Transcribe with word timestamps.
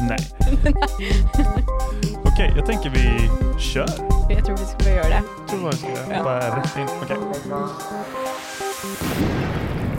Nej. 0.00 0.18
OK, 2.24 2.38
jeg 2.38 2.64
tenker 2.68 2.92
vi 2.94 3.04
kjører. 3.58 3.98
Jeg 4.30 4.44
tror 4.46 4.56
vi 4.60 4.66
skal 4.68 4.84
bare 4.84 4.94
gjøre 4.94 5.10
det. 5.14 5.22
Tror 5.50 5.58
vi 5.64 5.76
skal 5.76 5.96
ska 5.96 6.12
Ja. 6.12 6.18
hoppa 6.18 6.34
rätt 6.56 6.76
in. 6.78 6.88
Okej. 7.02 7.18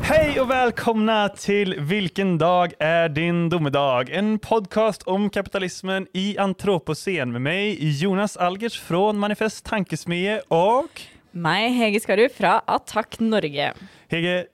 Hej 0.04 0.40
och 0.42 0.50
välkomna 0.50 1.30
till 1.30 1.76
Vilken 1.80 2.38
dag 2.38 2.74
er 2.80 3.10
din 3.10 3.50
domedag? 3.50 4.10
En 4.10 4.40
podcast 4.40 5.04
om 5.04 5.30
kapitalismen 5.30 6.08
i 6.14 6.38
antroposen 6.38 7.32
med 7.32 7.42
meg, 7.42 7.78
Jonas 7.82 8.38
Algers 8.38 8.80
fra 8.80 9.12
Manifest 9.14 9.66
Tankesmie 9.66 10.40
og 10.50 10.88
Meg, 11.32 11.72
Hege 11.78 12.00
Skarud 12.02 12.32
fra 12.34 12.62
Attack 12.68 13.20
Norge. 13.20 13.74
Hege, 14.10 14.46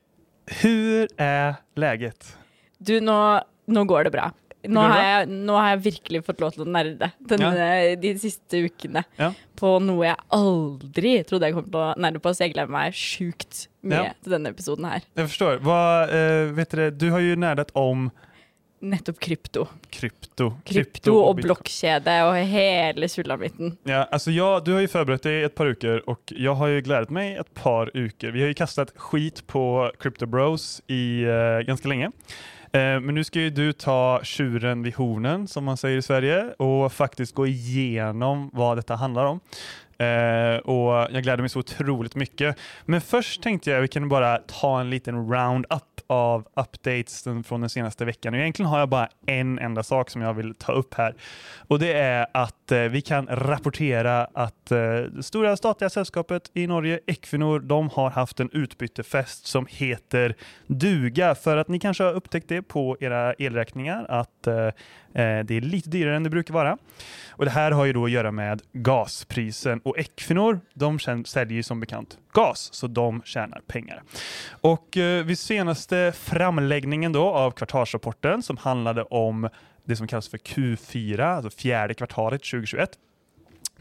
hvordan 0.62 1.08
er 1.18 1.54
leget? 1.80 2.34
Du, 2.80 3.00
nå, 3.00 3.40
nå 3.68 3.84
går 3.88 4.04
det 4.10 4.12
bra. 4.18 4.32
Nå 4.72 4.82
har, 4.82 5.02
jeg, 5.04 5.30
nå 5.46 5.56
har 5.60 5.70
jeg 5.76 5.84
virkelig 5.86 6.24
fått 6.26 6.42
lov 6.44 6.54
til 6.56 6.66
å 6.66 6.70
nerde 6.70 7.12
denne, 7.30 7.96
de 8.02 8.14
siste 8.22 8.64
ukene 8.66 9.04
Ja. 9.20 9.32
på 9.60 9.76
noe 9.84 10.06
jeg 10.08 10.18
aldri 10.36 11.16
trodde 11.28 11.50
jeg 11.50 11.54
kom 11.58 11.70
til 11.70 11.82
å 11.82 11.94
nerde 11.98 12.20
på, 12.24 12.34
så 12.36 12.46
jeg 12.48 12.54
gleder 12.56 12.72
meg 12.76 12.94
sjukt 12.94 13.68
mye 13.86 14.04
Ja. 14.10 14.14
til 14.24 14.36
denne 14.38 14.50
episoden 14.56 14.86
her. 14.90 15.02
Jeg 15.16 15.28
forstår. 15.32 15.60
Hva, 15.66 15.82
uh, 16.10 16.54
vet 16.58 16.70
dere, 16.76 16.92
du 16.92 17.10
har 17.12 17.20
jo 17.20 17.36
nerdet 17.36 17.72
om 17.76 18.10
Nettopp 18.86 19.18
krypto. 19.24 19.64
krypto. 19.90 20.50
Krypto 20.68 21.14
og 21.24 21.38
bitcoin. 21.38 21.46
blokkjede 21.48 22.16
og 22.28 22.36
hele 22.52 23.08
sulamitten. 23.10 23.78
Ja, 23.88 24.04
altså 24.14 24.30
ja, 24.36 24.60
du 24.60 24.74
har 24.76 24.82
jo 24.84 24.92
forberedt 24.92 25.24
deg 25.26 25.40
i 25.40 25.46
et 25.48 25.56
par 25.56 25.72
uker 25.72 26.04
og 26.12 26.20
jeg 26.36 26.54
har 26.60 26.68
jo 26.74 26.82
gledet 26.86 27.10
meg 27.16 27.40
et 27.40 27.54
par 27.56 27.90
uker. 27.96 28.32
Vi 28.36 28.42
har 28.44 28.52
jo 28.52 28.58
kastet 28.60 28.92
skit 29.00 29.42
på 29.48 29.64
Crypto 29.98 30.28
Bros 30.28 30.82
i 30.92 31.24
uh, 31.26 31.64
ganske 31.66 31.88
länge. 31.88 32.12
Eh, 32.76 33.00
men 33.00 33.16
nu 33.16 33.24
ska 33.24 33.40
ju 33.40 33.50
du 33.50 33.74
ta 33.74 34.20
tjuren 34.24 34.84
vid 34.84 34.96
hornen, 34.96 35.48
som 35.48 35.64
man 35.64 35.78
säger 35.78 35.98
i 35.98 36.02
Sverige, 36.02 36.54
och 36.58 36.94
faktiskt 36.94 37.36
gå 37.36 37.48
igenom 37.48 38.50
vad 38.54 38.78
detta 38.78 38.96
handlar 38.96 39.26
om. 39.26 39.40
Eh, 39.98 40.58
och 40.58 41.08
jag 41.12 41.24
gläder 41.24 41.38
mig 41.38 41.50
så 41.50 41.60
otroligt 41.60 42.16
mycket. 42.16 42.58
Men 42.86 43.02
först 43.02 43.44
tänkte 43.44 43.72
jag 43.72 43.82
vi 43.82 43.88
kan 43.88 44.10
bara 44.10 44.38
ta 44.38 44.80
en 44.80 44.90
liten 44.90 45.30
round-up 45.30 45.84
av 46.08 46.48
updates 46.56 47.28
från 47.46 47.62
den 47.62 47.70
senaste 47.70 48.06
veckan. 48.06 48.34
Och 48.34 48.40
egentligen 48.40 48.70
har 48.70 48.80
jag 48.80 48.90
bara 48.90 49.10
en 49.26 49.60
enda 49.60 49.84
sak 49.84 50.10
som 50.10 50.22
jag 50.22 50.34
vill 50.34 50.56
ta 50.56 50.72
upp 50.72 50.94
här. 50.94 51.16
Och 51.68 51.80
det 51.80 51.94
är 51.94 52.28
att 52.34 52.72
eh, 52.72 52.80
vi 52.80 53.02
kan 53.02 53.28
rapportera 53.28 54.26
att 54.34 54.72
eh, 54.72 54.78
det 54.78 55.24
stora 55.24 55.58
statliga 55.58 55.90
sällskapet 55.90 56.52
i 56.54 56.68
Norge, 56.68 57.00
Equinor, 57.08 57.60
de 57.60 57.90
har 57.90 58.10
haft 58.10 58.40
en 58.40 58.50
utbytefest 58.54 59.46
som 59.46 59.68
heter 59.70 60.36
duga. 60.68 61.36
För 61.36 61.58
att 61.58 61.68
ni 61.68 61.80
kanske 61.80 62.04
har 62.04 62.14
upptäckt 62.14 62.50
det 62.50 62.62
på 62.62 62.98
era 63.00 63.34
elräkningar 63.34 64.06
att 64.10 64.48
det 65.16 65.52
är 65.52 65.62
lite 65.62 65.90
dyrare 65.90 66.16
än 66.16 66.24
det 66.24 66.30
brukar 66.30 66.54
vara. 66.54 66.78
Och 67.30 67.46
det 67.46 67.52
här 67.52 67.72
har 67.72 67.86
ju 67.86 67.94
då 67.94 68.06
att 68.06 68.12
göra 68.12 68.32
med 68.32 68.62
gasprisen 68.74 69.80
och 69.80 70.00
Equinor, 70.00 70.60
de 70.74 71.00
säljer 71.26 71.56
ju 71.56 71.64
som 71.64 71.80
bekant 71.80 72.18
gas, 72.34 72.70
så 72.74 72.88
de 72.88 73.22
tjänar 73.26 73.62
pengar. 73.68 74.04
Och 74.50 74.98
eh, 74.98 75.26
vid 75.26 75.40
senaste 75.40 76.14
framläggningen 76.16 77.12
då 77.12 77.24
av 77.24 77.52
kvartalsrapporten 77.52 78.42
som 78.42 78.58
handlade 78.58 79.04
om 79.04 79.50
det 79.86 79.96
som 79.96 80.08
kallas 80.08 80.28
för 80.28 80.38
Q4, 80.38 81.22
alltså 81.22 81.50
fjärde 81.50 81.94
kvartalet 81.94 82.44
2021, 82.44 82.90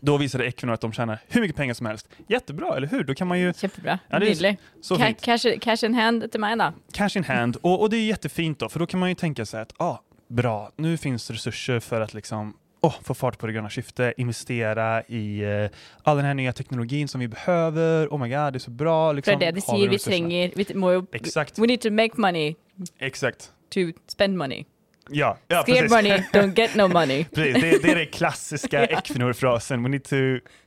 då 0.01 0.17
visade 0.17 0.47
Equinor 0.47 0.75
att 0.75 0.81
de 0.81 0.93
tjänar 0.93 1.19
hur 1.29 1.41
mycket 1.41 1.57
pengar 1.57 1.75
som 1.75 1.87
helst. 1.87 2.09
Jättebra, 2.29 2.77
eller 2.77 2.89
hur? 2.89 3.05
Då 3.05 3.15
kan 3.15 3.29
man 3.29 3.41
ju... 3.41 3.47
Jättebra, 3.47 3.99
Ja, 4.09 4.19
det. 4.19 4.57
Så 4.83 4.97
Ca 4.97 5.13
cash, 5.13 5.59
cash 5.61 5.85
in 5.85 5.95
hand 5.95 6.33
til 6.33 6.41
meg, 6.41 6.59
da. 6.59 6.73
Cash 6.93 7.17
in 7.17 7.25
hand. 7.25 7.57
Och, 7.57 7.81
och 7.81 7.91
det 7.91 7.97
är 7.97 8.07
jättefint 8.07 8.59
då, 8.59 8.69
för 8.69 8.79
då 8.79 8.87
kan 8.87 9.01
man 9.01 9.09
ju 9.09 9.15
tänka 9.15 9.47
sig 9.47 9.61
att 9.61 9.73
ah, 9.81 9.99
bra, 10.29 10.71
nu 10.77 10.97
finns 10.97 11.31
resurser 11.31 11.81
för 11.81 12.01
att 12.01 12.15
liksom 12.15 12.55
oh, 12.81 12.95
få 13.03 13.15
fart 13.15 13.39
på 13.39 13.47
det 13.47 13.53
gröna 13.53 13.71
skiftet, 13.71 14.15
investera 14.17 15.03
i 15.03 15.45
uh, 15.45 15.71
all 16.03 16.17
den 16.17 16.27
här 16.27 16.35
nya 16.35 16.53
teknologin 16.53 17.09
som 17.09 17.21
vi 17.21 17.29
behöver. 17.29 18.07
Oh 18.07 18.21
my 18.21 18.29
god, 18.29 18.53
det 18.53 18.57
är 18.57 18.59
så 18.59 18.71
bra. 18.71 19.13
Liksom, 19.13 19.39
det 19.39 19.47
er 19.47 19.53
det 19.53 19.61
de 19.61 19.61
säger. 19.61 19.89
Vi 19.89 19.99
trenger 19.99 20.53
Vi 20.55 20.75
må 20.75 21.07
Exakt, 21.13 21.59
We 21.59 21.67
need 21.67 21.81
to 21.81 21.91
make 21.91 22.21
money 22.21 22.55
exakt. 22.99 23.51
to 23.71 23.81
spend 24.09 24.39
money. 24.39 24.65
Ja, 25.11 25.37
ja 25.49 25.63
Scared 25.63 25.79
precis. 25.79 25.91
money, 25.91 26.23
don't 26.33 26.55
get 26.55 26.75
no 26.75 26.89
money. 26.99 27.25
Precis, 27.25 27.63
det, 27.63 27.83
det 27.83 27.91
är 27.91 27.97
den 27.97 28.07
klassiska 28.07 28.87
Equinor-frasen. 28.87 29.83
We 29.83 29.89
need 29.89 30.05
to 30.05 30.17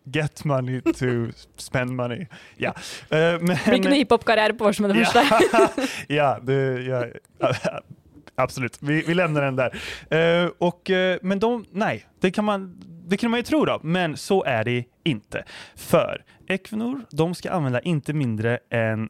get 0.03 0.46
money 0.46 0.81
to 0.81 1.06
spend 1.57 1.96
money. 1.96 2.25
Ja. 2.57 2.69
Uh, 2.69 3.17
men, 3.41 3.57
Blir 3.66 3.91
hiphop-karriere 3.91 4.53
på 4.53 4.63
vår 4.63 4.72
som 4.72 4.88
det 4.88 5.06
første. 5.06 5.25
ja, 5.51 5.69
ja, 6.07 6.40
det, 6.44 6.84
ja, 6.84 7.06
absolut. 8.37 8.77
Vi, 8.81 9.03
vi 9.07 9.13
lämnar 9.13 9.41
den 9.41 9.55
där. 9.55 9.71
Uh, 10.45 10.51
och, 10.57 10.89
uh, 10.89 11.17
men 11.21 11.39
de, 11.39 11.65
nej, 11.71 12.05
det 12.19 12.31
kan, 12.31 12.45
man, 12.45 12.81
det 13.07 13.17
kan 13.17 13.31
man 13.31 13.39
ju 13.39 13.43
tro 13.43 13.65
då, 13.65 13.79
men 13.83 14.17
så 14.17 14.43
är 14.43 14.63
det 14.63 14.83
inte. 15.03 15.43
För 15.75 16.23
Equinor, 16.47 17.01
de 17.09 17.35
ska 17.35 17.51
använda 17.51 17.81
inte 17.81 18.13
mindre 18.13 18.59
än 18.69 19.09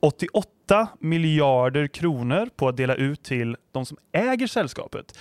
88 0.00 0.88
miljarder 1.00 1.86
kronor 1.86 2.48
på 2.56 2.68
att 2.68 2.76
dela 2.76 2.94
ut 2.94 3.22
till 3.22 3.56
de 3.72 3.86
som 3.86 3.96
äger 4.12 4.46
sällskapet. 4.46 5.18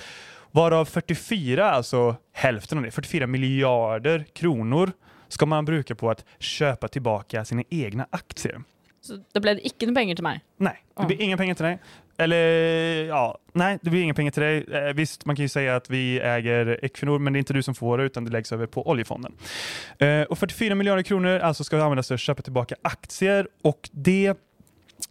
Varav 0.52 0.86
44, 0.86 1.72
alltså 1.72 2.16
hälften 2.32 2.78
av 2.78 2.84
det, 2.84 2.92
44 2.92 3.28
miljarder 3.28 4.26
kronor 4.34 4.92
ska 5.28 5.46
man 5.46 5.66
bruka 5.66 5.96
på 5.96 6.10
att 6.10 6.26
köpa 6.40 6.88
tillbaka 6.88 7.46
sina 7.46 7.64
egna 7.70 8.08
aktier. 8.10 8.62
Så 9.02 9.18
det 9.34 9.40
blir 9.44 9.58
det 9.58 9.68
ikke 9.68 9.88
noe 9.90 9.98
penger 9.98 10.16
til 10.16 10.24
meg. 10.24 10.44
Nej, 10.64 10.78
det 10.96 11.08
blir 11.10 11.18
blir 11.18 11.26
inga 11.26 11.38
pengar 11.38 11.56
till 11.60 11.66
dig. 11.66 11.80
Eller 12.18 13.06
ja, 13.06 13.38
nej, 13.54 13.80
det 13.82 13.90
blir 13.90 14.02
inga 14.02 14.14
pengar 14.14 14.32
till 14.32 14.44
dig. 14.44 14.66
Eh, 14.72 14.94
visst, 14.94 15.26
man 15.26 15.36
kan 15.36 15.44
ju 15.44 15.50
säga 15.50 15.76
att 15.76 15.90
vi 15.90 16.20
äger 16.20 16.86
Equinor, 16.86 17.20
men 17.20 17.34
det 17.34 17.38
är 17.38 17.40
inte 17.40 17.54
du 17.54 17.64
som 17.64 17.76
får 17.76 17.98
det, 17.98 18.04
utan 18.04 18.26
det 18.26 18.32
läggs 18.32 18.52
över 18.52 18.66
på 18.66 18.90
oljefonden. 18.90 19.34
Eh, 19.98 20.22
och 20.22 20.38
44 20.38 20.76
miljarder 20.76 21.04
kronor 21.04 21.40
alltså 21.40 21.64
ska 21.64 21.84
användas 21.84 22.08
till 22.08 22.14
att 22.14 22.20
köpa 22.20 22.42
tillbaka 22.42 22.76
aktier 22.82 23.48
och 23.62 23.90
det 23.92 24.38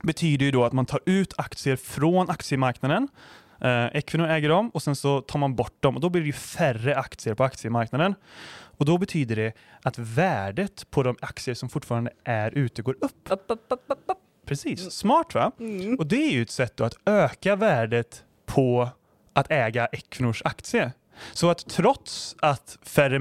betyder 0.02 0.44
ju 0.46 0.50
då 0.52 0.64
att 0.64 0.72
man 0.72 0.86
tar 0.86 1.00
ut 1.06 1.34
aktier 1.36 1.76
från 1.76 2.30
aktiemarknaden. 2.30 3.08
Eh, 3.60 3.86
Equinor 3.86 4.28
äger 4.28 4.48
dem 4.48 4.68
och 4.68 4.82
sen 4.82 4.96
så 4.96 5.20
tar 5.20 5.38
man 5.38 5.54
bort 5.54 5.82
dem 5.82 5.94
och 5.94 6.00
då 6.00 6.08
blir 6.10 6.22
det 6.22 6.26
ju 6.26 6.32
färre 6.32 6.96
aktier 6.96 7.34
på 7.34 7.44
aktiemarknaden. 7.44 8.14
Och 8.76 8.84
då 8.84 8.98
betyder 8.98 9.36
det 9.36 9.52
att 9.82 9.98
värdet 9.98 10.90
på 10.90 11.02
de 11.02 11.16
aktier 11.20 11.54
som 11.54 11.68
fortfarande 11.68 12.10
är 12.24 12.58
ute 12.58 12.82
går 12.82 12.96
upp. 13.00 13.28
Upp, 13.30 13.44
upp, 13.48 13.72
upp. 13.88 14.21
Precis, 14.46 14.90
smart 14.92 15.34
va? 15.34 15.52
Mm. 15.60 15.94
Och 15.98 16.06
det 16.06 16.16
är 16.16 16.30
ju 16.30 16.42
ett 16.42 16.50
sätt 16.50 16.80
att 16.80 16.94
öka 17.04 17.56
värdet 17.56 18.24
på 18.46 18.88
att 19.32 19.50
äga 19.50 19.86
Equinors 19.86 20.42
aktie. 20.44 20.92
Så 21.32 21.50
att 21.50 21.68
trots 21.68 22.36
att 22.40 22.78
färre 22.82 23.18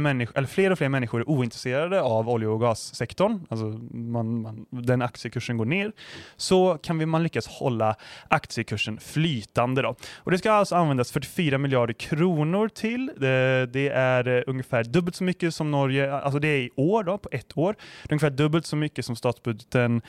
fler 0.48 0.72
och 0.72 0.78
fler 0.78 0.90
människor 0.90 1.20
är 1.20 1.30
ointresserade 1.30 2.02
av 2.02 2.30
olje 2.30 2.48
och 2.48 2.62
gassektorn, 2.62 3.46
alltså 3.50 3.66
man, 3.96 4.42
man, 4.42 4.66
den 4.70 5.02
aktiekursen 5.02 5.58
går 5.58 5.66
ner, 5.66 5.92
så 6.36 6.78
kan 6.78 6.98
vi, 6.98 7.06
man 7.06 7.24
lyckas 7.24 7.48
hålla 7.48 7.96
aktiekursen 8.28 9.00
flytande. 9.00 9.82
Då. 9.82 9.96
Och 10.18 10.32
det 10.32 10.38
ska 10.38 10.52
alltså 10.52 10.76
användas 10.76 11.12
44 11.12 11.58
miljarder 11.58 11.94
kronor 11.94 12.68
till. 12.68 13.12
Det, 13.18 13.70
det 13.74 13.90
är 13.90 14.28
eh, 14.28 14.44
ungefär 14.48 14.84
dubbelt 14.84 15.16
så 15.16 15.24
mycket 15.24 15.56
som 15.56 15.72
Norge, 15.72 16.14
alltså 16.14 16.40
det 16.40 16.48
är 16.48 16.60
i 16.60 16.70
år 16.76 17.04
då, 17.04 17.18
på 17.18 17.30
ett 17.32 17.58
år. 17.58 17.76
Det 18.04 18.10
är 18.10 18.14
ungefär 18.14 18.30
dubbelt 18.30 18.66
så 18.66 18.76
mycket 18.76 19.06
som 19.06 19.16
statsbudgeten 19.16 20.02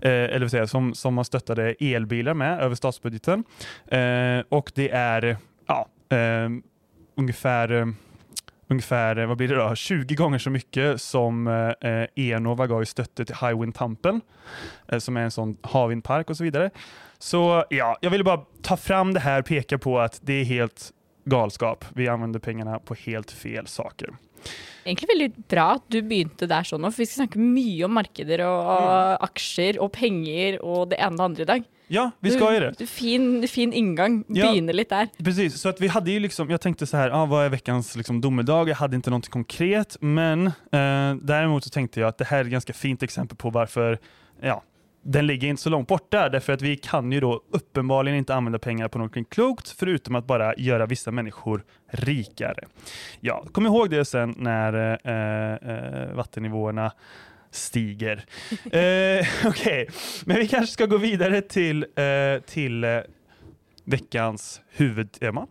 eh, 0.00 0.10
eller 0.10 0.48
säga, 0.48 0.66
som, 0.66 0.94
som 0.94 1.14
man 1.14 1.24
stöttade 1.24 1.74
elbilar 1.80 2.34
med 2.34 2.60
över 2.60 2.74
statsbudgeten. 2.74 3.44
Eh, 3.86 4.44
och 4.48 4.72
det 4.74 4.90
är 4.90 5.36
ja, 5.66 5.88
eh, 6.16 6.48
ungefär, 7.16 7.72
eh, 7.72 7.86
ungefär 8.68 9.18
eh, 9.18 9.26
vad 9.26 9.36
blir 9.36 9.48
det 9.48 9.54
då? 9.54 9.74
20 9.74 10.14
gånger 10.14 10.38
så 10.38 10.50
mycket 10.50 11.02
som 11.02 11.46
eh, 11.80 12.04
Enova 12.14 12.66
gav 12.66 12.82
i 12.82 12.86
stötte 12.86 13.24
till 13.24 13.34
Highwind-Tampen, 13.34 14.20
eh, 14.88 14.98
som 14.98 15.16
är 15.16 15.20
en 15.20 15.30
sån 15.30 15.56
havvindpark 15.62 16.30
och 16.30 16.36
så 16.36 16.44
vidare. 16.44 16.70
Så 17.18 17.64
ja, 17.70 17.98
jag 18.00 18.10
ville 18.10 18.24
bara 18.24 18.40
ta 18.62 18.76
fram 18.76 19.14
det 19.14 19.20
här, 19.20 19.42
peka 19.42 19.78
på 19.78 19.98
att 19.98 20.20
det 20.22 20.32
är 20.32 20.44
helt 20.44 20.90
galskap. 21.24 21.84
Vi 21.94 22.08
använder 22.08 22.40
pengarna 22.40 22.78
på 22.78 22.94
helt 22.94 23.30
fel 23.30 23.66
saker. 23.66 24.10
Egentlig 24.86 25.10
veldig 25.10 25.30
bra 25.50 25.68
at 25.76 25.86
du 25.92 25.98
begynte 26.06 26.48
der 26.50 26.66
sånn 26.66 26.84
nå, 26.84 26.92
for 26.94 27.02
vi 27.02 27.08
skal 27.10 27.24
snakke 27.24 27.42
mye 27.42 27.86
om 27.86 27.96
markeder 27.98 28.44
og, 28.46 28.68
og 28.76 29.24
aksjer 29.26 29.80
og 29.82 29.90
penger 29.96 30.60
og 30.62 30.92
det 30.92 31.00
ene 31.02 31.16
og 31.16 31.18
det 31.18 31.26
andre 31.26 31.46
i 31.46 31.50
dag. 31.54 31.72
Ja, 31.92 32.08
vi 32.18 32.32
skal 32.34 32.56
gjøre 32.56 32.70
det. 32.74 32.86
Fin, 32.90 33.26
fin 33.50 33.72
inngang. 33.76 34.18
Ja. 34.34 34.48
Begynne 34.48 34.74
litt 34.74 34.90
der. 34.90 35.10
Precis, 35.22 35.58
så 35.60 35.70
vi 35.78 35.90
hadde 35.92 36.10
jo 36.10 36.22
liksom, 36.24 36.50
Jeg 36.50 36.62
tenkte 36.64 36.88
så 36.88 37.04
her, 37.04 37.14
ah, 37.14 37.26
hva 37.30 37.44
er 37.46 37.54
ukens 37.54 37.92
liksom 37.98 38.18
domedag? 38.24 38.72
Jeg 38.72 38.80
hadde 38.80 38.98
ikke 38.98 39.12
noe 39.14 39.32
konkret, 39.32 39.98
men 40.02 40.50
eh, 40.74 41.12
derimot 41.22 41.66
så 41.66 41.70
tenkte 41.74 42.02
jeg 42.02 42.08
at 42.10 42.18
det 42.18 42.30
her 42.32 42.42
er 42.42 42.50
et 42.50 42.56
ganske 42.56 42.74
fint 42.74 43.06
eksempel 43.06 43.38
på 43.38 43.54
hvorfor 43.54 44.00
ja, 44.42 44.58
den 45.06 45.26
ligger 45.26 45.48
inte 45.48 45.62
så 45.62 45.70
långt 45.70 45.88
borta, 45.88 46.28
därför 46.28 46.52
att 46.52 46.62
vi 46.62 46.76
kan 46.76 47.12
ju 47.12 47.20
då 47.20 47.42
uppenbarligen 47.50 48.18
inte 48.18 48.34
använda 48.34 48.58
pengar 48.58 48.88
på 48.88 48.98
något 48.98 49.30
klokt, 49.30 49.68
förutom 49.68 50.14
att 50.14 50.26
bara 50.26 50.54
göra 50.56 50.86
vissa 50.86 51.10
människor 51.10 51.64
rikare. 51.90 52.64
Ja, 53.20 53.44
kom 53.52 53.66
ihåg 53.66 53.90
det 53.90 54.04
sen 54.04 54.34
när 54.38 54.98
eh, 55.04 55.72
eh, 55.72 56.14
vattennivåerna 56.14 56.92
stiger. 57.50 58.24
eh, 58.72 59.26
Okej, 59.46 59.88
men 60.24 60.36
vi 60.36 60.48
kanske 60.48 60.72
ska 60.72 60.86
gå 60.86 60.96
vidare 60.96 61.40
till, 61.40 61.86
eh, 61.96 62.42
till 62.46 62.84
eh, 62.84 62.98
veckans 63.84 64.60
huvudtema. 64.70 65.46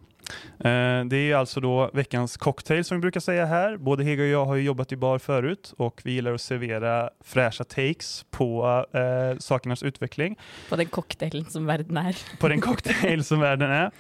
Eh, 0.60 1.06
Det 1.06 1.18
är 1.18 1.36
alltså 1.36 1.60
då 1.60 1.90
veckans 1.94 2.38
cocktail 2.38 2.86
som 2.86 2.98
vi 2.98 3.02
brukar 3.02 3.20
säga 3.20 3.46
här. 3.46 3.78
Både 3.78 4.04
Hege 4.04 4.24
och 4.24 4.30
jag 4.30 4.46
har 4.46 4.56
ju 4.56 4.64
jobbat 4.64 4.92
i 4.92 4.96
bar 4.96 5.20
förut 5.20 5.74
och 5.78 6.02
vi 6.06 6.12
gillar 6.12 6.34
att 6.34 6.42
servera 6.42 7.10
fräscha 7.24 7.64
takes 7.64 8.26
på 8.32 8.86
eh, 8.94 9.38
sakernas 9.40 9.84
utveckling, 9.84 10.36
På 10.70 10.76
den 10.76 10.86
cocktailen 10.86 11.46
som 11.46 11.66
verden 11.66 11.98
er. 11.98 12.18
på 12.40 12.48
den 12.48 12.62
cocktail 12.62 13.24
som 13.24 13.40
världen 13.40 13.72
är. 13.72 13.92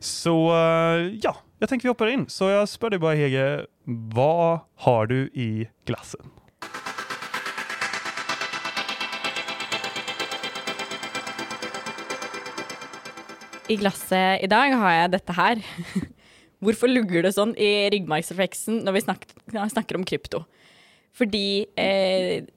Så 0.00 0.50
eh, 0.50 1.18
ja, 1.22 1.36
jag 1.58 1.68
tänker 1.68 1.82
vi 1.82 1.88
hoppar 1.88 2.06
in. 2.06 2.28
Så 2.28 2.44
jag 2.44 2.68
spör 2.68 2.90
dig 2.90 2.98
bara 2.98 3.14
Hege, 3.14 3.66
vad 4.14 4.60
har 4.76 5.06
du 5.06 5.16
i 5.34 5.68
glassen? 5.86 6.20
I 13.68 13.76
glasset 13.76 14.44
i 14.44 14.48
dag 14.48 14.72
har 14.80 14.94
jeg 14.94 15.10
dette 15.12 15.34
her. 15.36 15.60
Hvorfor 16.64 16.90
lugger 16.90 17.26
det 17.26 17.34
sånn 17.36 17.52
i 17.60 17.88
ryggmargsrefleksen 17.92 18.80
når 18.86 18.96
vi 18.96 19.02
snakker, 19.04 19.34
snakker 19.74 19.98
om 19.98 20.06
krypto? 20.08 20.42
Fordi 21.18 21.66
eh, 21.78 22.48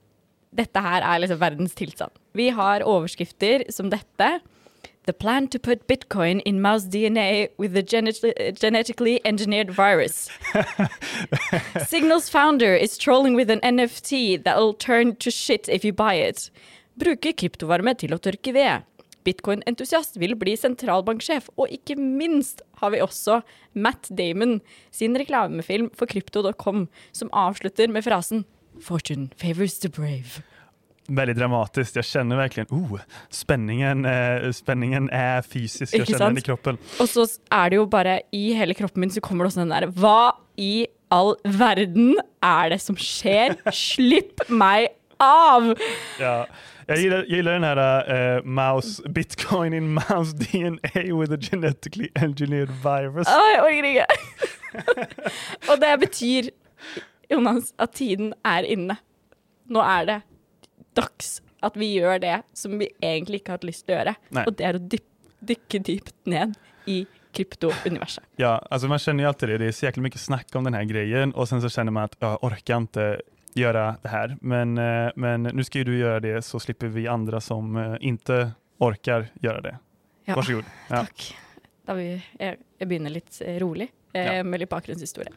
dette 0.56 0.84
her 0.86 1.04
er 1.04 1.22
liksom 1.22 1.42
verdens 1.42 1.76
tilstand. 1.78 2.16
Vi 2.38 2.50
har 2.56 2.86
overskrifter 2.88 3.68
som 3.74 3.92
dette. 3.92 4.40
The 5.06 5.14
plan 5.14 5.48
to 5.50 5.60
put 5.60 5.88
bitcoin 5.88 6.42
in 6.46 6.62
mouse 6.62 6.86
DNA 6.86 7.48
with 7.58 7.76
a 7.76 7.82
genetically 7.82 9.20
engineered 9.26 9.72
virus. 9.72 10.30
Signal's 11.88 12.30
founder 12.30 12.76
is 12.76 12.98
trolling 12.98 13.36
with 13.36 13.50
an 13.50 13.62
NFT 13.62 14.44
that'll 14.44 14.74
turn 14.74 15.16
to 15.18 15.32
shit 15.32 15.68
if 15.68 15.84
you 15.84 15.92
buy 15.92 16.16
it. 16.16 16.52
Bruke 16.96 17.34
kryptovarme 17.34 17.96
til 17.98 18.14
å 18.14 18.20
tørke 18.22 18.54
ved. 18.54 18.86
Bitcoin-entusiast 19.28 20.20
vil 20.22 20.36
bli 20.40 20.56
sentralbanksjef. 20.60 21.50
Og 21.58 21.72
ikke 21.74 21.98
minst 22.00 22.64
har 22.82 22.94
vi 22.94 23.04
også 23.04 23.42
Matt 23.74 24.10
Damon 24.18 24.60
sin 24.94 25.18
reklamefilm 25.20 25.92
for 25.98 26.10
krypto.com, 26.12 26.88
som 27.16 27.32
avslutter 27.34 27.92
med 27.92 28.08
frasen 28.08 28.46
Fortune 28.82 29.30
favors 29.38 29.80
the 29.84 29.90
brave. 29.90 30.42
Veldig 31.12 31.34
dramatisk. 31.36 31.98
Jeg 31.98 32.08
kjenner 32.08 32.40
virkelig 32.40 32.68
oh, 32.72 33.02
spenningen, 33.34 34.06
eh, 34.08 34.48
spenningen 34.56 35.10
er 35.12 35.42
fysisk. 35.44 35.92
Jeg 35.96 36.08
kjenner 36.08 36.32
den 36.32 36.40
i 36.40 36.46
kroppen. 36.46 36.80
Og 37.02 37.10
så 37.12 37.26
er 37.52 37.74
det 37.74 37.82
jo 37.82 37.86
bare 37.90 38.22
i 38.36 38.52
hele 38.56 38.78
kroppen 38.78 39.04
min 39.04 39.12
så 39.12 39.24
kommer 39.24 39.46
det 39.46 39.52
også 39.52 39.66
den 39.66 39.74
der 39.74 39.90
Hva 39.98 40.32
i 40.62 40.88
all 41.12 41.34
verden 41.44 42.16
er 42.46 42.72
det 42.72 42.80
som 42.84 42.96
skjer? 42.96 43.58
Slipp 43.76 44.46
meg 44.48 44.94
av! 45.22 45.74
Ja. 46.22 46.36
Jag 46.92 47.00
gillar, 47.00 47.18
jag 47.18 47.30
gillar 47.30 47.54
den 47.54 47.64
här 47.64 48.38
uh, 48.38 48.44
mouse, 48.44 49.10
bitcoin 49.10 49.74
in 49.74 49.94
mouse 49.94 50.34
DNA 50.38 51.16
with 51.20 51.34
a 51.34 51.38
genetically 51.42 52.10
engineered 52.16 52.72
virus. 52.84 53.28
Å, 53.28 53.46
jeg 53.54 53.62
orker 53.64 53.88
ikke. 53.92 54.08
Og 55.72 55.80
det 55.80 55.92
betyr, 56.02 56.50
Jonas, 57.32 57.72
at 57.80 57.96
tiden 57.96 58.34
er 58.44 58.68
inne. 58.68 58.98
Nå 59.72 59.84
er 59.86 60.10
det 60.10 60.20
dags 61.00 61.40
at 61.64 61.80
vi 61.80 61.94
gjør 61.96 62.20
det 62.20 62.42
som 62.58 62.76
vi 62.82 62.90
egentlig 63.00 63.42
ikke 63.42 63.54
har 63.54 63.62
hatt 63.62 63.70
lyst 63.70 63.86
til 63.86 63.96
å 63.96 64.00
gjøre. 64.02 64.16
Nei. 64.36 64.46
Og 64.50 64.60
det 64.60 64.68
er 64.68 64.80
å 64.80 64.84
dyp, 64.92 65.08
dykke 65.40 65.84
dypt 65.88 66.16
ned 66.28 66.60
i 66.92 67.06
kryptouniverset. 67.32 68.24
Ja, 68.36 68.58
alltså 68.70 68.88
man 68.88 69.00
känner 69.00 69.24
ju 69.24 69.28
alltid 69.28 69.50
det. 69.50 69.58
Det 69.58 69.66
är 69.66 69.72
så 69.72 69.86
jäkla 69.86 70.04
mycket 70.04 70.22
snack 70.22 70.56
om 70.56 70.64
den 70.64 70.74
här 70.74 70.84
grejen 70.84 71.32
och 71.34 71.50
sen 71.50 71.62
så 71.62 71.70
känner 71.70 71.92
man 71.92 72.04
att 72.04 72.16
jag 72.20 72.44
orkar 72.44 72.78
inte 72.78 73.22
göra 73.54 73.96
det 74.02 74.10
här. 74.10 74.38
Men, 74.42 74.78
eh, 74.78 75.12
men 75.16 75.44
nu 75.44 75.64
ska 75.64 75.78
ju 75.78 75.84
du 75.84 75.98
göra 75.98 76.20
det 76.20 76.42
så 76.42 76.60
slipper 76.60 76.88
vi 76.88 77.08
andra 77.08 77.42
som 77.42 77.78
eh, 77.78 77.96
inte 78.00 78.52
orkar 78.78 79.28
göra 79.42 79.62
det. 79.62 79.78
Ja. 80.26 80.36
Varsågod. 80.36 80.64
Ja. 80.90 80.96
Takk. 81.06 81.36
Da 81.86 81.94
vi, 81.98 82.22
jeg, 82.40 82.58
jeg 82.78 82.88
begynner 82.88 83.14
litt 83.14 83.42
eh, 83.42 83.58
rolig 83.62 83.90
eh, 84.14 84.44
med 84.44 84.62
litt 84.62 84.70
bakgrunnshistorie. 84.70 85.34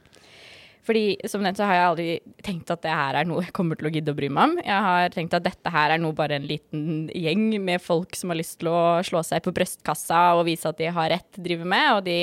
Fordi 0.84 1.16
som 1.28 1.40
nevnt 1.40 1.56
så 1.56 1.64
har 1.64 1.78
jeg 1.78 1.88
aldri 1.88 2.08
tenkt 2.44 2.68
at 2.68 2.82
det 2.84 2.92
her 2.92 3.16
er 3.16 3.28
noe 3.28 3.40
jeg 3.46 3.54
kommer 3.56 3.78
til 3.80 3.88
å 3.88 3.92
gidde 3.94 4.12
å 4.12 4.18
bry 4.18 4.28
meg 4.28 4.50
om. 4.50 4.58
Jeg 4.60 4.82
har 4.86 5.14
tenkt 5.14 5.36
at 5.36 5.46
dette 5.46 5.72
her 5.72 5.94
er 5.94 6.02
noe 6.02 6.12
bare 6.16 6.36
en 6.36 6.44
liten 6.44 7.06
gjeng 7.08 7.46
med 7.64 7.80
folk 7.80 8.12
som 8.18 8.32
har 8.32 8.36
lyst 8.36 8.58
til 8.60 8.68
å 8.68 9.00
slå 9.06 9.22
seg 9.24 9.40
på 9.46 9.54
brystkassa 9.56 10.34
og 10.36 10.44
vise 10.50 10.68
at 10.68 10.80
de 10.82 10.90
har 10.92 11.08
rett 11.14 11.40
drive 11.40 11.64
med, 11.64 11.88
og 11.96 12.04
de 12.04 12.18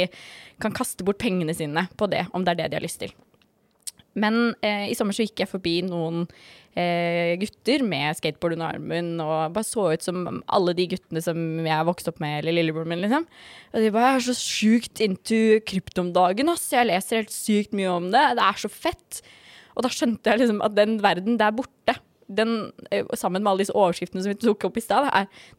kan 0.61 0.77
kaste 0.77 1.05
bort 1.07 1.17
pengene 1.21 1.55
sine 1.57 1.87
på 1.97 2.09
det, 2.11 2.27
om 2.37 2.45
det 2.45 2.53
er 2.53 2.61
det 2.61 2.69
de 2.69 2.77
har 2.77 2.85
lyst 2.85 3.01
til. 3.01 3.15
Men 4.19 4.55
eh, 4.59 4.89
i 4.91 4.95
sommer 4.97 5.15
så 5.15 5.23
gikk 5.23 5.43
jeg 5.43 5.51
forbi 5.51 5.77
noen 5.87 6.25
eh, 6.75 7.37
gutter 7.39 7.83
med 7.87 8.17
skateboard 8.19 8.57
under 8.57 8.75
armen 8.75 9.13
og 9.23 9.53
bare 9.55 9.67
så 9.67 9.87
ut 9.93 10.03
som 10.03 10.25
alle 10.51 10.75
de 10.75 10.87
guttene 10.91 11.23
som 11.23 11.39
jeg 11.63 11.87
vokste 11.87 12.11
opp 12.11 12.19
med, 12.23 12.41
eller 12.41 12.57
lillebroren 12.57 12.91
min, 12.91 13.03
liksom. 13.05 13.27
Og 13.71 13.85
de 13.85 13.93
bare 13.95 14.17
er 14.17 14.25
så 14.27 14.35
sjukt 14.35 15.03
into 15.03 15.61
krypto 15.67 16.03
om 16.03 16.11
dagen, 16.15 16.51
ass. 16.51 16.67
Jeg 16.73 16.89
leser 16.91 17.21
helt 17.21 17.35
sykt 17.35 17.75
mye 17.77 17.91
om 17.93 18.11
det. 18.11 18.25
Det 18.39 18.47
er 18.47 18.63
så 18.65 18.71
fett. 18.71 19.21
Og 19.77 19.85
da 19.85 19.91
skjønte 19.93 20.33
jeg 20.33 20.43
liksom 20.43 20.63
at 20.65 20.75
den 20.75 20.97
verden 21.03 21.39
der 21.39 21.55
borte, 21.55 21.95
den, 22.35 22.71
eh, 22.91 23.03
sammen 23.19 23.43
med 23.43 23.51
alle 23.51 23.63
disse 23.65 23.75
overskriftene 23.75 24.23
som 24.23 24.31
vi 24.31 24.39
tok 24.39 24.65
opp 24.69 24.77
i 24.79 24.83
stad, 24.83 25.07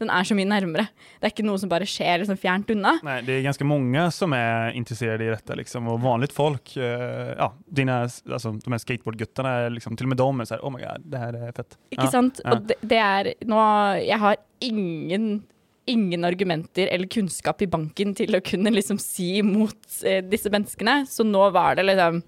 den 0.00 0.10
er 0.10 0.24
så 0.28 0.36
mye 0.38 0.48
nærmere. 0.48 0.88
Det 1.20 1.28
er 1.28 1.34
ikke 1.34 1.46
noe 1.46 1.60
som 1.60 1.68
bare 1.72 1.88
skjer 1.88 2.22
liksom 2.22 2.38
fjernt 2.40 2.70
unna. 2.74 2.94
Nei, 3.06 3.18
det 3.26 3.36
er 3.38 3.46
ganske 3.46 3.66
mange 3.68 4.06
som 4.16 4.32
er 4.36 4.72
interessert 4.78 5.20
i 5.20 5.30
dette, 5.30 5.56
liksom, 5.60 5.88
Og 5.92 6.00
vanlige 6.00 6.32
folk, 6.36 6.74
eh, 6.76 7.34
ja, 7.36 7.50
dine, 7.72 8.00
altså, 8.08 8.52
de 8.58 8.70
her 8.72 8.82
skateboardguttene, 8.82 9.54
liksom, 9.76 9.96
til 9.96 10.06
og 10.08 10.14
med 10.14 10.18
dem 10.22 10.40
er 10.40 10.50
sånn 10.50 10.62
oh 10.64 10.70
my 10.74 10.80
god, 10.80 11.04
det 11.12 11.18
her 11.22 11.38
er 11.38 11.52
fett. 11.52 11.76
Ikke 11.92 12.08
Ja, 12.08 12.10
sant? 12.10 12.40
ja. 12.44 12.52
Og 12.56 12.66
det, 12.66 12.76
det 12.82 12.98
er 12.98 13.32
nå 13.46 13.62
Jeg 14.02 14.18
har 14.18 14.36
ingen 14.60 15.42
Ingen 15.90 16.22
argumenter 16.22 16.86
eller 16.94 17.08
kunnskap 17.10 17.60
i 17.60 17.66
banken 17.66 18.12
til 18.14 18.30
å 18.36 18.40
kunne 18.40 18.70
liksom 18.70 19.00
si 19.02 19.40
imot 19.40 19.96
eh, 20.06 20.20
disse 20.22 20.46
menneskene. 20.48 21.00
Så 21.10 21.26
nå 21.26 21.48
var 21.50 21.74
det 21.74 21.82
liksom 21.88 22.20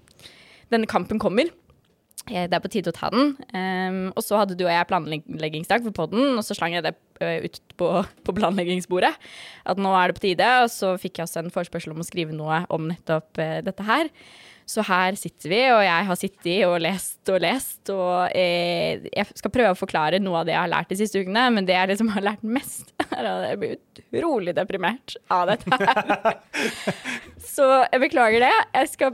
Denne 0.69 0.89
kampen 0.91 1.19
kommer. 1.23 1.47
Eh, 2.31 2.47
Det 2.49 2.57
er 2.57 2.63
på 2.63 2.71
tide 2.73 2.89
å 2.91 2.95
ta 2.95 3.11
den. 3.13 3.35
Um, 3.53 3.99
og 4.15 4.23
så 4.25 4.39
hadde 4.41 4.57
du 4.57 4.65
og 4.65 4.71
jeg 4.73 4.89
planleggingsdag 4.89 5.85
for 5.85 5.95
podden, 5.95 6.37
og 6.39 6.43
så 6.45 6.57
slang 6.57 6.73
jeg 6.77 6.85
det 6.85 6.95
eh, 7.21 7.45
ut 7.45 7.61
på, 7.77 7.91
på 8.25 8.35
planleggingsbordet. 8.39 9.13
At 9.65 9.81
nå 9.81 9.93
er 9.97 10.09
det 10.09 10.17
på 10.17 10.25
tide. 10.27 10.49
Og 10.65 10.71
så 10.73 10.95
fikk 11.01 11.19
jeg 11.19 11.27
også 11.29 11.43
en 11.43 11.53
forespørsel 11.53 11.93
om 11.93 12.01
å 12.01 12.07
skrive 12.07 12.35
noe 12.35 12.63
om 12.73 12.89
nettopp 12.89 13.41
uh, 13.41 13.61
dette 13.65 13.85
her. 13.85 14.11
Så 14.65 14.81
her 14.81 15.13
sitter 15.13 15.51
vi, 15.51 15.59
og 15.69 15.83
jeg 15.85 16.05
har 16.07 16.17
sittet 16.17 16.63
og 16.65 16.79
lest 16.81 17.29
og 17.29 17.37
lest. 17.43 17.83
Og 17.93 18.31
eh, 18.33 19.05
jeg 19.13 19.37
skal 19.37 19.53
prøve 19.53 19.75
å 19.75 19.77
forklare 19.77 20.17
noe 20.23 20.41
av 20.41 20.47
det 20.47 20.55
jeg 20.55 20.63
har 20.63 20.71
lært 20.71 20.89
de 20.89 20.97
siste 21.03 21.21
ukene, 21.21 21.43
men 21.53 21.67
det 21.69 21.75
jeg 21.77 21.91
liksom 21.91 22.09
har 22.15 22.25
lært 22.25 22.41
mest, 22.41 22.89
er 23.11 23.29
at 23.29 23.45
jeg 23.51 23.61
blir 23.61 23.75
utrolig 24.17 24.55
deprimert 24.57 25.19
av 25.29 25.51
dette 25.53 25.69
her. 25.69 26.39
Så 27.55 27.67
jeg 27.91 28.01
beklager 28.07 28.47
det. 28.47 28.53
Jeg 28.79 28.89
skal, 28.95 29.13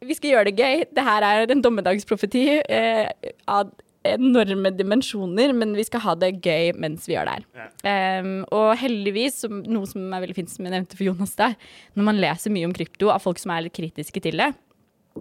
vi 0.00 0.16
skal 0.16 0.34
gjøre 0.34 0.48
det 0.50 0.56
gøy. 0.58 0.82
Det 0.96 1.04
her 1.04 1.26
er 1.26 1.52
en 1.52 1.62
dommedagsprofeti 1.64 2.44
eh, 2.62 3.08
av 3.50 3.72
enorme 4.06 4.72
dimensjoner, 4.72 5.52
men 5.52 5.74
vi 5.76 5.84
skal 5.84 6.02
ha 6.06 6.14
det 6.16 6.32
gøy 6.40 6.72
mens 6.80 7.04
vi 7.08 7.16
gjør 7.16 7.28
det 7.28 7.34
her. 7.36 7.68
Em, 7.90 8.32
og 8.48 8.72
heldigvis, 8.80 9.42
som, 9.44 9.60
noe 9.68 9.88
som 9.88 10.06
er 10.08 10.24
veldig 10.24 10.38
fint 10.38 10.52
som 10.52 10.64
jeg 10.64 10.72
nevnte 10.72 10.96
for 10.96 11.10
Jonas 11.10 11.36
der, 11.36 11.56
når 11.98 12.08
man 12.08 12.20
leser 12.22 12.54
mye 12.54 12.68
om 12.68 12.74
krypto 12.76 13.12
av 13.12 13.20
folk 13.24 13.40
som 13.42 13.52
er 13.52 13.66
litt 13.66 13.76
kritiske 13.76 14.24
til 14.24 14.40
det, 14.40 14.50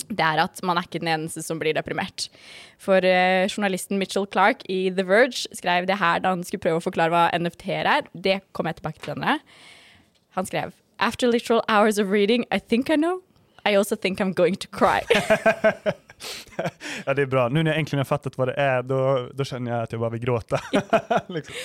det 0.07 0.23
er 0.23 0.39
at 0.45 0.61
man 0.63 0.77
er 0.77 0.85
ikke 0.85 1.01
den 1.01 1.11
eneste 1.11 1.41
som 1.43 1.59
blir 1.59 1.75
deprimert. 1.75 2.29
For 2.79 3.03
uh, 3.03 3.49
journalisten 3.49 3.99
Mitchell 3.99 4.29
Clark 4.31 4.61
i 4.69 4.85
The 4.93 5.03
Verge 5.03 5.49
skrev 5.57 5.89
det 5.89 5.97
her 5.99 6.21
da 6.23 6.35
han 6.35 6.45
skulle 6.47 6.63
prøve 6.63 6.79
å 6.79 6.85
forklare 6.85 7.11
hva 7.11 7.23
NFT-er 7.35 7.89
er. 7.89 8.05
Det 8.13 8.39
kommer 8.53 8.71
jeg 8.71 8.79
tilbake 8.79 9.01
til 9.01 9.15
senere. 9.15 9.39
Han 10.37 10.47
skrev 10.47 10.77
After 10.99 11.27
literal 11.27 11.63
hours 11.69 11.97
of 11.97 12.11
reading, 12.11 12.45
I 12.51 12.59
think 12.59 12.89
I 12.89 12.95
know. 12.95 13.23
I 13.65 13.75
also 13.75 13.95
think 13.95 14.19
I'm 14.19 14.33
going 14.33 14.55
to 14.55 14.67
cry. 14.71 15.01
Ja, 17.05 17.13
det 17.13 17.21
är 17.21 17.25
bra. 17.25 17.49
Nu 17.49 17.63
när 17.63 17.71
jag 17.71 17.79
äntligen 17.79 17.99
har 17.99 18.05
fattat 18.05 18.37
vad 18.37 18.47
det 18.47 18.53
är, 18.53 18.83
då, 18.83 19.29
då 19.33 19.43
känner 19.43 19.71
jag 19.71 19.83
att 19.83 19.91
jag 19.91 20.01
bara 20.01 20.09
vill 20.09 20.21
gråta. 20.21 20.59
liksom. 21.27 21.55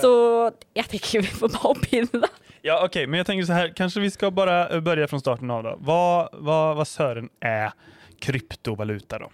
Så 0.00 0.50
jeg 0.74 0.88
tenker 0.88 1.20
vi 1.20 1.26
får 1.26 1.48
bare 1.48 1.58
hoppe 1.58 1.96
i 1.96 2.00
det, 2.00 2.18
da. 2.18 2.28
Ja, 2.62 2.84
okej, 2.84 3.06
men 3.06 3.18
jag 3.18 3.26
tänker 3.26 3.44
så 3.44 3.52
här, 3.52 3.72
kanske 3.76 4.00
vi 4.00 4.10
ska 4.10 4.30
bara 4.30 4.68
eh, 4.68 4.80
börja 4.80 5.08
från 5.08 5.20
starten 5.20 5.50
av 5.50 5.62
då. 5.62 5.76
Vad, 5.80 6.28
vad, 6.32 6.76
vad 6.76 6.88
Sören 6.88 7.28
är 7.40 7.72
kryptovaluta 8.18 9.18
då? 9.18 9.30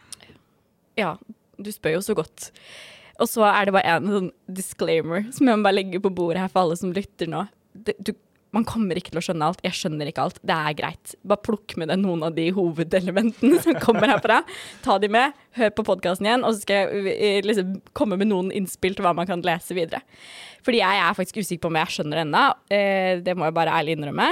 Ja, 0.94 1.18
du 1.56 1.72
spør 1.72 1.90
jo 1.96 2.02
så 2.02 2.14
godt. 2.14 2.52
Og 3.20 3.28
så 3.28 3.44
er 3.46 3.68
det 3.68 3.74
bare 3.76 3.96
en 3.96 4.08
sånn 4.10 4.28
disclaimer 4.50 5.28
som 5.32 5.48
jeg 5.48 5.58
må 5.58 5.66
bare 5.66 5.78
legge 5.78 6.00
på 6.02 6.10
bordet 6.10 6.42
her 6.42 6.52
for 6.52 6.64
alle 6.64 6.76
som 6.80 6.92
lytter 6.92 7.28
nå. 7.30 7.44
Det, 7.72 7.94
du, 8.00 8.14
man 8.52 8.66
kommer 8.68 8.98
ikke 8.98 9.14
til 9.14 9.20
å 9.20 9.24
skjønne 9.24 9.46
alt. 9.48 9.62
Jeg 9.64 9.76
skjønner 9.78 10.08
ikke 10.10 10.26
alt. 10.26 10.40
Det 10.44 10.54
er 10.54 10.74
greit. 10.76 11.14
Bare 11.24 11.40
plukk 11.46 11.74
med 11.80 11.88
deg 11.88 12.02
noen 12.02 12.24
av 12.26 12.34
de 12.36 12.50
hovedelementene 12.52 13.60
som 13.64 13.78
kommer 13.80 14.12
herfra. 14.12 14.42
Ta 14.84 14.98
de 15.00 15.08
med, 15.12 15.38
hør 15.56 15.72
på 15.78 15.86
podkasten 15.88 16.28
igjen, 16.28 16.44
og 16.44 16.52
så 16.52 16.66
skal 16.66 16.82
jeg 16.82 17.14
eh, 17.14 17.38
liksom 17.46 17.78
komme 17.96 18.18
med 18.20 18.28
noen 18.28 18.50
innspill 18.54 18.98
til 18.98 19.06
hva 19.06 19.14
man 19.16 19.28
kan 19.30 19.44
lese 19.46 19.76
videre. 19.78 20.02
Fordi 20.66 20.82
jeg 20.82 21.00
er 21.06 21.16
faktisk 21.16 21.40
usikker 21.40 21.64
på 21.64 21.72
om 21.72 21.80
jeg 21.80 21.96
skjønner 21.96 22.20
det 22.20 22.26
ennå. 22.26 22.44
Eh, 22.76 23.14
det 23.24 23.38
må 23.38 23.48
jeg 23.48 23.56
bare 23.56 23.80
ærlig 23.80 23.96
innrømme. 23.96 24.28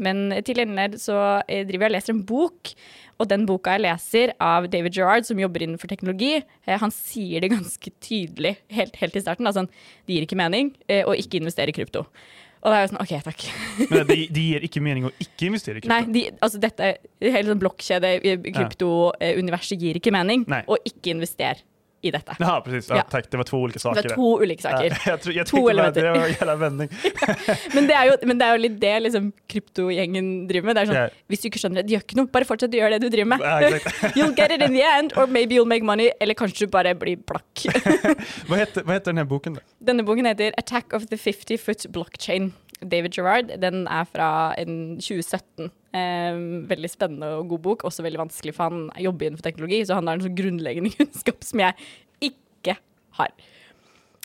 Men 0.00 0.24
til 0.48 0.62
gjengjeld 0.62 0.96
så 1.02 1.20
eh, 1.44 1.66
driver 1.68 1.84
jeg 1.84 1.92
og 1.92 1.96
leser 1.98 2.16
en 2.16 2.26
bok, 2.32 2.74
og 3.20 3.28
den 3.28 3.44
boka 3.44 3.76
jeg 3.76 3.84
leser 3.84 4.30
av 4.40 4.70
David 4.72 4.96
Gerrard, 4.96 5.28
som 5.28 5.36
jobber 5.36 5.66
innenfor 5.66 5.90
teknologi, 5.92 6.38
han 6.64 6.92
sier 6.94 7.44
det 7.44 7.50
ganske 7.52 7.92
tydelig 8.00 8.54
helt, 8.72 8.96
helt 8.96 9.18
i 9.18 9.20
starten. 9.20 9.44
Altså, 9.44 9.66
det 10.08 10.16
gir 10.16 10.24
ikke 10.24 10.40
mening 10.40 10.72
å 11.04 11.12
ikke 11.12 11.36
investere 11.42 11.68
i 11.68 11.76
krypto. 11.76 12.06
Og 12.60 12.68
da 12.68 12.76
er 12.76 12.82
jeg 12.84 12.90
sånn 12.92 13.00
OK, 13.00 13.12
takk. 13.24 13.44
Men 13.88 14.08
det, 14.10 14.16
de 14.36 14.42
gir 14.50 14.64
ikke 14.66 14.82
mening 14.84 15.08
å 15.08 15.12
ikke 15.22 15.48
investere 15.48 15.80
i 15.80 15.84
krypto. 15.84 15.94
Nei, 15.94 16.12
de, 16.12 16.24
altså 16.44 16.60
dette 16.60 16.90
hele 17.24 17.46
sånn 17.48 17.62
blokkjede, 17.62 18.10
kryptouniverset 18.50 19.80
gir 19.80 20.00
ikke 20.00 20.12
mening. 20.12 20.44
Nei. 20.50 20.60
å 20.68 20.76
ikke 20.84 21.14
invester 21.14 21.62
i 22.02 22.10
dette. 22.10 22.36
Ja, 22.38 22.60
precis. 22.64 22.88
Ja, 22.90 22.96
Ja. 22.96 23.02
tack. 23.02 23.30
Det 23.30 23.36
var 23.36 23.44
två 23.44 23.58
olika 23.58 23.78
Det 23.78 24.08
var 24.08 24.14
to 24.14 24.42
ulike 24.42 24.62
saker. 24.62 24.84
Ja, 24.84 24.96
jag, 25.06 25.20
tror, 25.22 25.34
jag 25.34 25.46
To 25.46 25.68
elementer. 25.68 26.02
det 26.04 26.10
var 26.18 26.26
jävla 26.26 26.56
vändning. 26.56 26.88
Men 27.74 27.86
det, 27.86 27.98
jo, 28.06 28.14
men 28.26 28.38
det 28.38 28.46
er 28.46 28.56
jo 28.56 28.62
litt 28.62 28.80
det 28.80 29.00
liksom, 29.00 29.32
kryptogjengen 29.46 30.48
driver 30.48 30.66
med. 30.66 30.76
Det 30.76 30.82
er 30.82 30.90
sånn, 30.90 30.98
yeah. 31.00 31.10
Hvis 31.28 31.42
du 31.42 31.48
ikke 31.50 31.60
skjønner 31.62 31.82
det, 31.82 31.88
det 31.88 31.94
gjør 31.96 32.04
ikke 32.06 32.18
noe. 32.20 32.30
Bare 32.32 32.48
fortsett 32.48 32.74
å 32.74 32.80
gjøre 32.80 32.96
det 32.96 33.02
du 33.04 33.12
driver 33.12 33.30
med. 33.34 33.44
Exakt. 33.68 34.16
You'll 34.18 34.34
get 34.36 34.54
it 34.56 34.64
in 34.64 34.72
the 34.76 34.82
end, 34.86 35.12
or 35.16 35.26
maybe 35.26 35.54
you'll 35.58 35.68
make 35.68 35.84
money. 35.84 36.10
Eller 36.20 36.34
kanskje 36.38 36.66
du 36.66 36.72
bare 36.72 36.94
blir 36.94 37.20
blakk. 37.28 37.66
vad, 38.48 38.58
heter, 38.58 38.82
vad 38.82 38.94
heter 38.96 39.12
den 39.12 39.18
här 39.18 39.28
boken? 39.28 39.54
Då? 39.54 39.60
Denne 39.78 40.02
boken 40.02 40.26
heter 40.26 40.54
'Attack 40.56 40.92
of 40.92 41.06
the 41.12 41.16
50 41.16 41.58
Foot 41.58 41.86
Blockchain'. 41.86 42.50
David 42.80 43.12
Gerard. 43.12 43.52
Den 43.60 43.86
er 43.88 44.04
fra 44.08 44.54
en 44.56 44.96
2017. 45.00 45.70
Veldig 45.90 46.90
spennende 46.92 47.32
og 47.40 47.48
god 47.54 47.62
bok. 47.64 47.86
Også 47.88 48.04
veldig 48.06 48.20
vanskelig, 48.22 48.54
for 48.56 48.70
han 48.70 48.90
jobber 49.02 49.26
innenfor 49.26 49.46
teknologi, 49.48 49.80
så 49.86 49.98
han 49.98 50.10
har 50.10 50.18
en 50.18 50.26
sånn 50.26 50.38
grunnleggende 50.38 50.92
kunnskap 50.98 51.42
som 51.46 51.64
jeg 51.64 51.90
ikke 52.30 52.76
har. 53.18 53.34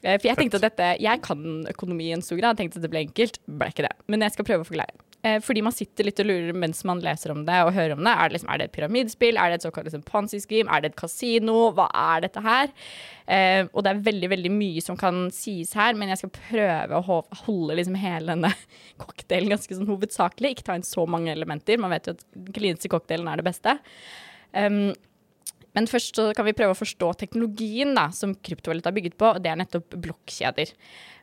Eh, 0.06 0.18
for 0.20 0.30
jeg 0.30 0.38
tenkte 0.38 0.60
at 0.60 0.68
dette 0.68 0.90
Jeg 1.02 1.22
kan 1.26 1.66
økonomi 1.72 2.12
i 2.12 2.16
en 2.16 2.24
stor 2.26 2.38
grad, 2.42 2.60
tenkte 2.60 2.80
at 2.80 2.86
det 2.86 2.92
ble 2.94 3.06
enkelt. 3.08 3.40
Ble 3.50 3.72
ikke 3.74 3.88
det. 3.88 3.96
Men 4.12 4.26
jeg 4.26 4.36
skal 4.36 4.48
prøve 4.48 4.66
å 4.66 4.70
forklare. 4.70 4.94
Eh, 5.26 5.40
fordi 5.42 5.64
man 5.66 5.74
sitter 5.74 6.06
litt 6.06 6.20
og 6.22 6.28
lurer 6.30 6.54
mens 6.54 6.84
man 6.86 7.00
leser 7.02 7.32
om 7.34 7.42
det 7.48 7.58
og 7.66 7.74
hører 7.74 7.96
om 7.96 8.04
det. 8.06 8.12
Er 8.14 8.30
det, 8.30 8.36
liksom, 8.36 8.50
er 8.52 8.62
det 8.62 8.68
et 8.68 8.76
pyramidspill? 8.76 9.40
Er 9.42 9.50
det 9.50 9.58
et 9.58 9.66
såkalt 9.66 9.88
liksom, 9.90 10.04
Ponzi-scheme? 10.06 10.70
Er 10.70 10.84
det 10.84 10.92
et 10.92 11.00
kasino? 11.00 11.56
Hva 11.74 11.88
er 11.98 12.26
dette 12.28 12.44
her? 12.46 12.70
Eh, 13.26 13.64
og 13.72 13.86
det 13.86 13.94
er 13.94 14.04
veldig 14.06 14.30
veldig 14.36 14.52
mye 14.54 14.84
som 14.86 15.00
kan 15.02 15.24
sies 15.34 15.74
her, 15.74 15.98
men 15.98 16.14
jeg 16.14 16.22
skal 16.22 16.34
prøve 16.36 17.00
å 17.00 17.18
holde 17.46 17.80
liksom 17.80 17.98
hele 17.98 18.36
denne 18.36 18.54
cocktailen 19.02 19.56
ganske 19.56 19.80
sånn 19.80 19.90
hovedsakelig. 19.90 20.54
Ikke 20.54 20.70
ta 20.70 20.78
inn 20.78 20.86
så 20.86 21.08
mange 21.10 21.34
elementer. 21.34 21.82
Man 21.82 21.96
vet 21.96 22.12
jo 22.12 22.18
at 22.20 22.24
den 22.36 22.54
kliniske 22.54 22.94
cocktailen 22.94 23.32
er 23.32 23.42
det 23.42 23.50
beste. 23.50 23.80
Um, 24.54 24.94
men 25.76 25.90
først 25.92 26.16
så 26.20 26.30
kan 26.36 26.48
vi 26.48 26.56
prøve 26.58 26.76
å 26.76 26.80
forstå 26.80 27.12
teknologien 27.26 27.94
da, 27.98 28.08
som 28.16 28.36
kryptovaluta 28.36 28.92
er 28.92 28.98
bygget 29.00 29.20
på, 29.20 29.34
og 29.36 29.44
det 29.44 29.52
er 29.52 29.60
nettopp 29.60 29.98
blokkjeder. 30.06 30.74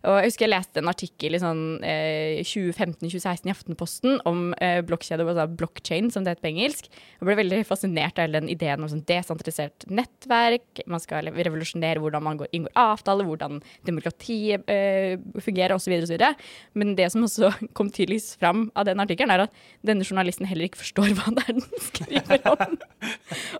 Og 0.03 0.17
jeg 0.19 0.33
husker 0.33 0.49
jeg 0.49 0.51
leste 0.51 0.81
en 0.81 0.91
artikkel 0.91 1.37
i 1.37 1.39
sånn, 1.39 1.63
eh, 1.87 2.41
2015-2016 2.43 3.47
i 3.47 3.53
Aftenposten 3.53 4.17
om 4.27 4.51
eh, 4.59 4.81
blokkjeder, 4.83 5.29
altså 5.31 5.45
blockchain, 5.61 6.09
som 6.11 6.25
det 6.25 6.35
heter 6.35 6.43
på 6.43 6.51
engelsk. 6.51 6.89
Jeg 6.91 7.29
ble 7.29 7.37
veldig 7.39 7.61
fascinert 7.69 8.19
av 8.19 8.27
hele 8.27 8.41
den 8.41 8.51
ideen 8.51 8.83
om 8.83 8.91
sånn 8.91 9.05
desentralisert 9.07 9.87
nettverk. 9.87 10.83
Man 10.91 11.03
skal 11.03 11.31
revolusjonere 11.31 12.03
hvordan 12.03 12.27
man 12.27 12.41
går, 12.41 12.51
inngår 12.51 12.75
avtaler, 12.83 13.29
hvordan 13.31 13.63
demokratiet 13.87 14.67
eh, 14.67 15.23
fungerer 15.39 15.77
osv. 15.79 15.95
Men 16.75 16.97
det 16.99 17.13
som 17.15 17.23
også 17.29 17.53
kom 17.79 17.93
tydeligst 17.95 18.41
fram 18.43 18.73
av 18.75 18.91
den 18.91 19.03
artikkelen, 19.03 19.37
er 19.37 19.47
at 19.47 19.63
denne 19.87 20.07
journalisten 20.09 20.51
heller 20.51 20.67
ikke 20.67 20.83
forstår 20.83 21.15
hva 21.15 21.31
det 21.39 21.47
er 21.47 21.61
den 21.61 21.81
skriver 21.93 22.51
om. 22.57 22.77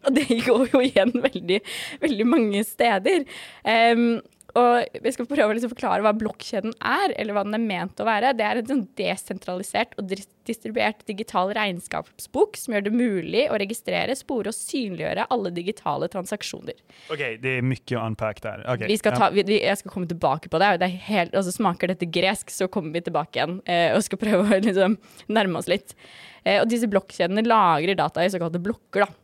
Og 0.03 0.11
det 0.19 0.43
går 0.43 0.67
jo 0.75 0.82
igjen 0.89 1.15
veldig, 1.29 1.63
veldig 2.05 2.29
mange 2.29 2.65
steder. 2.69 3.27
Um, 3.65 4.21
og 4.59 4.99
jeg 4.99 5.15
skal 5.17 5.29
prøve 5.31 5.49
å 5.49 5.55
liksom 5.57 5.73
forklare 5.73 6.05
hva 6.05 6.13
blokkjeden 6.17 6.75
er, 6.85 7.15
eller 7.21 7.37
hva 7.37 7.45
den 7.47 7.57
er 7.57 7.63
ment 7.65 8.01
å 8.03 8.07
være. 8.07 8.35
Det 8.37 8.45
er 8.45 8.61
en 8.61 8.69
sånn 8.69 8.83
desentralisert 8.99 9.95
og 10.01 10.11
distribuert 10.49 11.01
digital 11.09 11.53
regnskapsbok 11.57 12.59
som 12.61 12.77
gjør 12.77 12.85
det 12.89 12.93
mulig 12.93 13.47
å 13.49 13.57
registrere, 13.61 14.17
spore 14.19 14.53
og 14.53 14.57
synliggjøre 14.57 15.25
alle 15.33 15.55
digitale 15.57 16.11
transaksjoner. 16.13 16.77
OK, 17.09 17.25
det 17.41 17.57
er 17.59 17.65
mye 17.65 17.97
å 17.97 18.05
unpack 18.05 18.43
der. 18.45 18.67
Okay. 18.75 18.91
Vi 18.93 18.99
skal 19.01 19.17
ta, 19.17 19.31
vi, 19.33 19.47
vi, 19.49 19.63
jeg 19.63 19.81
skal 19.81 19.95
komme 19.95 20.11
tilbake 20.11 20.53
på 20.53 20.61
det. 20.61 20.75
det 20.85 20.91
helt, 21.09 21.33
altså 21.39 21.55
smaker 21.57 21.95
dette 21.95 22.11
gresk, 22.13 22.53
så 22.53 22.69
kommer 22.73 22.99
vi 22.99 23.07
tilbake 23.09 23.41
igjen 23.41 23.59
eh, 23.65 23.97
og 23.97 24.05
skal 24.05 24.21
prøve 24.21 24.45
å 24.45 24.61
liksom, 24.69 25.01
nærme 25.33 25.63
oss 25.63 25.73
litt. 25.73 25.97
Eh, 26.45 26.61
og 26.61 26.69
disse 26.69 26.91
blokkjedene 26.93 27.47
lagrer 27.47 27.97
data 27.97 28.21
i 28.21 28.33
såkalte 28.33 28.61
blokker. 28.61 29.07
da. 29.07 29.22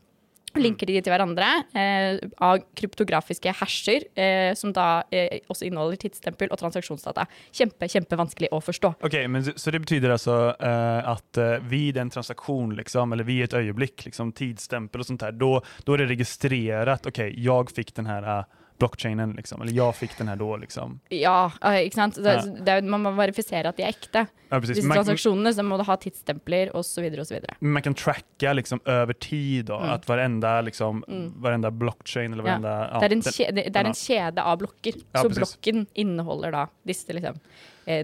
Linker 0.57 0.89
de 0.89 1.01
til 1.03 1.13
hverandre 1.13 1.49
eh, 1.77 2.19
av 2.43 2.63
kryptografiske 2.79 3.53
hasher, 3.61 4.07
eh, 4.19 4.53
som 4.59 4.73
da 4.75 5.03
eh, 5.13 5.41
også 5.51 5.69
inneholder 5.69 6.01
tidsstempel 6.01 6.53
og 6.53 6.61
transaksjonsdata. 6.61 7.27
Kjempe, 7.55 7.89
kjempevanskelig 7.91 8.51
å 8.55 8.61
forstå. 8.65 8.95
Ok, 9.05 9.19
men 9.29 9.45
så, 9.45 9.55
så 9.61 9.75
det 9.75 9.83
betyder 9.85 10.15
altså 10.17 10.39
eh, 10.55 11.09
att 11.09 11.37
eh, 11.37 11.59
vid 11.69 11.97
en 11.97 12.11
transaktion, 12.11 12.75
liksom, 12.79 13.13
eller 13.13 13.29
vid 13.29 13.45
et 13.49 13.59
øyeblikk, 13.61 14.07
liksom, 14.09 14.33
tidsstempel 14.33 15.05
og 15.05 15.11
sånt 15.11 15.27
her, 15.27 15.37
da 15.37 15.59
er 15.61 16.03
det 16.03 16.11
registrert 16.15 17.07
OK, 17.09 17.21
jeg 17.35 17.77
fikk 17.77 17.95
den 17.99 18.09
här 18.09 18.47
blockchainen, 18.79 19.35
liksom, 19.37 19.63
eller 19.63 19.73
jeg 19.73 19.95
fikk 19.99 20.17
den 20.19 20.29
her 20.29 20.37
da, 20.41 20.49
Liksom. 20.63 20.99
Ja, 21.11 21.51
eh, 21.63 21.85
ikke 21.89 21.95
sant? 21.95 22.15
Det, 22.15 22.35
Ja. 22.35 22.65
det, 22.65 22.85
man 22.85 23.03
må 23.03 23.13
verifisere 23.17 23.69
at 23.69 23.77
de 23.77 23.83
er 23.85 23.93
ekte. 23.93 24.27
Ja. 24.51 24.61
Disse 24.61 24.83
transaksjonene 24.89 25.53
så 25.53 25.63
må 25.67 25.77
du 25.77 25.85
ha 25.85 25.97
tidsstempler 25.97 26.71
osv. 26.75 27.05
osv. 27.21 27.39
man 27.61 27.83
kan 27.83 27.95
tracke 27.95 28.55
liksom, 28.55 28.81
over 28.87 29.13
tid 29.13 29.67
da. 29.67 29.79
Mm. 29.79 29.89
hver 30.01 30.07
varenda, 30.07 30.61
liksom, 30.63 31.05
varenda 31.37 31.71
blockchain 31.71 32.33
eller 32.33 32.45
Ja. 32.45 32.59
varenda... 32.59 32.91
Ja, 32.93 32.99
Det 33.01 33.11
er 33.11 33.17
en, 33.17 33.23
kjede, 33.23 33.73
det 33.73 33.77
er 33.77 33.87
en 33.87 33.93
kjede 33.95 34.39
av 34.43 34.59
blokker. 34.59 34.95
Ja, 35.13 35.23
så 35.23 35.29
precis. 35.29 35.57
blokken 35.57 35.87
inneholder 35.95 36.51
da 36.53 36.67
disse 36.87 37.13
liksom 37.13 37.37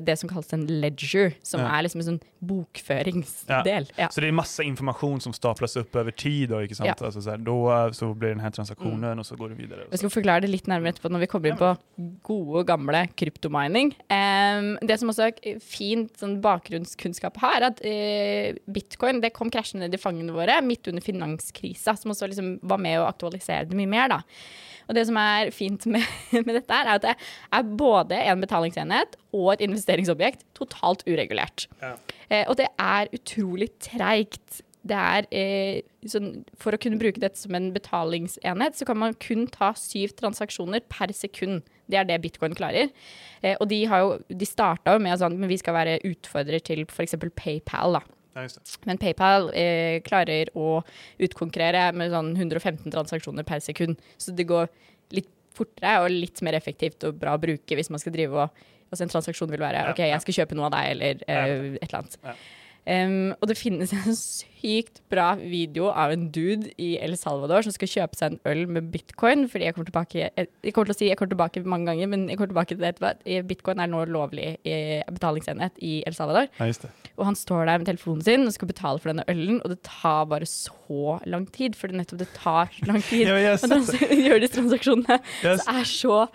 det 0.05 0.17
som 0.21 0.31
kalles 0.31 0.53
en 0.57 0.67
ledger, 0.81 1.35
som 1.45 1.61
Ja. 1.61 1.69
er 1.79 1.83
liksom 1.87 2.01
en 2.01 2.07
sånn 2.09 2.23
bokføringsdel. 2.45 3.87
Ja. 3.99 4.09
Så 4.13 4.21
det 4.23 4.29
er 4.31 4.37
masse 4.37 4.65
informasjon 4.65 5.21
som 5.25 5.33
staplas 5.37 5.77
opp 5.81 5.95
over 5.97 6.11
tid 6.13 6.51
då, 6.53 6.61
ikke 6.65 6.77
sant? 6.79 7.01
Altså, 7.03 7.23
så, 7.23 7.35
her, 7.35 7.43
då 7.45 7.57
eh, 7.73 7.91
så 7.97 8.11
blir 8.15 8.35
denne 8.35 8.51
transaksjonen, 8.51 9.01
transaktionen 9.01 9.15
Mm. 9.15 9.19
og 9.21 9.27
så 9.27 9.37
går 9.37 9.49
det 9.53 9.59
videre. 9.59 9.87
Jeg 9.91 9.99
skal 10.03 10.11
forklare 10.15 10.41
det 10.45 10.51
litt 10.51 10.67
nærmere 10.71 10.93
etterpå 10.95 11.11
når 11.13 11.21
vi 11.25 11.27
kommer 11.27 11.51
inn 11.53 11.61
på 11.61 11.71
gode, 12.25 12.65
gamle 12.67 13.05
kryptomining. 13.17 13.93
Um, 14.11 14.79
det 14.87 14.99
som 15.01 15.09
også 15.13 15.29
er 15.31 15.59
fint 15.61 16.13
sånn 16.21 16.41
bakgrunnskunnskap 16.45 17.37
har, 17.43 17.61
er 17.61 17.69
at 17.71 17.81
uh, 17.85 18.59
bitcoin 18.73 19.21
det 19.23 19.33
kom 19.37 19.51
krasjende 19.51 19.87
ned 19.89 19.95
i 19.95 20.03
fangene 20.03 20.33
våre 20.35 20.61
midt 20.65 20.89
under 20.89 21.03
finanskrisa, 21.05 21.97
som 21.97 22.11
også 22.15 22.29
liksom 22.31 22.59
var 22.63 22.79
med 22.79 23.01
å 23.01 23.09
aktualisere 23.09 23.69
det 23.69 23.77
mye 23.79 23.89
mer. 23.91 24.09
da. 24.09 24.23
Og 24.89 24.95
det 24.95 25.07
som 25.09 25.17
er 25.17 25.49
fint 25.51 25.87
med, 25.89 26.05
med 26.45 26.55
dette, 26.59 26.69
her, 26.75 26.85
er 26.87 26.99
at 26.99 27.03
det 27.07 27.15
er 27.57 27.63
både 27.81 28.19
en 28.29 28.43
betalingsenhet 28.43 29.17
og 29.35 29.55
et 29.55 29.63
investeringsobjekt 29.75 30.47
totalt 30.57 31.05
uregulert. 31.09 31.67
Ja. 31.83 31.97
Eh, 32.31 32.47
og 32.49 32.57
det 32.61 32.71
er 32.81 33.11
utrolig 33.17 33.73
treigt. 33.83 34.63
Det 34.85 34.97
er, 34.97 35.27
eh, 35.33 35.83
sånn, 36.05 36.45
for 36.61 36.77
å 36.77 36.81
kunne 36.81 37.01
bruke 37.01 37.21
dette 37.21 37.41
som 37.41 37.55
en 37.57 37.71
betalingsenhet, 37.73 38.77
så 38.77 38.85
kan 38.85 38.99
man 39.01 39.15
kun 39.15 39.47
ta 39.47 39.73
syv 39.73 40.13
transaksjoner 40.19 40.85
per 40.89 41.09
sekund. 41.17 41.63
Det 41.89 41.97
er 42.01 42.05
det 42.05 42.21
bitcoin 42.21 42.57
klarer. 42.57 42.91
Eh, 43.43 43.57
og 43.61 43.69
de, 43.69 43.85
har 43.89 44.03
jo, 44.05 44.19
de 44.29 44.49
starta 44.49 44.97
jo 44.97 45.01
med 45.01 45.19
sånn, 45.19 45.39
men 45.39 45.49
vi 45.49 45.61
skal 45.61 45.77
være 45.77 46.03
utfordrer 46.05 46.61
til 46.65 46.85
f.eks. 46.85 47.17
PayPal. 47.37 47.97
da. 47.99 48.05
Men 48.85 48.99
PayPal 48.99 49.49
eh, 49.55 50.01
klarer 50.05 50.51
å 50.59 50.83
utkonkurrere 51.23 51.93
med 51.97 52.13
sånn 52.13 52.35
115 52.37 52.91
transaksjoner 52.93 53.47
per 53.47 53.63
sekund. 53.65 54.01
Så 54.19 54.35
det 54.37 54.49
går 54.51 54.69
litt 55.15 55.31
fortere 55.55 56.03
og 56.03 56.11
litt 56.11 56.43
mer 56.43 56.59
effektivt 56.59 57.07
og 57.07 57.21
bra 57.21 57.37
å 57.37 57.43
bruke 57.43 57.79
hvis 57.79 57.93
man 57.95 58.03
skal 58.03 58.15
drive 58.17 58.47
og 58.47 58.65
Altså 58.95 59.09
en 59.09 59.15
transaksjon 59.15 59.51
vil 59.53 59.61
være 59.67 59.83
Ja, 59.83 59.91
OK, 59.93 60.05
jeg 60.07 60.23
skal 60.25 60.41
kjøpe 60.43 60.59
noe 60.59 60.71
av 60.71 60.77
deg, 60.79 60.93
eller 60.95 61.25
eh, 61.27 61.57
et 61.81 61.89
eller 61.91 62.05
annet. 62.05 62.21
Ja. 62.25 62.37
Um, 62.85 63.31
og 63.41 63.49
det 63.49 63.55
finnes 63.57 63.95
en 63.97 64.13
sykt 64.13 64.99
bra 65.09 65.31
video 65.41 65.87
av 65.89 66.11
en 66.13 66.27
dude 66.35 66.69
i 66.77 66.91
El 67.01 67.15
Salvador 67.17 67.65
som 67.65 67.73
skal 67.73 67.89
kjøpe 67.89 68.19
seg 68.19 68.35
en 68.35 68.41
øl 68.51 68.67
med 68.77 68.91
bitcoin. 68.93 69.47
Fordi 69.49 69.65
jeg 69.71 69.73
kommer 69.77 69.89
tilbake 69.89 70.19
jeg, 70.21 70.49
jeg 70.61 70.75
kommer 70.77 70.91
til 70.91 70.93
å 70.93 70.99
si 70.99 71.09
jeg 71.09 71.17
kommer 71.17 71.33
tilbake 71.33 71.63
mange 71.65 71.89
ganger, 71.89 72.11
men 72.13 72.27
jeg 72.29 72.37
kommer 72.37 72.53
tilbake 72.53 72.75
til 72.75 72.83
det 72.85 72.91
etterpå. 72.93 73.39
Bitcoin 73.49 73.81
er 73.81 73.89
nå 73.89 74.03
lovlig 74.13 74.51
i 74.69 74.77
betalingsenhet 75.17 75.81
i 75.81 75.95
El 76.05 76.17
Salvador. 76.19 76.51
Ja, 76.61 76.69
just 76.69 76.85
det. 76.85 76.93
Og 77.17 77.25
han 77.31 77.41
står 77.41 77.65
der 77.71 77.81
med 77.81 77.89
telefonen 77.89 78.25
sin 78.27 78.45
og 78.45 78.53
skal 78.59 78.69
betale 78.75 79.01
for 79.01 79.15
denne 79.15 79.25
ølen, 79.33 79.63
og 79.65 79.73
det 79.73 79.81
tar 79.89 80.29
bare 80.29 80.49
så 80.51 81.17
lang 81.25 81.49
tid. 81.57 81.81
For 81.81 81.89
det 81.89 82.03
nettopp 82.03 82.21
det 82.21 82.29
tar 82.37 82.69
lang 82.85 83.01
tid 83.09 83.29
Ja, 83.33 83.57
å 83.57 83.65
trans- 83.65 83.95
gjøre 83.97 84.43
disse 84.45 84.59
transaksjonene. 84.61 85.23
Jeg, 85.41 85.57
Det 85.57 85.73
er 85.79 85.89
så 85.89 86.27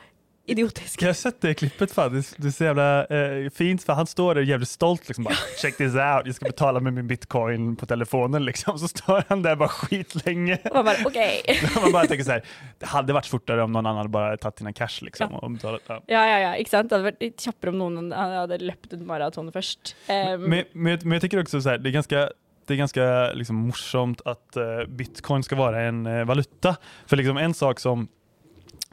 idiotisk. 0.51 1.01
Jeg 1.01 1.10
har 1.10 1.18
sett 1.18 1.39
det 1.41 1.53
klippet 1.60 1.91
faktisk. 1.94 2.38
Det, 2.38 2.44
det 2.44 2.50
är 2.50 2.51
så 2.58 2.63
jävla 2.63 3.06
eh, 3.06 3.50
fint 3.50 3.84
for 3.84 3.94
han 4.00 4.08
står 4.10 4.39
der 4.39 4.48
jævlig 4.50 4.68
stolt 4.68 5.08
liksom 5.08 5.27
bare, 5.27 5.38
check 5.62 5.77
this 5.77 5.96
out, 5.96 6.27
jeg 6.27 6.36
skal 6.38 6.51
betale 6.51 6.82
med 6.84 6.94
min 6.98 7.08
bitcoin 7.08 7.75
på 7.79 7.86
telefonen 7.89 8.46
liksom. 8.46 8.79
Så 8.79 8.89
står 8.91 9.24
han 9.29 9.44
der 9.46 9.56
bare 9.60 9.70
skitlenge. 9.70 10.60
Og 10.72 10.79
man 10.82 10.89
bare 10.91 11.06
OK. 11.08 11.20
Man 11.84 11.94
bare 11.96 12.10
tenker 12.12 12.27
sånn, 12.27 12.50
det 12.82 12.89
hadde 12.91 13.15
vært 13.15 13.29
fortere 13.32 13.63
om 13.63 13.72
noen 13.72 13.86
annan 13.86 14.03
hadde 14.03 14.13
bare 14.13 14.38
tatt 14.41 14.60
dina 14.60 14.74
cash 14.75 15.03
liksom. 15.06 15.34
Ja. 15.36 15.41
Og 15.46 15.56
betalt, 15.56 15.88
ja. 15.89 16.01
Ja, 16.12 16.25
ja, 16.27 16.38
ja. 16.48 16.51
Ikke 16.60 16.74
sant? 16.74 16.89
Det 16.91 16.98
hadde 16.98 17.12
vært 17.12 17.24
litt 17.24 17.46
kjappere 17.46 17.74
om 17.74 17.82
noen 17.82 18.12
hadde 18.15 18.60
løpt 18.63 18.94
et 18.96 19.08
maraton 19.08 19.50
først. 19.56 19.96
Um, 20.10 20.46
Men, 20.50 20.70
men, 20.74 21.01
men 21.03 21.18
jeg 21.18 21.27
tenker 21.27 21.44
også 21.44 21.62
så 21.62 21.75
här, 21.75 21.82
det 21.84 21.91
er 21.91 22.00
ganske 22.01 22.27
det 22.70 22.75
er 22.75 22.84
ganske 22.84 23.06
liksom, 23.39 23.62
morsomt 23.65 24.20
at 24.29 24.58
uh, 24.62 24.84
bitcoin 24.86 25.41
skal 25.41 25.58
være 25.58 25.88
en 25.89 26.03
uh, 26.06 26.22
valuta. 26.29 26.75
For 27.10 27.18
liksom, 27.18 27.39
en 27.41 27.56
sak 27.58 27.82
som 27.82 28.06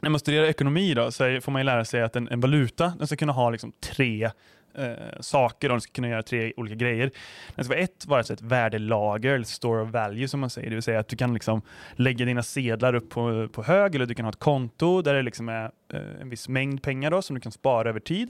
när 0.01 0.09
man 0.09 0.19
studerar 0.19 0.45
ekonomi 0.45 0.93
då, 0.93 1.11
så 1.11 1.41
får 1.41 1.51
man 1.51 1.65
lära 1.65 1.85
sig 1.85 2.01
att 2.01 2.15
en, 2.15 2.27
en 2.27 2.39
valuta 2.39 2.93
den 2.97 3.07
ska 3.07 3.15
kunna 3.15 3.33
ha 3.33 3.49
liksom, 3.49 3.71
tre 3.79 4.29
eh, 4.77 5.19
saker, 5.19 5.69
de 5.69 5.81
ska 5.81 5.91
kunna 5.91 6.09
göra 6.09 6.23
tre 6.23 6.53
olika 6.57 6.75
grejer. 6.75 7.11
Den 7.55 7.65
ska 7.65 7.73
vara 7.73 7.83
ett, 7.83 8.05
vara 8.05 8.19
ett 8.19 8.41
värdelager, 8.41 9.33
eller 9.33 9.45
store 9.45 9.81
of 9.81 9.89
value 9.89 10.27
som 10.27 10.39
man 10.39 10.49
säger, 10.49 10.69
det 10.69 10.75
vill 10.75 10.83
säga 10.83 10.99
att 10.99 11.07
du 11.07 11.15
kan 11.15 11.33
liksom 11.33 11.61
lägga 11.95 12.25
dina 12.25 12.43
sedlar 12.43 12.95
upp 12.95 13.09
på, 13.09 13.47
på 13.51 13.63
hög, 13.63 13.95
eller 13.95 14.05
du 14.05 14.15
kan 14.15 14.25
ha 14.25 14.29
ett 14.29 14.39
konto 14.39 15.01
där 15.01 15.13
det 15.13 15.21
liksom 15.21 15.49
är 15.49 15.71
eh, 15.93 16.21
en 16.21 16.29
viss 16.29 16.49
mängd 16.49 16.83
pengar 16.83 17.11
då, 17.11 17.21
som 17.21 17.33
du 17.33 17.39
kan 17.39 17.51
spara 17.51 17.89
över 17.89 17.99
tid. 17.99 18.29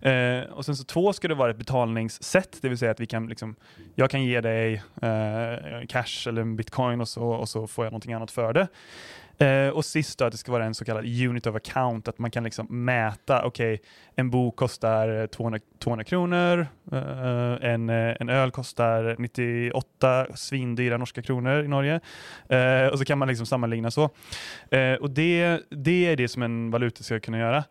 Eh, 0.00 0.52
och 0.52 0.64
sen 0.64 0.76
så 0.76 0.84
två 0.84 1.12
ska 1.12 1.28
det 1.28 1.34
vara 1.34 1.50
ett 1.50 1.58
betalningssätt, 1.58 2.58
det 2.62 2.68
vill 2.68 2.78
säga 2.78 2.90
att 2.90 3.00
vi 3.00 3.06
kan 3.06 3.26
liksom, 3.26 3.56
jag 3.94 4.10
kan 4.10 4.24
ge 4.24 4.40
dig 4.40 4.74
eh, 5.02 5.86
cash 5.88 6.28
eller 6.28 6.56
bitcoin 6.56 7.00
och 7.00 7.08
så, 7.08 7.28
och 7.28 7.48
så 7.48 7.66
får 7.66 7.84
jag 7.84 7.92
någonting 7.92 8.12
annat 8.12 8.30
för 8.30 8.52
det. 8.52 8.68
Eh, 9.38 9.68
och 9.68 9.84
sist 9.84 10.18
då 10.18 10.24
att 10.24 10.32
det 10.32 10.38
ska 10.38 10.52
vara 10.52 10.64
en 10.64 10.74
så 10.74 10.84
kallad 10.84 11.04
unit 11.04 11.46
of 11.46 11.56
account, 11.56 12.08
att 12.08 12.18
man 12.18 12.30
kan 12.30 12.44
liksom 12.44 12.84
mäta, 12.84 13.44
okej, 13.44 13.74
okay, 13.74 13.86
en 14.14 14.30
bok 14.30 14.56
kostar 14.56 15.26
200, 15.26 15.58
200 15.78 16.04
kronor, 16.04 16.66
eh, 16.92 17.70
en, 17.70 17.90
eh, 17.90 18.16
en 18.20 18.28
öl 18.28 18.50
kostar 18.50 19.16
98 19.18 20.26
svindyra 20.34 20.96
norska 20.96 21.22
kronor 21.22 21.64
i 21.64 21.68
Norge, 21.68 22.00
eh, 22.48 22.86
och 22.86 22.98
så 22.98 23.04
kan 23.04 23.18
man 23.18 23.28
liksom 23.28 23.46
sammanligna 23.46 23.90
så. 23.90 24.10
Eh, 24.70 24.94
och 24.94 25.10
det, 25.10 25.60
det 25.70 26.06
är 26.06 26.16
det 26.16 26.28
som 26.28 26.42
en 26.42 26.70
valuta 26.70 27.02
ska 27.02 27.20
kunna 27.20 27.38
göra. 27.38 27.64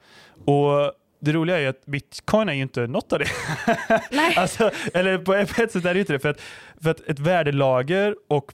Och 0.45 0.93
det 1.19 1.33
roliga 1.33 1.57
är 1.57 1.61
ju 1.61 1.67
att 1.67 1.85
bitcoin 1.85 2.49
är 2.49 2.53
ju 2.53 2.61
inte 2.61 2.87
något 2.87 3.13
av 3.13 3.19
det. 3.19 3.27
Nej. 4.11 4.33
alltså, 4.37 4.71
eller 4.93 5.17
på 5.17 5.33
ett 5.33 5.71
sätt 5.71 5.85
är 5.85 5.93
det 5.93 5.99
inte 5.99 6.13
det, 6.13 6.19
för 6.19 6.29
att, 6.29 6.41
för 6.81 6.89
att 6.89 6.99
ett 6.99 7.19
värdelager 7.19 8.15
och 8.27 8.53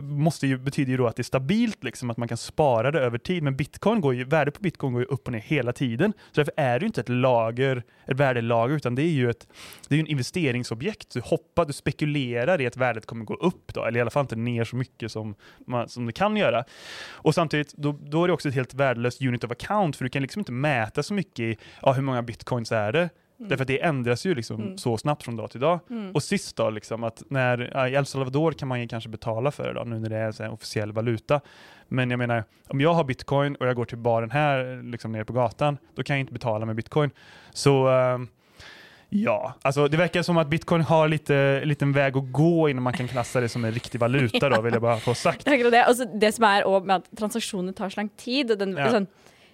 måste 0.00 0.46
ju, 0.46 0.58
betyder 0.58 0.90
ju 0.90 0.96
då 0.96 1.06
att 1.06 1.16
det 1.16 1.20
är 1.20 1.24
stabilt, 1.24 1.84
liksom, 1.84 2.10
att 2.10 2.16
man 2.16 2.28
kan 2.28 2.36
spara 2.36 2.90
det 2.90 3.00
över 3.00 3.18
tid. 3.18 3.42
Men 3.42 3.56
bitcoin 3.56 4.00
går 4.00 4.14
ju, 4.14 4.24
värdet 4.24 4.54
på 4.54 4.60
bitcoin 4.60 4.92
går 4.92 5.02
ju 5.02 5.08
upp 5.08 5.26
och 5.26 5.32
ner 5.32 5.40
hela 5.40 5.72
tiden. 5.72 6.12
Så 6.12 6.40
därför 6.40 6.54
är 6.56 6.78
det 6.78 6.82
ju 6.82 6.86
inte 6.86 7.00
ett 7.00 7.08
lager, 7.08 7.82
ett 8.06 8.16
värdelager, 8.16 8.76
utan 8.76 8.94
det 8.94 9.02
är 9.02 9.12
ju 9.12 9.30
ett 9.30 9.48
det 9.88 9.94
är 9.96 10.00
en 10.00 10.06
investeringsobjekt. 10.06 11.10
Du 11.10 11.20
hoppar, 11.20 11.64
du 11.64 11.72
spekulerar 11.72 12.60
i 12.60 12.66
att 12.66 12.76
värdet 12.76 13.06
kommer 13.06 13.24
gå 13.24 13.34
upp, 13.34 13.74
då, 13.74 13.84
eller 13.84 13.98
i 13.98 14.00
alla 14.00 14.10
fall 14.10 14.24
inte 14.24 14.36
ner 14.36 14.64
så 14.64 14.76
mycket 14.76 15.12
som, 15.12 15.34
man, 15.66 15.88
som 15.88 16.06
det 16.06 16.12
kan 16.12 16.36
göra. 16.36 16.64
Och 17.12 17.34
samtidigt, 17.34 17.72
då, 17.76 17.98
då 18.02 18.24
är 18.24 18.28
det 18.28 18.34
också 18.34 18.48
ett 18.48 18.54
helt 18.54 18.74
värdelöst 18.74 19.22
unit 19.22 19.44
of 19.44 19.50
account, 19.50 19.96
för 19.96 20.04
du 20.04 20.08
kan 20.08 20.22
liksom 20.22 20.40
inte 20.40 20.52
mäta 20.52 21.02
så 21.02 21.14
mycket 21.14 21.40
i 21.40 21.56
ja, 21.82 21.92
hur 21.92 22.02
många 22.02 22.22
bitcoins 22.22 22.72
är 22.72 22.92
det, 22.92 23.10
Mm. 23.42 23.48
Därför 23.48 23.64
att 23.64 23.68
det 23.68 23.82
ändras 23.82 24.26
ju 24.26 24.34
liksom 24.34 24.62
mm. 24.62 24.78
så 24.78 24.98
snabbt 24.98 25.22
från 25.22 25.36
dag 25.36 25.50
till 25.50 25.60
dag. 25.60 25.80
Mm. 25.90 26.12
Och 26.12 26.22
sist 26.22 26.56
då, 26.56 26.70
liksom, 26.70 27.04
att 27.04 27.22
när, 27.28 27.88
i 27.88 27.94
El 27.94 28.06
Salvador 28.06 28.52
kan 28.52 28.68
man 28.68 28.80
ju 28.80 28.88
kanske 28.88 29.10
betala 29.10 29.50
för 29.50 29.64
det 29.64 29.72
då, 29.72 29.84
nu 29.84 29.98
när 29.98 30.08
det 30.08 30.16
är 30.16 30.42
en 30.42 30.50
officiell 30.50 30.92
valuta. 30.92 31.40
Men 31.88 32.10
jag 32.10 32.18
menar, 32.18 32.44
om 32.68 32.80
jag 32.80 32.94
har 32.94 33.04
bitcoin 33.04 33.54
och 33.54 33.66
jag 33.66 33.76
går 33.76 33.84
till 33.84 33.98
baren 33.98 34.30
här 34.30 34.82
liksom 34.82 35.12
nere 35.12 35.24
på 35.24 35.32
gatan, 35.32 35.78
då 35.94 36.02
kan 36.02 36.16
jag 36.16 36.20
inte 36.20 36.32
betala 36.32 36.66
med 36.66 36.76
bitcoin. 36.76 37.10
Så 37.52 37.88
uh, 37.88 38.18
Ja, 39.14 39.54
alltså 39.62 39.88
det 39.88 39.96
verkar 39.96 40.22
som 40.22 40.36
att 40.36 40.48
bitcoin 40.48 40.82
har 40.82 41.08
lite 41.08 41.64
liten 41.64 41.92
väg 41.92 42.16
att 42.16 42.32
gå 42.32 42.68
innan 42.68 42.82
man 42.82 42.92
kan 42.92 43.08
klassa 43.08 43.40
det 43.40 43.48
som 43.48 43.64
en 43.64 43.72
riktig 43.72 44.00
valuta 44.00 44.48
då, 44.48 44.60
vill 44.60 44.72
jag 44.72 44.82
bara 44.82 44.96
få 44.96 45.14
sagt. 45.14 45.44
Det, 45.72 45.84
alltså, 45.84 46.04
det 46.04 46.32
som 46.32 46.44
är 46.44 46.80
med 46.80 46.96
att 46.96 47.16
transaktioner 47.18 47.72
tar 47.72 47.88
så 47.88 48.00
lång 48.00 48.08
tid, 48.08 48.50
och 48.50 48.58
den, 48.58 48.76
ja. 48.76 48.90
sånn, 48.90 49.06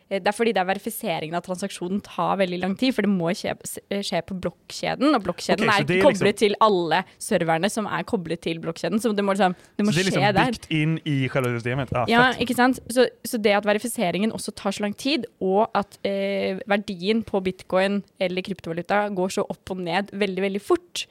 det 0.09 0.31
er 0.31 0.37
fordi 0.37 0.55
det 0.57 0.63
er 0.63 0.69
verifiseringen 0.71 1.37
av 1.37 1.45
transaksjonen 1.45 2.01
tar 2.05 2.39
veldig 2.41 2.61
lang 2.63 2.75
tid, 2.81 2.95
for 2.97 3.05
det 3.05 3.13
må 3.13 3.33
skje, 3.37 3.53
eh, 3.93 4.03
skje 4.07 4.23
på 4.29 4.37
blokkjeden, 4.47 5.13
og 5.13 5.25
blokkjeden 5.27 5.69
okay, 5.69 5.85
er, 5.85 5.99
er 5.99 6.07
koblet 6.07 6.31
liksom... 6.31 6.41
til 6.41 6.57
alle 6.65 7.03
serverne 7.23 7.71
som 7.73 7.89
er 7.91 8.07
koblet 8.09 8.43
til 8.47 8.63
blokkjeden. 8.65 9.03
Så 9.03 9.13
det 9.17 9.27
må, 9.27 9.37
liksom, 9.37 9.57
det 9.77 9.87
må 9.87 9.93
så 9.93 10.01
det 10.01 10.07
er 10.09 10.33
liksom 10.33 10.55
bygd 10.57 10.69
inn 10.81 10.97
i 11.05 11.17
selve 11.33 11.53
systemet? 11.59 11.93
Ah, 11.93 12.09
ja, 12.11 12.25
ikke 12.41 12.57
sant. 12.57 12.81
Så, 12.89 13.09
så, 13.27 13.41
det 13.43 13.55
at 13.59 13.69
verifiseringen 13.69 14.33
også 14.35 14.55
tar 14.57 14.77
så 14.77 14.87
lang 14.87 14.97
tid, 14.99 15.29
og 15.45 15.69
at 15.79 16.01
eh, 16.09 16.61
verdien 16.69 17.23
på 17.27 17.43
bitcoin 17.45 18.03
eller 18.23 18.47
kryptovaluta 18.47 19.05
går 19.15 19.39
så 19.39 19.45
opp 19.45 19.75
og 19.75 19.85
ned 19.85 20.15
veldig, 20.17 20.45
veldig 20.49 20.65
fort, 20.65 21.05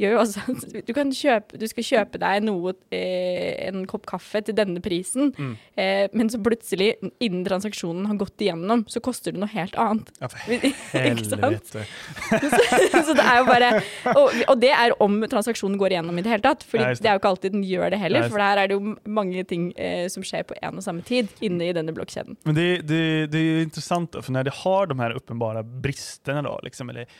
gjør 0.00 0.16
jo 0.16 0.20
også 0.22 0.44
at 0.52 0.76
du, 0.88 0.92
kan 0.96 1.12
kjøpe, 1.14 1.58
du 1.60 1.66
skal 1.70 1.86
kjøpe 1.86 2.20
deg 2.22 2.46
noe, 2.46 2.74
eh, 2.94 3.68
en 3.68 3.84
kopp 3.90 4.06
kaffe 4.10 4.42
til 4.46 4.56
denne 4.56 4.82
prisen, 4.84 5.32
mm. 5.36 5.52
eh, 5.80 6.04
men 6.16 6.30
så 6.32 6.40
plutselig, 6.42 6.94
innen 7.22 7.44
transaksjonen 7.46 8.08
har 8.10 8.20
gått 8.20 8.44
igjennom, 8.44 8.84
så 8.90 9.02
koster 9.04 9.34
det 9.34 9.42
noe 9.42 9.52
helt 9.52 9.76
annet. 9.80 10.12
Ja, 10.22 10.30
Ikke 11.12 11.26
sant? 11.28 11.68
så, 11.72 13.02
så, 13.02 13.16
det 13.16 13.24
er 13.24 13.40
jo 13.40 13.46
bare 13.48 13.70
og, 14.12 14.32
og, 14.48 14.54
det 14.62 14.72
er 14.74 14.94
om 15.02 15.20
transaksjonen 15.30 15.78
går 15.80 15.96
igjennom 15.96 16.18
i 16.18 16.24
det 16.24 16.32
hele 16.34 16.44
tatt. 16.44 16.64
For 16.66 16.80
det. 16.80 17.00
det 17.02 17.10
er 17.10 17.16
jo 17.16 17.22
ikke 17.22 17.32
alltid 17.32 17.56
den 17.56 17.64
gjør 17.66 17.92
det 17.94 18.00
heller, 18.02 18.28
for 18.30 18.42
der 18.42 18.62
er 18.62 18.70
det 18.70 18.78
jo 18.78 18.96
mange 19.18 19.44
ting 19.48 19.70
eh, 19.80 20.06
som 20.12 20.24
skjer 20.26 20.46
på 20.48 20.56
en 20.60 20.80
og 20.80 20.84
samme 20.84 21.04
tid 21.06 21.30
inne 21.44 21.68
i 21.68 21.76
denne 21.76 21.94
blokkjeden. 21.96 22.38
Men 22.48 22.58
det, 22.58 22.68
det, 22.88 23.04
det 23.32 23.40
er 23.40 23.48
jo 23.48 23.68
interessant, 23.68 24.18
for 24.18 24.34
når 24.34 24.48
det 24.48 24.58
har 24.62 24.90
de 24.90 24.98
her 25.00 25.16
åpenbare 25.18 25.64
bristene, 25.84 26.44
da, 26.46 26.54
liksom, 26.66 26.92
eller 26.92 27.10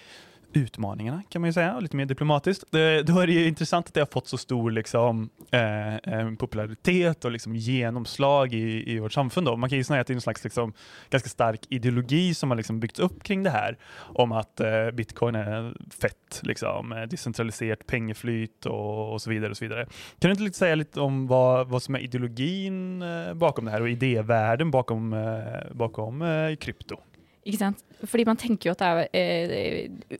utmaningarna 0.55 1.23
kan 1.29 1.41
man 1.41 1.49
ju 1.49 1.53
säga, 1.53 1.81
lite 1.81 1.97
mer 1.97 2.07
diplomatiskt. 2.07 2.65
Det, 2.71 3.03
då 3.03 3.19
är 3.19 3.27
det 3.27 3.33
ju 3.33 3.49
intressant 3.49 3.89
att 3.89 3.95
det 3.95 4.01
har 4.01 4.07
fått 4.07 4.29
så 4.29 4.39
stor 4.39 4.71
liksom, 4.71 5.31
eh, 5.51 5.97
eh, 5.97 6.35
popularitet 6.39 7.25
och 7.25 7.31
liksom 7.33 7.57
genomslag 7.57 8.55
i, 8.55 8.93
i 8.93 8.99
vårt 8.99 9.13
samfund. 9.13 9.47
Då. 9.47 9.57
Man 9.57 9.69
kan 9.69 9.79
ju 9.79 9.85
säga 9.85 10.01
att 10.01 10.07
det 10.07 10.13
är 10.13 10.15
en 10.15 10.21
slags 10.21 10.45
liksom, 10.45 10.73
ganska 11.11 11.29
stark 11.29 11.61
ideologi 11.69 12.35
som 12.35 12.51
har 12.51 12.57
liksom 12.57 12.81
byggts 12.81 13.01
upp 13.01 13.23
kring 13.23 13.43
det 13.43 13.51
här 13.51 13.79
om 13.99 14.33
att 14.33 14.61
eh, 14.61 14.91
bitcoin 14.91 15.35
är 15.35 15.77
fett, 16.01 16.41
liksom, 16.43 16.93
eh, 16.93 17.03
decentraliserat 17.03 17.87
pengeflyt 17.87 18.67
och, 18.67 19.13
och, 19.13 19.23
så 19.23 19.31
vidare. 19.31 19.85
Kan 20.19 20.29
du 20.29 20.31
inte 20.31 20.43
lite 20.43 20.59
säga 20.59 20.75
lite 20.75 21.01
om 21.01 21.27
vad, 21.27 21.69
vad 21.69 21.83
som 21.83 21.95
är 21.95 21.99
ideologin 21.99 23.03
eh, 23.03 23.35
bakom 23.35 23.65
det 23.65 23.71
här 23.71 23.83
och 23.83 23.91
idévärlden 23.91 24.71
bakom, 24.71 25.13
eh, 25.13 25.75
bakom 25.75 26.25
krypto? 26.61 26.97
Ikke 27.43 27.59
sant? 27.59 27.81
Fordi 28.05 28.25
man 28.27 28.39
tenker 28.39 28.71
jo 28.71 28.77
at 28.77 28.83
det 28.83 29.09
er 29.19 29.55
eh, 29.57 30.19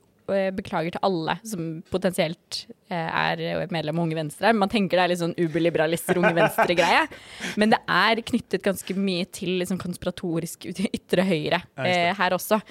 beklager 0.55 0.95
til 0.95 1.03
alle 1.03 1.35
som 1.47 1.67
potensielt 1.91 2.63
eh, 2.87 2.95
er 2.95 3.67
medlem 3.73 3.99
av 3.99 4.05
Unge 4.05 4.17
Venstre. 4.17 4.53
Man 4.55 4.71
tenker 4.71 4.99
det 4.99 5.03
er 5.03 5.11
litt 5.11 5.21
sånn 5.21 5.35
uberliberalister, 5.37 6.19
Unge 6.21 6.33
Venstre-greie. 6.37 7.05
Men 7.59 7.73
det 7.73 7.81
er 7.91 8.23
knyttet 8.25 8.65
ganske 8.65 8.95
mye 8.97 9.27
til 9.35 9.57
liksom 9.61 9.81
konspiratorisk 9.81 10.69
ytre 10.71 11.27
høyre 11.27 11.63
eh, 11.83 12.11
her 12.17 12.37
også. 12.37 12.61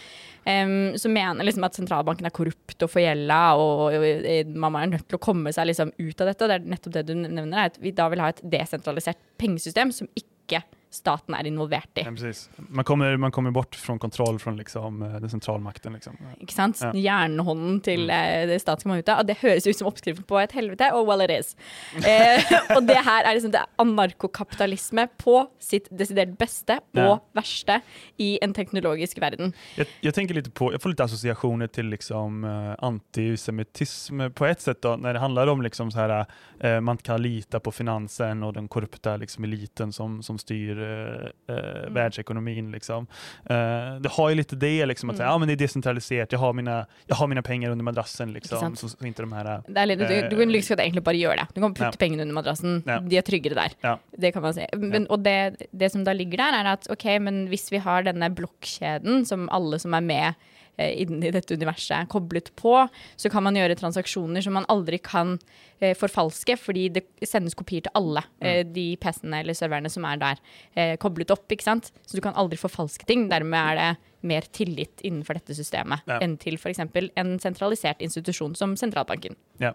Um, 0.43 0.97
som 0.99 1.13
mener 1.15 1.47
liksom 1.47 1.63
at 1.69 1.77
sentralbanken 1.79 2.27
er 2.27 2.35
korrupt 2.35 2.83
og 2.83 2.91
forgjelda, 2.91 3.41
og, 3.63 3.83
og, 3.95 4.07
og, 4.19 4.57
man 4.65 4.81
er 4.81 4.95
nødt 4.97 5.07
til 5.07 5.21
å 5.21 5.23
komme 5.23 5.53
seg 5.55 5.69
liksom 5.71 5.93
ut 6.01 6.25
av 6.25 6.33
dette. 6.33 6.43
Og 6.43 6.51
det 6.51 6.57
er 6.59 6.71
nettopp 6.73 6.97
det 6.97 7.05
du 7.07 7.15
nevner, 7.21 7.55
er 7.55 7.71
at 7.71 7.79
vi 7.83 7.95
da 7.95 8.09
vil 8.11 8.25
ha 8.25 8.33
et 8.33 8.43
desentralisert 8.57 9.21
pengesystem 9.39 9.95
som 9.95 10.11
ikke 10.19 10.65
staten 10.95 11.35
är 11.35 11.47
involvert 11.47 11.99
i. 11.99 12.01
Ja, 12.01 12.11
precis. 12.11 12.51
Man, 12.57 12.85
kommer, 12.85 13.17
man 13.17 13.33
kommer 13.33 13.51
bort 13.51 13.75
från 13.75 13.99
kontroll 13.99 14.39
från 14.39 14.57
liksom, 14.57 15.03
eh, 15.03 15.21
den 15.21 15.31
sentralmakten. 15.31 15.93
Liksom. 15.93 16.17
Ikke 16.41 16.53
sant? 16.53 16.81
Ja. 16.83 16.93
Jernhånden 16.93 17.81
til 17.81 18.05
mm. 18.11 18.49
det 18.49 18.59
statlige 18.61 18.91
mahuta. 18.93 19.17
Og 19.21 19.29
det 19.29 19.39
høres 19.41 19.67
ut 19.67 19.79
som 19.79 19.89
oppskriften 19.89 20.27
på 20.29 20.39
et 20.43 20.53
helvete, 20.53 20.91
og 20.93 21.09
well 21.09 21.25
it 21.25 21.33
is. 21.33 21.55
eh, 22.09 22.53
og 22.77 22.85
det 22.89 22.99
her 22.99 23.25
er 23.25 23.39
liksom 23.39 23.55
det 23.55 23.65
anarkokapitalisme 23.81 25.07
på 25.23 25.39
sitt 25.63 25.89
desidert 25.91 26.37
beste 26.39 26.79
ja. 26.81 27.07
og 27.07 27.25
verste 27.37 27.81
i 28.21 28.35
en 28.45 28.53
teknologisk 28.53 29.21
verden. 29.23 29.55
Jeg, 29.81 29.89
jeg, 30.05 30.17
tenker 30.17 30.37
litt 30.37 30.53
på, 30.53 30.73
jeg 30.75 30.83
får 30.83 30.95
litt 30.95 31.05
assosiasjoner 31.07 31.73
til 31.73 31.89
liksom, 31.93 32.45
antisemittisme 32.85 34.29
på 34.37 34.49
ett 34.51 34.61
sett, 34.61 34.83
da, 34.85 34.99
når 35.01 35.17
det 35.17 35.25
handler 35.25 35.53
om 35.53 35.65
liksom 35.65 35.93
så 35.93 36.05
her, 36.05 36.81
man 36.85 36.99
kan 37.01 37.23
lite 37.23 37.61
på 37.63 37.73
finansen 37.75 38.43
og 38.45 38.55
den 38.59 38.69
korrupte 38.73 39.15
liksom, 39.23 39.47
eliten 39.49 39.93
som, 39.95 40.21
som 40.23 40.39
styr 40.41 40.82
eh, 40.83 41.55
mm. 41.55 41.95
världsekonomin. 41.95 42.73
Liksom. 42.73 43.07
Eh, 43.45 43.57
det 44.01 44.09
har 44.11 44.29
ju 44.29 44.35
lite 44.35 44.57
det, 44.57 44.87
liksom, 44.87 45.11
att 45.11 45.15
mm. 45.15 45.19
säga, 45.19 45.29
ja, 45.29 45.39
men 45.39 45.49
det 45.49 45.55
är 45.55 45.57
decentraliserat, 45.57 46.33
jag 46.33 46.39
har 46.39 46.53
mina, 46.53 46.87
jag 47.07 47.17
har 47.17 47.27
mina 47.27 47.43
pengar 47.43 47.71
under 47.71 47.85
madrassen. 47.85 48.33
Liksom, 48.33 48.77
så, 48.77 48.89
så, 48.89 49.07
inte 49.07 49.23
de 49.23 49.33
här, 49.33 49.63
det 49.67 49.81
är 49.81 49.87
lite, 49.87 50.09
du, 50.09 50.29
du 50.29 50.37
kan 50.37 50.53
liksom 50.53 50.79
egentlig 50.79 51.03
bare 51.03 51.17
gjøre 51.17 51.37
det. 51.37 51.47
Du 51.55 51.61
kan 51.61 51.75
putte 51.75 51.85
ja. 51.85 51.99
pengene 51.99 52.23
under 52.23 52.35
madrassen, 52.35 52.83
ja. 52.87 53.01
de 53.01 53.17
er 53.17 53.23
tryggere 53.23 53.55
der. 53.55 53.77
Ja. 53.81 53.99
Det 54.11 54.33
kan 54.33 54.43
man 54.43 54.55
si. 54.55 54.67
Men, 54.77 55.07
og 55.11 55.25
det, 55.25 55.69
det, 55.71 55.93
som 55.93 56.05
da 56.05 56.13
ligger 56.13 56.39
der, 56.45 56.61
er 56.61 56.73
at 56.73 56.89
ok, 56.91 57.05
men 57.21 57.47
hvis 57.53 57.71
vi 57.73 57.83
har 57.83 58.03
denne 58.07 58.31
blokkjeden 58.35 59.27
som 59.27 59.49
alle 59.53 59.79
som 59.83 59.95
er 59.95 60.01
med 60.01 60.33
Eh, 60.33 60.52
inni 60.81 61.31
dette 61.35 61.55
universet 61.55 62.09
koblet 62.13 62.49
på, 62.57 62.77
så 63.17 63.31
kan 63.33 63.45
man 63.45 63.57
gjøre 63.59 63.77
transaksjoner 63.79 64.45
som 64.45 64.57
man 64.57 64.67
aldri 64.73 64.99
kan 65.05 65.35
eh, 65.81 65.93
forfalske, 65.99 66.57
fordi 66.61 66.87
det 66.97 67.05
sendes 67.29 67.57
kopier 67.59 67.85
til 67.85 67.95
alle 67.99 68.25
eh, 68.41 68.63
mm. 68.63 68.73
de 68.75 68.87
PC-ene 69.03 69.43
eller 69.43 69.59
serverne 69.59 69.93
som 69.93 70.07
er 70.09 70.23
der 70.23 70.41
eh, 70.75 70.95
koblet 71.03 71.35
opp. 71.35 71.45
ikke 71.53 71.67
sant? 71.67 71.93
Så 72.07 72.17
du 72.17 72.25
kan 72.25 72.37
aldri 72.41 72.61
forfalske 72.61 73.07
ting. 73.09 73.29
Dermed 73.33 73.59
er 73.59 73.81
det 73.81 73.91
mer 74.27 74.47
tillit 74.55 75.03
innenfor 75.03 75.39
dette 75.39 75.57
systemet 75.59 76.07
ja. 76.07 76.21
enn 76.23 76.39
til 76.41 76.55
f.eks. 76.55 76.81
en 76.81 77.37
sentralisert 77.43 78.03
institusjon 78.05 78.55
som 78.59 78.77
sentralbanken. 78.79 79.37
Ja. 79.63 79.75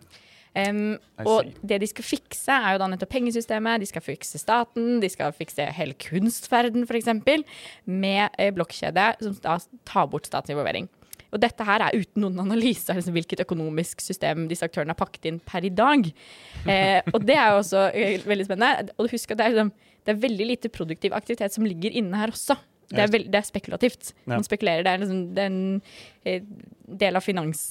Um, 0.56 0.98
og 1.28 1.52
det 1.62 1.82
de 1.84 1.90
skal 1.90 2.06
fikse, 2.08 2.54
er 2.54 2.76
jo 2.76 2.82
da 2.82 2.88
nettopp 2.90 3.12
pengesystemet, 3.14 3.84
de 3.84 3.90
skal 3.90 4.06
fikse 4.06 4.42
staten, 4.42 4.98
de 5.04 5.10
skal 5.12 5.36
fikse 5.36 5.68
hele 5.78 5.98
kunstverden 6.02 6.88
f.eks. 6.88 7.12
med 7.86 8.38
eh, 8.40 8.54
blokkjede 8.56 9.12
som 9.22 9.36
da 9.44 9.58
tar 9.86 10.08
bort 10.12 10.30
statsinvolvering. 10.30 10.90
Og 11.36 11.42
dette 11.44 11.66
her 11.68 11.84
er 11.84 11.98
uten 11.98 12.24
noen 12.24 12.40
analyse 12.46 12.90
av 12.92 13.00
liksom, 13.00 13.16
hvilket 13.18 13.44
økonomisk 13.44 14.02
system 14.04 14.46
disse 14.50 14.66
aktørene 14.66 14.96
har 14.96 15.00
pakket 15.00 15.28
inn 15.30 15.42
per 15.44 15.68
i 15.68 15.74
dag. 15.74 16.08
Eh, 16.68 17.00
og 17.16 17.24
det 17.24 17.38
er 17.40 17.54
jo 17.54 17.60
også 17.62 17.82
eh, 17.96 18.24
veldig 18.28 18.44
spennende. 18.44 18.92
Og 19.00 19.08
husk 19.14 19.32
at 19.32 19.40
det 19.40 19.46
er, 19.48 19.70
det 20.04 20.12
er 20.12 20.18
veldig 20.20 20.48
lite 20.50 20.72
produktiv 20.74 21.14
aktivitet 21.16 21.54
som 21.56 21.64
ligger 21.64 21.94
inne 21.96 22.20
her 22.20 22.34
også. 22.34 22.58
Det 22.88 23.04
er, 23.04 23.12
veld, 23.12 23.30
det 23.34 23.40
er 23.40 23.48
spekulativt. 23.48 24.12
Man 24.30 24.46
spekulerer. 24.48 24.86
Det 24.86 24.92
er 24.94 25.02
liksom 25.02 25.24
den 25.36 25.56
eh, 26.24 26.44
del 27.04 27.20
av 27.20 27.26
finans... 27.26 27.64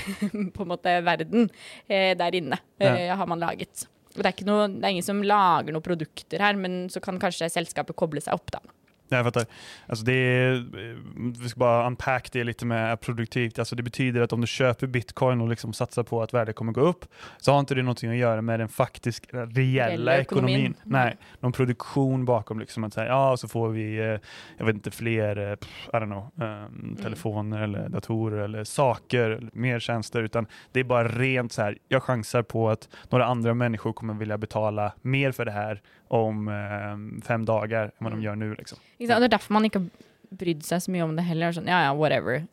på 0.56 0.64
en 0.64 0.70
måte 0.70 0.96
verden 1.06 1.48
eh, 1.86 2.12
der 2.18 2.38
inne 2.38 2.58
eh, 2.82 3.12
har 3.14 3.28
man 3.30 3.42
laget. 3.42 3.86
Og 4.14 4.22
det 4.22 4.28
er, 4.28 4.34
ikke 4.34 4.48
noe, 4.48 4.66
det 4.70 4.82
er 4.86 4.96
ingen 4.96 5.06
som 5.06 5.22
lager 5.26 5.74
noen 5.74 5.84
produkter 5.84 6.42
her, 6.42 6.58
men 6.58 6.84
så 6.90 7.02
kan 7.02 7.20
kanskje 7.22 7.50
selskapet 7.50 7.98
koble 7.98 8.22
seg 8.22 8.36
opp, 8.36 8.50
da. 8.54 8.62
Jag 9.08 9.24
fattar. 9.24 9.44
Alltså 9.86 10.04
det 10.04 10.12
är, 10.12 10.64
vi 11.42 11.48
ska 11.48 11.58
bara 11.58 11.86
unpack 11.86 12.32
det 12.32 12.44
lite 12.44 12.66
med 12.66 13.00
produktivt. 13.00 13.58
Alltså 13.58 13.76
det 13.76 13.82
betyder 13.82 14.20
att 14.20 14.32
om 14.32 14.40
du 14.40 14.46
köper 14.46 14.86
bitcoin 14.86 15.40
och 15.40 15.48
liksom 15.48 15.72
satsar 15.72 16.02
på 16.02 16.22
att 16.22 16.34
värdet 16.34 16.56
kommer 16.56 16.72
gå 16.72 16.80
upp 16.80 17.04
så 17.38 17.52
har 17.52 17.60
inte 17.60 17.74
det 17.74 17.82
någonting 17.82 18.10
att 18.10 18.16
göra 18.16 18.42
med 18.42 18.60
den 18.60 18.68
faktiskt 18.68 19.26
reella 19.32 19.88
Reella 19.88 20.16
ekonomin. 20.18 20.54
ekonomin. 20.54 20.74
Nej, 20.84 21.16
någon 21.40 21.52
produktion 21.52 22.24
bakom 22.24 22.60
liksom 22.60 22.84
att 22.84 22.94
säga 22.94 23.06
ja 23.06 23.36
så 23.36 23.48
får 23.48 23.68
vi, 23.68 23.98
eh, 23.98 24.18
jag 24.58 24.66
vet 24.66 24.74
inte, 24.74 24.90
fler, 24.90 25.50
eh, 25.50 25.56
pff, 25.56 25.88
I 25.92 25.96
don't 25.96 26.04
know, 26.06 26.46
um, 26.48 26.96
telefoner 27.02 27.60
eller 27.62 27.88
datorer 27.88 28.44
eller 28.44 28.64
saker, 28.64 29.30
eller 29.30 29.50
mer 29.52 29.80
tjänster 29.80 30.22
utan 30.22 30.46
det 30.72 30.80
är 30.80 30.84
bara 30.84 31.08
rent 31.08 31.52
så 31.52 31.62
här, 31.62 31.78
jag 31.88 32.02
chansar 32.02 32.42
på 32.42 32.70
att 32.70 32.88
några 33.10 33.24
andra 33.24 33.54
människor 33.54 33.92
kommer 33.92 34.14
vilja 34.14 34.38
betala 34.38 34.92
mer 35.02 35.32
för 35.32 35.44
det 35.44 35.52
här 35.52 35.82
om 36.16 36.48
eh, 36.52 36.90
fem 37.26 37.46
dager 37.48 37.92
enn 37.92 38.06
vad 38.06 38.16
de 38.16 38.26
gjør 38.26 38.40
nå. 38.40 38.50
liksom. 38.58 38.82
Ikke 38.98 39.10
sant? 39.10 39.24
Det 39.24 39.30
er 39.30 39.36
derfor 39.36 39.56
man 39.58 39.68
ikke 39.68 39.84
brydd 40.34 40.64
seg 40.66 40.82
så 40.82 40.92
mye 40.92 41.04
om 41.06 41.14
det 41.16 41.24
heller. 41.28 41.54
Sånn, 41.54 41.68
ja 41.70 41.80
ja, 41.86 41.94
whatever. 41.96 42.44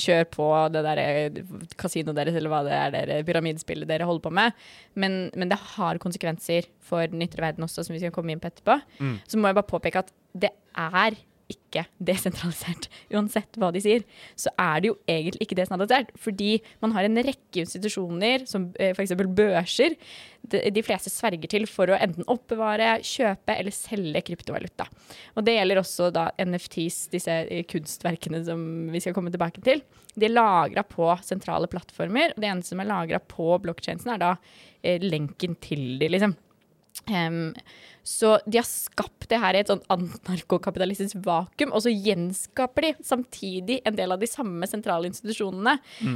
Kjør 0.00 0.26
på 0.32 0.48
det 0.74 0.82
der 0.86 1.02
eh, 1.02 1.38
kasinoet 1.80 2.18
deres, 2.18 2.38
eller 2.38 2.52
hva 2.52 2.62
det 2.66 2.74
er, 2.76 2.94
dere, 2.94 3.20
pyramidespillet 3.28 3.88
dere 3.90 4.08
holder 4.08 4.26
på 4.26 4.34
med. 4.38 4.66
Men, 4.98 5.18
men 5.36 5.52
det 5.52 5.60
har 5.76 6.00
konsekvenser 6.02 6.70
for 6.84 7.06
den 7.12 7.24
ytre 7.26 7.44
verden 7.44 7.66
også, 7.66 7.86
som 7.86 7.96
vi 7.96 8.02
skal 8.02 8.14
komme 8.14 8.34
inn 8.34 8.42
på 8.42 8.50
etterpå. 8.50 8.78
Mm. 9.00 9.16
Så 9.28 9.40
må 9.40 9.50
jeg 9.50 9.58
bare 9.60 9.72
påpeke 9.72 10.04
at 10.04 10.12
det 10.36 10.52
er 10.76 11.18
ikke 11.52 11.84
desentralisert. 12.02 12.88
Uansett 13.14 13.58
hva 13.60 13.70
de 13.74 13.82
sier, 13.82 14.04
så 14.38 14.50
er 14.58 14.82
det 14.82 14.90
jo 14.90 14.96
egentlig 15.10 15.46
ikke 15.46 15.58
desentralisert. 15.58 16.12
Fordi 16.18 16.56
man 16.82 16.94
har 16.96 17.06
en 17.06 17.20
rekke 17.26 17.62
institusjoner, 17.62 18.46
som 18.50 18.70
eh, 18.80 18.94
f.eks. 18.96 19.14
børser, 19.36 19.96
de, 20.46 20.82
fleste 20.86 21.10
sverger 21.10 21.50
til 21.50 21.66
for 21.70 21.90
å 21.90 21.98
enten 21.98 22.26
oppbevare, 22.30 22.96
kjøpe 23.06 23.56
eller 23.58 23.74
selge 23.74 24.22
kryptovaluta. 24.28 24.86
Og 25.34 25.46
det 25.46 25.56
gjelder 25.56 25.82
også 25.82 26.10
da 26.14 26.28
NFTs, 26.42 27.00
disse 27.14 27.38
eh, 27.44 27.64
kunstverkene 27.68 28.42
som 28.46 28.62
vi 28.92 29.02
skal 29.02 29.16
komme 29.16 29.34
tilbake 29.34 29.62
til. 29.66 29.82
De 30.16 30.28
er 30.28 30.34
lagra 30.34 30.86
på 30.86 31.10
sentrale 31.26 31.68
plattformer, 31.70 32.34
og 32.34 32.42
det 32.42 32.50
eneste 32.50 32.74
som 32.74 32.82
er 32.82 32.90
lagra 32.90 33.20
på 33.20 33.52
blokkjeden, 33.62 34.14
er 34.14 34.22
da 34.22 34.34
eh, 34.82 35.02
lenken 35.02 35.58
til 35.62 35.96
de, 36.00 36.10
liksom. 36.14 36.36
Em, 37.12 37.52
så 38.06 38.36
de 38.46 38.60
har 38.60 38.66
skapt 38.68 39.26
det 39.30 39.38
her 39.42 39.56
i 39.56 39.60
et 39.64 39.70
sånn 39.70 39.82
anarkokapitalistisk 39.90 41.16
vakuum, 41.26 41.72
og 41.74 41.82
så 41.82 41.90
gjenskaper 41.90 42.82
de 42.86 42.92
samtidig 43.04 43.80
en 43.88 43.96
del 43.98 44.12
av 44.14 44.20
de 44.22 44.28
samme 44.30 44.66
sentrale 44.70 45.06
institusjonene 45.10 45.74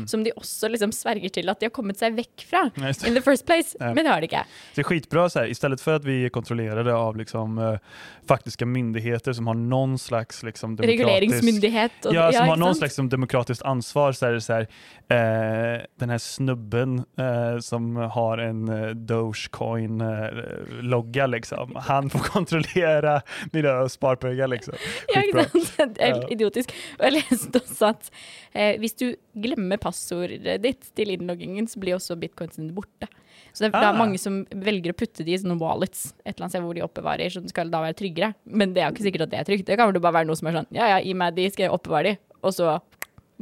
som 0.09 0.23
de 0.25 0.33
også 0.39 0.69
liksom 0.71 0.93
sverger 0.95 1.31
til 1.35 1.51
at 1.51 1.61
de 1.61 1.67
har 1.67 1.75
kommet 1.75 1.99
seg 1.99 2.15
vekk 2.15 2.45
fra 2.47 2.63
just 2.79 3.07
in 3.09 3.15
the 3.19 3.25
first 3.25 3.47
place. 3.49 3.75
Ja. 3.81 3.91
Men 3.95 4.05
det 4.05 4.11
har 4.13 4.21
de 4.23 4.27
ikke. 4.31 4.45
Det 4.77 4.85
er 4.85 4.89
skitbra 4.89 5.31
så 5.31 5.39
här, 5.39 5.47
istället 5.47 5.81
för 5.81 5.95
att 5.95 6.05
vi 6.05 6.25
är 6.25 6.29
kontrollerade 6.29 6.95
av 6.95 7.17
liksom, 7.17 7.79
faktiska 8.27 8.67
myndigheter 8.67 9.33
som 9.33 9.47
har 9.47 9.55
någon 9.55 9.99
slags 9.99 10.43
liksom, 10.43 10.77
demokratisk... 10.77 11.01
Reguleringsmyndighet. 11.01 11.93
Ja, 12.03 12.33
som 12.33 12.49
har 12.49 12.57
noen 12.57 12.71
någon 12.71 12.75
slags 12.75 12.93
liksom, 12.93 13.09
demokratiskt 13.09 13.63
ansvar 13.63 14.13
så 14.13 14.27
är 14.27 14.33
det 14.33 14.41
så 14.41 14.53
här, 14.53 14.67
eh, 15.09 15.81
den 15.99 16.11
här 16.11 16.19
snubben 16.19 17.05
eh, 17.19 17.59
som 17.61 17.97
har 17.97 18.39
en 18.39 18.69
eh, 18.69 18.89
Dogecoin-logga 18.89 21.27
liksom. 21.27 21.80
Han 21.89 22.11
får 22.13 22.27
kontrollere 22.33 23.15
mine 23.55 23.73
sparepenger, 23.93 24.51
liksom. 24.53 24.77
Ja, 25.15 25.23
ikke 25.25 25.45
sant? 25.49 25.95
Det 25.97 26.03
er 26.05 26.15
helt 26.15 26.31
idiotisk. 26.35 26.75
Og 26.99 27.07
jeg 27.09 27.17
leste 27.19 27.61
også 27.63 27.89
at 27.95 28.11
eh, 28.53 28.77
hvis 28.83 28.95
du 29.01 29.07
glemmer 29.41 29.81
passordet 29.81 30.59
ditt 30.65 30.91
til 30.99 31.15
innloggingen, 31.15 31.69
så 31.71 31.81
blir 31.83 31.97
også 31.99 32.19
bitcoinsen 32.21 32.67
din 32.69 32.75
borte. 32.77 33.09
Så 33.53 33.65
det 33.65 33.71
er, 33.71 33.73
det 33.75 33.81
Ah. 33.81 33.93
er 33.95 33.99
mange 33.99 34.19
som 34.23 34.43
velger 34.53 34.93
å 34.93 34.99
putte 35.01 35.25
de 35.27 35.33
i 35.35 35.39
sånne 35.41 35.57
wallets, 35.59 36.13
et 36.25 36.37
eller 36.37 36.45
annet 36.47 36.55
sted 36.55 36.63
hvor 36.67 36.77
de 36.77 36.85
oppbevarer, 36.87 37.33
så 37.35 37.41
det 37.43 37.51
skal 37.51 37.71
da 37.73 37.81
være 37.83 37.97
tryggere. 37.99 38.35
Men 38.47 38.75
det 38.77 38.83
er 38.85 38.91
jo 38.91 38.95
ikke 38.95 39.07
sikkert 39.09 39.25
at 39.27 39.33
det 39.33 39.41
er 39.41 39.49
trygt. 39.49 39.67
Det 39.67 39.79
kan 39.81 39.91
vel 39.91 40.03
bare 40.05 40.19
være 40.21 40.29
noe 40.31 40.39
som 40.39 40.51
er 40.51 40.61
sånn, 40.61 40.69
ja 40.77 40.87
ja, 40.93 41.01
gi 41.03 41.15
meg 41.19 41.35
de, 41.39 41.49
skal 41.51 41.67
jeg 41.67 41.75
oppbevare 41.75 42.13
de, 42.13 42.19
og 42.47 42.55
så 42.55 42.77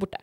borte. 0.01 0.20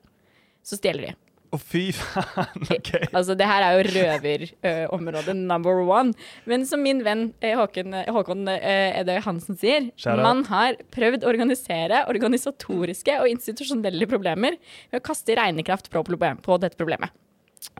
Så 0.65 0.79
stjeler 0.79 1.11
de. 1.11 1.13
Och 1.55 1.61
fy 1.61 1.85
faen. 1.95 2.65
ok. 2.67 2.91
Altså, 3.13 3.35
det 3.39 3.47
her 3.47 3.63
er 3.63 3.77
jo 3.77 3.83
røverområdet 3.95 5.35
number 5.39 5.79
one. 5.87 6.11
Men 6.49 6.65
som 6.67 6.83
min 6.83 6.99
venn 7.05 7.29
eh, 7.39 7.55
Håkon, 7.55 7.95
Håkon 8.11 8.43
eh, 8.51 8.99
Edøy 8.99 9.21
Hansen 9.23 9.59
sier, 9.59 9.87
Kjære. 9.95 10.25
man 10.25 10.43
har 10.49 10.75
prøvd 10.95 11.23
å 11.23 11.31
organisere 11.31 12.03
organisatoriske 12.11 13.21
og 13.21 13.31
institusjonelle 13.31 14.09
problemer 14.11 14.59
ved 14.91 14.99
å 14.99 15.05
kaste 15.05 15.37
regnekraft 15.39 15.87
på, 15.93 16.03
problem, 16.03 16.43
på 16.43 16.59
dette 16.59 16.79
problemet. 16.79 17.13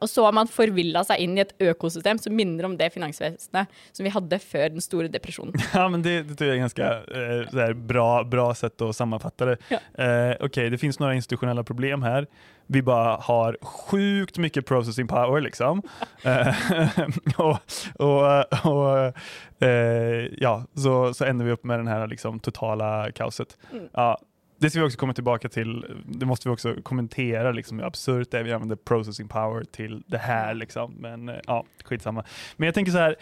Og 0.02 0.10
så 0.10 0.26
har 0.26 0.36
man 0.36 0.50
forvilla 0.52 1.04
seg 1.08 1.22
inn 1.24 1.38
i 1.38 1.44
et 1.44 1.54
økosystem 1.72 2.20
som 2.22 2.36
minner 2.36 2.68
om 2.68 2.76
det 2.80 2.92
finansvesenet 2.94 3.72
som 3.92 4.06
vi 4.06 4.14
hadde 4.14 4.40
før 4.44 4.74
den 4.76 4.84
store 4.84 5.12
depresjonen. 5.12 5.56
Ja, 5.76 5.88
men 5.92 6.04
det, 6.06 6.22
det 6.30 6.38
tror 6.40 6.50
jeg 6.50 6.60
er 6.60 6.64
ganske 6.64 6.90
eh, 7.60 7.72
bra, 7.76 8.10
bra 8.28 8.50
sett 8.56 8.82
å 8.82 8.92
sammenfatte 8.96 9.50
det. 9.52 9.56
Ja. 9.74 9.80
Eh, 10.02 10.34
ok, 10.46 10.62
det 10.72 10.80
finnes 10.80 11.02
noen 11.02 11.20
institusjonelle 11.20 11.66
problem 11.68 12.06
her. 12.06 12.30
Vi 12.72 12.82
bare 12.86 13.18
har 13.28 13.58
sjukt 13.62 14.40
mye 14.42 14.64
processing 14.66 15.10
power 15.12 15.44
liksom. 15.46 15.84
Eh, 16.26 16.66
og, 17.44 17.60
og, 18.02 18.56
og 18.66 19.66
eh, 19.66 20.32
ja, 20.42 20.54
så, 20.74 20.96
så 21.14 21.28
ender 21.28 21.46
vi 21.46 21.54
opp 21.54 21.64
med 21.64 21.80
den 21.80 21.88
här 21.88 22.08
liksom, 22.08 22.40
totale 22.40 23.12
kaoset. 23.12 23.58
Mm. 23.72 23.90
Ja, 23.94 24.18
det 24.58 24.70
ska 24.70 24.80
vi 24.80 24.86
också 24.86 24.98
komma 24.98 25.14
tillbaka 25.14 25.50
till. 25.50 25.86
Det 26.06 26.26
måste 26.26 26.50
vi 26.50 26.56
också 26.56 26.76
kommentera 26.84 27.52
liksom, 27.52 27.80
hur 27.80 27.86
absurt 27.86 28.32
det 28.32 28.40
är. 28.40 28.44
Vi 28.44 28.54
använder 28.54 28.76
processing 28.76 29.28
power 29.28 29.64
till 29.64 30.04
det 30.08 30.18
här. 30.18 30.54
Liksom. 30.54 30.96
Men 31.00 31.30
eh, 31.30 31.36
ja, 31.48 31.66
skitsamma. 31.84 32.24
Men 32.58 32.66
jag 32.66 32.76
tänker 32.76 32.92
så 32.92 32.98
här. 32.98 33.16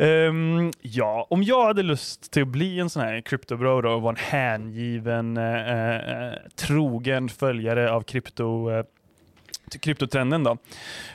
Um, 0.00 0.72
ja, 0.80 1.26
om 1.30 1.42
jag 1.42 1.64
hade 1.64 1.82
lust 1.82 2.32
till 2.32 2.42
att 2.42 2.48
bli 2.48 2.80
en 2.80 2.90
sån 2.90 3.02
här 3.02 3.20
kryptobro 3.20 3.80
då 3.80 3.90
och 3.90 4.02
vara 4.02 4.16
en 4.16 4.24
hängiven, 4.24 5.36
eh, 5.36 6.26
eh, 6.26 6.32
trogen 6.56 7.28
följare 7.28 7.90
av 7.92 8.02
krypto, 8.02 8.70
eh, 8.70 8.84
kryptotrenden 9.76 10.44
då. 10.44 10.56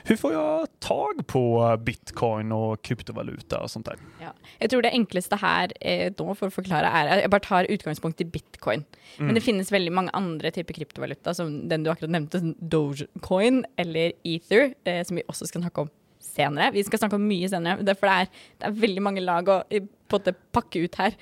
Hur 0.04 0.16
får 0.16 0.32
jag 0.32 0.68
tag 0.78 1.26
på 1.26 1.76
bitcoin 1.80 2.52
och 2.52 2.82
kryptovaluta 2.82 3.60
och 3.60 3.70
sånt 3.70 3.86
där? 3.86 3.96
Ja. 4.20 4.32
Jeg 4.58 4.70
tror 4.70 4.82
det 4.82 4.90
enkleste 4.90 5.36
her 5.36 5.72
eh, 5.80 6.12
för 6.16 6.34
for 6.34 6.46
å 6.46 6.50
forklare 6.50 6.86
er 6.86 7.20
Jeg 7.20 7.30
bare 7.30 7.40
tar 7.40 7.64
utgangspunkt 7.64 8.20
i 8.20 8.24
bitcoin. 8.24 8.84
Mm. 9.16 9.26
Men 9.26 9.34
det 9.34 9.40
finnes 9.40 9.72
veldig 9.72 9.92
mange 9.92 10.10
andre 10.12 10.50
typer 10.50 10.74
kryptovaluta, 10.74 11.34
som 11.34 11.68
den 11.68 11.84
du 11.84 11.90
akkurat 11.90 12.10
nevnte, 12.10 12.54
Dogecoin 12.60 13.64
eller 13.76 14.12
Ether, 14.24 14.74
eh, 14.84 15.04
som 15.04 15.16
vi 15.16 15.22
også 15.28 15.46
skal 15.46 15.62
snakke 15.62 15.80
om 15.80 15.90
senere. 16.20 16.72
Vi 16.72 16.82
skal 16.82 16.98
snakke 16.98 17.16
om 17.16 17.28
mye 17.28 17.48
senere, 17.48 17.94
for 17.94 18.08
det 18.08 18.16
er, 18.16 18.28
det 18.58 18.68
er 18.68 18.82
veldig 18.82 19.02
mange 19.02 19.24
lag 19.24 19.48
å 19.48 19.62
eh, 19.70 19.86
måte 20.12 20.34
pakke 20.54 20.84
ut 20.84 21.00
her. 21.00 21.16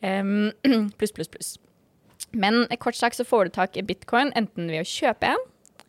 Um, 0.00 0.52
Pluss, 0.98 1.12
pluss, 1.12 1.28
pluss. 1.28 1.58
Men 2.32 2.66
eh, 2.70 2.78
kort 2.80 2.96
sagt 2.96 3.16
så 3.16 3.26
får 3.26 3.48
du 3.48 3.56
tak 3.56 3.76
i 3.76 3.84
bitcoin 3.86 4.32
enten 4.38 4.70
ved 4.70 4.84
å 4.84 4.88
kjøpe 4.88 5.34
en, 5.34 5.48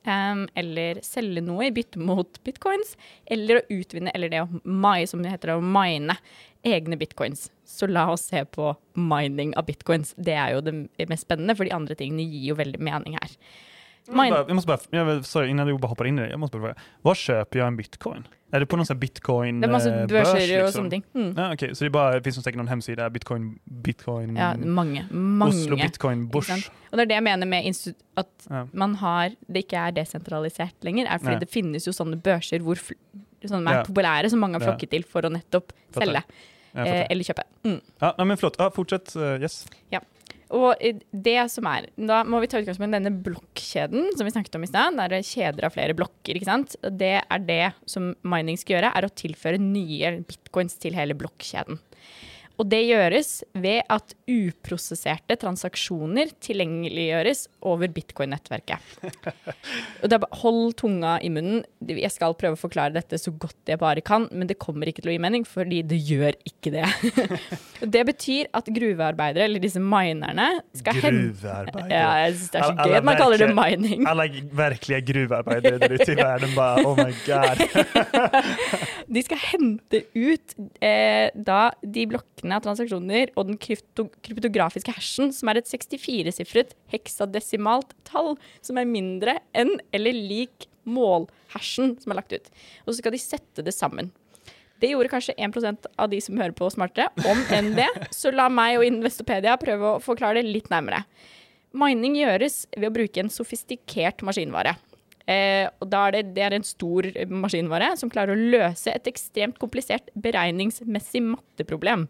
em, 0.09 0.45
eller 0.57 1.01
selge 1.05 1.43
noe 1.45 1.67
i 1.67 1.73
bytte 1.75 2.01
mot 2.01 2.39
bitcoins, 2.45 2.95
eller 3.25 3.59
å 3.59 3.65
utvinne, 3.79 4.13
eller 4.15 4.31
det 4.31 4.43
å 4.43 4.61
mai, 4.63 5.05
som 5.09 5.23
det 5.23 5.33
heter, 5.33 5.55
å 5.55 5.65
mine 5.65 6.17
egne 6.67 6.97
bitcoins. 6.99 7.49
Så 7.65 7.89
la 7.89 8.07
oss 8.11 8.27
se 8.29 8.43
på 8.45 8.71
mining 8.93 9.55
av 9.57 9.67
bitcoins. 9.69 10.13
Det 10.17 10.37
er 10.37 10.55
jo 10.55 10.63
det 10.65 11.09
mest 11.09 11.27
spennende, 11.27 11.55
for 11.57 11.67
de 11.67 11.75
andre 11.75 11.97
tingene 11.97 12.27
gir 12.27 12.51
jo 12.51 12.59
veldig 12.59 12.81
mening 12.83 13.17
her. 13.19 13.37
Jag 14.05 14.15
måste 14.15 14.23
Mine, 14.23 14.35
bara, 14.35 14.47
jag 14.47 14.55
måste 14.55 14.67
bara, 14.67 15.07
jag 15.15 15.25
sorry, 15.25 15.49
innan 15.49 15.67
du 15.67 15.77
bara 15.77 15.87
hoppar 15.87 16.05
in 16.05 16.19
i 16.19 16.21
det, 16.21 16.29
jag 16.29 16.39
måste 16.39 16.57
bara 16.57 16.67
fråga. 16.73 16.81
Var 17.01 17.15
köper 17.15 17.59
jag 17.59 17.67
en 17.67 17.77
bitcoin? 17.77 18.27
Är 18.51 18.59
det 18.59 18.65
på 18.65 18.77
någon 18.77 18.85
sån 18.85 18.95
här 18.95 18.99
bitcoin 18.99 19.61
det 19.61 19.67
er 19.67 19.71
masse 19.71 19.89
eh, 19.89 20.07
børser 20.07 20.33
börs, 20.33 20.41
og 20.41 20.65
liksom? 20.65 20.71
sånne 20.71 20.89
ting. 20.89 21.03
Mm. 21.15 21.35
Ja, 21.37 21.53
okay. 21.53 21.75
så 21.75 21.83
det 21.83 21.89
bare 21.89 22.11
bara, 22.11 22.19
det 22.19 22.23
finns 22.23 22.43
säkert 22.43 22.57
någon 22.57 22.67
hemsida, 22.67 23.09
bitcoin, 23.09 23.59
bitcoin, 23.63 24.35
Ja, 24.35 24.55
mange. 24.57 25.05
Mange. 25.11 25.55
Oslo 25.55 25.75
bitcoin 25.75 26.25
sant? 26.43 26.71
Og 26.91 26.97
det 26.97 27.05
er 27.05 27.05
det 27.05 27.15
jeg 27.15 27.23
mener 27.23 27.47
med 27.47 27.69
at 28.17 28.47
Ja. 28.49 28.67
man 28.73 28.95
har, 28.95 29.29
det 29.47 29.63
ikke 29.63 29.77
er 29.77 29.91
desentralisert 29.91 30.83
lenger, 30.83 31.07
er 31.07 31.17
fordi 31.17 31.39
det 31.39 31.49
finnes 31.49 31.87
jo 31.87 31.93
sånne 31.93 32.19
børser 32.21 32.59
hvor 32.59 32.75
som 33.45 33.67
er 33.67 33.73
Ja. 33.73 33.83
populære, 33.83 34.29
som 34.29 34.39
mange 34.39 34.59
har 34.59 34.61
Ja. 34.61 34.71
flokket 34.71 34.89
til 34.89 35.03
for 35.03 35.21
å 35.21 35.31
nettopp 35.31 35.71
selge 35.93 36.23
eh, 36.75 37.07
eller 37.09 37.23
kjøpe. 37.23 37.43
Mm. 37.63 37.81
Ja, 37.99 38.23
men 38.25 38.37
förlåt, 38.37 38.55
ja, 38.59 38.69
fortsätt. 38.69 39.15
Uh, 39.15 39.41
yes. 39.41 39.65
Og 40.51 40.81
det 41.11 41.37
som 41.53 41.67
er, 41.71 41.87
da 41.95 42.21
må 42.27 42.41
vi 42.43 42.49
ta 42.51 42.59
utgangspunkt 42.59 42.91
i 42.91 42.97
denne 42.97 43.13
blokkjeden 43.23 44.09
som 44.17 44.27
vi 44.27 44.33
snakket 44.33 44.57
om 44.57 44.65
i 44.65 44.69
stad. 44.69 44.97
Der 44.99 45.15
er 45.15 45.27
kjeder 45.27 45.67
av 45.67 45.75
flere 45.75 45.95
blokker. 45.97 46.35
ikke 46.35 46.49
sant? 46.49 46.75
Det 46.83 47.13
er 47.21 47.45
det 47.47 47.63
som 47.89 48.11
mining 48.27 48.59
skal 48.59 48.77
gjøre, 48.77 48.91
er 48.97 49.07
å 49.07 49.13
tilføre 49.23 49.61
nye 49.61 50.17
bitcoins 50.27 50.75
til 50.81 50.97
hele 50.97 51.15
blokkjeden. 51.17 51.79
Og 52.61 52.67
det 52.69 52.83
gjøres 52.85 53.29
ved 53.57 53.81
at 53.89 54.13
uprosesserte 54.29 55.33
transaksjoner 55.41 56.29
tilgjengeliggjøres 56.45 57.47
over 57.65 57.89
bitcoin-nettverket. 57.89 58.77
Er 60.05 60.27
Hold 60.41 60.75
tunga 60.77 61.15
i 61.25 61.31
munnen. 61.33 61.63
Jeg 61.89 62.11
skal 62.13 62.35
prøve 62.37 62.53
å 62.53 62.59
forklare 62.61 62.93
dette 62.93 63.17
så 63.17 63.33
godt 63.33 63.71
jeg 63.71 63.81
bare 63.81 64.03
kan, 64.05 64.27
men 64.29 64.49
det 64.49 64.59
kommer 64.61 64.89
ikke 64.89 65.01
til 65.01 65.11
å 65.11 65.15
gi 65.15 65.21
mening, 65.23 65.45
fordi 65.47 65.81
det 65.87 65.97
gjør 66.05 66.37
ikke 66.47 66.73
det. 66.75 66.85
det 67.95 68.03
betyr 68.11 68.51
at 68.57 68.69
gruvearbeidere, 68.69 69.47
eller 69.49 69.63
disse 69.63 69.81
minerne, 69.81 70.47
skal 70.77 70.99
Gruvearbeidere. 71.01 71.89
Ja, 71.89 72.11
jeg 72.27 72.37
synes 72.37 72.53
det 72.53 72.61
er 72.61 72.69
så 72.69 72.85
gøy 72.85 72.97
at 72.99 73.09
man 73.09 73.19
kaller 73.19 73.41
det 73.41 73.49
mining. 73.57 74.05
Alle 74.11 74.27
virkelige 74.61 75.01
gruvearbeidere 75.09 75.81
der 75.81 75.97
ute 75.97 76.09
i 76.13 76.19
verden 76.19 76.53
bare 76.57 76.85
oh 76.85 76.97
my 76.99 77.09
god. 77.25 77.65
De 79.15 79.23
skal 79.25 79.41
hente 79.43 80.03
ut 80.15 80.55
eh, 80.83 81.31
da 81.35 81.61
de 81.81 82.05
blokkene 82.11 82.50
av 82.55 82.63
transaksjoner 82.65 83.33
og 83.35 83.49
den 83.49 83.59
krypto 83.61 84.07
kryptografiske 84.25 84.93
hashen, 84.95 85.31
som 85.35 85.51
er 85.51 85.61
et 85.61 85.69
64-sifret 85.69 86.75
heksadesimalt 86.93 87.95
tall, 88.07 88.35
som 88.65 88.79
er 88.79 88.89
mindre 88.89 89.39
enn 89.57 89.77
eller 89.95 90.15
lik 90.15 90.67
målhashen 90.89 91.95
som 92.01 92.13
er 92.13 92.21
lagt 92.21 92.33
ut. 92.33 92.49
Og 92.85 92.93
så 92.93 92.99
skal 92.99 93.15
de 93.15 93.21
sette 93.21 93.65
det 93.65 93.75
sammen. 93.75 94.11
Det 94.81 94.89
gjorde 94.89 95.11
kanskje 95.11 95.37
1% 95.37 95.85
av 96.01 96.09
de 96.09 96.17
som 96.25 96.39
hører 96.41 96.55
på 96.57 96.69
smartere, 96.73 97.11
om 97.29 97.43
enn 97.53 97.75
det. 97.77 97.89
Så 98.15 98.33
la 98.33 98.47
meg 98.49 98.79
og 98.79 98.87
Investopedia 98.87 99.53
prøve 99.61 99.95
å 99.95 100.01
forklare 100.01 100.41
det 100.41 100.49
litt 100.49 100.71
nærmere. 100.73 101.03
Mining 101.77 102.17
gjøres 102.17 102.63
ved 102.73 102.89
å 102.89 102.95
bruke 102.95 103.21
en 103.21 103.29
sofistikert 103.31 104.25
maskinvare. 104.25 104.73
Eh, 105.29 105.69
og 105.79 105.93
er 105.93 106.15
det, 106.15 106.23
det 106.35 106.43
er 106.43 106.55
en 106.57 106.65
stor 106.65 107.05
maskinvare 107.29 107.93
som 107.99 108.09
klarer 108.11 108.33
å 108.33 108.49
løse 108.55 108.91
et 108.91 109.07
ekstremt 109.11 109.59
komplisert 109.61 110.09
beregningsmessig 110.17 111.21
matteproblem. 111.29 112.07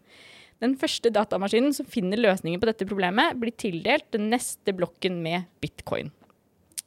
Den 0.62 0.76
første 0.78 1.10
datamaskinen 1.10 1.74
som 1.74 1.88
finner 1.90 2.20
løsningen 2.20 2.60
på 2.62 2.68
dette 2.68 2.86
problemet, 2.86 3.34
blir 3.40 3.54
tildelt 3.58 4.06
den 4.14 4.28
neste 4.30 4.74
blokken 4.76 5.18
med 5.24 5.48
bitcoin. 5.62 6.12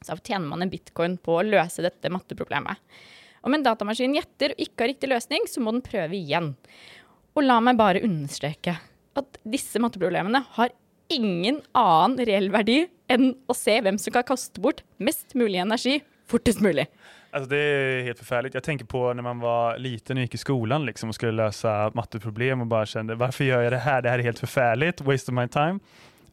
Så 0.00 0.16
tjener 0.22 0.48
man 0.48 0.64
en 0.64 0.72
bitcoin 0.72 1.18
på 1.20 1.36
å 1.36 1.44
løse 1.44 1.84
dette 1.84 2.10
matteproblemet. 2.12 2.80
Om 3.46 3.54
en 3.54 3.66
datamaskin 3.66 4.16
gjetter 4.16 4.54
og 4.54 4.62
ikke 4.64 4.82
har 4.82 4.92
riktig 4.94 5.10
løsning, 5.12 5.44
så 5.50 5.60
må 5.62 5.76
den 5.76 5.84
prøve 5.84 6.16
igjen. 6.16 6.54
Og 7.36 7.44
la 7.44 7.60
meg 7.60 7.78
bare 7.78 8.02
understreke 8.06 8.78
at 9.16 9.38
disse 9.44 9.80
matteproblemene 9.82 10.40
har 10.56 10.72
ingen 11.12 11.60
annen 11.76 12.16
reell 12.26 12.48
verdi 12.50 12.80
enn 13.12 13.34
å 13.46 13.54
se 13.54 13.76
hvem 13.84 14.00
som 14.00 14.14
kan 14.16 14.26
kaste 14.26 14.62
bort 14.62 14.82
mest 14.98 15.36
mulig 15.38 15.60
energi 15.62 16.00
fortest 16.26 16.62
mulig. 16.64 16.88
Alltså 17.36 17.48
det 17.50 17.56
är 17.56 18.02
helt 18.02 18.18
förfärligt. 18.18 18.54
Jag 18.54 18.62
tänker 18.62 18.84
på 18.84 19.12
när 19.12 19.22
man 19.22 19.38
var 19.38 19.78
liten 19.78 20.16
och 20.16 20.20
gick 20.20 20.34
i 20.34 20.38
skolan 20.38 20.86
liksom 20.86 21.08
och 21.08 21.14
skulle 21.14 21.32
lösa 21.32 21.90
matteproblem 21.94 22.60
och 22.60 22.66
bara 22.66 22.86
kände 22.86 23.14
varför 23.14 23.44
gör 23.44 23.62
jag 23.62 23.72
det 23.72 23.78
här? 23.78 24.02
Det 24.02 24.10
här 24.10 24.18
är 24.18 24.22
helt 24.22 24.38
förfärligt. 24.38 25.00
Waste 25.00 25.32
of 25.32 25.34
my 25.34 25.48
time. 25.48 25.78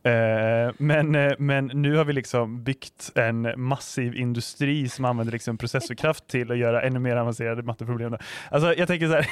Eh, 0.04 0.74
men, 0.78 1.16
eh, 1.16 1.34
men 1.38 1.72
nu 1.74 1.96
har 1.96 2.06
vi 2.06 2.13
liksom 2.13 2.63
byggt 2.63 3.12
en 3.16 3.54
massiv 3.58 4.16
industri 4.16 4.89
som 4.89 5.06
använder 5.06 5.32
liksom 5.32 5.58
processorkraft 5.58 6.28
till 6.28 6.52
att 6.52 6.58
göra 6.58 6.82
ännu 6.82 7.00
mer 7.00 7.16
avancerade 7.16 7.63
matteproblem. 7.63 8.18
Alltså 8.52 8.74
jag 8.74 8.88
tänker 8.88 9.08
så 9.08 9.13
här, 9.13 9.28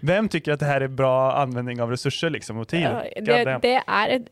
vem 0.02 0.28
tycker 0.28 0.52
att 0.52 0.60
det 0.60 0.66
här 0.66 0.80
är 0.80 0.88
bra 0.88 1.32
användning 1.32 1.82
av 1.82 1.90
resurser 1.90 2.30
liksom 2.30 2.58
och 2.58 2.68
tid? 2.68 2.80
Ja, 2.80 3.04
det, 3.16 3.58
det 3.62 3.82
er 3.86 4.08
et 4.08 4.28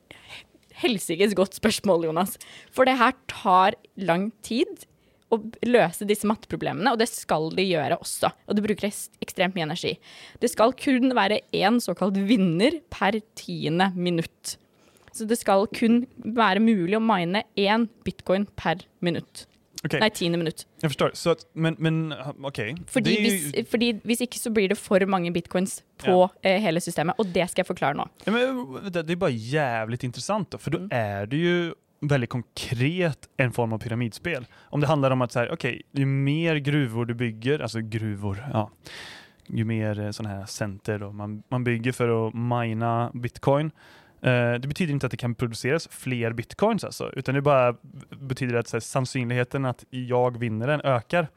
helsikes 0.75 1.35
godt 1.35 1.55
spørsmål, 1.55 2.05
Jonas. 2.05 2.39
For 2.73 2.85
det 2.85 2.97
her 2.99 3.13
tar 3.31 3.75
lang 3.97 4.31
tid 4.43 4.87
å 5.35 5.69
løse 5.69 6.09
disse 6.09 6.29
matteproblemene, 6.29 6.93
og 6.93 7.01
det 7.01 7.09
skal 7.11 7.51
de 7.55 7.67
gjøre 7.67 7.99
også. 8.01 8.33
Og 8.49 8.57
det 8.57 8.65
bruker 8.67 8.91
ekstremt 9.25 9.57
mye 9.57 9.69
energi. 9.69 9.95
Det 10.43 10.51
skal 10.53 10.75
kun 10.79 11.15
være 11.17 11.43
én 11.55 11.81
såkalt 11.83 12.19
vinner 12.29 12.81
per 12.95 13.21
tiende 13.39 13.91
minutt. 13.97 14.57
Så 15.15 15.29
det 15.31 15.39
skal 15.39 15.69
kun 15.71 16.05
være 16.19 16.63
mulig 16.63 16.97
å 16.99 17.03
mine 17.03 17.45
én 17.61 17.89
bitcoin 18.07 18.49
per 18.59 18.83
minutt. 19.05 19.47
Okay. 19.85 20.01
Nei, 20.01 20.09
tiende 20.17 20.39
minutt. 20.41 20.65
Jeg 20.81 20.91
forstår. 20.95 21.13
Så 21.19 21.35
men 21.53 21.77
men 21.79 22.15
OK. 22.17 22.61
Fordi, 22.89 23.11
Det 23.11 23.21
hvis, 23.21 23.69
fordi 23.69 23.91
hvis 24.09 24.23
ikke 24.25 24.41
så 24.41 24.51
blir 24.51 24.73
det 24.73 24.79
for 24.81 25.05
mange 25.07 25.33
bitcoins 25.33 25.83
på 26.01 26.31
eh, 26.43 26.57
hele 26.65 26.81
systemet, 26.81 27.15
og 27.19 27.29
det 27.35 27.45
skal 27.51 27.63
jeg 27.63 27.69
forklare 27.69 27.99
nå. 27.99 28.07
Ja, 28.25 28.33
men, 28.33 28.63
det, 28.89 29.05
det 29.05 29.13
er 29.13 29.21
bare 29.21 29.37
jævlig 29.37 30.01
interessant, 30.09 30.51
da, 30.53 30.59
for 30.59 30.73
mm. 30.73 30.89
da 30.89 30.97
er 30.97 31.29
det 31.29 31.43
ju 31.43 31.57
väldigt 32.09 32.31
konkret 32.31 33.29
en 33.37 33.53
form 33.53 33.73
av 33.73 33.79
pyramidspel. 33.79 34.47
Om 34.61 34.81
det 34.81 34.87
handlar 34.87 35.11
om 35.11 35.23
att 35.23 35.33
så 35.33 35.39
här, 35.39 35.53
okay, 35.53 35.83
ju 35.93 36.07
mer 36.07 36.57
gruvor 36.57 37.05
du 37.05 37.15
bygger, 37.15 37.59
alltså 37.59 37.81
gruvor, 37.81 38.45
ja, 38.53 38.71
ju 39.47 39.65
mer 39.65 40.13
sådana 40.13 40.35
här 40.35 40.47
center 40.47 40.99
då, 40.99 41.13
man, 41.13 41.43
man 41.49 41.65
bygger 41.65 41.93
för 41.93 42.29
att 42.29 42.35
mina 42.35 43.11
bitcoin. 43.15 43.71
Eh, 44.21 44.53
det 44.53 44.69
betyder 44.69 44.93
inte 44.93 45.07
att 45.07 45.11
det 45.11 45.17
kan 45.17 45.35
produceras 45.35 45.89
fler 45.89 46.33
bitcoins 46.33 46.85
alltså, 46.85 47.11
utan 47.13 47.35
det 47.35 47.43
bara 47.43 47.77
betyder 48.11 48.55
att 48.55 48.73
här, 48.73 48.81
sannsynligheten 48.81 49.65
att 49.65 49.85
jag 49.91 50.39
vinner 50.39 50.67
den 50.67 50.81
ökar. 50.81 51.29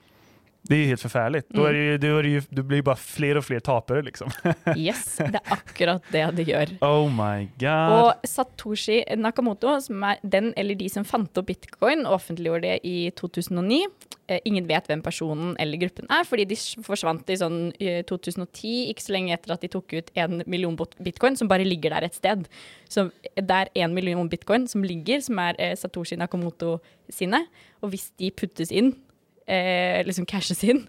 Det 0.61 0.75
er 0.75 0.81
jo 0.81 0.87
helt 0.87 1.01
förfärligt. 1.01 1.47
Då, 1.49 1.65
är 1.65 1.73
det, 1.73 1.97
det, 1.97 2.07
ju, 2.07 2.41
det 2.49 2.63
blir 2.63 2.81
bare 2.81 2.95
flere 2.95 3.39
og 3.39 3.45
flere 3.45 3.63
tapere, 3.63 4.01
liksom. 4.01 4.31
Yes, 4.75 5.15
det 5.17 5.39
er 5.39 5.53
akkurat 5.55 6.03
det 6.11 6.25
det 6.35 6.47
gjør. 6.49 6.73
Oh 6.83 7.07
my 7.07 7.47
god. 7.59 7.93
Og 7.95 8.27
Satoshi 8.27 8.99
Nakamoto, 9.15 9.77
som 9.81 10.03
er 10.03 10.19
den 10.23 10.51
eller 10.57 10.75
de 10.75 10.89
som 10.91 11.07
fant 11.07 11.39
opp 11.39 11.47
bitcoin, 11.47 12.03
offentliggjorde 12.05 12.67
det 12.67 12.79
i 12.83 13.11
2009. 13.15 13.79
Eh, 14.27 14.41
ingen 14.43 14.67
vet 14.67 14.89
hvem 14.91 15.01
personen 15.05 15.55
eller 15.61 15.79
gruppen 15.79 16.09
er, 16.11 16.27
fordi 16.27 16.43
de 16.49 16.59
forsvant 16.83 17.29
i 17.31 17.39
sånn 17.39 17.59
eh, 17.79 18.01
2010, 18.03 18.91
ikke 18.91 19.05
så 19.05 19.15
lenge 19.15 19.37
etter 19.37 19.55
at 19.55 19.63
de 19.63 19.71
tok 19.71 19.95
ut 19.95 20.11
en 20.19 20.41
million 20.51 20.75
bitcoin, 20.75 21.39
som 21.39 21.47
bare 21.47 21.67
ligger 21.67 21.95
der 21.95 22.09
et 22.09 22.17
sted. 22.17 22.43
Så 22.91 23.07
det 23.39 23.61
er 23.61 23.71
en 23.85 23.95
million 23.95 24.27
bitcoin 24.27 24.67
som 24.67 24.83
ligger, 24.83 25.23
som 25.23 25.39
er 25.39 25.55
eh, 25.63 25.77
Satoshi 25.79 26.19
Nakamoto 26.19 26.81
sine. 27.07 27.45
Og 27.79 27.93
hvis 27.93 28.09
de 28.19 28.33
puttes 28.35 28.73
inn, 28.75 28.97
eh, 29.47 30.03
liksom 30.07 30.25
cashes 30.29 30.63
inn, 30.67 30.83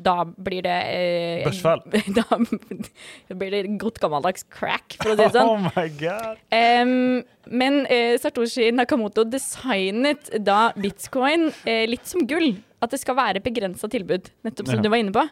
da 0.00 0.22
blir 0.24 0.62
det 0.64 0.76
eh, 0.88 1.42
Børsfall. 1.44 1.82
Da 3.28 3.34
blir 3.36 3.50
det 3.52 3.74
godt 3.82 3.98
gammeldags 4.00 4.46
crack, 4.48 4.96
for 5.02 5.12
å 5.12 5.16
si 5.18 5.22
det 5.26 5.32
sånn. 5.34 5.50
Oh 5.52 5.66
my 5.76 5.88
god. 6.00 6.40
Um, 6.54 6.94
men 7.52 7.82
eh, 7.92 8.14
Satoshi 8.22 8.70
Nakamoto 8.72 9.26
designet 9.28 10.30
da 10.46 10.70
bitcoin 10.80 11.50
eh, 11.68 11.84
litt 11.90 12.08
som 12.08 12.24
gull. 12.30 12.54
At 12.80 12.92
det 12.92 13.00
skal 13.02 13.16
være 13.18 13.40
begrensa 13.44 13.88
tilbud, 13.92 14.30
nettopp 14.44 14.68
som 14.68 14.80
Ja. 14.80 14.84
du 14.84 14.90
var 14.92 15.00
inne 15.02 15.12
på. 15.14 15.26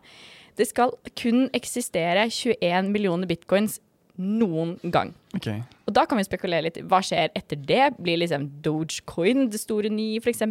Det 0.60 0.68
skal 0.68 0.92
kun 1.18 1.48
eksistere 1.56 2.28
21 2.30 2.92
millioner 2.94 3.26
bitcoins 3.28 3.80
noen 4.20 4.76
gang. 4.94 5.12
Okay. 5.34 5.62
Og 5.88 5.94
da 5.96 6.04
kan 6.06 6.18
vi 6.18 6.24
spekulere 6.26 6.68
litt. 6.68 6.78
Hva 6.88 7.00
skjer 7.04 7.32
etter 7.36 7.58
det? 7.58 7.96
Blir 7.98 8.20
liksom 8.22 8.46
Dogecoin 8.64 9.48
det 9.52 9.60
store 9.62 9.90
nye, 9.92 10.20
f.eks.? 10.22 10.44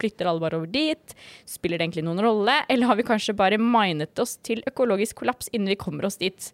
Flytter 0.00 0.28
alle 0.28 0.42
bare 0.42 0.60
over 0.60 0.70
dit? 0.72 1.16
Spiller 1.48 1.78
det 1.78 1.88
egentlig 1.88 2.06
noen 2.06 2.22
rolle? 2.24 2.56
Eller 2.72 2.88
har 2.88 2.98
vi 2.98 3.06
kanskje 3.06 3.36
bare 3.36 3.60
minet 3.60 4.22
oss 4.22 4.38
til 4.46 4.64
økologisk 4.68 5.20
kollaps 5.20 5.52
innen 5.52 5.72
vi 5.74 5.80
kommer 5.80 6.08
oss 6.08 6.20
dit? 6.22 6.52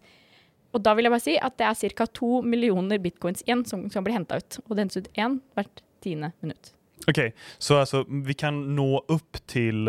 Og 0.75 0.83
da 0.85 0.93
vil 0.93 1.07
jeg 1.07 1.15
bare 1.15 1.25
si 1.25 1.37
at 1.41 1.55
det 1.57 1.69
er 1.69 1.95
ca. 1.97 2.09
to 2.13 2.41
millioner 2.45 2.99
bitcoins 3.01 3.41
igjen 3.47 3.63
som 3.65 3.87
kan 3.89 4.05
bli 4.05 4.17
henta 4.17 4.37
ut. 4.37 4.59
Og 4.67 4.75
det 4.75 4.85
hentes 4.85 5.01
ut 5.01 5.13
én 5.17 5.39
hvert 5.57 5.81
tiende 6.03 6.33
minutt. 6.43 6.75
OK, 7.07 7.31
så 7.63 7.79
altså 7.79 8.03
vi 8.07 8.35
kan 8.37 8.59
nå 8.75 8.91
opp 9.07 9.39
til, 9.47 9.87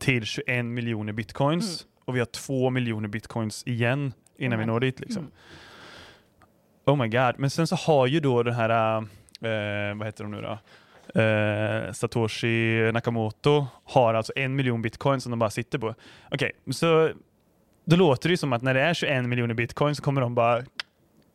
til 0.00 0.24
21 0.24 0.72
millioner 0.72 1.14
bitcoins 1.14 1.84
og 2.10 2.16
vi 2.16 2.22
har 2.24 2.30
2 2.34 2.72
millioner 2.74 3.10
bitcoins 3.12 3.62
igen 3.70 4.10
innan 4.40 4.58
vi 4.58 4.62
Mm. 4.62 4.72
når 4.74 4.80
dit 4.80 5.00
liksom. 5.00 5.22
Mm. 5.22 5.32
Oh 6.86 6.96
my 6.96 7.08
god, 7.08 7.34
men 7.38 7.50
sen 7.50 7.66
så 7.66 7.76
har 7.76 8.06
ju 8.06 8.20
då 8.20 8.42
den 8.42 8.54
här, 8.54 8.96
eh, 8.98 9.96
vad 9.96 10.06
heter 10.06 10.24
de 10.24 10.30
nu 10.32 10.40
då? 10.42 10.58
Eh, 11.20 11.92
Satoshi 11.92 12.90
Nakamoto 12.92 13.66
har 13.84 14.14
alltså 14.14 14.32
en 14.36 14.56
miljon 14.56 14.82
bitcoin 14.82 15.20
som 15.20 15.30
de 15.30 15.38
bara 15.38 15.50
sitter 15.50 15.78
på. 15.78 15.94
Okej, 16.30 16.52
så 16.72 17.10
då 17.84 17.96
låter 17.96 18.28
det 18.28 18.32
ju 18.32 18.36
som 18.36 18.52
att 18.52 18.62
när 18.62 18.74
det 18.74 18.80
är 18.80 18.94
21 18.94 19.28
miljoner 19.28 19.54
bitcoin 19.54 19.94
så 19.94 20.02
kommer 20.02 20.20
de 20.20 20.34
bara 20.34 20.62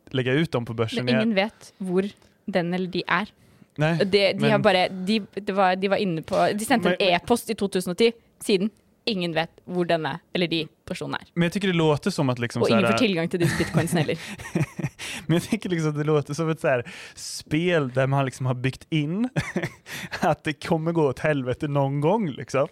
lägga 0.10 0.34
ut 0.34 0.52
dem 0.52 0.66
på 0.66 0.74
börsen 0.74 1.06
Men 1.06 1.16
ingen 1.16 1.36
vet 1.36 1.74
hvor 1.78 2.10
den 2.46 2.74
eller 2.74 2.88
de 2.88 3.04
er. 3.08 3.28
Nej, 3.76 3.98
de, 3.98 4.06
de, 4.06 4.34
men- 4.40 4.52
har 4.52 4.60
bare, 4.60 4.88
de, 4.90 5.20
var, 5.54 5.76
de 5.76 5.88
var 5.88 5.98
inne 5.98 6.22
på 6.22 6.48
De 6.54 6.66
sendte 6.66 6.90
en 6.90 6.96
e-post 7.14 7.50
i 7.50 7.56
2010. 7.56 8.12
Siden 8.40 8.70
ingen 9.06 9.34
vet 9.34 9.50
hvor 9.66 9.86
denne 9.86 10.20
eller 10.34 10.48
de 10.48 10.68
personene 10.86 11.20
er. 11.22 11.32
men 11.34 11.48
jeg 11.48 11.58
tycker 11.58 11.68
det 11.74 11.78
låter 11.78 12.12
som 12.12 12.30
att 12.30 12.40
liksom 12.40 12.64
så 12.64 12.70
ingen 12.70 12.88
får 12.88 12.98
tilgang 12.98 13.30
til 13.30 13.40
disse 13.40 13.58
bitcoinsene 13.58 14.02
heller. 14.02 14.18
Men 15.28 15.36
jag 15.36 15.44
tycker 15.44 15.70
liksom 15.70 15.90
att 15.90 15.98
det 15.98 16.04
låter 16.04 16.34
som 16.34 16.50
ett 16.50 16.62
så 16.62 16.68
der 16.68 16.84
spel 17.16 17.90
där 17.90 18.08
man 18.08 18.26
liksom 18.26 18.46
har 18.46 18.54
byggt 18.54 18.88
in 18.90 19.30
at 20.20 20.44
det 20.44 20.54
kommer 20.54 20.92
gå 20.92 21.10
åt 21.10 21.20
helvete 21.20 21.68
noen 21.68 22.02
gang. 22.02 22.30
Liksom. 22.30 22.68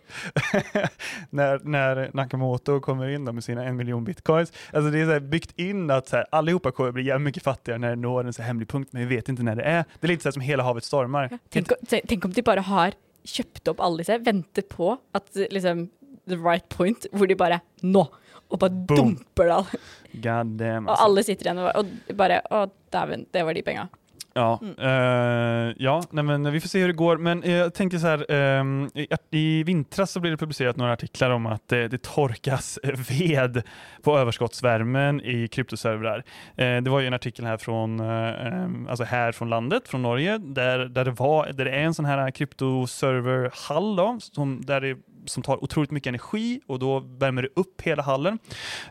när, 1.29 1.59
när 1.63 2.11
Nakamoto 2.13 2.79
kommer 2.79 3.09
in 3.09 3.23
med 3.23 3.43
sine 3.43 3.65
en 3.65 3.75
miljon 3.75 4.03
bitcoins. 4.03 4.53
Alltså 4.73 4.91
det 4.91 4.99
är 4.99 5.05
så 5.05 5.11
inn 5.11 5.29
byggt 5.29 5.59
in 5.59 5.91
att 5.91 6.07
så 6.07 6.15
här, 6.15 6.25
allihopa 6.31 6.71
kommer 6.71 6.91
bli 6.91 7.19
mycket 7.19 7.43
fattigare 7.43 7.79
når 7.79 7.89
de 7.89 8.01
når 8.01 8.23
en 8.23 8.33
så 8.33 8.41
här 8.41 8.47
hemlig 8.47 8.67
punkt, 8.67 8.93
men 8.93 9.07
vi 9.07 9.15
vet 9.15 9.29
ikke 9.29 9.43
når 9.43 9.55
det 9.55 9.65
er. 9.65 9.83
Det 9.99 10.07
er 10.07 10.13
litt 10.13 10.25
sånn 10.25 10.37
som 10.37 10.45
hele 10.45 10.63
havet 10.63 10.85
stormer. 10.85 11.33
Tenk, 11.53 11.73
tenk 11.89 12.25
om 12.25 12.33
de 12.33 12.45
bare 12.45 12.63
har 12.67 12.97
kjøpt 13.23 13.71
opp 13.71 13.81
alle 13.83 14.03
disse, 14.03 14.19
venter 14.23 14.65
på 14.67 14.97
at 15.15 15.43
liksom 15.51 15.87
the 16.27 16.37
right 16.37 16.67
point, 16.69 17.07
hvor 17.11 17.29
de 17.29 17.35
bare 17.35 17.59
Nå! 17.81 18.07
og 18.53 18.59
bare 18.59 18.85
Boom. 18.87 19.15
dumper 19.15 19.49
det. 19.49 19.81
God 20.13 20.57
damn. 20.59 20.87
Og 20.87 20.93
altså. 20.93 21.03
alle 21.07 21.23
sitter 21.25 21.49
igjen 21.49 21.61
og 21.63 21.71
og 21.75 22.15
bare 22.17 22.39
Å, 22.53 22.65
dæven, 22.93 23.27
det 23.33 23.45
var 23.45 23.57
de 23.57 23.65
penga. 23.65 23.89
Ja, 24.33 24.59
Uh, 24.61 25.73
ja 25.77 26.01
nej, 26.09 26.23
men 26.23 26.51
vi 26.51 26.59
får 26.59 26.69
se 26.69 26.79
hur 26.81 26.87
det 26.87 26.97
går. 26.97 27.17
Men 27.17 27.43
jeg 27.45 27.57
jag 27.57 27.73
tänker 27.73 27.97
så 27.97 28.07
här, 28.07 28.59
um, 28.59 28.89
i, 28.95 29.07
i 29.31 29.63
vintras 29.63 30.11
så 30.11 30.19
blev 30.19 30.33
det 30.33 30.37
publicerat 30.37 30.77
några 30.77 30.93
artiklar 30.93 31.29
om 31.29 31.45
att 31.45 31.67
det, 31.67 31.87
det 31.87 32.01
torkas 32.01 32.79
ved 32.83 33.63
på 34.01 34.17
överskottsvärmen 34.17 35.21
i 35.21 35.47
kryptoservrar. 35.47 36.17
Uh, 36.61 36.83
det 36.83 36.89
var 36.89 36.99
ju 36.99 37.07
en 37.07 37.13
artikel 37.13 37.45
här 37.45 37.57
från, 37.57 37.99
ehm, 37.99 38.87
alltså 38.87 39.03
här 39.03 39.31
från 39.31 39.49
landet, 39.49 39.87
från 39.87 40.01
Norge, 40.01 40.37
där, 40.37 40.79
där, 40.79 41.05
det, 41.05 41.11
var, 41.11 41.47
där 41.53 41.65
det 41.65 41.71
är 41.71 41.83
en 41.83 41.93
sån 41.93 42.05
här 42.05 42.31
kryptoserverhall 42.31 43.95
då, 43.95 44.17
som, 44.19 44.61
där 44.65 44.81
det 44.81 44.97
som 45.25 45.43
tar 45.43 45.63
otroligt 45.63 45.91
mycket 45.91 46.07
energi 46.07 46.61
och 46.67 46.79
då 46.79 46.99
värmer 46.99 47.41
det 47.41 47.49
upp 47.55 47.81
hela 47.81 48.03
hallen. 48.03 48.39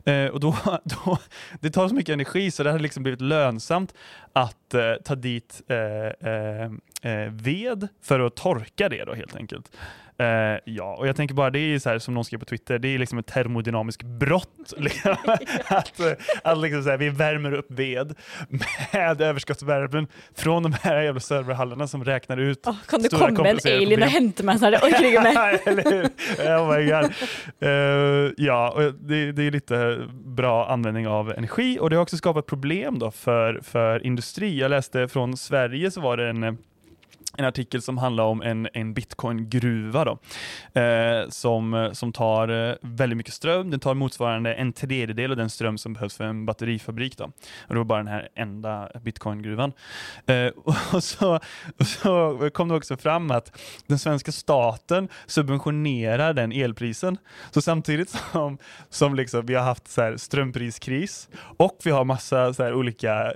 Eh, 0.04 0.26
och 0.26 0.40
då, 0.40 0.56
då, 0.84 1.18
det 1.60 1.70
tar 1.70 1.88
så 1.88 1.94
mycket 1.94 2.12
energi 2.12 2.50
så 2.50 2.62
det 2.62 2.70
har 2.70 2.78
liksom 2.78 3.02
blivit 3.02 3.20
lönsamt 3.20 3.94
att 4.32 4.74
eh, 4.74 4.94
ta 5.04 5.14
dit 5.14 5.62
eh, 5.68 6.30
eh, 6.30 6.70
eh, 7.02 7.30
ved 7.30 7.88
för 8.02 8.20
att 8.20 8.36
torka 8.36 8.88
det 8.88 9.04
då 9.04 9.14
helt 9.14 9.36
enkelt. 9.36 9.70
Eh, 10.20 10.58
ja, 10.76 10.86
og 10.92 11.06
jeg 11.08 11.16
tenker 11.16 11.36
bare 11.36 11.54
det 11.54 11.62
er 11.72 11.78
så 11.80 11.90
här 11.90 11.98
som 11.98 12.14
noen 12.14 12.26
skrev 12.28 12.42
på 12.42 12.50
Twitter, 12.50 12.78
det 12.78 12.90
er 12.94 13.00
liksom 13.00 13.18
et 13.22 13.26
termodynamisk 13.26 14.04
brott. 14.04 14.48
Liksom, 14.82 15.16
at, 15.68 16.00
at 16.44 16.58
liksom 16.58 16.82
så 16.82 16.90
här, 16.90 16.96
vi 16.96 17.08
värmer 17.08 17.58
opp 17.58 17.66
ved 17.68 18.14
med 18.48 19.20
överskottsvärmen 19.20 20.06
fra 20.34 20.60
de 20.60 20.72
här 20.82 21.02
jävla 21.02 21.20
serverhallarna 21.20 21.86
som 21.86 22.04
räknar 22.04 22.36
ut 22.36 22.66
oh, 22.66 22.76
kan 22.88 23.02
det 23.02 23.08
komme 23.08 23.48
en 23.50 23.58
alien 23.64 24.02
og 24.02 24.08
hente 24.08 24.46
meg, 24.46 24.60
så 24.60 24.70
det 24.70 24.80
orker 24.82 25.08
ikke 25.08 25.22
mer. 25.22 26.08
Oh 26.58 26.66
my 26.68 26.80
god. 26.86 27.12
Uh, 27.62 28.32
ja, 28.36 28.90
det, 29.00 29.20
det 29.36 29.46
er 29.46 29.56
litt 29.56 29.72
bra 30.36 30.54
användning 30.72 31.08
av 31.08 31.32
energi 31.36 31.76
og 31.80 31.90
det 31.90 31.98
har 31.98 32.06
også 32.06 32.20
skapat 32.20 32.46
problem 32.46 32.98
då 32.98 33.10
for, 33.10 33.58
for 33.66 34.06
industri. 34.06 34.54
Jeg 34.60 34.70
leste 34.70 35.08
fra 35.08 35.26
Sverige 35.36 35.90
så 35.90 36.00
var 36.00 36.16
det 36.16 36.28
en 36.32 36.44
eh, 36.44 36.60
en 37.38 37.44
artikel 37.44 37.82
som 37.82 37.98
handlar 37.98 38.24
om 38.24 38.42
en, 38.42 38.68
en 38.72 38.94
bitcoin-gruva 38.94 40.18
eh, 40.74 41.28
som, 41.28 41.90
som 41.92 42.12
tar 42.12 42.48
eh, 42.48 42.74
väldigt 42.80 43.16
mycket 43.16 43.34
ström. 43.34 43.70
Den 43.70 43.80
tar 43.80 43.94
motsvarande 43.94 44.54
en 44.54 44.72
tredjedel 44.72 45.30
av 45.30 45.36
den 45.36 45.50
ström 45.50 45.78
som 45.78 45.92
behövs 45.92 46.16
för 46.16 46.24
en 46.24 46.46
batterifabrik. 46.46 47.18
Då. 47.18 47.24
Och 47.24 47.74
det 47.74 47.76
var 47.76 47.84
bara 47.84 47.98
den 47.98 48.12
här 48.12 48.28
enda 48.34 48.90
bitcoingruvan. 49.02 49.72
Eh, 50.26 50.46
och, 50.92 51.04
så, 51.04 51.40
så 51.84 52.50
kom 52.54 52.68
det 52.68 52.74
också 52.74 52.96
fram 52.96 53.30
att 53.30 53.58
den 53.86 53.98
svenska 53.98 54.32
staten 54.32 55.08
subventionerar 55.26 56.32
den 56.32 56.52
elprisen. 56.52 57.18
Så 57.50 57.62
samtidigt 57.62 58.10
som, 58.10 58.58
som 58.88 59.14
liksom 59.14 59.46
vi 59.46 59.54
har 59.54 59.64
här 59.64 60.16
strömpriskris 60.16 61.28
och 61.56 61.78
vi 61.84 61.90
har 61.90 62.04
massa 62.04 62.54
så 62.54 62.62
här 62.62 62.74
olika 62.74 63.32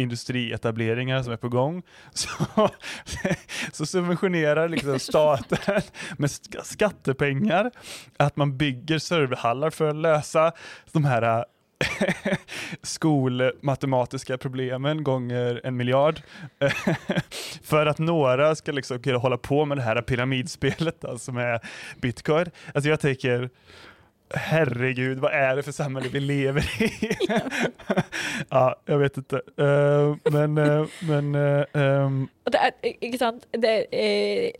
industrietableringar 0.00 1.22
som 1.22 1.32
är 1.32 1.36
på 1.36 1.48
gång 1.48 1.82
så, 2.14 2.70
så 3.72 3.86
subventionerar 3.86 4.68
liksom 4.68 4.98
staten 4.98 5.82
med 6.16 6.30
skattepengar 6.62 7.70
att 8.16 8.36
man 8.36 8.56
bygger 8.56 8.98
serverhallar 8.98 9.70
för 9.70 9.88
att 9.88 9.96
lösa 9.96 10.52
de 10.92 11.04
här 11.04 11.22
äh, 11.22 11.42
skolmatematiska 12.82 14.38
problemen 14.38 15.04
gånger 15.04 15.60
en 15.64 15.76
miljard. 15.76 16.20
för 17.62 17.86
att 17.86 17.98
några 17.98 18.54
ska 18.54 18.72
liksom 18.72 19.02
kunna 19.02 19.18
hålla 19.18 19.36
på 19.36 19.64
med 19.64 19.78
det 19.78 19.82
här 19.82 20.02
pyramidspelet 20.02 21.00
då, 21.00 21.18
som 21.18 21.36
är 21.36 21.60
bitcoin. 22.00 22.46
Alltså 22.74 22.90
jag 22.90 23.00
tänker 23.00 23.50
herregud, 24.34 25.18
vad 25.18 25.32
är 25.32 25.56
det 25.56 25.62
för 25.62 25.72
samhälle 25.72 26.08
vi 26.08 26.20
lever 26.20 26.82
i? 26.82 27.10
ja, 28.48 28.76
jag 28.84 28.98
vet 28.98 29.16
inte. 29.16 29.36
Uh, 29.36 30.16
men, 30.32 30.58
uh, 30.58 30.86
men 31.00 31.34
uh, 31.34 31.64
um. 31.72 32.28
Det 32.50 32.58
er, 32.58 32.72
ikke 32.82 33.18
sant 33.18 33.44
Det 33.52 33.74
eh, 33.94 34.50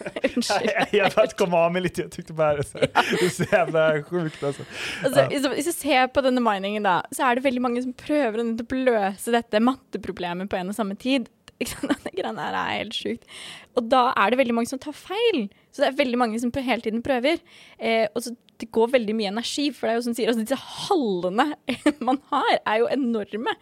Unnskyld. 0.36 0.64
Jeg, 0.64 0.86
jag 0.92 1.12
bara 1.14 1.26
kom 1.36 1.54
av 1.54 1.72
meg 1.74 1.84
litt. 1.84 1.98
Jeg 2.00 2.10
tyckte 2.14 2.32
bare 2.32 2.64
så, 2.64 2.78
det 2.80 3.26
är 3.26 3.28
så 3.28 3.44
jävla 3.52 4.02
sjukt 4.02 4.42
altså. 4.42 4.64
Altså, 5.04 5.20
Ja. 5.20 5.26
hvis, 5.28 5.46
hvis 5.46 5.66
du 5.66 5.72
ser 5.72 6.06
på 6.06 6.22
denne 6.24 6.40
miningen, 6.40 6.82
da, 6.82 7.02
så 7.12 7.26
er 7.28 7.36
det 7.36 7.44
veldig 7.44 7.62
mange 7.62 7.82
som 7.84 7.92
prøver 7.92 8.40
å 8.40 8.80
løse 8.80 9.34
dette 9.34 9.60
matteproblemet 9.60 10.50
på 10.50 10.56
en 10.56 10.72
og 10.72 10.78
samme 10.78 10.96
tid. 10.96 11.28
Ikke? 11.60 11.76
Denne 11.84 12.14
greiene 12.16 12.46
her 12.46 12.56
er 12.56 12.76
helt 12.78 12.96
sjukt. 12.96 13.40
Og 13.76 13.90
da 13.92 14.06
er 14.16 14.32
det 14.32 14.40
veldig 14.40 14.56
mange 14.56 14.72
som 14.72 14.80
tar 14.80 14.96
feil. 14.96 15.50
Så 15.68 15.84
det 15.84 15.90
er 15.90 15.98
veldig 16.00 16.20
mange 16.22 16.40
som 16.40 16.52
hele 16.56 16.80
tiden 16.80 17.04
prøver. 17.04 17.42
Eh, 17.78 18.06
og 18.14 18.24
så 18.24 18.32
det 18.60 18.70
går 18.74 18.92
veldig 18.94 19.14
mye 19.16 19.30
energi, 19.32 19.68
for 19.74 19.86
det 19.86 19.92
er 19.92 19.98
jo 19.98 20.04
som 20.08 20.16
sier, 20.16 20.30
altså 20.30 20.44
disse 20.44 20.58
hallene 20.60 21.46
man 22.08 22.20
har, 22.32 22.50
er 22.60 22.82
jo 22.82 22.90
enorme. 22.92 23.54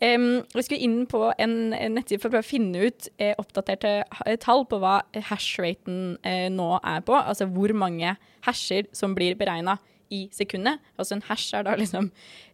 Um, 0.00 0.28
vi 0.54 0.66
skulle 0.66 0.84
inn 0.84 1.00
på 1.10 1.22
en, 1.32 1.56
en 1.76 1.96
nettside 1.98 2.22
for 2.22 2.30
å 2.30 2.36
prøve 2.36 2.46
å 2.46 2.50
finne 2.50 2.90
ut 2.90 3.08
eh, 3.16 3.34
oppdaterte 3.40 3.96
tall 4.44 4.66
på 4.68 4.80
hva 4.82 5.00
hashraten 5.30 6.18
eh, 6.26 6.46
nå 6.52 6.68
er 6.82 7.02
på. 7.06 7.16
Altså 7.16 7.48
hvor 7.50 7.74
mange 7.76 8.16
hasher 8.44 8.88
som 8.96 9.16
blir 9.16 9.38
beregna 9.40 9.78
i 10.12 10.26
sekundet. 10.34 10.82
Altså 11.00 11.16
en 11.16 11.24
hash 11.28 11.54
er 11.56 11.66
da 11.66 11.74
liksom 11.80 12.10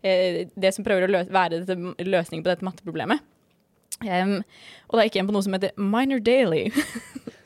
eh, 0.06 0.46
det 0.54 0.72
som 0.76 0.86
prøver 0.86 1.06
å 1.08 1.12
lø 1.12 1.24
være 1.32 1.64
løsningen 1.66 2.44
på 2.44 2.52
dette 2.52 2.66
matteproblemet. 2.66 3.26
Um, 4.00 4.38
og 4.88 4.96
da 4.96 5.04
gikk 5.04 5.18
jeg 5.18 5.24
inn 5.24 5.28
på 5.28 5.34
noe 5.34 5.44
som 5.44 5.54
heter 5.56 5.74
Minor 5.76 6.22
Daily. 6.24 6.70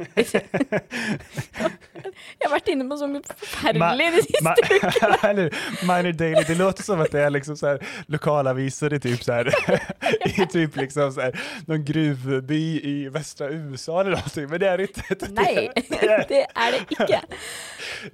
jeg 2.35 2.43
har 2.43 2.53
vært 2.53 2.69
inne 2.73 2.87
på 2.89 2.97
så 2.99 3.07
mye 3.11 3.23
forferdelig 3.29 4.07
de 4.15 4.23
siste. 4.27 4.55
ukene. 4.75 5.19
eller, 5.29 5.47
Minor 5.87 6.15
Daily, 6.19 6.43
det 6.49 6.57
låter 6.59 6.83
som 6.87 7.03
at 7.05 7.13
det 7.15 7.23
er 7.23 7.31
liksom 7.35 7.55
så 7.59 7.75
her 7.75 7.79
lokalaviser 8.13 8.91
i 8.97 8.99
typ 9.05 9.21
så 9.25 9.33
her, 9.39 9.47
i 10.33 10.35
typ 10.51 10.73
liksom 10.81 11.07
så 11.15 11.21
her, 11.29 11.35
noen 11.71 11.83
gruveby 11.87 12.63
i 12.83 12.95
västra 13.15 13.47
USA 13.53 14.01
eller 14.01 14.13
någonting, 14.19 14.47
men 14.51 14.57
det 14.61 14.69
är 14.73 14.79
ikke 14.89 15.03
Det 15.15 15.31
Nei, 15.37 15.55
det 16.33 16.45
er 16.45 16.69
det 16.75 16.81
ikke. 16.91 17.21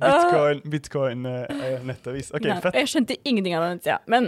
Bitcoin, 0.01 0.61
bitcoin 0.71 1.27
uh, 1.27 1.33
nettavis. 1.87 2.31
Okej, 2.35 2.55
Nei, 2.55 2.73
jeg 2.83 2.89
skjønte 2.93 3.15
ingenting 3.25 3.55
av 3.57 3.63
den 3.69 3.83
tida, 3.83 3.99
Men 4.11 4.23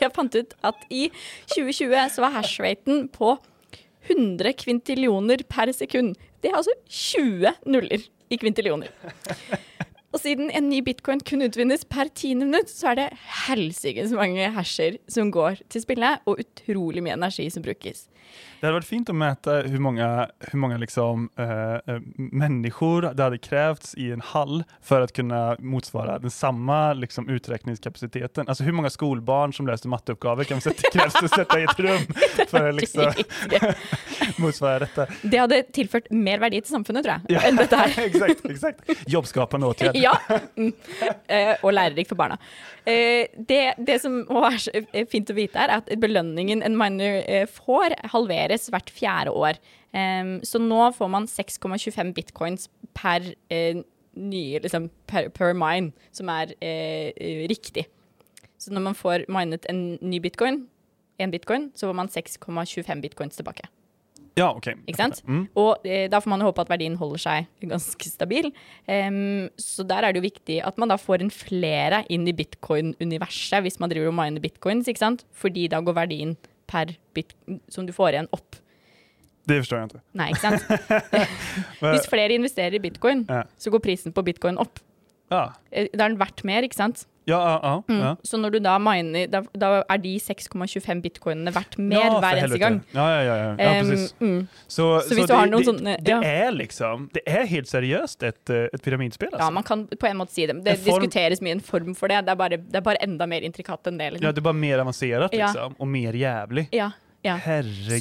jeg 0.00 0.12
fant 0.14 0.34
ut 0.36 0.54
at 0.64 0.78
i 0.90 1.08
2020 1.52 1.96
så 2.14 2.24
var 2.24 2.30
hashraten 2.38 3.08
på 3.12 3.36
100 4.08 4.54
kvintillioner 4.64 5.44
per 5.48 5.72
sekund. 5.76 6.16
Det 6.42 6.50
er 6.50 6.58
altså 6.58 6.74
20 6.88 7.54
nuller 7.70 8.08
i 8.32 8.38
kvintillioner. 8.40 8.90
Og 10.12 10.20
siden 10.20 10.50
en 10.52 10.68
ny 10.68 10.82
bitcoin 10.84 11.22
kun 11.24 11.44
utvinnes 11.46 11.86
per 11.88 12.10
tiende 12.12 12.44
minutt, 12.44 12.68
så 12.68 12.90
er 12.92 12.98
det 12.98 13.06
helsikes 13.46 14.12
mange 14.16 14.50
hasher 14.52 14.98
som 15.08 15.30
går 15.32 15.62
til 15.72 15.84
spille, 15.84 16.18
og 16.28 16.42
utrolig 16.42 17.04
mye 17.04 17.16
energi 17.16 17.48
som 17.52 17.64
brukes. 17.64 18.10
Det 18.62 18.68
hadde 18.68 18.78
vært 18.78 18.86
fint 18.86 19.08
å 19.10 19.14
mäta 19.18 19.56
hvor 19.66 19.80
mange, 19.82 20.06
hur 20.52 20.58
många 20.62 20.76
liksom, 20.78 21.24
eh, 21.34 21.94
eh, 21.94 21.96
människor 22.14 23.08
det 23.10 23.24
hadde 23.24 23.38
krävts 23.42 23.94
i 23.98 24.12
en 24.14 24.20
hall 24.20 24.62
för 24.80 25.00
att 25.00 25.12
kunna 25.12 25.56
motsvara 25.58 26.18
den 26.18 26.30
samma 26.30 26.92
liksom, 26.92 27.28
uträkningskapaciteten. 27.28 28.48
Alltså 28.48 28.64
hur 28.64 28.72
många 28.72 28.90
skolbarn 28.90 29.52
som 29.52 29.66
läste 29.66 29.88
matteoppgaver 29.88 30.44
kan 30.44 30.54
man 30.54 30.60
sätta, 30.60 30.90
krävs 30.92 31.12
det 31.12 31.24
att 31.24 31.34
sätta 31.34 31.60
i 31.60 31.64
ett 31.64 31.80
rum 31.80 31.98
för 32.48 32.68
att 32.68 32.74
liksom, 32.74 33.12
motsvara 34.36 34.78
detta? 34.78 35.06
Det 35.22 35.38
hadde 35.38 35.62
tilført 35.62 36.10
mer 36.10 36.38
verdi 36.38 36.60
til 36.60 36.76
samfunnet, 36.76 37.02
tror 37.02 37.18
jeg, 37.18 37.34
Ja, 37.34 37.42
enn 37.48 37.58
dette 37.58 37.82
her. 37.82 37.98
exakt, 38.06 38.46
exakt. 38.46 39.10
Jobbskapande 39.10 39.66
åtgärd. 39.66 39.98
Ja, 39.98 40.14
mm. 40.54 40.72
Eh, 41.26 41.72
lærerik 41.72 42.08
for 42.08 42.14
barna. 42.14 42.38
Eh, 42.84 43.26
det, 43.48 43.74
det 43.78 43.98
som 44.02 44.24
så 44.26 44.70
eh, 44.74 45.06
fint 45.10 45.30
å 45.30 45.36
vite, 45.36 45.58
er 45.58 45.70
at 45.76 45.90
belønningen 46.02 46.64
en 46.66 46.76
man 46.78 46.98
eh, 47.00 47.46
får, 47.46 47.94
halveres 48.12 48.68
hvert 48.72 48.92
fjerde 48.92 49.34
år. 49.34 49.58
Um, 49.92 50.38
så 50.46 50.60
nå 50.62 50.84
får 50.96 51.10
man 51.12 51.28
6,25 51.28 52.14
bitcoins 52.16 52.68
per 52.96 53.32
uh, 53.52 53.82
nye, 54.16 54.60
liksom, 54.62 54.88
per, 55.08 55.30
per 55.32 55.54
mine, 55.56 55.92
som 56.12 56.30
er 56.32 56.54
eh, 56.60 57.44
riktig. 57.50 57.86
Så 58.60 58.72
når 58.74 58.84
man 58.90 58.96
får 58.96 59.26
minet 59.32 59.66
en 59.70 59.96
ny 60.00 60.20
bitcoin, 60.22 60.66
en 61.22 61.32
bitcoin, 61.32 61.70
så 61.74 61.88
får 61.88 61.96
man 61.96 62.10
6,25 62.12 63.00
bitcoins 63.04 63.40
tilbake. 63.40 63.68
Ja, 64.38 64.48
ok. 64.48 64.70
Ikke 64.88 64.96
sant? 64.96 65.20
Mm. 65.28 65.42
Og 65.60 65.84
eh, 65.84 66.06
da 66.08 66.20
får 66.22 66.32
man 66.32 66.44
håpe 66.44 66.62
at 66.62 66.70
verdien 66.72 66.94
holder 66.96 67.20
seg 67.20 67.66
ganske 67.68 68.08
stabil. 68.08 68.48
Um, 68.88 69.50
så 69.60 69.84
der 69.84 70.06
er 70.06 70.12
det 70.12 70.22
jo 70.22 70.28
viktig 70.28 70.56
at 70.64 70.80
man 70.80 70.92
da 70.92 70.96
får 71.00 71.24
en 71.24 71.32
flere 71.32 72.02
inn 72.12 72.24
i 72.30 72.36
bitcoin-universet 72.36 73.66
hvis 73.66 73.76
man 73.82 73.92
driver 73.92 74.08
og 74.08 74.16
miner 74.16 74.44
bitcoins, 74.44 74.88
ikke 74.88 75.04
sant? 75.04 75.26
Fordi 75.36 75.66
da 75.72 75.82
går 75.84 75.98
verdien 76.00 76.36
per 76.66 76.94
bit 77.14 77.34
som 77.68 77.86
du 77.86 77.92
får 77.92 78.16
igjen, 78.16 78.28
opp. 78.32 78.56
Det 79.48 79.56
forstår 79.64 79.78
jeg 79.80 79.90
ikke. 79.90 80.00
Nei, 80.20 80.28
ikke 80.30 80.40
sant? 80.40 80.62
Hvis 81.82 82.06
flere 82.10 82.36
investerer 82.38 82.76
i 82.78 82.82
bitcoin, 82.84 83.24
Ja. 83.28 83.42
så 83.58 83.72
går 83.74 83.82
prisen 83.82 84.14
på 84.14 84.22
bitcoin 84.26 84.58
opp. 84.62 84.78
Ja. 85.32 85.46
Eh, 85.72 85.88
Da 85.96 86.04
er 86.04 86.12
den 86.12 86.18
verdt 86.20 86.44
mer, 86.44 86.62
ikke 86.68 86.76
sant? 86.78 87.06
Ja, 87.24 87.36
ja, 87.38 87.58
ja. 87.62 87.72
Mm. 87.86 88.16
Så 88.26 88.34
når 88.40 88.50
du 88.50 88.58
da 88.64 88.72
miner, 88.82 89.28
da, 89.30 89.40
da 89.54 89.68
er 89.86 89.98
de 90.02 90.16
6,25 90.18 91.02
bitcoinene 91.04 91.52
verdt 91.54 91.76
mer 91.78 92.00
ja, 92.00 92.08
hver 92.18 92.40
eneste 92.40 92.58
gang. 92.58 92.80
Ja, 92.92 93.04
ja, 93.12 93.20
ja, 93.22 93.36
ja. 93.36 93.52
ja 93.62 93.82
precis. 93.84 94.14
mm. 94.18 94.40
Så, 94.66 94.86
så 95.06 95.14
hvis 95.14 95.28
du 95.30 95.34
har 95.38 95.46
noen 95.46 95.62
sånne- 95.68 95.94
det, 96.02 96.10
ja. 96.10 96.18
det 96.18 96.32
er 96.48 96.50
liksom 96.56 97.04
Det 97.14 97.22
er 97.30 97.46
helt 97.46 97.70
seriøst 97.70 98.26
et, 98.26 98.50
eh, 98.50 98.66
et 98.74 98.82
pyramidspill, 98.82 99.30
Ja, 99.30 99.38
altså. 99.38 99.52
man 99.54 99.62
kan 99.68 99.86
på 99.86 100.08
en 100.10 100.18
måte 100.18 100.34
si 100.34 100.46
det. 100.50 100.58
Det 100.64 100.74
form- 100.82 100.98
diskuteres 101.06 101.40
mye 101.46 101.52
en 101.52 101.60
form 101.60 101.94
for 101.94 102.08
det. 102.10 102.24
Det 102.26 102.34
er 102.34 102.40
bare, 102.42 102.58
det 102.58 102.74
er 102.82 102.86
bare 102.90 102.98
enda 103.06 103.26
mer 103.30 103.40
intrikat 103.46 103.86
enn 103.86 103.98
det. 104.02 104.04
Ja, 104.04 104.10
Liksom. 104.16 104.34
det 104.34 104.38
er 104.42 104.48
bare 104.50 104.60
mer 104.66 104.78
avansert, 104.82 105.32
Ja. 105.32 105.46
liksom. 105.46 105.76
Og 105.78 105.86
mer 105.88 106.12
jævlig. 106.12 106.68
Ja, 106.74 106.90
ja. 107.22 107.38
Så, 107.38 107.46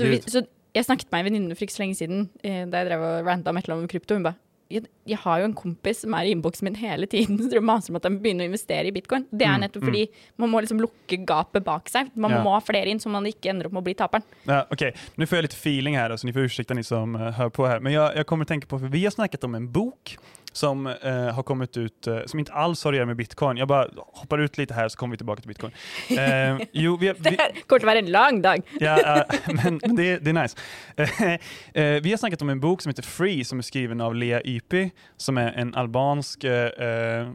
vi, 0.02 0.18
Herregud. 0.18 0.26
så 0.34 0.48
jeg 0.74 0.86
snakket 0.86 1.12
med 1.12 1.20
en 1.20 1.26
venninne 1.30 1.56
for 1.56 1.66
ikke 1.66 1.78
så 1.78 1.84
lenge 1.86 1.96
siden 2.02 2.30
eh, 2.44 2.66
da 2.66 2.82
jeg 2.82 2.90
drev 2.90 3.02
og 3.06 3.26
ranta 3.28 3.50
om 3.54 3.58
et 3.58 3.66
eller 3.70 3.76
annet 3.78 3.86
om 3.86 3.88
krypto. 4.00 4.16
Hun 4.18 4.24
ba 4.24 4.34
jeg, 4.72 5.18
har 5.24 5.40
jo 5.42 5.46
en 5.50 5.54
kompis 5.58 6.02
som 6.06 6.14
er 6.18 6.28
i 6.30 6.32
innboksen 6.36 6.64
min 6.68 6.76
hele 6.80 7.08
tiden 7.12 7.38
som 7.42 7.50
driver 7.52 7.66
maser 7.68 7.92
om 7.94 8.00
at 8.00 8.08
han 8.08 8.18
begynner 8.24 8.46
å 8.48 8.52
investere 8.52 8.88
i 8.88 8.94
bitcoin. 8.96 9.26
Det 9.32 9.46
er 9.48 9.58
Mm, 9.58 9.66
nettopp 9.66 9.84
fordi 9.90 10.04
man 10.42 10.50
må 10.54 10.62
liksom 10.64 10.80
lukke 10.82 11.20
gapet 11.28 11.64
bak 11.68 11.90
seg. 11.92 12.10
Man 12.16 12.32
Ja. 12.32 12.42
må 12.44 12.54
ha 12.56 12.60
flere 12.64 12.88
inn, 12.94 13.00
så 13.04 13.10
man 13.12 13.26
ikke 13.30 13.50
ender 13.52 13.68
opp 13.68 13.74
med 13.74 13.84
å 13.84 13.88
bli 13.90 13.94
taperen. 14.00 14.24
Ja, 14.48 14.64
ok. 14.72 14.86
Nå 15.18 15.28
får 15.28 15.38
jeg 15.42 15.48
litt 15.50 15.58
feeling 15.60 15.96
her, 16.00 16.10
så 16.16 16.26
ni 16.26 16.32
får 16.34 16.48
unnskylde, 16.48 16.76
ni 16.76 16.84
som 16.88 17.16
hører 17.16 17.34
hör 17.42 17.50
på 17.50 17.68
her. 17.68 17.80
Men 17.80 17.94
jeg, 17.94 18.16
jeg 18.16 18.26
kommer 18.30 18.46
å 18.46 18.52
tenke 18.54 18.68
på, 18.68 18.80
for 18.80 18.88
vi 18.92 19.04
har 19.04 19.12
snakket 19.12 19.44
om 19.48 19.56
en 19.56 19.68
bok 19.68 20.16
som 20.52 20.88
eh, 20.88 21.14
har 21.14 21.44
kommit 21.44 21.78
ut, 21.78 22.08
eh, 22.08 22.20
som 22.26 22.40
inte 22.40 22.54
alls 22.54 22.84
har 22.84 22.94
att 22.94 22.98
göra 22.98 23.06
med 23.06 23.16
bitcoin. 23.16 23.58
Jag 23.58 23.68
bara 23.68 23.88
hoppar 23.96 24.40
ut 24.40 24.58
lite 24.58 24.74
här 24.74 24.90
så 24.90 24.98
kommer 24.98 25.12
vi 25.12 25.18
tillbaka 25.18 25.42
till 25.42 25.48
bitcoin. 25.48 25.74
Eh, 26.10 26.68
jo, 26.72 26.98
vi, 26.98 27.08
Det 27.20 27.30
vi, 27.30 27.38
her 27.38 27.52
kommer 27.68 27.80
til 27.80 27.88
å 27.88 27.92
være 27.92 28.00
en 28.00 28.12
lang 28.12 28.42
dag. 28.42 28.64
ja, 28.80 29.24
men, 29.48 29.80
men 29.86 29.96
det, 29.96 30.18
det 30.20 30.30
är 30.30 30.42
nice. 30.42 30.58
Eh, 31.74 32.02
vi 32.02 32.10
har 32.10 32.18
snackat 32.18 32.42
om 32.42 32.50
en 32.50 32.60
bok 32.60 32.82
som 32.82 32.90
heter 32.90 33.04
Free 33.04 33.46
som 33.46 33.58
är 33.58 33.64
skriven 33.64 34.02
av 34.02 34.16
Lea 34.16 34.42
Ypi 34.46 34.92
som 35.18 35.38
är 35.38 35.52
en 35.54 35.76
albansk 35.76 36.44
eh, 36.44 36.66
eh, 36.66 37.28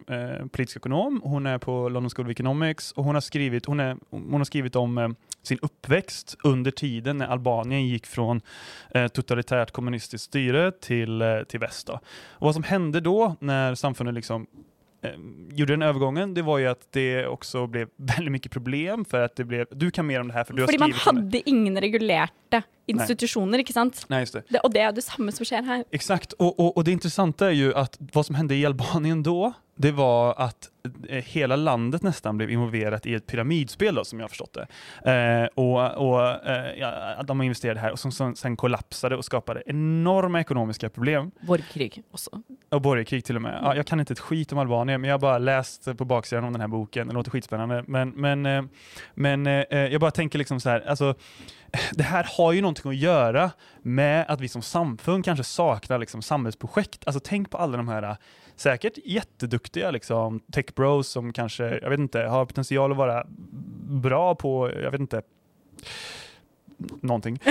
politisk 0.52 0.76
ekonom. 0.76 1.20
Hon 1.24 1.46
är 1.46 1.58
på 1.58 1.88
London 1.88 2.10
School 2.10 2.26
of 2.26 2.30
Economics 2.30 2.92
och 2.92 3.04
hon 3.04 3.14
har 3.14 3.20
skrivit, 3.20 3.66
hon 3.66 3.80
är, 3.80 3.96
hon 4.10 4.32
har 4.34 4.44
skrivit 4.44 4.76
om 4.76 5.16
sin 5.42 5.58
uppväxt 5.62 6.36
under 6.44 6.70
tiden 6.70 7.18
när 7.18 7.26
Albanien 7.26 7.86
gick 7.86 8.06
från 8.06 8.40
totalitärt 9.12 9.70
kommunistiskt 9.70 10.24
styre 10.24 10.72
till, 10.72 11.44
till 11.48 11.60
väst. 11.60 11.86
Då. 11.86 11.92
Och 12.30 12.46
vad 12.46 12.54
som 12.54 12.62
hände 12.62 13.00
då 13.06 13.36
när 13.40 13.74
samfundet 13.74 14.14
liksom 14.14 14.46
eh, 15.02 15.10
gjorde 15.58 15.72
den 15.72 15.82
övergången, 15.82 16.34
det 16.34 16.42
var 16.42 16.58
ju 16.58 16.66
att 16.66 16.92
det 16.92 17.26
också 17.26 17.66
blev 17.66 17.88
väldigt 17.96 18.32
mycket 18.32 18.52
problem 18.52 19.04
för 19.04 19.20
att 19.24 19.36
det 19.36 19.44
blev, 19.44 19.66
du 19.70 19.90
kan 19.90 20.06
mer 20.06 20.20
om 20.20 20.28
det 20.28 20.34
här 20.34 20.44
för 20.44 20.54
du 20.54 20.62
har 20.62 20.66
Fordi 20.66 20.78
man 20.78 20.92
skrivit 20.92 21.06
om 21.06 21.14
det. 21.16 21.20
hadde 21.22 21.50
ingen 21.50 21.80
regulerte 21.80 22.62
institusjoner, 22.86 23.58
ikke 23.58 23.72
sant? 23.72 24.04
Nej, 24.08 24.20
just 24.20 24.32
det. 24.32 24.42
Det, 24.48 24.60
og 24.64 24.70
det 24.74 24.80
er 24.80 24.92
det 24.94 25.02
samme 25.04 25.32
som 25.32 25.46
skjer 25.46 25.62
her. 25.66 25.84
Exakt, 25.90 26.32
och, 26.32 26.60
och, 26.60 26.76
och 26.76 26.84
det 26.84 26.92
intressanta 26.92 27.46
är 27.46 27.54
ju 27.54 27.74
att 27.74 27.96
vad 28.12 28.26
som 28.26 28.34
hände 28.34 28.54
i 28.54 28.66
Albanien 28.66 29.22
då, 29.22 29.52
det 29.76 29.92
var 29.92 30.34
att 30.38 30.70
eh, 31.08 31.24
hela 31.24 31.56
landet 31.56 32.02
nästan 32.02 32.36
blev 32.36 32.50
involverat 32.50 33.06
i 33.06 33.14
ett 33.14 33.26
pyramidspel 33.26 33.94
då, 33.94 34.04
som 34.04 34.18
jag 34.18 34.24
har 34.24 34.28
förstått 34.28 34.56
det. 34.56 34.66
Eh, 35.12 35.48
och 35.54 35.96
och 35.96 36.48
eh, 36.48 36.78
ja, 36.78 37.22
de 37.22 37.42
investerade 37.42 37.80
här 37.80 37.92
och 37.92 37.98
som, 37.98 38.12
som 38.12 38.36
sen 38.36 38.56
kollapsade 38.56 39.16
och 39.16 39.24
skapade 39.24 39.62
enorma 39.66 40.40
ekonomiska 40.40 40.88
problem. 40.88 41.30
Borgerkrig 41.40 42.02
også. 42.10 42.30
Och 42.68 42.82
borgerkrig 42.82 43.24
till 43.24 43.36
och 43.36 43.42
med. 43.42 43.60
Ja, 43.62 43.76
jag 43.76 43.86
kan 43.86 44.00
inte 44.00 44.12
ett 44.12 44.20
skit 44.20 44.52
om 44.52 44.58
Albanien, 44.58 45.00
men 45.00 45.08
jag 45.08 45.14
har 45.14 45.20
bara 45.20 45.38
läst 45.38 45.96
på 45.96 46.04
baksidan 46.04 46.44
om 46.44 46.52
den 46.52 46.60
här 46.60 46.68
boken. 46.68 47.08
Det 47.08 47.14
låter 47.14 47.30
skitspännande. 47.30 47.84
Men, 47.86 48.10
men, 48.10 48.46
eh, 48.46 48.62
men 49.14 49.46
eh, 49.46 49.64
jag 49.70 50.00
bara 50.00 50.10
tänker 50.10 50.38
liksom 50.38 50.60
så 50.60 50.70
här, 50.70 50.88
alltså, 50.88 51.14
det 51.92 52.02
här 52.02 52.26
har 52.38 52.52
ju 52.52 52.60
någonting 52.60 52.90
att 52.90 52.96
göra 52.96 53.50
med 53.82 54.24
att 54.28 54.40
vi 54.40 54.48
som 54.48 54.62
samfund 54.62 55.24
kanske 55.24 55.44
saknar 55.44 55.98
liksom 55.98 56.22
samhällsprojekt. 56.22 57.06
Alltså 57.06 57.20
tänk 57.24 57.50
på 57.50 57.58
alla 57.58 57.76
de 57.76 57.88
här 57.88 58.02
eh, 58.02 58.16
säkert 58.56 58.98
jätteduktiga 59.04 59.90
liksom, 59.90 60.40
tech 60.52 60.74
bros 60.74 61.08
som 61.08 61.32
kanske, 61.32 61.78
jag 61.82 61.90
vet 61.90 62.00
inte, 62.00 62.20
har 62.20 62.46
potential 62.46 62.90
att 62.90 62.96
vara 62.96 63.26
bra 63.88 64.34
på, 64.34 64.72
jag 64.82 64.90
vet 64.90 65.00
inte, 65.00 65.22
någonting. 67.00 67.38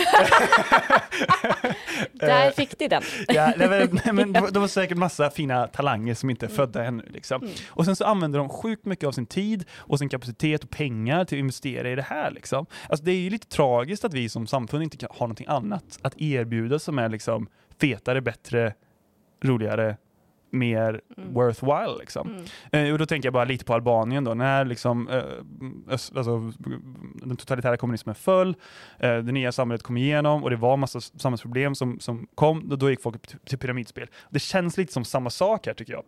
Där 2.11 2.51
fick 2.51 2.79
de 2.79 2.87
den. 2.87 3.03
Ja, 3.27 3.53
nej, 3.57 4.13
men, 4.13 4.33
det 4.51 4.59
var 4.59 4.67
säkert 4.67 4.97
massa 4.97 5.29
fina 5.29 5.67
talanger 5.67 6.13
som 6.13 6.29
inte 6.29 6.45
är 6.45 6.49
födda 6.49 6.83
ännu. 6.83 7.03
Liksom. 7.07 7.41
Mm. 7.41 7.53
Och 7.69 7.85
sen 7.85 7.95
så 7.95 8.05
använder 8.05 8.39
de 8.39 8.49
sjukt 8.49 8.85
mycket 8.85 9.07
av 9.07 9.11
sin 9.11 9.25
tid 9.25 9.65
och 9.75 9.99
sin 9.99 10.09
kapacitet 10.09 10.63
och 10.63 10.69
pengar 10.69 11.25
till 11.25 11.37
att 11.37 11.39
investera 11.39 11.89
i 11.89 11.95
det 11.95 12.01
här. 12.01 12.31
Liksom. 12.31 12.65
Alltså, 12.89 13.05
det 13.05 13.11
är 13.11 13.19
ju 13.19 13.29
lite 13.29 13.47
tragiskt 13.47 14.05
att 14.05 14.13
vi 14.13 14.29
som 14.29 14.47
samfund 14.47 14.83
inte 14.83 14.97
kan 14.97 15.09
ha 15.11 15.19
någonting 15.19 15.47
annat 15.47 15.99
att 16.01 16.21
erbjuda 16.21 16.79
som 16.79 16.99
är 16.99 17.09
liksom, 17.09 17.47
fetare, 17.81 18.21
bättre, 18.21 18.73
roligare, 19.43 19.97
mer 20.55 21.01
Mm. 21.17 21.33
worthwhile. 21.33 21.97
Liksom. 21.99 22.27
Mm. 22.71 22.85
Eh, 22.87 22.91
och 22.93 22.99
då 22.99 23.05
tänker 23.05 23.27
jag 23.27 23.33
bara 23.33 23.45
lite 23.45 23.65
på 23.65 23.73
Albanien 23.73 24.23
då, 24.23 24.33
när 24.33 24.65
liksom, 24.65 25.09
eh, 25.09 25.23
öst, 25.93 26.17
alltså, 26.17 26.51
den 27.15 27.37
totalitära 27.37 27.77
kommunismen 27.77 28.15
föll, 28.15 28.55
eh, 28.99 29.17
det 29.17 29.31
nya 29.31 29.51
samhället 29.51 29.83
kom 29.83 29.97
igenom 29.97 30.43
och 30.43 30.49
det 30.49 30.55
var 30.55 30.77
massa 30.77 31.01
samhällsproblem 31.01 31.75
som, 31.75 31.99
som 31.99 32.27
kom, 32.35 32.69
då, 32.69 32.75
då 32.75 32.89
gick 32.89 33.01
folk 33.01 33.27
till, 33.27 33.39
till 33.39 33.57
pyramidspel. 33.57 34.07
Det 34.29 34.39
känns 34.39 34.77
lite 34.77 34.93
som 34.93 35.05
samma 35.05 35.29
sak 35.29 35.67
här 35.67 35.73
tycker 35.73 35.93
jag. 35.93 36.03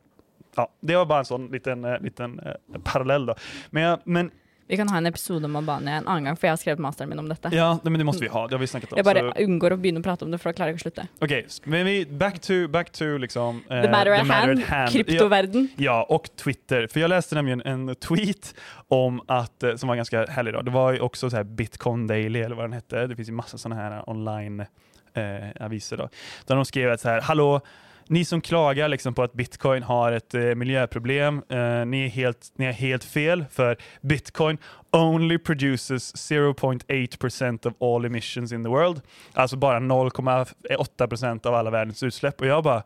Ja, 0.55 0.69
det 0.81 0.95
var 0.95 1.05
bara 1.05 1.19
en 1.19 1.25
sån 1.25 1.47
liten, 1.47 1.85
eh, 1.85 1.99
liten 1.99 2.39
eh, 2.39 2.53
parallell 2.83 3.25
då. 3.25 3.35
Men, 3.69 3.83
jag, 3.83 3.99
men 4.03 4.31
Vi 4.67 4.77
kan 4.77 4.89
ha 4.89 4.97
en 4.97 5.05
episode 5.05 5.45
om 5.45 5.55
Albania 5.55 5.97
en 6.01 6.07
annen 6.07 6.23
gang, 6.27 6.37
for 6.37 6.47
jeg 6.47 6.51
har 6.51 6.59
skrevet 6.59 6.81
masteren 6.83 7.09
min 7.09 7.19
om 7.19 7.29
dette. 7.29 7.49
ja, 7.55 7.79
det, 7.83 7.89
men 7.89 7.99
det 7.99 8.05
måste 8.05 8.25
vi 8.25 8.27
ha, 8.27 8.47
det 8.47 8.57
har 8.57 8.59
vi 8.59 8.67
snakket 8.67 8.91
om. 8.93 8.97
Jeg 8.97 9.05
bare 9.05 9.23
så- 9.23 9.45
unngår 9.45 9.71
å 9.71 9.77
begynne 9.79 10.01
å 10.01 10.03
prate 10.03 10.25
om 10.25 10.31
det, 10.31 10.39
for 10.41 10.51
da 10.51 10.57
klarer 10.57 10.73
jeg 10.73 10.79
ikke 10.79 10.83
å 10.83 10.87
slutte. 10.91 11.07
Ok, 11.21 11.65
men 11.65 11.85
vi, 11.85 12.05
back 12.05 12.39
to, 12.39 12.67
back 12.67 12.91
to 12.91 13.17
liksom, 13.17 13.61
uh, 13.71 13.81
The 13.81 13.91
matter 13.91 14.13
at 14.13 14.27
hand, 14.27 14.59
Ja, 14.59 14.85
kryptoverden. 14.91 15.69
Ja, 15.77 16.03
og 16.09 16.27
Twitter. 16.35 16.87
For 16.87 16.99
jeg 16.99 17.09
leste 17.09 17.35
nemlig 17.39 17.61
en 17.65 17.95
tweet 17.95 18.53
om 18.89 19.21
att, 19.27 19.63
eh, 19.63 19.75
som 19.75 19.89
var 19.89 19.95
ganske 19.95 20.25
herlig. 20.29 20.53
Da. 20.53 20.61
Det 20.61 20.71
var 20.71 20.93
jo 20.93 21.07
også 21.07 21.29
så 21.31 21.43
Bitcoin 21.43 22.07
Daily 22.07 22.41
eller 22.41 22.55
hva 22.55 22.67
den 22.67 22.73
hette. 22.73 23.07
Det 23.07 23.15
fins 23.15 23.31
masse 23.31 23.57
sånne 23.57 23.75
her 23.75 23.91
här 23.91 24.09
online 24.09 24.67
eh, 25.15 25.51
aviser. 25.59 25.97
Da. 25.97 26.07
Der 26.47 26.55
de 26.55 26.65
skrev 26.65 26.91
at 26.91 26.99
så 27.01 27.09
her, 27.15 27.21
hallå, 27.21 27.61
ni 28.09 28.25
som 28.25 28.41
klager 28.41 28.87
liksom 28.87 29.13
på 29.13 29.23
att 29.23 29.33
bitcoin 29.33 29.83
har 29.83 30.11
ett 30.11 30.33
eh, 30.33 30.41
miljöproblem, 30.41 31.43
eh, 31.49 31.85
ni, 31.85 32.05
är 32.05 32.09
helt, 32.09 32.51
ni 32.55 32.65
är 32.65 32.71
helt 32.71 33.03
fel 33.03 33.45
för 33.51 33.77
bitcoin 34.01 34.57
only 34.91 35.37
produces 35.37 36.31
0.8% 36.31 37.67
of 37.67 37.73
all 37.81 38.05
emissions 38.05 38.51
in 38.51 38.63
the 38.63 38.69
world. 38.69 39.01
Alltså 39.33 39.57
bara 39.57 39.79
0,8% 39.79 41.47
av 41.47 41.55
alla 41.55 41.69
världens 41.69 42.03
utsläpp. 42.03 42.41
Och 42.41 42.47
jag 42.47 42.63
bara, 42.63 42.83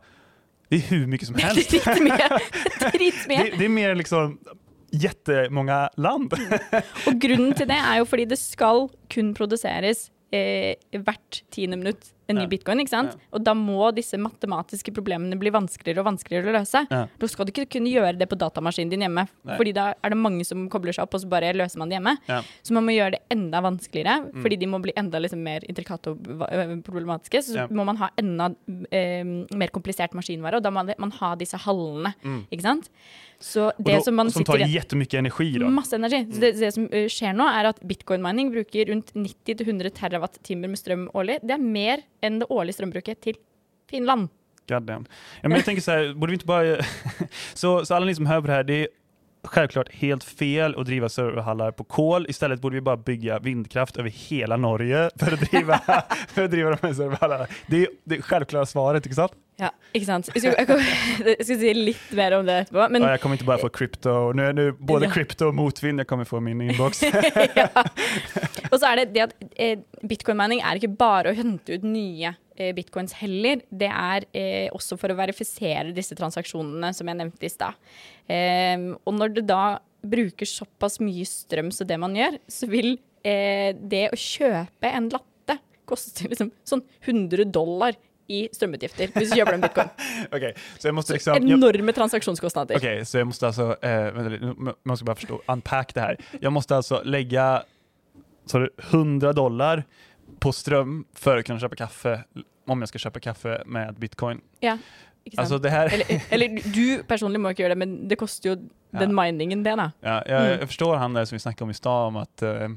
det 0.68 0.76
är 0.76 0.80
hur 0.80 1.06
mycket 1.06 1.26
som 1.28 1.36
helst. 1.38 1.70
Det, 1.70 1.84
det 3.58 3.64
är 3.64 3.68
mer 3.68 3.94
liksom 3.94 4.38
jättemånga 4.92 5.90
land. 5.96 6.34
Og 7.06 7.20
grunnen 7.20 7.54
til 7.56 7.68
det 7.68 7.78
er 7.78 8.00
jo 8.02 8.08
fordi 8.08 8.26
det 8.28 8.38
skal 8.40 8.88
kun 9.12 9.32
produseres 9.36 10.10
eh, 10.32 10.76
hvert 10.92 11.42
tiende 11.52 11.78
minutt 11.80 12.12
en 12.28 12.36
ny 12.36 12.46
bitcoin. 12.46 12.80
ikke 12.80 12.88
sant? 12.90 13.16
Og 13.32 13.42
da 13.44 13.52
må 13.54 13.92
disse 13.94 14.14
matematiske 14.18 14.92
problemene 14.94 15.36
bli 15.38 15.50
vanskeligere 15.50 15.98
og 16.00 16.06
vanskeligere 16.12 16.48
å 16.52 16.56
løse. 16.60 16.86
Da 16.88 17.26
skal 17.28 17.46
du 17.46 17.52
ikke 17.52 17.68
kunne 17.78 17.90
gjøre 17.92 18.16
det 18.18 18.28
på 18.30 18.38
datamaskinen 18.38 18.90
din 18.90 19.00
hjemme, 19.00 19.26
Nei. 19.44 19.56
fordi 19.58 19.72
da 19.74 19.94
er 20.02 20.10
det 20.10 20.18
mange 20.18 20.44
som 20.46 20.68
kobler 20.70 20.92
seg 20.92 21.02
opp, 21.04 21.14
og 21.14 21.20
så 21.20 21.28
bare 21.28 21.52
løser 21.52 21.78
man 21.78 21.88
det 21.90 21.98
hjemme. 22.00 22.16
Så 22.62 22.72
man 22.72 22.84
må 22.86 22.94
gjøre 22.94 23.12
det 23.18 23.22
enda 23.30 23.60
vanskeligere, 23.60 24.30
Mm. 24.32 24.42
fordi 24.42 24.56
de 24.58 24.66
må 24.66 24.80
bli 24.82 24.92
enda 24.96 25.18
liksom, 25.20 25.42
mer 25.42 25.60
intrikate 25.68 26.10
og 26.12 26.82
problematiske. 26.84 27.42
Så 27.42 27.54
Ja. 27.56 27.66
må 27.68 27.84
man 27.84 27.96
ha 27.96 28.10
enda 28.18 28.54
eh, 28.90 29.24
mer 29.24 29.68
komplisert 29.68 30.12
maskinvare, 30.14 30.56
og 30.56 30.62
da 30.62 30.70
må 30.70 30.84
man 30.98 31.10
ha 31.10 31.34
disse 31.36 31.54
hallene. 31.58 32.14
Mm. 32.24 32.46
ikke 32.50 32.62
sant? 32.62 32.88
Så 33.42 33.72
det 33.76 33.96
da, 33.96 34.00
som 34.00 34.14
man 34.14 34.30
som 34.30 34.44
tar 34.44 34.58
jettemye 34.58 35.18
energi. 35.18 35.58
da. 35.58 35.66
Masse 35.68 35.94
energi. 35.98 36.26
Så 36.30 36.38
det, 36.40 36.52
det 36.60 36.72
som 36.74 36.86
skjer 36.88 37.34
nå, 37.34 37.42
er 37.50 37.66
at 37.72 37.80
bitcoin-mining 37.80 38.52
bruker 38.52 38.86
rundt 38.86 39.10
90-100 39.18 39.90
terawatt-timer 39.98 40.68
med 40.70 40.78
strøm 40.78 41.08
årlig. 41.12 41.40
Det 41.42 41.50
er 41.50 41.58
mer 41.58 41.98
enn 42.22 42.40
det 42.42 42.48
årlige 42.50 42.78
strømbruket 42.78 43.20
til 43.24 43.38
Finland. 43.90 44.28
God 44.68 44.86
damn. 44.86 45.06
Ja, 45.42 45.48
men 45.48 45.58
jeg 45.58 45.64
tenker 45.64 45.82
så 45.82 45.90
här, 45.90 46.14
borde 46.14 46.30
vi 46.30 46.34
inte 46.34 46.46
bara... 46.46 46.76
så, 47.54 47.84
så 47.84 47.94
alla 47.94 48.06
ni 48.06 48.14
som 48.14 48.26
hör 48.26 48.40
på 48.40 48.46
det 48.46 48.52
här, 48.52 48.64
det 48.64 48.74
är 48.74 48.88
självklart 49.44 49.92
helt 49.92 50.24
fel 50.24 50.74
att 50.78 50.86
driva 50.86 51.08
serverhallar 51.08 51.70
på 51.70 51.84
kol. 51.84 52.26
Istället 52.28 52.60
borde 52.60 52.74
vi 52.74 52.80
bara 52.80 52.96
bygga 52.96 53.38
vindkraft 53.38 53.96
över 53.96 54.10
hela 54.10 54.56
Norge 54.56 55.10
för 55.16 55.32
att 55.32 55.40
driva, 55.50 55.78
för 56.28 56.44
att 56.44 56.50
driva 56.50 56.70
de 56.70 56.86
här 56.86 56.94
serverhallarna. 56.94 57.46
Det 57.66 57.82
är 57.82 57.88
det 58.04 58.22
självklara 58.22 58.66
svaret, 58.66 59.06
inte 59.06 59.16
sant? 59.16 59.32
Ja, 59.56 59.68
ikke 59.92 60.06
sant. 60.08 60.28
Jeg 60.34 60.40
skal, 60.42 60.54
jeg, 60.58 60.66
kom, 60.66 60.80
jeg 61.28 61.44
skal 61.44 61.58
si 61.60 61.72
litt 61.76 62.12
mer 62.16 62.34
om 62.38 62.46
det 62.48 62.54
etterpå. 62.64 62.86
Men 62.90 63.02
Ja, 63.02 63.10
jag 63.10 63.20
kommer 63.20 63.34
inte 63.34 63.44
bara 63.44 63.58
få 63.58 63.68
krypto, 63.68 64.32
nu 64.32 64.46
är 64.46 64.52
nu 64.52 64.72
både 64.72 65.06
Ja. 65.06 65.10
krypto 65.12 65.46
och 65.46 65.54
motvind 65.54 66.00
jag 66.00 66.06
kommer 66.06 66.24
få 66.24 66.36
i 66.38 66.40
min 66.40 66.60
inbox. 66.60 67.02
ja. 67.54 67.68
Og 68.70 68.78
så 68.80 68.86
er 68.92 68.96
det 69.02 69.12
det 69.14 69.22
at 69.26 69.34
eh, 69.60 69.78
bitcoin-mining 70.02 70.62
er 70.64 70.80
ikke 70.80 70.90
bare 70.98 71.30
å 71.32 71.36
hente 71.36 71.76
ut 71.76 71.84
nye 71.84 72.32
eh, 72.56 72.72
bitcoins 72.74 73.12
heller. 73.20 73.60
Det 73.70 73.90
er 73.92 74.24
eh, 74.32 74.68
også 74.72 74.96
for 75.00 75.12
å 75.12 75.18
verifisere 75.18 75.92
disse 75.94 76.16
transaksjonene 76.18 76.94
som 76.96 77.08
jeg 77.12 77.20
nevnte 77.20 77.46
i 77.46 77.52
stad. 77.52 77.76
Eh, 78.32 78.92
og 79.04 79.16
når 79.18 79.36
det 79.38 79.46
da 79.50 79.64
bruker 80.02 80.48
såpass 80.48 80.98
mye 81.02 81.26
strøm 81.28 81.70
som 81.74 81.88
det 81.88 81.98
man 82.00 82.16
gjør, 82.16 82.38
så 82.50 82.68
vil 82.70 82.94
eh, 83.22 83.70
det 83.76 84.08
å 84.10 84.18
kjøpe 84.18 84.90
en 84.90 85.10
latte 85.12 85.58
koste 85.88 86.30
liksom 86.30 86.50
sånn 86.66 86.82
100 87.04 87.46
dollar 87.52 87.98
i 88.32 88.44
strømutgifter 88.54 89.10
hvis 89.12 89.32
du 89.32 89.38
kjøper 89.40 89.56
en 89.58 89.64
bitcoin. 89.64 89.90
okay, 90.36 90.52
så 90.78 90.88
jag 90.88 90.96
måste 90.96 91.16
liksom... 91.16 91.42
Enorme 91.42 91.94
transaksjonskostnader. 91.96 92.78
Ok, 92.78 93.06
så 93.08 93.20
jeg 93.20 93.28
måtte 93.28 93.50
altså 93.50 93.68
eh, 93.84 94.22
lite, 94.30 94.52
nu 94.56 94.72
måste 94.88 95.16
jag 95.28 95.42
unpack 95.52 95.94
det 95.96 96.06
her. 96.06 96.22
Jeg 96.40 96.54
måtte 96.54 96.78
altså 96.78 97.02
legge 97.04 97.46
sorry, 98.50 98.70
100 98.90 99.34
dollar 99.38 99.84
på 100.42 100.52
strøm 100.54 101.02
for 101.18 101.38
å 101.38 101.44
kunne 101.46 101.62
kjøpe 101.62 101.78
kaffe, 101.78 102.16
om 102.68 102.84
jeg 102.84 102.92
skal 102.92 103.06
kjøpe 103.06 103.20
kaffe 103.20 103.56
med 103.66 103.98
bitcoin. 104.00 104.40
Ja, 104.62 104.76
ikke 105.24 105.36
sant? 105.36 105.44
Altså, 105.44 105.58
det 105.58 105.70
här, 105.70 105.92
eller, 105.94 106.06
eller 106.30 106.62
du 106.74 107.02
personlig 107.08 107.40
må 107.40 107.52
ikke 107.52 107.62
gjøre 107.62 107.74
det, 107.74 107.78
men 107.78 108.08
det 108.10 108.18
koster 108.18 108.50
jo 108.50 108.56
den 108.92 109.14
miningen 109.16 109.64
det, 109.64 109.76
da. 109.78 109.90
ja, 110.02 110.18
jeg, 110.26 110.50
jeg, 110.50 110.60
jag 110.60 110.68
förstår 110.68 110.96
han 110.96 111.14
der 111.14 111.24
som 111.24 111.36
vi 111.36 111.40
snakket 111.40 111.62
om 111.62 111.70
i 111.70 111.74
stad 111.74 112.08
om 112.10 112.16
at 112.20 112.42
eh, 112.42 112.68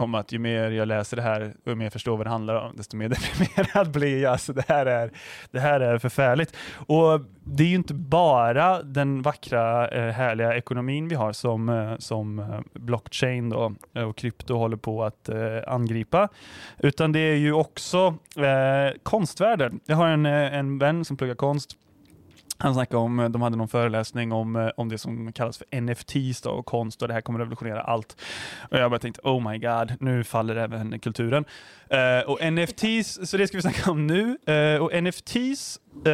om 0.00 0.14
att 0.14 0.32
ju 0.32 0.38
mer 0.38 0.70
jag 0.70 0.88
läser 0.88 1.16
det 1.16 1.22
här 1.22 1.54
och 1.64 1.70
ju 1.70 1.74
mer 1.74 1.90
förstår 1.90 2.16
vad 2.16 2.26
det 2.26 2.30
handlar 2.30 2.54
om, 2.54 2.76
desto 2.76 2.96
mer 2.96 3.08
deprimerad 3.44 3.90
blir 3.90 4.22
jag. 4.22 4.32
Alltså 4.32 4.52
det, 4.52 4.64
här 4.68 4.86
är, 4.86 5.10
det 5.50 5.60
här 5.60 5.80
är 5.80 5.98
förfärligt. 5.98 6.56
Och 6.74 7.20
det 7.44 7.62
är 7.62 7.68
ju 7.68 7.74
inte 7.74 7.94
bara 7.94 8.82
den 8.82 9.22
vackra, 9.22 9.88
eh, 9.88 10.12
härliga 10.12 10.56
ekonomin 10.56 11.08
vi 11.08 11.14
har 11.14 11.32
som, 11.32 11.68
eh, 11.68 11.96
som 11.98 12.38
eh, 12.38 12.60
blockchain 12.72 13.48
då, 13.48 13.74
och 14.08 14.16
krypto 14.16 14.56
håller 14.56 14.76
på 14.76 15.04
att 15.04 15.28
angripa, 15.66 16.28
utan 16.78 17.12
det 17.12 17.20
är 17.20 17.36
ju 17.36 17.52
också 17.52 18.14
eh, 18.36 18.98
konstvärlden. 19.02 19.80
Jag 19.86 19.96
har 19.96 20.06
en, 20.06 20.26
en 20.26 20.78
vän 20.78 21.04
som 21.04 21.16
pluggar 21.16 21.34
konst 21.34 21.76
han 22.62 22.74
snackade 22.74 23.02
om, 23.02 23.20
eh, 23.20 23.28
de 23.28 23.42
hade 23.42 23.56
någon 23.56 23.68
föreläsning 23.68 24.32
om, 24.32 24.56
eh, 24.56 24.68
om 24.76 24.88
det 24.88 24.98
som 24.98 25.32
kallas 25.32 25.58
för 25.58 25.66
NFTs 25.70 26.42
då, 26.42 26.50
och 26.50 26.66
konst 26.66 27.02
och 27.02 27.08
det 27.08 27.14
här 27.14 27.20
kommer 27.20 27.38
revolutionera 27.38 27.82
allt. 27.82 28.16
Och 28.70 28.78
jag 28.78 28.90
bara 28.90 29.00
tänkte, 29.00 29.22
oh 29.24 29.50
my 29.50 29.58
god, 29.58 29.92
nu 30.00 30.24
faller 30.24 30.56
även 30.56 30.98
kulturen. 30.98 31.44
Uh, 31.92 32.30
och 32.30 32.52
NFTs, 32.52 33.30
så 33.30 33.36
det 33.36 33.46
ska 33.46 33.58
vi 33.58 33.62
snacka 33.62 33.90
om 33.90 34.06
nu. 34.06 34.38
Uh, 34.48 34.82
och 34.82 35.02
NFTs 35.02 35.80
uh, 36.06 36.12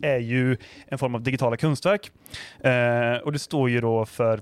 är 0.00 0.18
ju 0.18 0.56
en 0.86 0.98
form 0.98 1.14
av 1.14 1.22
digitala 1.22 1.56
kunstverk. 1.56 2.10
Och 3.24 3.32
det 3.32 3.38
står 3.38 3.70
ju 3.70 3.80
då 3.80 4.06
för 4.06 4.40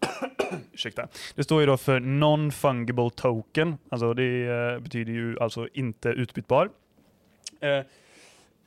Ursäkta. 0.72 1.08
Det 1.34 1.44
står 1.44 1.60
ju 1.60 1.66
då 1.66 1.76
för 1.76 2.00
non-fungible 2.00 3.10
token. 3.10 3.78
Alltså 3.88 4.14
det 4.14 4.82
betyder 4.82 5.12
ju 5.12 5.40
alltså 5.40 5.68
inte 5.72 6.08
utbytbar. 6.08 6.70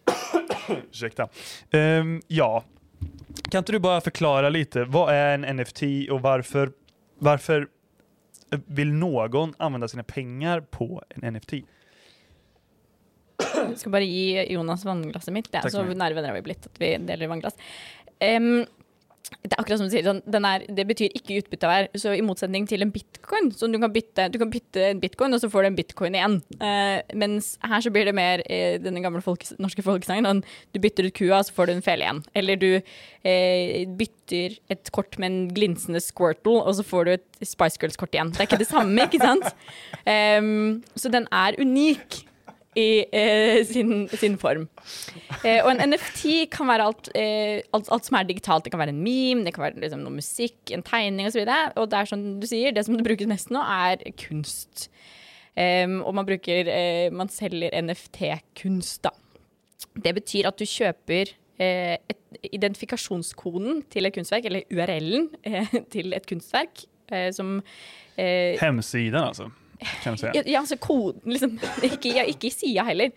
Ursäkta. 0.92 1.30
Um, 1.72 2.22
ja, 2.28 2.64
kan 3.50 3.60
inte 3.60 3.72
du 3.72 3.80
bara 3.80 4.02
förklara 4.02 4.50
lite, 4.50 4.84
vad 4.84 5.14
är 5.14 5.34
en 5.34 5.58
NFT 5.58 5.82
och 6.12 6.22
varför, 6.22 6.72
varför 7.20 7.68
vill 8.66 8.94
någon 8.94 9.54
använda 9.58 9.88
sina 9.88 10.04
pengar 10.04 10.62
på 10.62 11.04
en 11.10 11.34
NFT? 11.34 11.54
Jeg 13.70 13.78
skal 13.78 13.92
bare 13.92 14.06
gi 14.06 14.54
Jonas 14.54 14.86
vannglasset 14.86 15.34
mitt, 15.34 15.48
ja. 15.52 15.62
Så 15.62 15.70
det. 15.70 15.78
har 15.78 16.34
vi 16.34 16.42
blitt 16.42 16.66
at 16.66 16.82
vi 16.82 16.98
deler 16.98 17.28
vannglass. 17.28 17.56
Em, 18.20 18.66
det 19.44 19.54
er 19.54 19.62
akkurat 19.62 19.80
som 19.80 19.88
du 19.88 19.94
sier, 19.94 20.06
sånn, 20.06 20.22
den 20.28 20.46
er, 20.48 20.64
det 20.76 20.86
betyr 20.90 21.14
ikke 21.16 21.38
utbytte 21.40 21.70
hver. 21.70 21.88
Så 22.00 22.12
i 22.18 22.24
motsetning 22.26 22.66
til 22.70 22.84
en 22.84 22.92
bitcoin, 22.94 23.50
så 23.56 23.70
du 23.72 23.78
kan 23.82 23.94
bytte, 23.94 24.28
du 24.34 24.38
kan 24.42 24.52
bytte 24.52 24.86
en 24.90 25.02
bitcoin, 25.02 25.36
og 25.36 25.42
så 25.44 25.50
får 25.52 25.66
du 25.66 25.70
en 25.70 25.78
bitcoin 25.78 26.18
igjen. 26.18 26.38
Uh, 26.60 27.00
mens 27.20 27.54
her 27.64 27.86
så 27.86 27.94
blir 27.94 28.10
det 28.10 28.16
mer 28.18 28.44
uh, 28.46 28.76
denne 28.84 29.04
gamle 29.06 29.24
folkes, 29.26 29.54
norske 29.62 29.86
folkesangen. 29.86 30.44
Du 30.76 30.82
bytter 30.84 31.08
ut 31.08 31.18
kua, 31.18 31.42
så 31.46 31.56
får 31.56 31.70
du 31.70 31.76
en 31.78 31.86
fele 31.86 32.08
igjen. 32.08 32.24
Eller 32.42 32.60
du 32.60 32.70
uh, 32.80 33.76
bytter 34.00 34.60
et 34.76 34.94
kort 34.96 35.20
med 35.22 35.32
en 35.32 35.42
glinsende 35.56 36.04
squirtle, 36.04 36.60
og 36.60 36.80
så 36.80 36.88
får 36.88 37.08
du 37.08 37.16
et 37.18 37.28
Spice 37.46 37.80
Girls-kort 37.82 38.16
igjen. 38.16 38.34
Det 38.36 38.44
er 38.44 38.50
ikke 38.50 38.64
det 38.64 38.72
samme, 38.72 39.08
ikke 39.08 39.24
sant? 39.24 39.54
Um, 40.04 40.82
så 41.02 41.14
den 41.14 41.30
er 41.32 41.60
unik 41.62 42.24
i 42.80 42.88
eh, 43.12 43.60
sin, 43.68 44.08
sin 44.14 44.38
form. 44.42 44.68
Eh, 45.44 45.60
og 45.64 45.72
en 45.74 45.84
NFT 45.92 46.50
kan 46.54 46.70
være 46.70 46.88
alt, 46.90 47.12
eh, 47.18 47.60
alt, 47.76 47.92
alt 47.92 48.10
som 48.10 48.20
er 48.20 48.28
digitalt. 48.30 48.66
Det 48.66 48.74
kan 48.74 48.82
være 48.82 48.96
en 48.96 49.04
meme, 49.04 49.46
det 49.46 49.54
kan 49.56 49.68
være 49.68 49.82
liksom, 49.84 50.04
noe 50.06 50.20
musikk, 50.20 50.60
en 50.76 50.86
tegning 50.86 51.30
osv. 51.30 51.44
Og, 51.46 51.80
og 51.84 51.90
det 51.92 52.00
er 52.00 52.12
som 52.12 52.26
du 52.42 52.48
sier, 52.50 52.76
det 52.76 52.86
som 52.88 52.98
det 52.98 53.08
brukes 53.08 53.30
mest 53.30 53.54
nå, 53.54 53.64
er 53.64 54.04
kunst. 54.20 54.90
Og 55.60 56.14
man 56.16 56.24
bruker 56.24 56.70
eh, 56.72 57.10
Man 57.12 57.28
selger 57.28 57.74
NFT-kunst, 57.84 59.02
da. 59.04 59.12
Det 60.00 60.14
betyr 60.16 60.48
at 60.48 60.60
du 60.60 60.66
kjøper 60.68 61.34
eh, 61.60 61.96
et, 62.00 62.22
identifikasjonskoden 62.54 63.84
til 63.92 64.08
et 64.08 64.16
kunstverk, 64.16 64.48
eller 64.48 64.68
URL-en 64.72 65.30
eh, 65.44 65.74
til 65.94 66.16
et 66.16 66.28
kunstverk, 66.30 66.86
som 67.34 67.56
eh, 68.22 68.60
Hemsidan 68.62 69.34
alltså, 69.80 70.30
igjen. 70.30 70.48
ja, 70.48 70.62
altså 70.62 70.78
koden, 70.82 71.26
liksom. 71.32 71.58
Ikke, 71.90 72.14
ja, 72.18 72.26
ikke 72.28 72.50
i 72.50 72.54
sida 72.54 72.86
heller. 72.88 73.14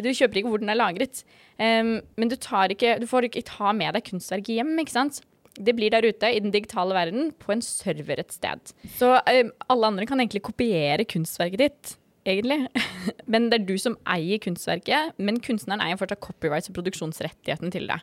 Du 0.00 0.08
kjøper 0.08 0.40
ikke 0.40 0.52
hvor 0.52 0.62
den 0.62 0.72
er 0.72 0.78
lagret. 0.78 1.22
Um, 1.60 1.98
men 2.16 2.30
du, 2.30 2.36
ikke, 2.36 2.96
du 3.00 3.06
får 3.08 3.28
ikke 3.28 3.44
ta 3.48 3.74
med 3.76 3.92
deg 3.96 4.06
kunstverket 4.06 4.56
hjem, 4.56 4.72
ikke 4.80 4.94
sant? 4.94 5.20
Det 5.52 5.74
blir 5.76 5.92
der 5.92 6.06
ute 6.08 6.30
i 6.32 6.40
den 6.40 6.52
digitale 6.54 6.96
verden 6.96 7.28
på 7.36 7.52
en 7.52 7.60
server 7.64 8.22
et 8.22 8.32
sted. 8.32 8.72
Så 8.96 9.12
um, 9.20 9.52
alle 9.68 9.90
andre 9.92 10.08
kan 10.08 10.22
egentlig 10.22 10.44
kopiere 10.48 11.04
kunstverket 11.08 11.60
ditt, 11.66 11.92
egentlig. 12.28 12.66
men 13.32 13.48
det 13.50 13.60
er 13.60 13.66
du 13.68 13.74
som 13.80 13.96
eier 14.08 14.40
kunstverket, 14.42 15.18
men 15.18 15.40
kunstneren 15.44 15.82
eier 15.84 16.00
fortsatt 16.00 16.22
copyrights 16.24 16.70
og 16.70 16.78
produksjonsrettigheten 16.78 17.74
til 17.74 17.90
det. 17.90 17.98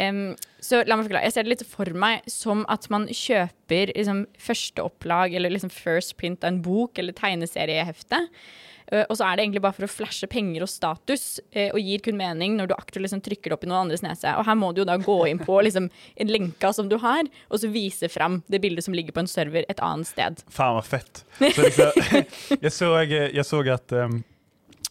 Um, 0.00 0.36
så 0.62 0.84
la 0.86 0.96
meg 0.96 1.08
forklare. 1.08 1.26
Jeg 1.26 1.34
ser 1.34 1.46
det 1.46 1.54
litt 1.54 1.66
for 1.68 1.90
meg 1.98 2.26
som 2.30 2.64
at 2.72 2.86
man 2.92 3.08
kjøper 3.10 3.92
liksom, 3.96 4.24
første 4.40 4.84
opplag 4.86 5.34
eller 5.36 5.52
liksom 5.52 5.72
first 5.74 6.16
print 6.20 6.44
av 6.44 6.54
en 6.54 6.62
bok 6.64 7.00
eller 7.00 7.16
tegneseriehefte. 7.16 8.24
Eh, 8.90 9.04
og 9.06 9.18
så 9.18 9.26
er 9.26 9.36
det 9.36 9.46
egentlig 9.46 9.62
bare 9.64 9.76
for 9.76 9.86
å 9.86 9.90
flashe 9.90 10.28
penger 10.30 10.64
og 10.66 10.70
status, 10.70 11.26
eh, 11.52 11.70
og 11.70 11.80
gir 11.82 12.02
kun 12.04 12.18
mening 12.18 12.56
når 12.58 12.70
du 12.70 12.76
aktivt 12.76 13.04
liksom 13.06 13.22
trykker 13.24 13.52
det 13.52 13.58
opp 13.58 13.66
i 13.66 13.70
noen 13.70 13.86
andres 13.86 14.04
nese. 14.04 14.34
Og 14.38 14.46
her 14.48 14.58
må 14.58 14.72
du 14.74 14.82
jo 14.82 14.88
da 14.88 14.98
gå 15.00 15.18
inn 15.30 15.42
på 15.42 15.60
liksom, 15.66 15.90
en 15.90 16.32
lenka 16.32 16.72
som 16.76 16.90
du 16.90 16.98
har, 17.02 17.28
og 17.48 17.62
så 17.62 17.70
vise 17.72 18.10
fram 18.12 18.40
det 18.50 18.62
bildet 18.62 18.86
som 18.86 18.96
ligger 18.96 19.16
på 19.16 19.24
en 19.24 19.30
server 19.30 19.68
et 19.70 19.84
annet 19.84 20.10
sted. 20.10 20.42
Fan 20.50 20.76
var 20.78 20.86
fett. 20.86 21.24
Så 21.38 21.68
liksom, 21.68 22.26
så, 22.80 22.92
jeg, 23.04 23.30
jeg 23.36 23.46
så 23.46 23.62
at 23.70 23.94
ehm, 23.94 24.20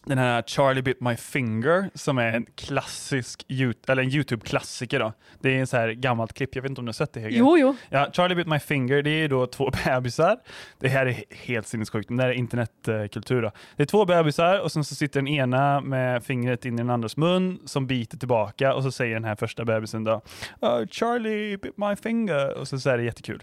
den 0.04 0.18
här 0.18 0.42
Charlie 0.42 0.82
Bit 0.82 1.00
My 1.00 1.16
Finger 1.16 1.90
som 1.94 2.18
är 2.18 2.32
en 2.32 2.46
klassisk, 2.54 3.44
eller 3.88 4.02
en 4.02 4.08
YouTube-klassiker. 4.10 5.12
Det 5.40 5.56
är 5.56 5.60
en 5.60 5.66
så 5.66 5.76
här 5.76 5.92
gammalt 5.92 6.32
klipp, 6.32 6.56
jag 6.56 6.62
vet 6.62 6.70
inte 6.70 6.80
om 6.80 6.84
du 6.84 6.88
har 6.88 6.92
sett 6.92 7.12
det 7.12 7.20
Hege? 7.20 7.36
Jo, 7.38 7.58
jo. 7.58 7.76
Ja, 7.88 8.08
Charlie 8.12 8.34
Bit 8.34 8.46
My 8.46 8.58
Finger, 8.58 9.02
det 9.02 9.10
är 9.10 9.28
då 9.28 9.46
två 9.46 9.70
bebisar. 9.84 10.36
Det 10.78 10.88
här 10.88 11.06
är 11.06 11.24
helt 11.30 11.66
sinnessjukt, 11.66 12.08
det 12.08 12.22
här 12.22 12.28
är 12.28 12.32
internetkultur. 12.32 13.50
Det 13.76 13.82
är 13.82 13.86
två 13.86 14.04
bebisar 14.04 14.60
och 14.60 14.72
sen 14.72 14.84
så 14.84 14.94
sitter 14.94 15.20
den 15.20 15.28
ena 15.28 15.80
med 15.80 16.24
fingret 16.24 16.64
in 16.64 16.74
i 16.74 16.76
den 16.76 16.90
andras 16.90 17.16
mun 17.16 17.60
som 17.64 17.86
biter 17.86 18.18
tillbaka 18.18 18.74
och 18.74 18.82
så 18.82 18.92
säger 18.92 19.14
den 19.14 19.24
här 19.24 19.36
första 19.36 19.64
bebisen 19.64 20.04
då 20.04 20.20
"Oh, 20.60 20.86
Charlie 20.90 21.56
bit 21.56 21.76
my 21.76 21.96
finger 21.96 22.58
och 22.58 22.68
så, 22.68 22.78
så 22.78 22.90
är 22.90 22.98
det 22.98 23.04
jättekul. 23.04 23.42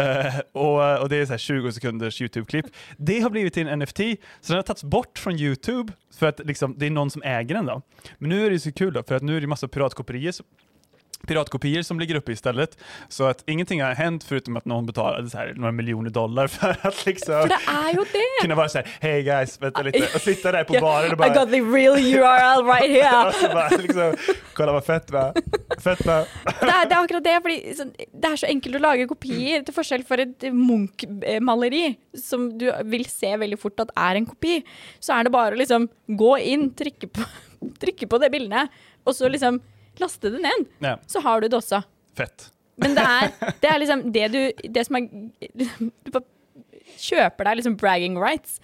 Uh, 0.00 0.40
och, 0.52 1.02
och 1.02 1.08
det 1.08 1.16
är 1.16 1.26
så 1.26 1.32
här 1.32 1.38
20 1.38 1.72
sekunders 1.72 2.22
YouTube-klipp. 2.22 2.66
Det 2.96 3.20
har 3.20 3.30
blivit 3.30 3.54
til 3.54 3.68
en 3.68 3.78
NFT, 3.78 4.00
så 4.40 4.52
den 4.52 4.56
har 4.56 4.62
tagits 4.62 4.84
bort 4.84 5.18
från 5.18 5.38
YouTube 5.40 5.83
för 6.14 6.26
att 6.26 6.40
liksom, 6.44 6.74
det 6.78 6.86
är 6.86 6.90
någon 6.90 7.10
som 7.10 7.22
äger 7.22 7.54
den 7.54 7.66
då. 7.66 7.82
Men 8.18 8.30
nu 8.30 8.46
är 8.46 8.50
det 8.50 8.58
så 8.58 8.72
kul 8.72 8.92
då, 8.92 9.02
för 9.02 9.14
att 9.14 9.22
nu 9.22 9.36
är 9.36 9.40
det 9.40 9.46
massa 9.46 9.68
piratkopierier 9.68 10.34
piratkopior 11.26 11.82
som 11.82 12.00
ligger 12.00 12.14
uppe 12.14 12.32
istället. 12.32 12.78
Så 13.08 13.24
att 13.24 13.42
ingenting 13.46 13.82
har 13.82 13.94
hänt 13.94 14.24
förutom 14.24 14.56
att 14.56 14.64
någon 14.64 14.86
betalade 14.86 15.30
så 15.30 15.38
här 15.38 15.52
några 15.56 15.72
miljoner 15.72 16.10
dollar 16.10 16.46
för 16.46 16.76
att 16.82 17.06
liksom 17.06 17.34
For 17.34 17.48
det 17.48 17.60
er 17.68 17.94
jo 17.96 18.04
det! 18.12 18.30
kunna 18.42 18.54
vara 18.54 18.68
så 18.68 18.78
här, 18.78 18.86
hey 19.00 19.22
guys, 19.22 19.62
vänta 19.62 19.82
lite, 19.82 20.08
och 20.14 20.20
sitta 20.20 20.52
där 20.52 20.64
på 20.64 20.74
yeah, 20.74 20.82
baren 20.82 21.12
och 21.12 21.26
I 21.26 21.28
got 21.28 21.50
the 21.50 21.60
real 21.60 21.96
URL 21.96 22.66
right 22.66 22.90
here! 22.96 23.28
och 23.28 23.34
så 23.34 23.48
bara 23.48 23.68
liksom, 23.68 24.14
kolla 24.54 24.72
vad 24.72 24.84
fett 24.84 25.10
va? 25.10 25.34
Fett 25.80 26.06
va? 26.06 26.24
det, 26.44 26.70
er, 26.70 26.88
det 26.88 26.94
er 26.94 27.00
akkurat 27.00 27.24
det, 27.24 27.36
fordi 27.44 27.74
sånn, 27.78 27.92
det 27.96 28.30
er 28.30 28.40
så 28.40 28.48
enkelt 28.50 28.78
å 28.78 28.82
lage 28.84 29.08
kopier, 29.10 29.64
til 29.66 29.76
forskjell 29.76 30.04
for 30.08 30.22
et 30.22 30.48
Munch-maleri, 30.54 31.84
som 32.18 32.48
du 32.58 32.68
vil 32.90 33.06
se 33.10 33.34
veldig 33.40 33.58
fort 33.60 33.84
at 33.84 33.92
er 33.96 34.20
en 34.20 34.28
kopi. 34.28 34.60
Så 35.02 35.16
er 35.16 35.26
det 35.26 35.34
bare 35.34 35.56
å 35.56 35.60
liksom 35.60 35.88
gå 36.06 36.32
inn, 36.54 36.68
trykke 36.76 37.10
på, 37.10 37.28
trykke 37.82 38.10
på 38.10 38.20
det 38.22 38.32
bildet, 38.34 38.82
og 39.04 39.16
så 39.16 39.30
liksom 39.32 39.60
laste 40.02 40.30
det 40.30 40.40
ned. 40.42 40.66
Ja, 40.80 40.96
Så 41.06 41.20
har 41.20 41.40
du 41.40 41.48
det 41.48 41.56
også. 41.58 41.82
fett. 42.16 42.50
Men 42.76 42.94
det 42.96 43.02
er, 43.06 43.28
det 43.62 43.70
er 43.70 43.78
liksom 43.78 44.12
det 44.12 44.28
du 44.32 44.68
Det 44.74 44.86
som 44.86 44.96
er 44.96 45.08
Du 46.04 46.10
bare 46.10 46.24
kjøper 47.00 47.44
deg 47.48 47.56
liksom 47.58 47.76
bragging 47.80 48.18
rights. 48.20 48.60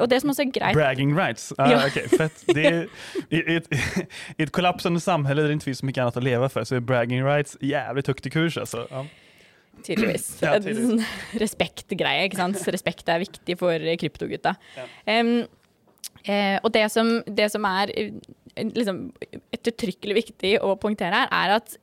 Og 0.00 0.08
det 0.08 0.20
som 0.22 0.30
også 0.30 0.44
er 0.46 0.50
greit 0.54 0.76
Bragging 0.76 1.14
rights. 1.16 1.50
Uh, 1.58 1.66
Ja. 1.70 1.80
ok, 1.86 1.98
fett. 2.16 2.44
Det 2.54 2.64
är, 2.66 2.86
i, 3.30 3.36
i, 3.36 3.56
i, 3.56 3.80
I 4.38 4.42
et 4.46 4.52
kollapsende 4.52 5.00
samhälle 5.00 5.42
där 5.42 5.48
det 5.48 5.54
ikke 5.58 5.64
finns 5.70 5.78
så 5.82 5.86
mye 5.88 6.00
annet 6.02 6.16
å 6.16 6.22
leve 6.24 6.48
for, 6.48 6.64
så 6.64 6.76
er 6.78 6.80
bragging 6.86 7.24
rights 7.26 7.56
jævlig 7.60 8.04
högt 8.06 8.26
i 8.26 8.30
kurs 8.30 8.56
Altså. 8.58 8.86
Ja. 8.90 9.04
Tydeligvis. 9.84 10.28
Ja, 10.40 10.54
tydeligvis. 10.58 10.86
sånn 10.86 11.40
Respektgreie, 11.42 12.24
ikke 12.28 12.38
sant. 12.40 12.62
Respekt 12.72 13.08
er 13.10 13.20
viktig 13.24 13.58
for 13.60 13.74
kryptogutta. 13.98 14.54
kryptogutta. 14.56 14.86
Um, 15.10 15.34
uh, 16.28 16.58
og 16.62 16.72
det 16.72 16.86
som, 16.94 17.10
det 17.26 17.50
som 17.52 17.66
er 17.68 17.92
liksom, 18.56 19.00
ettertrykkelig 19.54 20.14
viktig 20.20 20.52
å 20.62 20.74
poengtere 20.80 21.24
her, 21.24 21.28
er 21.32 21.56
at 21.58 21.76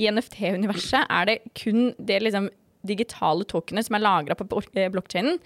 i 0.00 0.08
NFT-universet 0.08 1.06
er 1.12 1.28
det 1.28 1.38
kun 1.58 1.92
det 1.98 2.20
liksom 2.24 2.48
digitale 2.82 3.44
tokenet 3.46 3.86
som 3.86 3.94
er 3.94 4.02
lagra 4.02 4.34
på 4.34 4.46
blok- 4.50 4.72
eh, 4.74 4.88
blokkjeden, 4.90 5.36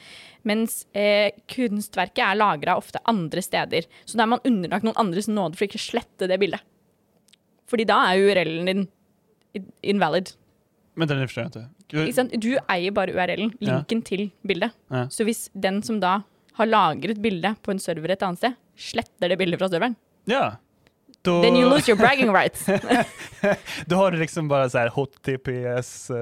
mens 0.48 0.86
eh, 0.96 1.30
kunstverket 1.52 2.22
er 2.24 2.38
lagra 2.38 2.78
ofte 2.80 3.02
andre 3.04 3.42
steder. 3.44 3.84
Så 4.08 4.16
da 4.16 4.24
er 4.24 4.30
man 4.32 4.40
underlagt 4.48 4.86
noen 4.86 4.96
andres 5.02 5.28
nåde 5.28 5.58
for 5.58 5.66
ikke 5.68 5.76
å 5.82 5.84
slette 5.90 6.30
det 6.30 6.38
bildet. 6.40 6.62
Fordi 7.68 7.84
da 7.90 7.98
er 8.08 8.22
URL-en 8.22 8.70
din 8.70 8.86
invalid. 9.84 10.32
Men 10.96 11.10
den 11.10 11.20
forstår 11.26 11.50
jeg 11.50 11.66
ikke. 11.90 12.40
Du 12.40 12.50
eier 12.72 12.94
bare 12.96 13.12
URL-en, 13.12 13.52
Ja. 13.60 13.74
linken 13.82 14.00
til 14.06 14.30
bildet. 14.46 14.72
Ja. 14.90 15.04
Så 15.12 15.26
hvis 15.28 15.50
den 15.52 15.82
som 15.82 16.00
da 16.00 16.22
har 16.56 16.66
lagret 16.66 17.20
bildet 17.20 17.60
på 17.62 17.70
en 17.74 17.78
server 17.82 18.12
et 18.14 18.22
annet 18.24 18.38
sted, 18.40 18.56
sletter 18.76 19.28
det 19.28 19.36
bildet 19.38 19.58
fra 19.60 19.68
serveren, 19.68 19.96
Ja. 20.26 20.56
Då, 21.22 21.42
then 21.42 21.56
you 21.56 21.70
lose 21.70 21.90
your 21.90 21.98
bragging 21.98 22.32
rights. 22.34 22.66
då 23.86 23.96
har 23.96 24.10
du 24.10 24.18
liksom 24.18 24.48
bara 24.48 24.70
så 24.70 24.78
här 24.78 24.88
https 24.88 26.10
eh, 26.10 26.16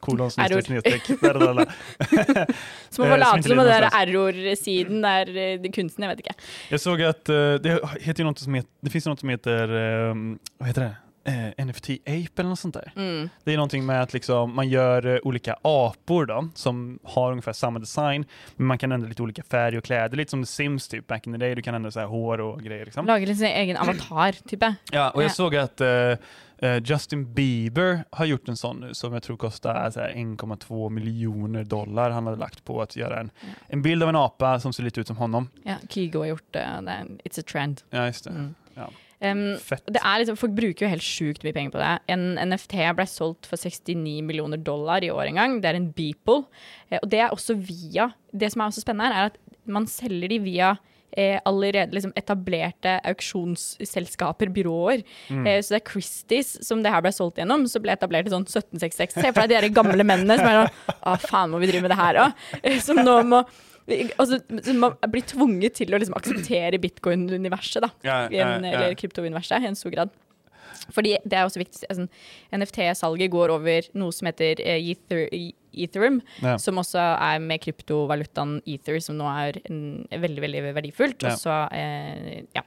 kolon 0.00 0.30
snedstreck 0.30 1.06
där, 1.20 1.34
där, 1.34 1.54
där. 1.54 2.46
Så 2.90 3.02
man 3.02 3.10
Eh, 3.10 3.12
får 3.12 3.18
late 3.18 3.42
som 3.42 3.58
at 3.58 3.66
det 3.66 3.74
er 3.74 3.88
error-siden 4.02 5.02
der 5.02 5.36
eh, 5.36 5.70
kunsten, 5.72 6.04
jeg 6.04 6.10
vet 6.10 6.20
ikke. 6.20 6.34
Jag 6.68 6.80
såg 6.80 7.02
att 7.02 7.28
eh, 7.28 7.54
det 7.54 7.80
heter 8.00 8.24
något 8.24 8.38
som 8.38 8.54
heter, 8.54 8.70
det 8.80 8.90
finns 8.90 9.06
något 9.06 9.20
som 9.20 9.28
heter, 9.28 9.62
eh, 10.08 10.14
vad 10.58 10.68
heter 10.68 10.82
det? 10.82 10.96
Eh, 11.26 11.64
NFT 11.66 11.90
Ape 11.90 12.28
eller 12.36 12.48
något 12.48 12.58
sånt 12.58 12.74
där. 12.74 12.92
Mm. 12.96 13.28
Det 13.44 13.52
är 13.52 13.56
någonting 13.56 13.86
med 13.86 14.02
att 14.02 14.12
liksom, 14.12 14.54
man 14.54 14.68
gör 14.68 15.06
eh, 15.06 15.18
olika 15.22 15.56
apor 15.62 16.26
då, 16.26 16.48
som 16.54 16.98
har 17.04 17.30
ungefär 17.30 17.52
samma 17.52 17.78
design, 17.78 18.24
men 18.56 18.66
man 18.66 18.78
kan 18.78 18.92
ändra 18.92 19.08
lite 19.08 19.22
olika 19.22 19.42
färg 19.42 19.78
och 19.78 19.84
kläder, 19.84 20.16
lite 20.16 20.30
som 20.30 20.42
The 20.42 20.46
Sims 20.46 20.88
typ 20.88 21.06
back 21.06 21.26
in 21.26 21.32
the 21.32 21.38
day. 21.38 21.54
Du 21.54 21.62
kan 21.62 21.74
ändra 21.74 21.90
så 21.90 22.00
här 22.00 22.06
hår 22.06 22.40
och 22.40 22.62
grejer. 22.62 22.84
Liksom. 22.84 23.06
Lager 23.06 23.34
sin 23.34 23.46
egen 23.46 23.76
avatar 23.76 24.32
typ. 24.48 24.62
Ja, 24.92 25.10
och 25.10 25.22
jag 25.22 25.28
Ja. 25.28 25.32
såg 25.32 25.56
att 25.56 25.80
eh, 25.80 25.88
eh, 26.58 26.82
Justin 26.84 27.34
Bieber 27.34 28.04
har 28.10 28.24
gjort 28.24 28.48
en 28.48 28.56
sån 28.56 28.80
nu 28.80 28.94
som 28.94 29.12
jag 29.12 29.22
tror 29.22 29.36
kostar 29.36 29.74
1,2 30.14 30.90
miljoner 30.90 31.64
dollar 31.64 32.10
han 32.10 32.26
hade 32.26 32.38
lagt 32.38 32.64
på 32.64 32.82
att 32.82 32.96
göra 32.96 33.20
en, 33.20 33.30
Ja. 33.40 33.46
en 33.68 33.82
bild 33.82 34.02
av 34.02 34.08
en 34.08 34.16
apa 34.16 34.60
som 34.60 34.72
ser 34.72 34.82
lite 34.82 35.00
ut 35.00 35.06
som 35.06 35.16
honom. 35.16 35.48
Ja, 35.62 35.74
Kygo 35.90 36.18
har 36.18 36.26
gjort 36.26 36.52
det. 36.52 36.68
det 36.82 36.90
er, 36.90 37.04
it's 37.24 37.40
a 37.40 37.42
trend. 37.52 37.82
Ja, 37.90 38.06
just 38.06 38.24
det. 38.24 38.30
Mm. 38.30 38.54
Ja. 38.74 38.90
Um, 39.24 39.56
er 39.56 40.18
liksom, 40.20 40.36
folk 40.36 40.52
bruker 40.56 40.84
jo 40.84 40.90
helt 40.92 41.04
sjukt 41.04 41.44
mye 41.46 41.56
penger 41.56 41.72
på 41.72 41.80
det. 41.80 41.92
En 42.12 42.34
NFT 42.50 42.76
ble 42.98 43.06
solgt 43.08 43.48
for 43.48 43.60
69 43.60 44.20
millioner 44.26 44.60
dollar 44.60 45.04
i 45.04 45.12
år 45.12 45.30
en 45.30 45.40
gang. 45.40 45.60
Det 45.62 45.70
er 45.70 45.78
en 45.78 45.92
Beeple. 45.96 46.44
Eh, 46.90 47.00
og 47.00 47.08
det 47.12 47.22
er 47.24 47.32
også 47.32 47.56
via 47.56 48.10
Det 48.36 48.50
som 48.52 48.60
er 48.60 48.68
også 48.68 48.84
spennende 48.84 49.08
her, 49.08 49.16
er 49.16 49.32
at 49.32 49.38
man 49.66 49.86
selger 49.88 50.28
de 50.28 50.38
via 50.44 50.74
eh, 51.16 51.38
allerede 51.48 51.96
liksom 51.96 52.12
etablerte 52.18 52.98
auksjonsselskaper, 53.08 54.50
byråer. 54.52 55.04
Mm. 55.30 55.46
Eh, 55.46 55.60
så 55.64 55.74
det 55.74 55.80
er 55.80 55.90
Christies 55.90 56.50
som 56.66 56.82
det 56.84 56.92
her 56.92 57.00
ble 57.04 57.14
solgt 57.16 57.40
gjennom, 57.40 57.64
som 57.70 57.84
ble 57.84 57.94
etablert 57.96 58.28
i 58.28 58.34
sånn 58.34 58.44
1766. 58.44 59.16
Se 59.16 59.32
for 59.32 59.48
deg 59.48 59.64
de 59.64 59.72
gamle 59.74 60.04
mennene 60.04 60.36
som 60.36 60.50
er 60.50 60.60
sånn 60.60 61.00
Å, 61.06 61.16
faen, 61.24 61.54
må 61.54 61.62
vi 61.62 61.70
drive 61.72 61.86
med 61.86 61.94
det 61.94 62.00
her 62.02 62.20
òg? 62.26 62.44
Som 62.84 63.00
nå 63.00 63.16
må 63.32 63.40
Altså, 64.18 64.40
man 64.74 64.96
blir 65.12 65.22
tvunget 65.30 65.76
til 65.78 65.94
å 65.94 66.00
liksom 66.00 66.16
akseptere 66.18 66.80
bitcoin-universet, 66.82 67.84
da 67.84 67.90
Ja, 68.02 68.16
ja, 68.34 68.48
ja. 68.58 68.72
eller 68.72 68.96
kryptouniverset 68.98 69.62
i 69.62 69.68
en 69.70 69.78
stor 69.78 69.94
grad. 69.94 70.14
Fordi 70.94 71.16
det 71.24 71.38
er 71.38 71.46
også 71.46 71.62
viktig 71.62 71.86
altså, 71.90 72.06
NFT-salget 72.54 73.32
går 73.32 73.54
over 73.54 73.88
noe 73.98 74.14
som 74.14 74.28
heter 74.28 74.60
eh, 74.62 74.90
Ether, 74.92 75.24
Ethereum, 75.76 76.20
Ja. 76.42 76.56
som 76.58 76.78
også 76.80 76.98
er 77.20 77.38
med 77.42 77.60
kryptovalutaen 77.60 78.60
Ether, 78.66 78.98
som 79.00 79.18
nå 79.18 79.26
er 79.30 79.60
en, 79.70 80.06
veldig 80.10 80.42
veldig 80.42 80.62
verdifullt. 80.76 81.22
Ja. 81.22 81.34
Og 81.34 81.38
så, 81.38 81.56
eh, 81.72 82.42
ja. 82.54 82.62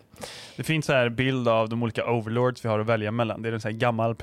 Det 0.57 0.65
fins 0.67 0.89
bilder 0.89 1.09
bild 1.15 1.47
av 1.47 1.69
de 1.71 1.77
ulike 1.79 2.03
overlords 2.03 2.63
vi 2.63 2.69
har 2.69 2.79
å 2.81 2.87
velge 2.87 3.11
mellom. 3.15 3.41
Det 3.41 3.51
er 3.51 3.57
en 3.59 3.63
så 3.63 3.71
penger, 3.71 3.79
gammal 3.79 4.15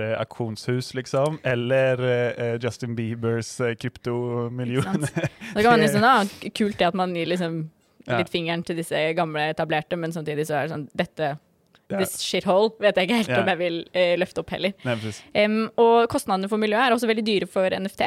eh, 0.00 0.94
liksom, 0.94 1.38
eller 1.44 2.02
eh, 2.06 2.58
Justin 2.62 2.96
Biebers 2.98 3.60
eh, 3.60 3.74
kryptomiljon. 3.74 5.06
Det 5.54 5.62
kan 5.62 5.72
man 5.74 5.80
liksom, 5.80 6.00
da, 6.00 6.50
kult 6.54 6.78
det 6.78 6.86
at 6.86 6.94
man 6.98 7.14
gir 7.16 7.26
liksom 7.26 7.64
litt 8.06 8.30
fingeren 8.32 8.64
til 8.66 8.76
disse 8.80 8.98
gamle 9.14 9.50
etablerte, 9.52 9.96
men 9.96 10.12
samtidig 10.14 10.46
så 10.48 10.58
er 10.58 10.66
det 10.66 10.74
sånn 10.74 10.88
Dette. 10.98 11.34
This 12.00 12.18
shithole, 12.24 12.72
vet 12.82 12.96
jeg 12.96 13.08
ikke 13.08 13.20
helt 13.22 13.36
om 13.38 13.50
jeg 13.52 13.60
vil 13.60 13.78
eh, 13.92 14.14
løfte 14.20 14.42
opp 14.44 14.52
heller. 14.54 14.74
Precis. 14.82 15.22
Og 15.80 15.96
kostnadene 16.12 16.50
for 16.50 16.62
miljøet 16.62 16.88
er 16.88 16.96
også 16.96 17.10
veldig 17.10 17.26
dyre 17.26 17.50
for 17.50 17.78
NFT. 17.78 18.06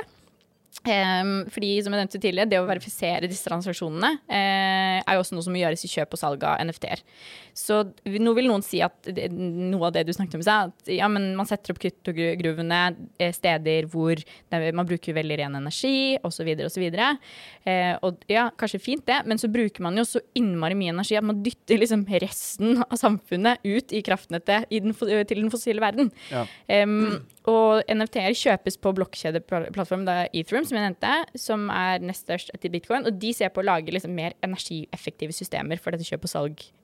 Em, 0.85 1.31
fordi 1.49 1.71
som 1.81 1.95
jeg 1.95 2.03
nevnte 2.03 2.19
tidligere, 2.21 2.49
Det 2.49 2.59
å 2.61 2.67
verifisere 2.67 3.29
disse 3.29 3.47
transaksjonene 3.49 4.11
uh, 4.29 4.99
er 5.01 5.15
jo 5.15 5.23
også 5.23 5.33
noe 5.33 5.45
som 5.45 5.55
må 5.55 5.61
gjøres 5.63 5.85
i 5.87 5.89
kjøp 5.89 6.13
og 6.13 6.21
salg 6.21 6.45
av 6.45 6.61
NFT-er. 6.61 7.01
Så 7.57 7.79
nå 8.05 8.33
vil 8.37 8.49
noen 8.51 8.63
si 8.65 8.81
at 8.85 9.09
det, 9.09 9.29
noe 9.33 9.87
av 9.87 9.95
det 9.95 10.05
du 10.05 10.13
snakket 10.13 10.37
om 10.37 10.43
i 10.43 10.45
stad, 10.45 10.73
at 10.73 10.93
ja, 10.93 11.09
men 11.09 11.31
man 11.37 11.49
setter 11.49 11.73
opp 11.73 11.81
kryptogruvene 11.81 12.81
eh, 13.17 13.33
steder 13.33 13.87
hvor 13.89 14.19
man 14.51 14.87
bruker 14.87 15.15
veldig 15.17 15.39
ren 15.41 15.57
energi 15.57 16.19
osv. 16.25 16.51
osv. 16.67 16.85
Uh, 16.85 17.93
og 18.05 18.25
ja, 18.29 18.49
kanskje 18.59 18.83
fint 18.83 19.05
det, 19.09 19.21
men 19.25 19.41
så 19.41 19.49
bruker 19.51 19.85
man 19.85 19.97
jo 19.97 20.05
så 20.07 20.21
innmari 20.37 20.77
mye 20.77 20.93
energi 20.93 21.17
at 21.17 21.25
man 21.25 21.41
dytter 21.45 21.81
liksom 21.81 22.05
resten 22.21 22.83
av 22.85 22.97
samfunnet 22.99 23.63
ut 23.65 23.95
i 23.95 24.03
kraftnettet 24.05 24.69
i 24.69 24.83
den, 24.83 24.93
til 24.93 25.41
den 25.41 25.53
fossile 25.53 25.81
verden. 25.81 26.13
Ja. 26.29 26.45
Um, 26.85 27.23
og 27.49 27.85
NFT-er 27.91 28.33
kjøpes 28.33 28.79
på 28.81 28.91
blokkjedeplattformen 28.97 30.09
er 30.09 30.31
Ethereum, 30.33 30.65
som 30.65 30.74
jeg 30.77 30.91
nevnte, 30.91 31.39
som 31.39 31.67
er 31.73 32.03
nest 32.03 32.25
størst 32.25 32.51
etter 32.55 32.71
bitcoin. 32.73 33.05
Og 33.07 33.17
de 33.21 33.33
ser 33.35 33.51
på 33.53 33.63
å 33.63 33.67
lage 33.67 33.93
liksom 33.93 34.15
mer 34.15 34.35
energieffektive 34.45 35.35
systemer 35.35 35.81
for 35.81 35.95
dette 35.95 36.07
kjøp- 36.07 36.27
og 36.27 36.31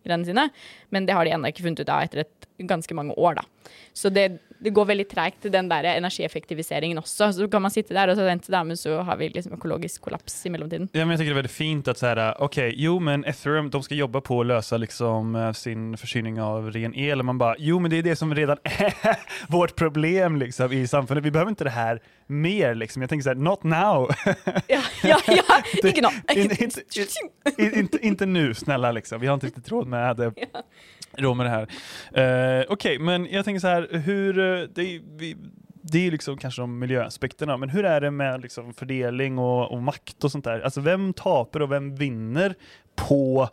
salggreiene 0.02 0.26
sine. 0.26 0.50
Men 0.90 1.06
det 1.06 1.14
har 1.14 1.26
de 1.26 1.32
ennå 1.32 1.52
ikke 1.52 1.64
funnet 1.64 1.80
ut 1.80 1.90
av 1.90 2.04
etter 2.04 2.26
et 2.26 2.48
ganske 2.68 2.94
mange 2.94 3.14
år, 3.18 3.36
da. 3.36 3.44
Så 3.94 4.10
det, 4.10 4.40
det 4.60 4.70
går 4.70 4.86
veldig 4.86 5.06
treigt, 5.10 5.46
den 5.52 5.70
der 5.70 5.84
energieffektiviseringen 5.96 6.98
også. 6.98 7.32
Så 7.34 7.48
kan 7.52 7.62
man 7.62 7.72
sitte 7.74 7.96
der 7.96 8.12
og 8.12 8.18
så 8.18 8.26
vente, 8.26 8.52
der, 8.52 8.64
men 8.64 8.78
så 8.78 9.02
har 9.06 9.18
vi 9.18 9.30
liksom 9.34 9.56
økologisk 9.58 10.02
kollaps 10.06 10.36
i 10.46 10.52
mellomtiden. 10.54 10.90
Ja, 10.94 11.06
men 11.06 11.16
jeg 11.16 11.22
tenker 11.22 11.34
det 11.34 11.38
er 11.38 11.42
veldig 11.42 11.54
fint 11.54 11.92
at 11.92 12.00
så 12.00 12.12
her, 12.12 12.22
ok, 12.42 12.60
jo 12.78 12.98
men 13.04 13.26
Ethereum, 13.30 13.72
de 13.74 13.82
skal 13.84 14.04
jobbe 14.04 14.22
på 14.26 14.42
å 14.42 14.48
løse 14.54 14.80
liksom 14.82 15.36
eh, 15.36 15.52
sin 15.58 15.92
forsyning 16.00 16.40
av 16.42 16.72
ren 16.76 16.96
el. 16.96 17.24
Og 17.24 17.30
man 17.32 17.42
bare 17.42 17.60
jo 17.62 17.80
men 17.82 17.92
det 17.92 18.02
er 18.02 18.12
det 18.12 18.18
som 18.20 18.34
redan 18.36 18.62
er 18.70 18.96
vårt 19.52 19.76
problem 19.80 20.40
liksom 20.42 20.74
i 20.76 20.86
samfunnet. 20.88 21.26
Vi 21.26 21.34
behøver 21.34 21.56
ikke 21.56 21.68
det 21.68 21.78
her 21.78 22.02
mer 22.32 22.76
liksom. 22.80 23.04
Jeg 23.04 23.10
tenker 23.12 23.24
så 23.24 23.34
här, 23.36 23.42
not 23.44 23.64
now. 23.64 24.08
Ja, 24.72 24.82
ja, 25.04 25.20
ja! 25.28 25.58
Ikke 25.84 26.02
nå! 26.06 26.12
Ikke 26.32 28.00
inte 28.02 28.26
nu, 28.26 28.54
snälla 28.54 28.92
liksom. 28.96 29.22
Vi 29.22 29.28
har 29.28 29.38
ikke 29.38 29.52
riktig 29.52 29.72
råd 29.72 29.91
med 29.92 30.18
det. 30.18 30.34
romer 31.18 31.46
här. 31.46 31.68
Uh, 32.62 32.66
okej, 32.70 33.00
men 33.00 33.28
jag 33.32 33.46
tänker 33.46 33.60
så 33.60 33.68
här, 33.68 33.88
hur, 33.92 34.40
eh, 34.40 34.68
det, 34.74 35.02
vi, 35.18 35.38
det 35.82 36.08
är 36.08 36.12
liksom 36.12 36.38
kanske 36.38 36.62
de 36.62 36.80
miljöaspekterna, 36.80 37.58
men 37.58 37.70
hur 37.70 37.86
är 37.86 38.02
det 38.02 38.12
med 38.12 38.42
liksom 38.42 38.74
fördelning 38.74 39.40
och, 39.40 39.72
och 39.72 39.82
makt 39.82 40.24
och 40.24 40.32
sånt 40.32 40.46
där? 40.46 40.60
Alltså 40.60 40.82
vem 40.82 41.14
taper 41.14 41.62
och 41.62 41.72
vem 41.72 41.96
vinner 41.96 42.56
på 42.96 43.50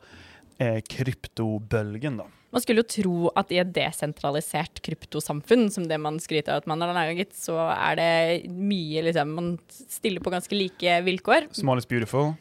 eh, 0.58 0.80
kryptobølgen 0.80 2.16
då? 2.16 2.26
Man 2.50 2.62
skulle 2.64 2.80
jo 2.80 2.88
tro 2.88 3.16
at 3.36 3.50
i 3.52 3.58
et 3.60 3.74
desentralisert 3.76 4.80
kryptosamfunn, 4.80 5.66
som 5.70 5.84
det 5.88 5.98
man 6.00 6.16
skryter 6.20 6.54
av 6.54 6.62
at 6.62 6.68
man 6.70 6.80
har 6.80 6.94
laget, 6.96 7.34
så 7.36 7.58
er 7.74 7.98
det 8.00 8.48
mye 8.48 9.02
liksom 9.04 9.34
Man 9.36 9.50
stiller 9.68 10.24
på 10.24 10.32
ganske 10.32 10.56
like 10.56 11.00
vilkår, 11.04 11.50
Small 11.52 11.78
is 11.78 11.88
beautiful. 11.88 12.32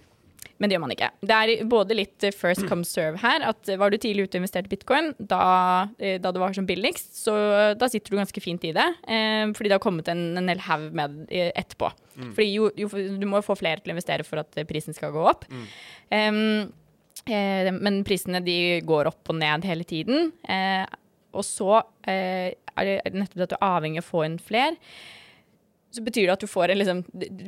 Men 0.58 0.70
det 0.70 0.76
gjør 0.76 0.84
man 0.84 0.94
ikke. 0.96 1.10
Det 1.22 1.38
er 1.38 1.66
både 1.70 1.98
litt 1.98 2.26
eh, 2.26 2.36
first 2.36 2.66
come 2.70 2.86
serve 2.88 3.22
her. 3.22 3.46
At 3.46 3.70
var 3.80 3.94
du 3.94 4.00
tidlig 4.02 4.28
ute 4.28 4.38
og 4.38 4.42
investerte 4.44 4.70
i 4.70 4.74
bitcoin, 4.76 5.12
da, 5.20 5.42
eh, 6.00 6.18
da 6.22 6.34
det 6.34 6.42
var 6.42 6.56
som 6.58 6.68
billigst, 6.70 7.14
så 7.24 7.38
da 7.78 7.90
sitter 7.92 8.14
du 8.14 8.20
ganske 8.22 8.44
fint 8.44 8.66
i 8.68 8.74
det. 8.76 8.88
Eh, 9.08 9.46
fordi 9.58 9.70
det 9.72 9.78
har 9.78 9.84
kommet 9.84 10.10
en, 10.12 10.30
en 10.40 10.52
hel 10.52 10.64
haug 10.68 10.90
med 10.98 11.24
etterpå. 11.32 11.88
etterpå. 11.88 11.94
Fordi 12.18 12.50
jo, 12.50 12.70
jo, 12.78 12.90
du 12.90 13.26
må 13.30 13.42
jo 13.42 13.46
få 13.46 13.58
flere 13.60 13.82
til 13.82 13.94
å 13.94 13.98
investere 13.98 14.26
for 14.28 14.42
at 14.42 14.58
eh, 14.58 14.68
prisen 14.68 14.96
skal 14.98 15.14
gå 15.14 15.26
opp. 15.30 15.46
Em, 16.14 16.40
eh, 17.28 17.70
men 17.74 18.02
prisene 18.08 18.42
de 18.46 18.58
går 18.88 19.12
opp 19.12 19.34
og 19.34 19.38
ned 19.38 19.68
hele 19.68 19.86
tiden. 19.88 20.32
Eh, 20.50 20.86
og 21.38 21.46
så 21.46 21.84
eh, 22.08 22.56
er 22.78 22.90
det 22.90 23.14
nettopp 23.14 23.46
at 23.46 23.54
du 23.54 23.58
er 23.60 23.70
avhengig 23.70 24.02
av 24.02 24.08
å 24.08 24.12
få 24.12 24.26
inn 24.28 24.40
flere. 24.42 24.76
Så 25.98 26.04
betyr 26.06 26.28
det 26.28 26.36
at 26.36 26.44
du 26.44 26.50
får 26.50 26.70
en 26.70 26.78
liksom, 26.78 27.00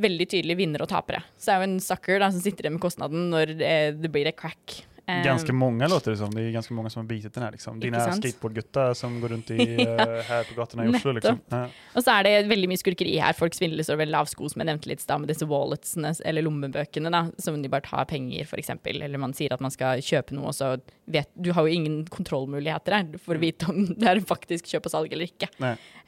veldig 0.01 0.25
tydelig 0.31 0.55
vinner 0.57 0.81
og 0.81 0.89
tapere. 0.89 1.21
Så 1.37 1.51
det 1.51 1.55
er 1.55 1.61
jo 1.61 1.69
en 1.69 1.81
sucker 1.85 2.21
da, 2.23 2.31
som 2.33 2.41
sitter 2.41 2.65
igjen 2.65 2.79
med 2.79 2.81
kostnaden 2.81 3.27
når 3.29 3.53
det, 3.59 3.73
det 4.01 4.09
blir 4.13 4.29
et 4.31 4.39
crack. 4.39 4.79
Eh, 5.09 5.23
Ganska 5.23 5.53
många 5.53 5.87
låter 5.87 6.11
det 6.11 6.17
som. 6.17 6.33
Det 6.33 6.41
är 6.41 6.51
ganska 6.51 6.73
många 6.73 6.89
som 6.89 6.99
har 6.99 7.07
bitit 7.07 7.33
den 7.33 7.43
här. 7.43 7.51
Liksom. 7.51 7.79
Dina 7.79 7.99
sant? 7.99 8.97
som 8.97 9.21
går 9.21 9.27
rundt 9.27 9.51
i, 9.51 9.55
eh, 9.81 9.87
her 10.27 10.43
på 10.43 10.61
gatene 10.61 10.85
i 10.85 10.95
Oslo. 10.95 11.11
Liksom. 11.11 11.39
Ja. 11.49 11.67
Og 11.95 12.03
så 12.03 12.13
er 12.13 12.23
det 12.23 12.33
veldig 12.49 12.69
mye 12.69 12.81
skurkeri 12.81 13.15
her. 13.17 13.33
Folk 13.33 13.57
svindles 13.57 13.89
over 13.89 14.05
lav 14.05 14.29
sko, 14.29 14.49
som 14.51 14.61
jeg 14.61 14.69
nevnte 14.69 14.91
litt 14.91 15.01
i 15.01 15.05
stad, 15.07 15.23
med 15.23 15.31
disse 15.31 15.47
walletsene, 15.49 16.13
eller 16.25 16.45
lommebøkene, 16.45 17.11
da, 17.13 17.23
som 17.41 17.57
de 17.61 17.71
bare 17.71 17.87
tar 17.87 18.05
penger, 18.09 18.45
f.eks. 18.45 18.71
Eller 18.85 19.21
man 19.21 19.33
sier 19.37 19.55
at 19.55 19.63
man 19.63 19.73
skal 19.73 20.03
kjøpe 20.05 20.37
noe, 20.37 20.51
og 20.53 20.57
så 20.57 20.75
vet 21.09 21.29
Du 21.33 21.51
har 21.55 21.65
jo 21.65 21.73
ingen 21.73 22.03
kontrollmuligheter 22.05 22.93
her 22.99 23.19
for 23.23 23.39
å 23.39 23.41
vite 23.41 23.69
om 23.71 23.87
det 23.89 24.11
er 24.11 24.21
faktisk 24.29 24.69
kjøp 24.69 24.85
og 24.89 24.93
salg 24.93 25.13
eller 25.15 25.29
ikke. 25.31 25.49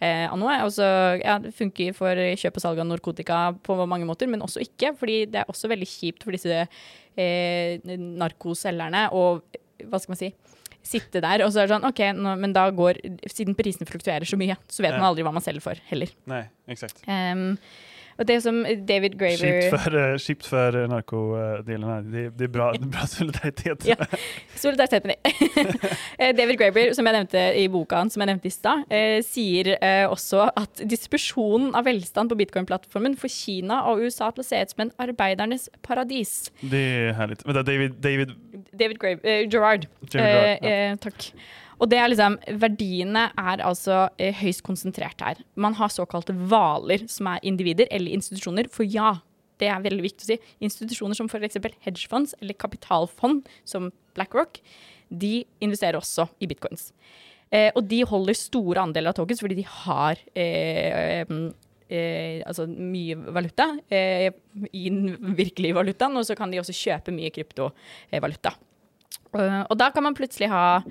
Eh. 0.02 0.28
Og 0.32 0.74
så, 0.74 0.86
ja, 1.22 1.40
det 1.42 1.56
funker 1.58 1.96
for 1.98 2.18
kjøp 2.38 2.60
og 2.60 2.66
salg 2.66 2.82
av 2.82 2.90
narkotika 2.90 3.42
på 3.66 3.78
mange 3.90 4.06
måter, 4.06 4.30
men 4.30 4.46
også 4.46 4.62
ikke. 4.62 4.94
fordi 5.00 5.24
det 5.32 5.42
er 5.42 5.50
også 5.50 5.72
veldig 5.72 5.90
kjipt 5.90 6.26
for 6.28 6.38
disse 6.38 6.68
eh, 7.20 7.80
narkoselgerne 7.88 9.08
og 9.18 9.44
hva 9.90 10.00
skal 10.00 10.14
man 10.14 10.20
si 10.22 10.32
sitte 10.82 11.22
der 11.22 11.44
og 11.46 11.52
så 11.54 11.62
er 11.62 11.68
det 11.70 11.76
sånn 11.76 11.86
OK, 11.92 12.00
nå, 12.18 12.32
men 12.42 12.54
da 12.58 12.64
går 12.74 12.98
Siden 13.30 13.54
prisen 13.58 13.86
fluktuerer 13.90 14.26
så 14.26 14.38
mye, 14.40 14.56
så 14.68 14.82
vet 14.82 14.94
Ja. 14.96 14.98
man 14.98 15.12
aldri 15.12 15.24
hva 15.28 15.34
man 15.36 15.44
selger 15.46 15.62
for 15.62 15.78
heller. 15.92 16.10
Nei, 16.26 16.44
exakt. 16.68 17.04
Ehm, 17.08 17.58
Og 18.20 18.28
det 18.28 18.38
som 18.44 18.62
David 18.88 19.16
Graver 19.20 19.38
Kjipt 19.62 19.76
for, 19.76 19.98
eh, 19.98 20.16
kjipt 20.22 20.48
for 20.50 20.78
narkodelen 20.92 21.86
her. 21.88 22.02
Det, 22.02 22.24
de 22.40 22.48
er 22.48 22.52
bra, 22.54 22.70
er 22.76 22.90
bra 22.92 23.06
solidaritet. 23.16 23.86
Ja. 23.88 23.96
Solidaritet 24.60 25.08
med 25.08 25.16
dem. 25.32 25.72
Eh, 26.20 26.34
David 26.38 26.60
Graver, 26.60 26.94
som 26.98 27.08
jeg 27.08 27.18
nevnte 27.18 27.46
i 27.58 27.68
boka 27.72 28.02
hans, 28.04 28.14
som 28.18 28.24
jeg 28.26 28.32
nevnte 28.34 28.50
i 28.52 28.54
stad, 28.54 28.84
eh, 28.92 29.18
sier 29.26 29.74
eh, 29.78 30.06
også 30.12 30.50
at 30.60 30.84
distribusjonen 30.92 31.72
av 31.78 31.88
velstand 31.88 32.32
på 32.34 32.40
bitcoin-plattformen 32.44 33.18
får 33.22 33.34
Kina 33.38 33.82
og 33.90 34.04
USA 34.06 34.30
til 34.36 34.44
å 34.46 34.48
se 34.48 34.62
ut 34.62 34.76
som 34.76 34.86
en 34.88 34.94
arbeidernes 35.08 35.70
paradis. 35.86 36.36
Det 36.62 36.84
er 37.08 37.18
herlig. 37.18 37.40
Men 37.46 37.58
det 37.58 37.64
er 37.64 37.70
David, 37.72 37.98
David 38.04 38.38
David 38.78 39.00
Graver, 39.02 39.26
eh, 39.26 39.48
Gerard. 39.50 39.88
Gerard, 40.12 40.62
Eh, 40.62 40.92
eh, 40.92 40.96
takk. 41.02 41.32
Og 41.82 41.90
det 41.90 41.98
er 41.98 42.12
liksom, 42.12 42.38
Verdiene 42.62 43.26
er 43.42 43.64
altså 43.66 44.04
eh, 44.22 44.36
høyst 44.38 44.62
konsentrert 44.66 45.22
her. 45.26 45.42
Man 45.58 45.76
har 45.80 45.90
såkalte 45.94 46.36
hvaler, 46.38 47.08
som 47.10 47.32
er 47.32 47.42
individer 47.48 47.90
eller 47.90 48.14
institusjoner. 48.14 48.70
For 48.72 48.86
ja, 48.86 49.16
det 49.62 49.72
er 49.72 49.82
veldig 49.84 50.06
viktig 50.06 50.28
å 50.28 50.30
si. 50.30 50.38
Institusjoner 50.68 51.18
som 51.18 51.30
f.eks. 51.30 51.58
hedgefonds 51.88 52.38
eller 52.42 52.58
kapitalfond, 52.62 53.50
som 53.66 53.90
BlackRock, 54.18 54.62
de 55.10 55.42
investerer 55.64 56.00
også 56.00 56.30
i 56.40 56.50
bitcoins. 56.50 56.92
Eh, 57.52 57.70
og 57.76 57.84
de 57.90 58.04
holder 58.08 58.38
store 58.38 58.86
andeler 58.86 59.12
av 59.12 59.18
tokens 59.18 59.42
fordi 59.44 59.58
de 59.60 59.66
har 59.68 60.22
eh, 60.40 61.26
mm, 61.28 61.50
eh, 61.92 62.38
altså 62.48 62.64
mye 62.70 63.18
valuta 63.36 63.68
eh, 63.92 64.30
i 64.72 64.86
den 64.88 65.36
virkelige 65.36 65.76
valutaen, 65.76 66.16
og 66.16 66.28
så 66.28 66.38
kan 66.40 66.54
de 66.54 66.62
også 66.62 66.78
kjøpe 66.78 67.16
mye 67.16 67.34
kryptovaluta. 67.36 68.56
Uh, 69.32 69.64
og 69.70 69.78
da 69.80 69.88
kan 69.96 70.04
man 70.04 70.16
plutselig 70.18 70.50
ha 70.52 70.82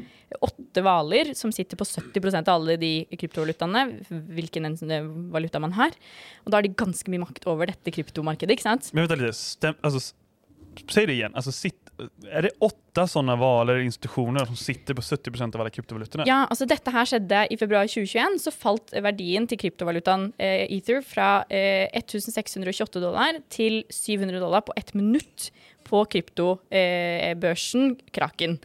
åtte 0.40 0.82
hvaler 0.84 1.32
som 1.36 1.52
sitter 1.52 1.76
på 1.76 1.84
70% 1.88 2.48
av 2.48 2.60
alle 2.60 2.76
de 2.80 2.92
kryptovalutaene, 3.18 3.82
hvilken 4.08 4.70
en 4.70 4.78
valuta 5.34 5.60
man 5.62 5.74
har. 5.76 5.96
Og 6.44 6.52
da 6.52 6.60
har 6.60 6.66
de 6.66 6.72
ganske 6.72 7.12
mye 7.12 7.24
makt 7.24 7.48
over 7.50 7.72
dette 7.72 7.92
kryptomarkedet, 7.94 8.56
ikke 8.56 8.68
sant? 8.68 8.92
Men 8.96 9.10
vent 9.10 9.24
litt, 9.24 9.40
Stem, 9.40 9.76
altså, 9.84 10.12
Si 10.80 11.02
det 11.06 11.16
igjen. 11.16 11.34
Altså, 11.34 11.52
sitt, 11.54 11.79
är 12.30 12.46
det 12.46 12.50
åtte 12.58 13.04
sånne 13.08 13.36
valer 13.40 13.74
eller 13.74 13.86
institusjoner 13.86 14.46
som 14.48 14.58
sitter 14.58 14.96
på 14.96 15.02
70% 15.02 15.54
av 15.54 15.62
alle 15.62 15.72
kryptovalutaene? 15.74 16.26
Ja, 16.28 16.42
altså 16.50 16.68
dette 16.68 16.92
her 16.94 17.08
skjedde 17.08 17.42
i 17.50 17.58
februar 17.60 17.88
2021, 17.90 18.38
så 18.42 18.52
falt 18.54 18.94
verdien 19.04 19.48
til 19.50 19.60
kryptovalutaen 19.60 20.30
eh, 20.38 20.66
Ether 20.76 21.02
fra 21.06 21.30
eh, 21.48 21.88
1628 21.96 23.02
dollar 23.02 23.40
til 23.52 23.82
700 23.88 24.40
dollar 24.42 24.64
på 24.66 24.76
ett 24.80 24.94
minutt 24.98 25.50
på 25.88 26.04
kryptobørsen 26.14 27.94
Kraken. 28.14 28.60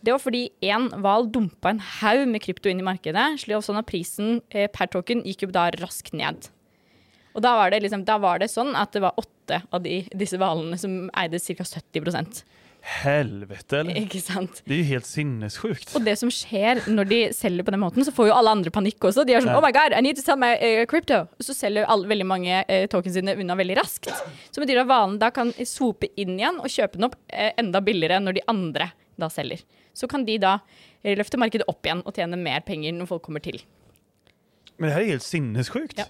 Det 0.00 0.14
var 0.14 0.22
fordi 0.22 0.46
én 0.64 0.88
hval 1.02 1.28
dumpa 1.28 1.74
en 1.74 1.82
haug 2.00 2.24
med 2.30 2.40
krypto 2.44 2.70
inn 2.70 2.80
i 2.80 2.86
markedet, 2.86 3.26
slik 3.42 3.60
sånn 3.64 3.80
at 3.82 3.88
prisen 3.88 4.38
eh, 4.48 4.70
per 4.72 4.88
token 4.92 5.20
gikk 5.26 5.44
jo 5.44 5.52
da 5.52 5.68
raskt 5.76 6.14
ned. 6.16 6.48
Og 7.36 7.44
da 7.44 7.52
var 7.58 7.70
det, 7.70 7.82
liksom, 7.84 8.06
da 8.08 8.16
var 8.18 8.40
det 8.40 8.50
sånn 8.50 8.72
at 8.78 8.94
det 8.96 9.04
var 9.04 9.18
åtte 9.20 9.60
av 9.70 9.84
de, 9.84 10.00
disse 10.16 10.38
hvalene 10.40 10.78
som 10.80 11.04
eide 11.18 11.38
ca. 11.38 11.66
70 11.66 12.42
Helvete 12.80 13.80
eller? 13.82 13.96
Ikke 14.00 14.20
sant? 14.22 14.62
Det 14.64 14.74
er 14.74 14.80
jo 14.80 14.88
helt 14.94 15.08
sinnessjukt. 15.08 15.92
Og 15.98 16.04
det 16.06 16.16
som 16.20 16.30
skjer 16.32 16.82
når 16.88 17.10
de 17.10 17.20
selger 17.36 17.66
på 17.66 17.74
den 17.74 17.82
måten, 17.82 18.04
så 18.06 18.14
får 18.14 18.30
jo 18.30 18.36
alle 18.36 18.54
andre 18.56 18.72
panikk 18.74 19.10
også. 19.10 19.26
De 19.28 19.36
er 19.36 19.44
sånn 19.44 19.52
Ja. 19.52 19.58
Oh 19.58 19.64
my 19.64 19.72
god, 19.74 19.96
I 19.96 20.00
need 20.04 20.16
to 20.16 20.24
sell 20.24 20.38
my 20.40 20.54
uh, 20.56 20.84
crypto. 20.90 21.22
Og 21.36 21.46
så 21.46 21.56
selger 21.56 21.88
alle, 21.90 22.08
veldig 22.10 22.28
mange 22.28 22.62
uh, 22.64 22.86
tokens 22.92 23.18
sine 23.18 23.36
unna 23.36 23.56
veldig 23.58 23.76
raskt. 23.80 24.08
Så 24.50 24.62
betyr 24.62 24.78
det 24.78 24.86
at 24.86 24.92
vanen 24.92 25.18
da 25.20 25.32
kan 25.34 25.52
sope 25.68 26.08
inn 26.16 26.38
igjen 26.38 26.60
og 26.62 26.72
kjøpe 26.72 26.98
den 26.98 27.10
opp 27.10 27.18
uh, 27.34 27.50
enda 27.60 27.82
billigere 27.84 28.22
når 28.24 28.40
de 28.40 28.46
andre 28.50 28.92
da 29.20 29.28
selger. 29.32 29.60
Så 29.92 30.08
kan 30.08 30.24
de 30.24 30.38
da 30.40 30.58
eh, 31.02 31.16
løfte 31.18 31.38
markedet 31.40 31.68
opp 31.68 31.84
igjen 31.84 32.02
og 32.06 32.16
tjene 32.16 32.38
mer 32.40 32.64
penger 32.66 32.94
når 32.96 33.10
folk 33.10 33.26
kommer 33.26 33.44
til. 33.44 33.60
Men 34.80 34.88
det 34.88 34.94
her 34.94 35.02
er 35.02 35.10
helt 35.12 35.24
sinnessjukt. 35.26 35.98
Ja. 36.00 36.06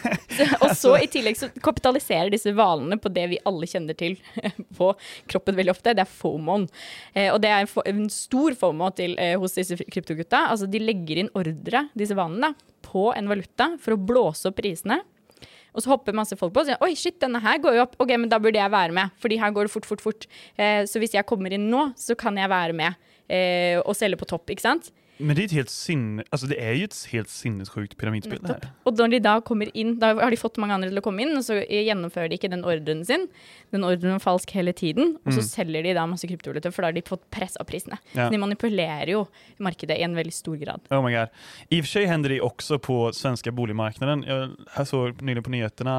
Og 0.64 0.72
så 0.74 0.96
i 0.98 1.06
tillegg 1.10 1.36
så 1.38 1.46
kapitaliserer 1.62 2.32
disse 2.32 2.50
hvalene 2.56 2.98
på 2.98 3.12
det 3.14 3.28
vi 3.30 3.38
alle 3.46 3.68
kjenner 3.70 3.94
til 3.94 4.16
på 4.78 4.88
kroppen 5.30 5.58
veldig 5.58 5.74
ofte, 5.76 5.94
det 5.94 6.02
er 6.02 6.10
FOMOen. 6.10 6.66
Eh, 7.14 7.28
og 7.30 7.38
det 7.44 7.52
er 7.54 7.62
en, 7.62 7.70
en 7.92 8.02
stor 8.10 8.56
FOMO 8.58 8.90
til, 8.98 9.14
eh, 9.22 9.36
hos 9.38 9.54
disse 9.54 9.78
kryptogutta. 9.78 10.42
Altså 10.50 10.66
de 10.70 10.82
legger 10.82 11.22
inn 11.22 11.30
ordre, 11.38 11.86
disse 11.94 12.16
hvalene, 12.18 12.50
på 12.82 13.12
en 13.14 13.30
valuta 13.30 13.70
for 13.78 13.94
å 13.94 14.02
blåse 14.10 14.50
opp 14.50 14.58
prisene. 14.58 14.98
Og 15.70 15.84
så 15.84 15.92
hopper 15.92 16.16
masse 16.16 16.34
folk 16.38 16.50
på 16.54 16.64
og 16.64 16.66
sier 16.66 16.82
oi, 16.82 16.96
shit, 16.98 17.20
denne 17.22 17.38
her 17.44 17.60
går 17.62 17.76
jo 17.78 17.84
opp. 17.84 17.94
Ok, 18.02 18.10
men 18.18 18.30
da 18.32 18.40
burde 18.42 18.58
jeg 18.58 18.74
være 18.74 18.96
med, 18.96 19.14
fordi 19.22 19.38
her 19.38 19.54
går 19.54 19.68
det 19.68 19.74
fort, 19.76 19.86
fort, 19.86 20.02
fort. 20.02 20.26
Eh, 20.58 20.82
så 20.90 21.02
hvis 21.02 21.14
jeg 21.14 21.28
kommer 21.28 21.54
inn 21.54 21.68
nå, 21.70 21.92
så 22.00 22.18
kan 22.18 22.38
jeg 22.40 22.50
være 22.50 22.74
med 22.74 23.12
eh, 23.30 23.78
og 23.84 23.94
selge 23.98 24.18
på 24.18 24.28
topp, 24.30 24.50
ikke 24.50 24.66
sant? 24.66 24.90
Men 25.20 25.36
det 25.36 25.50
er, 25.52 25.68
sinne, 25.70 26.24
altså 26.32 26.48
det 26.50 26.58
er, 26.58 26.72
jo 26.78 26.88
et 26.88 26.96
helt 27.12 27.30
sinnessjukt 27.30 27.96
pyramidspill. 28.00 28.40
här. 28.46 28.70
Og 28.84 28.96
når 28.98 29.10
de 29.14 29.20
da 29.20 29.40
kommer 29.40 29.70
inn, 29.74 29.98
da 30.00 30.14
har 30.14 30.30
de 30.30 30.36
fått 30.40 30.56
mange 30.58 30.74
andre 30.74 30.88
til 30.88 30.98
å 30.98 31.04
komme 31.04 31.22
inn, 31.22 31.36
og 31.36 31.44
så 31.44 31.60
gjennomfører 31.60 32.30
de 32.30 32.38
ikke 32.40 32.50
den 32.50 32.64
ordren 32.64 33.04
sin. 33.04 33.28
Den 33.70 33.84
ordren 33.84 34.16
var 34.16 34.24
falsk 34.24 34.50
hele 34.56 34.72
tiden, 34.72 35.16
og 35.24 35.36
så 35.36 35.44
selger 35.44 35.84
de 35.86 35.94
da 35.94 36.06
masse 36.10 36.26
kryptovaluta, 36.26 36.72
for 36.72 36.82
da 36.82 36.90
har 36.90 36.96
de 36.96 37.04
fått 37.06 37.22
pressa 37.30 37.64
prisene. 37.68 38.00
Ja. 38.14 38.26
Så 38.26 38.34
de 38.34 38.40
manipulerer 38.42 39.12
jo 39.14 39.26
markedet 39.62 40.00
i 40.00 40.06
en 40.06 40.16
veldig 40.18 40.34
stor 40.34 40.56
grad. 40.56 40.82
Oh 40.90 41.04
my 41.04 41.12
god. 41.14 41.30
I 41.70 41.78
og 41.80 41.86
for 41.86 41.92
seg 41.92 42.08
hender 42.10 42.34
det 42.34 42.40
også 42.44 42.80
på 42.82 42.98
svenske 43.16 43.52
boligmarkedet. 43.54 44.18
Jeg 44.26 44.90
så 44.90 45.04
nylig 45.20 45.44
på 45.46 45.54
nyhetene 45.54 45.98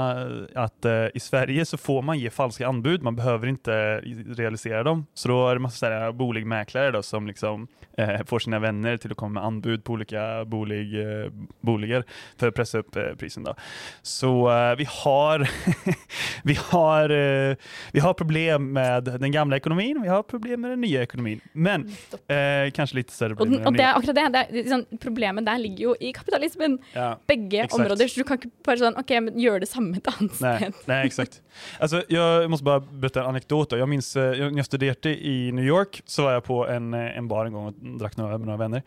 at 0.55 0.81
att 0.81 0.85
eh, 0.85 1.07
i 1.13 1.19
Sverige 1.19 1.65
så 1.65 1.77
får 1.77 2.01
man 2.01 2.19
gi 2.19 2.29
falske 2.29 2.67
anbud. 2.67 3.03
Man 3.03 3.15
behøver 3.15 3.51
ikke 3.51 4.01
realisere 4.37 4.83
dem. 4.83 5.05
Så 5.13 5.29
da 5.29 5.51
er 5.51 5.55
det 5.55 5.61
masse 5.61 6.91
då 6.91 7.03
som 7.03 7.27
liksom 7.27 7.67
eh, 7.90 7.90
får 8.25 8.39
sina 8.39 8.59
vänner 8.59 8.97
till 8.97 9.11
att 9.11 9.17
komma 9.17 9.33
med 9.33 9.43
anbud 9.45 9.83
på 9.83 9.93
olika 9.93 10.45
bolig, 10.45 10.99
eh, 11.01 11.31
boliger 11.61 12.03
för 12.37 12.47
att 12.47 12.55
pressa 12.55 12.77
upp 12.77 12.95
eh, 12.95 13.03
prisen. 13.19 13.43
Då. 13.43 13.55
Så 14.01 14.51
eh, 14.51 14.75
vi 14.75 14.87
har 14.89 15.49
vi 16.43 16.53
har 16.53 17.09
eh, 17.09 17.55
vi 17.91 17.99
har 17.99 18.13
problem 18.13 18.73
med 18.73 19.03
den 19.03 19.31
gamla 19.31 19.55
ekonomin. 19.57 20.01
Vi 20.01 20.07
har 20.07 20.23
problem 20.23 20.61
med 20.61 20.71
den 20.71 20.81
nye 20.81 21.01
ekonomin. 21.01 21.41
Men 21.53 21.87
eh, 22.27 22.71
kanske 22.73 22.95
lite 22.95 23.13
större 23.13 23.35
problem 23.35 23.51
med 23.59 23.63
den 23.65 23.73
det 23.73 23.83
nya. 23.83 23.93
akkurat 23.93 24.15
det. 24.15 24.29
det 24.29 24.39
er, 24.39 24.53
liksom, 24.53 24.85
problemet 24.99 25.45
der 25.45 25.57
ligger 25.57 25.83
jo 25.83 25.95
i 25.99 26.13
kapitalismen. 26.13 26.79
Ja. 26.93 27.19
Begge 27.27 27.63
Exakt. 27.63 27.81
områder. 27.81 28.07
Så 28.07 28.19
du 28.19 28.23
kan 28.23 28.37
ikke 28.37 28.51
bare 28.65 28.77
sånn 28.77 28.97
OK, 28.99 29.09
men 29.21 29.39
gjør 29.39 29.59
det 29.63 29.69
samme 29.69 29.97
et 29.97 30.07
annet 30.07 30.41
Nej, 30.41 30.57
sted. 30.57 30.73
Nei, 30.87 31.05
exakt. 31.05 31.41
Altså, 31.79 32.03
jeg 32.09 32.49
må 32.49 32.57
bare 32.63 32.81
berätta 32.81 33.23
en 33.25 33.35
anekdot. 33.35 33.71
Jeg 33.71 33.81
Jag 33.81 33.89
minns 33.89 34.15
jeg 34.15 34.37
jag- 34.37 34.53
när 34.53 35.07
i 35.07 35.51
New 35.51 35.65
York 35.65 36.01
så 36.05 36.23
var 36.23 36.33
jeg 36.33 36.43
på 36.43 36.67
en, 36.67 36.93
eh, 36.93 37.17
en 37.17 37.27
bar 37.27 37.45
en 37.45 37.53
gång 37.53 37.73
och 37.95 38.17
noe 38.17 38.37
med 38.37 38.47
noen 38.47 38.59
vänner. 38.59 38.83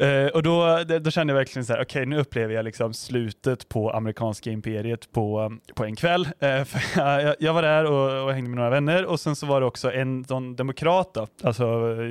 Eh, 0.00 0.26
och 0.26 0.42
då, 0.42 0.84
då 1.00 1.10
kände 1.10 1.30
jag 1.32 1.38
verkligen 1.38 1.64
så 1.66 1.72
här, 1.72 1.82
okej 1.82 2.06
nu 2.06 2.18
upplever 2.18 2.54
jag 2.54 2.64
liksom 2.64 2.94
slutet 2.94 3.68
på 3.68 3.90
amerikanska 3.90 4.50
imperiet 4.50 5.12
på, 5.12 5.40
eh, 5.68 5.74
på 5.74 5.84
en 5.84 5.96
kväll. 5.96 6.28
Uh, 6.42 6.66
jag, 6.96 7.36
jag- 7.38 7.54
var 7.54 7.62
där 7.62 7.84
och, 7.84 8.24
och 8.24 8.32
hängde 8.32 8.50
med 8.50 8.56
några 8.56 8.70
vänner 8.70 9.04
och 9.04 9.20
sen 9.20 9.36
så 9.36 9.46
var 9.46 9.60
det 9.60 9.66
också 9.66 9.92
en 9.92 10.24
sån 10.24 10.56
demokrat, 10.56 11.14
då, 11.14 11.26
alltså 11.44 11.64
eh, 11.64 12.06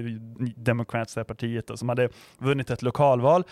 Democrats, 0.55 1.13
det 1.13 1.23
partiet, 1.23 1.67
då, 1.67 1.77
som 1.77 1.89
hade 1.89 2.09
vunnit 2.37 2.69
ett 2.69 2.81
lokalval. 2.81 3.43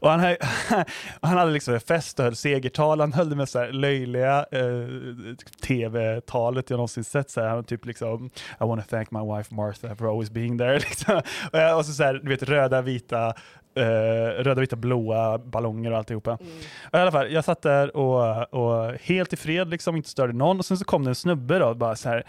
Och 0.00 0.10
han, 0.10 0.20
hade- 0.20 0.36
han 1.22 1.38
hade 1.38 1.50
liksom 1.50 1.80
fest 1.80 2.18
och 2.18 2.24
höll 2.24 2.36
segertal. 2.36 3.00
Han 3.00 3.12
höll 3.12 3.30
det 3.30 3.36
här 3.58 3.72
löjliga 3.72 4.46
uh, 4.54 5.34
tv-talet 5.66 6.70
jag 6.70 6.76
någonsin 6.76 7.04
sett. 7.04 7.30
Så 7.30 7.40
här, 7.40 7.48
han 7.48 7.64
typ 7.64 7.86
liksom 7.86 8.26
I 8.60 8.64
want 8.64 8.82
to 8.82 8.88
thank 8.90 9.10
my 9.10 9.36
wife 9.36 9.54
Martha 9.54 9.96
for 9.96 10.06
always 10.10 10.30
being 10.30 10.58
there. 10.58 10.74
Liksom. 10.78 11.16
Och, 11.52 11.76
och 11.78 11.86
så, 11.86 11.92
så 11.92 12.02
här, 12.02 12.14
du 12.22 12.28
vet 12.28 12.42
röda, 12.42 12.82
vita 12.82 13.34
eh, 13.74 14.42
röda, 14.42 14.60
vita, 14.60 14.76
blåa 14.76 15.38
ballonger 15.38 15.90
och 15.90 15.98
alltihopa. 15.98 16.38
Mm. 16.40 16.52
I 16.92 16.96
alla 16.96 17.12
fall, 17.12 17.32
jag 17.32 17.44
satt 17.44 17.62
där 17.62 17.96
och, 17.96 18.54
och 18.54 18.94
helt 19.02 19.32
i 19.32 19.36
fred, 19.36 19.68
liksom, 19.68 19.96
inte 19.96 20.08
störde 20.08 20.32
någon. 20.32 20.58
Och 20.58 20.64
sen 20.64 20.76
så 20.76 20.84
kom 20.84 21.04
det 21.04 21.10
en 21.10 21.14
snubbe 21.14 21.58
då, 21.58 21.74
bara 21.74 21.96
så 21.96 22.08
här 22.08 22.24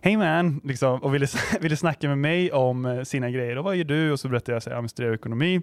Hej 0.00 0.16
man, 0.16 0.60
liksom, 0.64 1.02
och 1.02 1.14
ville, 1.14 1.26
ville 1.60 1.76
snacka 1.76 2.08
med 2.08 2.18
mig 2.18 2.52
om 2.52 2.86
eh, 2.86 3.02
sina 3.02 3.30
grejer. 3.30 3.58
Och 3.58 3.64
vad 3.64 3.76
gör 3.76 3.84
du? 3.84 4.12
Och 4.12 4.20
så 4.20 4.28
berättade 4.28 4.52
jag 4.52 4.58
att 4.58 4.66
jag 4.66 4.90
studerar 4.90 5.14
ekonomi. 5.14 5.60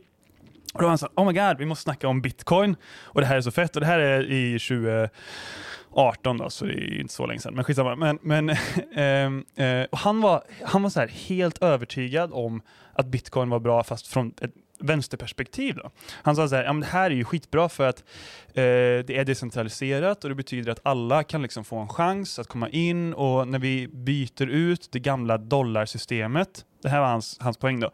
Och 0.74 0.80
då 0.80 0.82
var 0.82 0.90
han 0.90 0.98
så 0.98 1.08
oh 1.16 1.28
my 1.28 1.34
god, 1.34 1.58
vi 1.58 1.66
måste 1.66 1.84
snacka 1.84 2.08
om 2.08 2.22
bitcoin. 2.22 2.76
Och 3.04 3.22
det 3.22 3.28
här 3.28 3.38
är 3.38 3.42
så 3.42 3.52
fett. 3.52 3.76
Och 3.76 3.80
det 3.80 3.88
här 3.88 4.00
är 4.00 4.32
i 4.32 4.60
2018 4.60 6.38
då, 6.38 6.50
så 6.50 6.66
det 6.66 6.74
är 6.74 7.00
inte 7.00 7.14
så 7.14 7.26
länge 7.26 7.40
sedan. 7.40 7.56
Men 7.56 7.64
skitsamma. 7.64 7.96
Men, 7.96 8.20
men, 8.22 8.50
ehm, 8.96 9.46
eh, 9.56 9.84
och 9.92 9.98
han 9.98 10.22
var, 10.22 10.44
han 10.64 10.84
var 10.84 10.90
så 10.90 11.00
här 11.00 11.08
helt 11.08 11.64
övertygad 11.64 12.30
om 12.34 12.62
att 12.94 13.06
bitcoin 13.06 13.50
var 13.50 13.60
bra 13.60 13.84
fast 13.84 14.08
från 14.08 14.34
ett 14.42 14.54
vänsterperspektiv. 14.84 15.76
Då. 15.76 15.92
Han 16.12 16.36
sa 16.36 16.48
så 16.48 16.56
här, 16.56 16.64
ja, 16.64 16.74
men 16.74 16.80
det 16.80 16.88
här 16.88 17.12
är 17.12 17.16
ju 17.16 17.24
skitbra 17.24 17.70
för 17.70 17.90
att 17.90 18.00
eh, 18.48 18.54
det 18.54 19.18
är 19.18 19.26
decentraliserat 19.26 20.24
och 20.24 20.30
det 20.30 20.36
betyder 20.36 20.72
att 20.72 20.80
alla 20.84 21.24
kan 21.24 21.42
liksom 21.42 21.64
få 21.64 21.78
en 21.78 21.90
chans 21.90 22.40
att 22.40 22.48
komma 22.48 22.70
in 22.70 23.14
och 23.14 23.48
när 23.48 23.60
vi 23.60 23.88
byter 23.88 24.48
ut 24.48 24.90
det 24.92 25.00
gamla 25.00 25.38
dollarsystemet, 25.38 26.66
det 26.82 26.90
här 26.90 27.00
var 27.00 27.08
hans, 27.08 27.38
hans 27.40 27.58
poäng 27.58 27.80
då, 27.80 27.92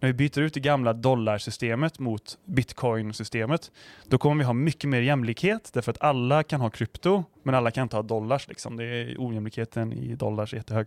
när 0.00 0.06
vi 0.06 0.12
byter 0.12 0.40
ut 0.40 0.54
det 0.54 0.60
gamla 0.60 0.92
dollarsystemet 0.92 1.98
mot 1.98 2.38
bitcoin-systemet, 2.44 3.70
då 4.06 4.18
kommer 4.18 4.36
vi 4.36 4.44
ha 4.44 4.52
mycket 4.52 4.90
mer 4.90 5.00
jämlikhet 5.00 5.70
därför 5.72 5.90
att 5.90 6.02
alla 6.02 6.42
kan 6.42 6.60
ha 6.60 6.70
krypto, 6.70 7.24
men 7.42 7.54
alla 7.54 7.70
kan 7.70 7.82
inte 7.82 7.96
ha 7.96 8.02
dollars. 8.02 8.48
Liksom. 8.48 8.76
Det 8.76 8.84
är 8.84 9.16
ojämlikheten 9.18 9.92
i 9.92 10.14
dollars 10.14 10.52
är 10.52 10.56
jättehög. 10.56 10.86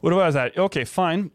Och 0.00 0.10
då 0.10 0.16
var 0.16 0.24
jag 0.24 0.32
så 0.32 0.38
här, 0.38 0.50
okej 0.50 0.62
okay, 0.62 0.84
fine. 0.84 1.30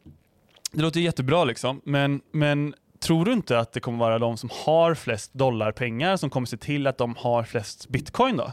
Det 0.72 0.82
låter 0.82 1.00
jättebra 1.00 1.44
liksom, 1.44 1.82
men, 1.84 2.22
men 2.32 2.74
tror 3.00 3.26
du 3.26 3.34
inte 3.34 3.60
att 3.60 3.74
det 3.74 3.80
kommer 3.80 3.98
vara 3.98 4.20
de 4.20 4.38
som 4.38 4.50
har 4.66 4.96
flest 4.96 5.34
dollarpengar 5.34 6.18
som 6.18 6.30
kommer 6.30 6.48
se 6.48 6.58
till 6.58 6.88
att 6.88 6.98
de 6.98 7.16
har 7.16 7.44
flest 7.44 7.90
bitcoin 7.90 8.38
då? 8.38 8.52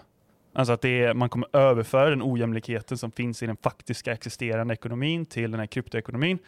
Alltså 0.55 0.73
att 0.73 0.85
är, 0.85 1.15
man 1.15 1.29
kommer 1.29 1.57
överföra 1.57 2.11
den 2.11 2.23
ojämlikheten 2.23 2.99
som 2.99 3.13
finns 3.13 3.43
i 3.43 3.47
den 3.47 3.57
faktiska 3.57 4.13
existerande 4.13 4.75
ekonomin 4.75 5.27
till 5.27 5.51
den 5.51 5.61
här 5.61 5.67
kryptoekonomin. 5.67 6.39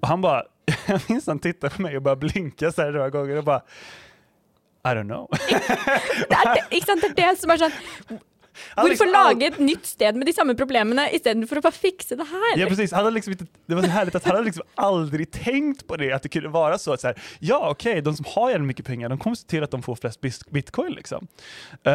Och 0.00 0.08
han 0.08 0.20
bara, 0.20 0.42
jag 0.86 1.00
minns 1.08 1.26
han 1.26 1.38
tittade 1.38 1.74
på 1.74 1.82
mig 1.82 1.96
och 1.96 2.02
bare 2.02 2.16
blinkade 2.16 2.72
så 2.72 2.82
här 2.82 2.90
några 2.90 3.10
gånger 3.10 3.36
och 3.36 3.44
bara 3.44 3.62
I 4.84 4.88
don't 4.88 5.08
know. 5.08 5.28
Det 6.28 6.36
er 6.36 6.66
ikke 6.70 6.86
sant? 6.86 7.02
det 7.02 7.10
er 7.10 7.32
det 7.32 7.40
som 7.40 7.50
er 7.50 7.60
sånn 7.60 8.18
Hvorfor 8.74 8.90
liksom 8.90 9.12
lage 9.12 9.46
et 9.46 9.58
nytt 9.58 9.86
sted 9.86 10.16
med 10.16 10.26
de 10.26 10.34
samme 10.36 10.54
problemene 10.58 11.08
istedenfor 11.16 11.60
å 11.60 11.64
bare 11.64 11.76
fikse 11.76 12.18
det 12.18 12.26
her? 12.28 12.54
Ja 12.60 12.68
precis, 12.70 12.92
han 12.92 13.04
hade 13.04 13.14
liksom 13.14 13.32
inte, 13.32 13.46
det 13.66 13.74
var 13.74 13.82
så 13.82 13.88
härligt 13.88 14.14
att 14.14 14.24
han 14.24 14.36
hade 14.36 14.44
liksom 14.44 14.64
aldrig 14.74 15.30
tänkt 15.30 15.86
på 15.86 15.96
det, 15.96 16.12
att 16.12 16.22
det 16.22 16.28
kunde 16.28 16.48
vara 16.48 16.78
så 16.78 16.92
att 16.92 17.00
så 17.00 17.06
här, 17.06 17.20
ja 17.38 17.70
okej, 17.70 18.02
de 18.02 18.16
som 18.16 18.24
har 18.28 18.50
jävligt 18.50 18.66
mycket 18.66 18.86
pengar, 18.86 19.08
de 19.08 19.18
kommer 19.18 19.36
se 19.36 19.46
till 19.46 19.62
att 19.62 19.70
de 19.70 19.82
får 19.82 19.96
flest 19.96 20.50
bitcoin 20.50 20.92
liksom. 20.92 21.26
Uh, 21.86 21.92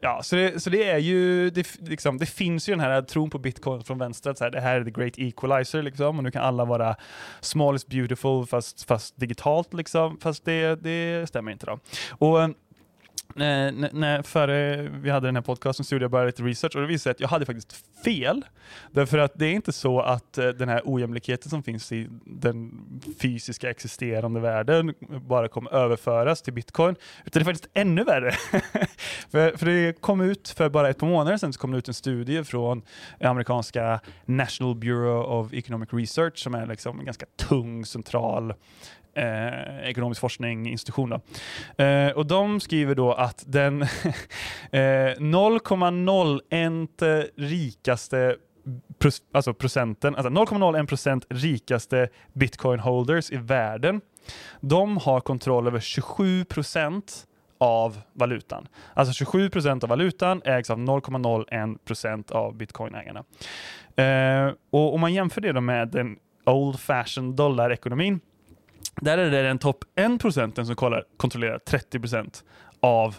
ja, 0.00 0.20
så 0.22 0.36
det, 0.36 0.62
så 0.62 0.70
det 0.70 0.88
är 0.88 0.98
ju, 0.98 1.50
det, 1.50 1.80
liksom, 1.80 2.18
det 2.18 2.26
finns 2.26 2.68
ju 2.68 2.72
den 2.72 2.80
här 2.80 3.02
tron 3.02 3.30
på 3.30 3.38
bitcoin 3.38 3.84
från 3.84 3.98
vänster, 3.98 4.30
att 4.30 4.38
så 4.38 4.44
här, 4.44 4.50
det 4.50 4.60
här 4.60 4.80
är 4.80 4.84
the 4.84 4.90
great 4.90 5.14
equalizer 5.16 5.82
liksom, 5.82 6.18
och 6.18 6.24
nu 6.24 6.30
kan 6.30 6.42
alla 6.42 6.64
vara 6.64 6.96
small 7.40 7.76
is 7.76 7.86
beautiful 7.86 8.46
fast, 8.46 8.84
fast 8.84 9.20
digitalt 9.20 9.74
liksom, 9.74 10.18
fast 10.20 10.44
det, 10.44 10.74
det 10.82 11.28
stämmer 11.28 11.52
inte 11.52 11.66
då. 11.66 11.78
Och 12.18 12.42
eh, 12.42 12.48
före 14.22 14.82
vi 14.82 15.10
hade 15.10 15.28
den 15.28 15.36
här 15.36 15.42
podcasten 15.42 15.84
så 15.84 15.94
gjorde 15.94 16.04
jag 16.04 16.10
bara 16.10 16.24
lite 16.24 16.42
research 16.42 16.76
och 16.76 16.82
det 16.82 16.88
visade 16.88 16.98
sig 17.02 17.10
att 17.10 17.20
jag 17.20 17.28
hade 17.28 17.46
faktiskt 17.46 17.84
fel. 18.04 18.44
Att 19.18 19.32
det 19.34 19.46
är 19.46 19.52
inte 19.52 19.72
så 19.72 20.00
att 20.00 20.32
denne 20.32 20.52
den 20.52 20.68
här 20.68 21.48
som 21.48 21.62
finns 21.62 21.92
i 21.92 22.08
den 22.24 22.72
fysiska 23.20 23.70
existerande 23.70 24.40
världen 24.40 24.94
bara 25.28 25.48
kommer 25.48 25.74
överföras 25.74 26.42
till 26.42 26.52
bitcoin, 26.52 26.96
utan 27.24 27.40
det 27.40 27.42
är 27.42 27.52
faktiskt 27.52 27.70
ännu 27.74 28.04
värre. 28.04 28.30
för, 29.30 29.56
för 29.56 29.66
det 29.66 30.00
kom 30.00 30.20
ut 30.20 30.48
för 30.48 30.68
bara 30.68 30.90
ett 30.90 30.98
par 30.98 31.06
månader 31.06 31.36
sedan 31.36 31.52
kom 31.52 31.70
det 31.70 31.78
ut 31.78 31.88
en 31.88 31.94
studie 31.94 32.44
från 32.44 32.82
amerikanska 33.20 34.00
National 34.24 34.74
Bureau 34.74 35.22
of 35.22 35.52
Economic 35.52 35.88
Research 35.92 36.38
som 36.38 36.54
är 36.54 36.66
liksom 36.66 36.98
en 36.98 37.04
ganska 37.04 37.26
tung 37.36 37.86
central 37.86 38.54
eh, 39.14 39.90
ekonomisk 39.90 40.20
forskning, 40.20 40.68
institution. 40.68 41.20
Eh, 41.76 42.08
och 42.08 42.26
de 42.26 42.60
skriver 42.60 42.94
då 42.94 43.12
att 43.12 43.44
den 43.46 43.82
eh, 43.82 43.88
0,01 45.18 47.28
rikaste 47.36 48.36
alltså 49.32 49.54
procenten, 49.54 50.16
alltså 50.16 50.30
0,01 50.30 50.86
procent 50.86 51.26
bitcoin 52.32 52.80
holders 52.80 53.30
i 53.30 53.36
världen, 53.36 54.00
de 54.60 54.96
har 54.96 55.20
kontroll 55.20 55.66
över 55.66 55.80
27 55.80 56.44
procent 56.44 57.26
av 57.58 58.00
valutan. 58.12 58.68
Alltså 58.94 59.14
27 59.14 59.50
procent 59.50 59.82
av 59.82 59.88
valutan 59.88 60.42
ägs 60.44 60.70
av 60.70 60.78
0,01 60.78 61.78
procent 61.84 62.30
av 62.30 62.56
bitcoinägarna. 62.56 63.24
Eh, 63.96 64.54
och 64.70 64.94
om 64.94 65.00
man 65.00 65.14
jämför 65.14 65.40
det 65.40 65.60
med 65.60 65.88
den 65.88 66.16
old 66.46 66.80
fashioned 66.80 67.34
dollarekonomin 67.34 68.20
där 68.96 69.18
är 69.18 69.30
det 69.30 69.42
den 69.42 69.58
topp 69.58 69.84
1% 69.96 70.64
som 70.64 70.76
kollar, 70.76 71.04
kontrollerar 71.16 71.58
30% 71.58 72.42
av 72.80 73.16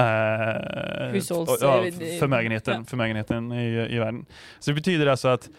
eh, 0.00 0.04
Hushålls- 1.12 1.58
ja, 1.60 1.86
eh, 1.86 2.18
förmögenheten, 2.18 2.74
ja. 2.74 2.84
förmögenheten 2.84 3.52
i, 3.52 3.94
i 3.94 3.98
världen. 3.98 4.26
Så 4.58 4.70
det 4.70 4.74
betyder 4.74 5.06
alltså 5.06 5.28
att 5.28 5.50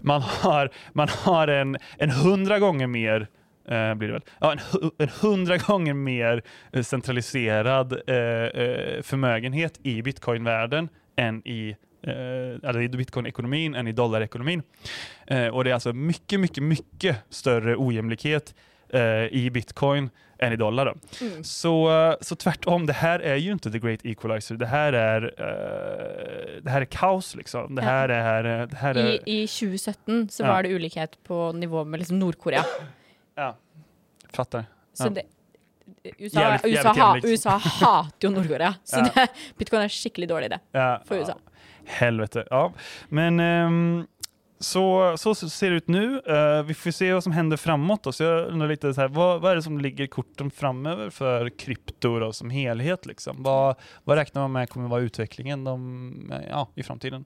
man 0.00 0.22
har, 0.22 0.70
man 0.92 1.08
har 1.08 1.48
en, 1.48 1.76
en 1.98 2.10
hundra 2.10 2.58
gånger 2.58 2.86
mer 2.86 3.20
eh, 3.68 3.94
blir 3.94 4.08
det 4.08 4.12
väl? 4.12 4.24
Ja, 4.40 4.52
en, 4.52 4.90
en 4.98 5.08
hundra 5.08 5.56
gånger 5.56 5.94
mer 5.94 6.42
eh, 6.72 6.82
centraliserad 6.82 7.92
eh, 7.92 8.16
eh, 8.16 9.02
förmögenhet 9.02 9.80
i 9.82 10.02
bitcoinvärlden 10.02 10.88
än 11.16 11.48
i 11.48 11.76
eh, 12.02 12.68
alltså 12.68 12.80
i 12.80 12.88
bitcoin-ekonomin 12.88 13.74
än 13.74 13.86
i 13.88 13.92
dollarekonomin. 13.92 14.62
Eh, 15.26 15.46
och 15.46 15.64
det 15.64 15.70
är 15.70 15.74
alltså 15.74 15.92
mycket, 15.92 16.40
mycket, 16.40 16.62
mycket 16.62 17.16
större 17.30 17.76
ojämlikhet 17.76 18.54
eh, 18.94 19.26
i 19.32 19.50
bitcoin 19.50 20.10
än 20.38 20.52
i 20.52 20.56
dollar. 20.56 20.84
Då. 20.86 20.94
Mm. 21.26 21.44
Så, 21.44 21.90
eh, 22.10 22.14
så 22.20 22.36
tvärtom, 22.36 22.86
det 22.86 22.92
här 22.92 23.20
är 23.20 23.36
ju 23.36 23.52
inte 23.52 23.70
the 23.70 23.78
great 23.78 24.00
equalizer. 24.04 24.54
Det 24.54 24.66
här 24.66 24.92
är, 24.92 25.22
eh, 25.38 26.62
det 26.62 26.70
här 26.70 26.80
är 26.80 26.84
kaos 26.84 27.34
liksom. 27.34 27.74
Det 27.74 27.82
här 27.82 28.08
är, 28.08 28.60
eh, 28.60 28.66
det 28.68 28.76
här 28.76 28.94
är 28.94 29.28
I, 29.28 29.42
I 29.42 29.46
2017 29.46 30.28
så 30.30 30.42
Ja. 30.42 30.46
var 30.52 30.62
det 30.62 30.68
ulikhet 30.68 31.18
på 31.24 31.52
nivå 31.52 31.84
med 31.84 31.98
liksom 32.00 32.18
Nord-Korea. 32.18 32.64
ja, 33.34 33.56
fattar. 34.32 34.64
Så 34.92 35.08
det, 35.08 35.22
USA, 36.18 36.40
Jävligt- 36.40 36.64
USA, 36.64 36.82
jävligt 36.88 37.02
ha, 37.02 37.08
jämlikt. 37.08 37.26
USA 37.26 37.50
hater 37.50 38.12
jo 38.20 38.30
Nord-Korea, 38.30 38.74
så 38.84 38.96
Ja. 39.00 39.10
det, 39.14 39.28
bitcoin 39.58 39.82
er 39.82 39.88
skikkelig 39.88 40.28
dårlig 40.28 40.50
det. 40.50 40.58
Ja, 40.72 41.02
For 41.06 41.16
ja. 41.16 41.22
USA. 41.22 41.38
Helvete. 41.86 42.46
Ja. 42.50 42.72
Men 43.08 43.40
ehm, 43.40 44.06
så, 44.64 45.14
så 45.16 45.34
ser 45.34 45.70
det 45.70 45.76
ut 45.76 45.88
nu. 45.88 46.22
Uh, 46.30 46.62
vi 46.62 46.74
får 46.74 46.90
se 46.90 47.12
vad 47.12 47.22
som 47.22 47.32
händer 47.32 47.56
framåt. 47.56 48.02
Då. 48.02 48.12
Så 48.12 48.22
jag 48.22 48.68
lite 48.68 48.94
så 48.94 49.00
här, 49.00 49.08
vad, 49.08 49.40
vad 49.40 49.52
är 49.52 49.56
det 49.56 49.62
som 49.62 49.80
ligger 49.80 50.06
korten 50.06 50.50
framöver 50.50 51.10
för 51.10 51.48
krypto 51.48 52.18
då, 52.18 52.32
som 52.32 52.50
helhet? 52.50 53.06
Liksom? 53.06 53.42
Vad, 53.42 53.76
vad 54.04 54.16
räknar 54.16 54.42
man 54.42 54.52
med 54.52 54.68
kommer 54.68 54.88
vara 54.88 55.00
utvecklingen 55.00 55.64
de, 55.64 56.32
ja, 56.50 56.68
i 56.74 56.82
framtiden? 56.82 57.24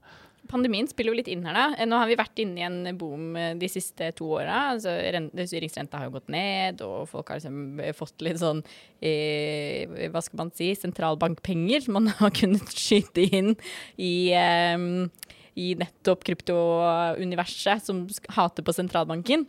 Pandemien 0.49 0.89
spiller 0.89 1.12
jo 1.12 1.18
litt 1.18 1.28
inn 1.28 1.45
her, 1.45 1.57
da. 1.57 1.64
Eh, 1.76 1.86
Nå 1.89 1.99
har 2.01 2.09
vi 2.09 2.16
vært 2.18 2.41
inne 2.41 2.61
i 2.61 2.66
en 2.66 2.99
boom 2.99 3.36
eh, 3.36 3.55
de 3.59 3.68
siste 3.70 4.11
to 4.16 4.30
åra. 4.39 4.72
Altså, 4.72 4.95
styringsrenta 5.45 6.01
har 6.01 6.09
jo 6.09 6.16
gått 6.16 6.32
ned, 6.32 6.82
og 6.86 7.09
folk 7.11 7.28
har 7.28 7.41
liksom 7.41 7.80
eh, 7.84 7.95
fått 7.97 8.24
litt 8.24 8.41
sånn 8.41 8.62
eh, 9.01 10.09
Hva 10.12 10.22
skal 10.24 10.45
man 10.45 10.53
si 10.57 10.70
sentralbankpenger 10.78 11.84
som 11.84 11.99
man 11.99 12.12
har 12.22 12.32
kunnet 12.34 12.72
skyte 12.72 13.26
inn 13.28 13.55
i 13.97 14.32
eh, 14.36 14.78
i 15.59 15.73
nettopp 15.79 16.25
kryptouniverset, 16.29 17.85
som 17.85 18.05
hater 18.37 18.67
på 18.67 18.75
sentralbanken. 18.77 19.47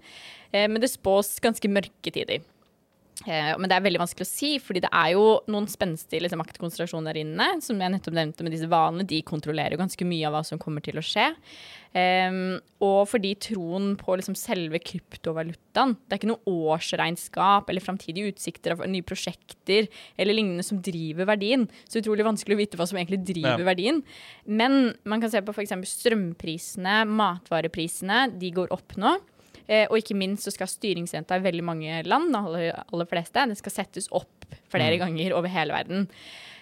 Eh, 0.51 0.65
men 0.65 0.81
det 0.81 0.91
spås 0.91 1.37
ganske 1.43 1.71
mørke 1.71 2.13
tider. 2.15 2.41
Eh, 3.29 3.51
men 3.59 3.69
det 3.69 3.77
er 3.77 3.83
veldig 3.85 4.01
vanskelig 4.01 4.25
å 4.25 4.29
si, 4.29 4.51
fordi 4.63 4.81
det 4.85 4.89
er 4.95 5.11
jo 5.13 5.25
noen 5.51 5.67
spenstige 5.69 6.23
liksom, 6.25 6.41
maktkonsentrasjoner 6.41 7.13
der 7.13 7.21
inne. 7.21 7.49
Som 7.61 7.81
jeg 7.81 7.93
nettopp 7.93 8.15
nevnte 8.17 8.45
med 8.45 8.55
disse 8.55 8.69
vanene, 8.71 9.05
de 9.07 9.19
kontrollerer 9.27 9.75
jo 9.75 9.83
ganske 9.83 10.07
mye 10.09 10.25
av 10.29 10.37
hva 10.37 10.41
som 10.47 10.61
kommer 10.61 10.83
til 10.85 10.97
å 10.97 11.05
skje. 11.05 11.27
Um, 11.89 12.59
og 12.85 12.99
fordi 13.09 13.31
troen 13.41 13.95
på 13.97 14.13
liksom, 14.19 14.35
selve 14.37 14.77
kryptovalutaen 14.77 15.95
Det 16.05 16.13
er 16.13 16.19
ikke 16.19 16.29
noe 16.29 16.51
årsregnskap 16.75 17.71
eller 17.71 17.81
framtidige 17.81 18.29
utsikter 18.29 18.75
av 18.75 18.83
nye 18.85 19.01
prosjekter 19.01 19.87
eller 20.13 20.37
lignende 20.37 20.65
som 20.67 20.83
driver 20.85 21.25
verdien. 21.31 21.65
Så 21.89 22.03
utrolig 22.03 22.27
vanskelig 22.27 22.57
å 22.57 22.61
vite 22.61 22.77
hva 22.77 22.85
som 22.89 22.99
egentlig 23.01 23.23
driver 23.31 23.63
Ja. 23.63 23.69
verdien. 23.71 24.03
Men 24.45 24.93
man 25.03 25.21
kan 25.21 25.33
se 25.33 25.41
på 25.41 25.55
f.eks. 25.55 25.73
strømprisene, 25.89 27.01
matvareprisene. 27.09 28.37
De 28.37 28.53
går 28.53 28.69
opp 28.75 28.93
nå. 29.01 29.17
Eh, 29.69 29.85
og 29.85 29.99
ikke 29.99 30.17
minst 30.17 30.47
så 30.47 30.53
skal 30.53 30.69
styringsrenta 30.71 31.37
i 31.37 31.45
veldig 31.45 31.65
mange 31.65 32.03
land, 32.09 32.33
aller, 32.35 32.71
aller 32.89 33.09
fleste, 33.09 33.37
den 33.37 33.57
skal 33.59 33.75
settes 33.75 34.09
opp 34.09 34.47
flere 34.73 34.97
ganger 35.01 35.35
over 35.37 35.51
hele 35.53 35.75
verden. 35.75 36.07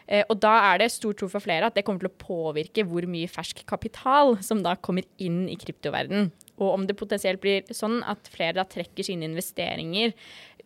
Eh, 0.07 0.23
og 0.31 0.39
da 0.43 0.53
er 0.69 0.81
det 0.81 0.91
stor 0.93 1.15
tro 1.19 1.27
for 1.31 1.43
flere 1.43 1.67
at 1.67 1.75
det 1.75 1.83
kommer 1.87 2.05
til 2.05 2.11
å 2.11 2.21
påvirke 2.21 2.85
hvor 2.87 3.07
mye 3.11 3.31
fersk 3.31 3.65
kapital 3.67 4.37
som 4.43 4.61
da 4.63 4.77
kommer 4.79 5.07
inn 5.23 5.45
i 5.51 5.57
kryptoverden. 5.59 6.29
Og 6.57 6.69
om 6.73 6.85
det 6.87 6.97
potensielt 6.99 7.43
blir 7.43 7.67
sånn 7.75 7.99
at 8.07 8.29
flere 8.33 8.57
da 8.59 8.67
trekker 8.67 9.05
sine 9.05 9.27
investeringer 9.27 10.15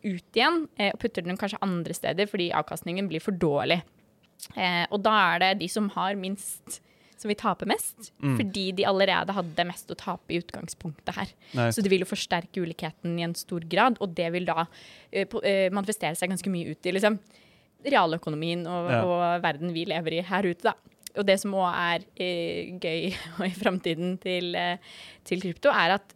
ut 0.01 0.37
igjen 0.37 0.63
eh, 0.77 0.93
og 0.93 1.01
putter 1.01 1.25
dem 1.25 1.39
kanskje 1.39 1.61
andre 1.65 1.97
steder 1.97 2.29
fordi 2.29 2.51
avkastningen 2.57 3.09
blir 3.09 3.23
for 3.23 3.37
dårlig. 3.37 3.81
Eh, 4.55 4.85
og 4.89 5.01
da 5.05 5.17
er 5.33 5.43
det 5.43 5.51
de 5.61 5.69
som 5.69 5.89
har 5.97 6.17
minst, 6.17 6.81
som 7.21 7.29
vil 7.29 7.37
tape 7.39 7.67
mest. 7.69 8.11
Fordi 8.19 8.63
de 8.77 8.85
allerede 8.89 9.35
hadde 9.37 9.65
mest 9.69 9.91
å 9.93 9.97
tape 9.99 10.33
i 10.33 10.39
utgangspunktet 10.41 11.13
her. 11.17 11.33
Nei, 11.57 11.67
Så 11.73 11.83
det 11.85 11.91
vil 11.93 12.01
jo 12.03 12.09
forsterke 12.09 12.63
ulikheten 12.65 13.19
i 13.19 13.25
en 13.27 13.35
stor 13.37 13.61
grad, 13.69 13.99
og 14.01 14.15
det 14.17 14.31
vil 14.33 14.47
da 14.49 14.65
uh, 14.65 15.25
på, 15.29 15.43
manifestere 15.73 16.17
seg 16.17 16.33
ganske 16.33 16.49
mye 16.53 16.73
ut 16.73 16.89
i 16.89 16.95
liksom, 16.97 17.19
realøkonomien 17.85 18.65
og, 18.69 18.89
Ja. 18.91 19.03
og 19.05 19.43
verden 19.45 19.73
vi 19.73 19.85
lever 19.89 20.17
i 20.19 20.25
her 20.25 20.45
ute, 20.49 20.71
da. 20.71 20.75
Og 21.19 21.25
det 21.27 21.35
som 21.41 21.51
òg 21.59 21.67
er 21.75 22.03
eh, 22.23 22.69
gøy 22.79 23.09
og 23.39 23.41
i 23.49 23.55
framtiden 23.57 24.13
til, 24.23 24.55
til 25.27 25.41
krypto, 25.43 25.73
er 25.75 25.97
at 25.97 26.13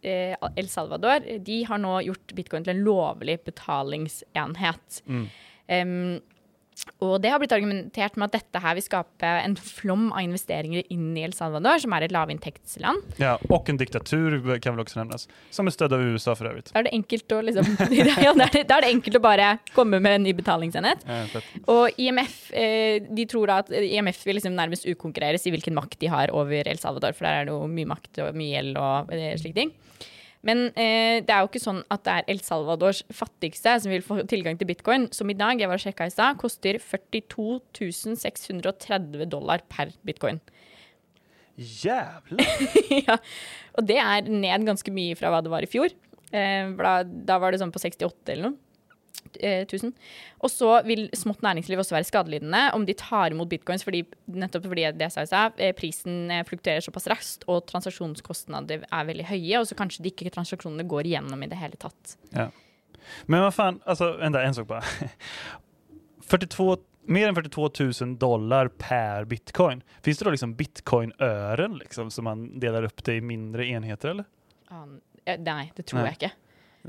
El 0.56 0.70
Salvador 0.72 1.26
de 1.44 1.58
har 1.68 1.82
nå 1.82 1.98
gjort 2.06 2.32
bitcoin 2.38 2.64
til 2.64 2.72
en 2.78 2.86
lovlig 2.86 3.34
betalingsenhet. 3.44 5.02
Mm. 5.04 5.26
Em, 5.68 5.92
og 7.00 7.18
det 7.24 7.30
har 7.32 7.40
blitt 7.40 7.52
argumentert 7.52 8.16
med 8.16 8.28
at 8.28 8.38
dette 8.38 8.60
her 8.60 8.76
vil 8.76 8.84
skape 8.84 9.28
en 9.42 9.56
flom 9.56 10.10
av 10.12 10.22
investeringer 10.24 10.84
inn 10.92 11.10
i 11.16 11.24
El 11.26 11.34
Salvador, 11.36 11.80
som 11.82 11.94
er 11.96 12.06
et 12.06 12.14
lavinntektsland. 12.14 13.16
Ja, 13.20 13.34
og 13.48 13.70
en 13.72 13.80
diktatur 13.80 14.36
kan 14.62 14.76
vel 14.76 14.84
også 14.84 15.00
nevnes, 15.00 15.26
som 15.54 15.68
er 15.68 15.74
stødd 15.74 15.96
av 15.96 16.04
USA 16.04 16.36
for 16.36 16.50
øvrig. 16.50 16.66
Da 16.70 16.80
er 16.80 16.88
det 16.88 16.94
enkelt 16.96 17.36
å 17.36 17.40
liksom 17.44 17.70
ja, 18.26 18.32
da, 18.36 18.46
er 18.46 18.54
det, 18.54 18.64
da 18.68 18.78
er 18.78 18.86
det 18.86 18.92
enkelt 18.92 19.20
å 19.20 19.24
bare 19.24 19.50
komme 19.76 20.00
med 20.04 20.18
en 20.18 20.26
ny 20.28 20.34
betalingsenhet. 20.36 21.06
Ja. 21.08 21.44
Og 21.72 22.00
IMF 22.00 22.38
eh, 22.56 23.00
de 23.08 23.28
tror 23.30 23.52
da 23.52 23.62
at 23.64 23.72
IMF 23.72 24.20
vil 24.28 24.40
liksom 24.40 24.56
nærmest 24.56 24.88
ukonkurreres 24.88 25.48
i 25.48 25.54
hvilken 25.54 25.76
makt 25.76 26.00
de 26.02 26.12
har 26.12 26.34
over 26.36 26.68
El 26.68 26.82
Salvador, 26.82 27.16
for 27.16 27.28
der 27.28 27.42
er 27.42 27.48
det 27.48 27.56
jo 27.56 27.64
mye 27.72 27.92
makt 27.92 28.24
og 28.24 28.36
mye 28.36 28.52
gjeld 28.52 28.80
og 28.80 29.16
eh, 29.16 29.32
slike 29.40 29.60
ting. 29.62 29.74
Men 30.46 30.68
eh, 30.78 31.18
det 31.26 31.32
er 31.32 31.42
jo 31.42 31.50
ikke 31.50 31.62
sånn 31.62 31.80
at 31.92 32.04
det 32.06 32.12
er 32.14 32.28
El 32.30 32.40
Salvadors 32.44 33.02
fattigste 33.10 33.74
som 33.82 33.90
vil 33.90 34.04
få 34.04 34.20
tilgang 34.30 34.58
til 34.60 34.68
bitcoin, 34.70 35.08
som 35.14 35.30
i 35.32 35.36
dag, 35.38 35.58
jeg 35.58 35.70
var 35.70 35.80
og 35.80 35.82
sjekka 35.82 36.06
i 36.06 36.14
stad, 36.14 36.38
koster 36.38 36.78
42 36.82 38.14
630 38.22 39.26
dollar 39.32 39.64
per 39.72 39.90
bitcoin. 40.06 40.38
Jævla! 41.56 42.44
ja. 43.08 43.16
Og 43.76 43.88
det 43.88 43.96
er 44.02 44.28
ned 44.28 44.68
ganske 44.68 44.92
mye 44.94 45.16
fra 45.18 45.32
hva 45.32 45.42
det 45.42 45.52
var 45.52 45.64
i 45.64 45.70
fjor. 45.70 45.90
Eh, 46.30 46.70
da, 46.78 47.00
da, 47.02 47.40
var 47.42 47.52
det 47.52 47.62
sånn 47.62 47.74
på 47.74 47.82
68 47.82 48.34
eller 48.34 48.50
noe. 48.50 48.60
Eh, 49.40 49.64
1000. 49.66 49.92
Og 50.44 50.52
så 50.52 50.70
vil 50.86 51.06
smått 51.16 51.42
næringsliv 51.44 51.80
også 51.82 51.96
være 51.96 52.08
skadelidende 52.08 52.62
om 52.76 52.86
de 52.88 52.96
tar 52.98 53.34
imot 53.34 53.50
bitcoins, 53.50 53.84
fordi, 53.86 54.04
nettopp 54.26 54.68
fordi 54.70 54.88
det 54.96 55.10
sa 55.12 55.24
jeg 55.24 55.56
eh, 55.58 55.74
prisen 55.76 56.30
eh, 56.32 56.44
fluktuerer 56.48 56.84
såpass 56.84 57.08
raskt, 57.12 57.46
og 57.50 57.64
transaksjonskostnader 57.70 58.86
er 58.86 59.08
veldig 59.10 59.28
høye, 59.30 59.60
og 59.60 59.68
så 59.68 59.78
kanskje 59.78 60.04
de 60.06 60.14
ikke 60.14 60.32
transaksjonene 60.34 60.86
går 60.88 61.10
igjennom 61.10 61.42
i 61.42 61.50
det 61.50 61.60
hele 61.60 61.78
tatt. 61.80 62.16
Ja. 62.34 62.50
Men 63.30 63.44
hva 63.44 63.54
faen, 63.54 63.80
altså, 63.86 64.14
enda 64.24 64.42
en 64.42 64.56
sak 64.56 64.68
bare. 64.70 65.10
42 66.30 66.76
mer 67.06 67.30
enn 67.30 67.36
42 67.36 67.92
000 68.02 68.16
dollar 68.18 68.68
per 68.82 69.28
bitcoin. 69.30 69.82
Fins 70.02 70.18
det 70.18 70.26
da 70.26 70.32
liksom 70.34 70.56
bitcoin-øren 70.58 71.76
liksom, 71.78 72.10
som 72.10 72.26
man 72.26 72.48
deler 72.62 72.88
opp 72.88 73.02
til 73.06 73.20
i 73.20 73.24
mindre 73.24 73.66
enheter, 73.66 74.16
eller? 74.16 74.26
Um, 74.70 74.98
nei, 75.26 75.68
det 75.76 75.86
tror 75.86 76.02
nei. 76.02 76.08
jeg 76.10 76.18
ikke. 76.18 76.32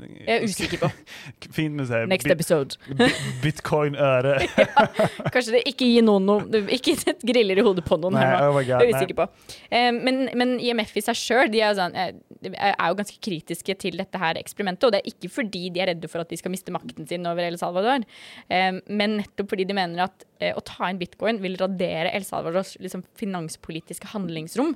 Jeg 0.06 0.34
er 0.34 0.44
usikker 0.46 0.80
på. 0.82 0.90
Fint 1.56 1.82
sånn 1.88 2.12
Next 2.12 2.30
episode. 2.30 2.78
Bitcoin-øre. 3.44 4.34
ja, 4.62 4.86
kanskje 5.32 5.56
det 5.56 5.62
ikke 5.72 5.88
gir 5.88 6.06
noen 6.06 6.28
noe 6.28 6.62
Ikke 6.74 6.94
sett 6.98 7.24
griller 7.26 7.60
i 7.60 7.64
hodet 7.66 7.84
på 7.86 7.98
noen. 8.00 8.18
Nei, 8.18 8.28
oh 8.44 8.54
God, 8.56 8.68
jeg 8.68 8.78
er 8.78 8.94
usikker 8.94 9.18
på. 9.18 9.28
Um, 9.72 10.00
men, 10.06 10.22
men, 10.38 10.56
IMF 10.62 10.94
i 10.98 11.04
seg 11.04 11.18
sjøl 11.18 11.54
er, 11.58 11.74
sånn, 11.78 11.96
eh, 11.98 12.14
er, 12.52 12.74
jo 12.76 12.98
ganske 13.00 13.20
kritiske 13.24 13.78
til 13.82 13.98
dette 14.00 14.22
her 14.22 14.40
eksperimentet. 14.40 14.88
Og 14.88 14.94
det 14.94 15.02
er 15.02 15.12
ikke 15.12 15.32
fordi 15.40 15.66
de 15.74 15.84
er 15.84 15.92
redde 15.92 16.10
for 16.10 16.24
at 16.24 16.32
de 16.32 16.40
skal 16.40 16.54
miste 16.54 16.74
makten 16.74 17.08
sin 17.08 17.26
over 17.28 17.46
El 17.46 17.58
Salvador, 17.60 18.06
um, 18.48 18.82
men 18.88 19.20
nettopp 19.22 19.54
fordi 19.54 19.68
de 19.68 19.76
mener 19.78 20.06
at 20.08 20.27
eh, 20.40 20.54
å 20.56 20.62
ta 20.64 20.88
inn 20.90 21.00
bitcoin 21.00 21.40
vil 21.42 21.58
radere 21.60 22.12
El 22.16 22.26
Salvadors 22.26 22.74
liksom, 22.82 23.04
finanspolitiske 23.18 24.10
handlingsrom 24.14 24.74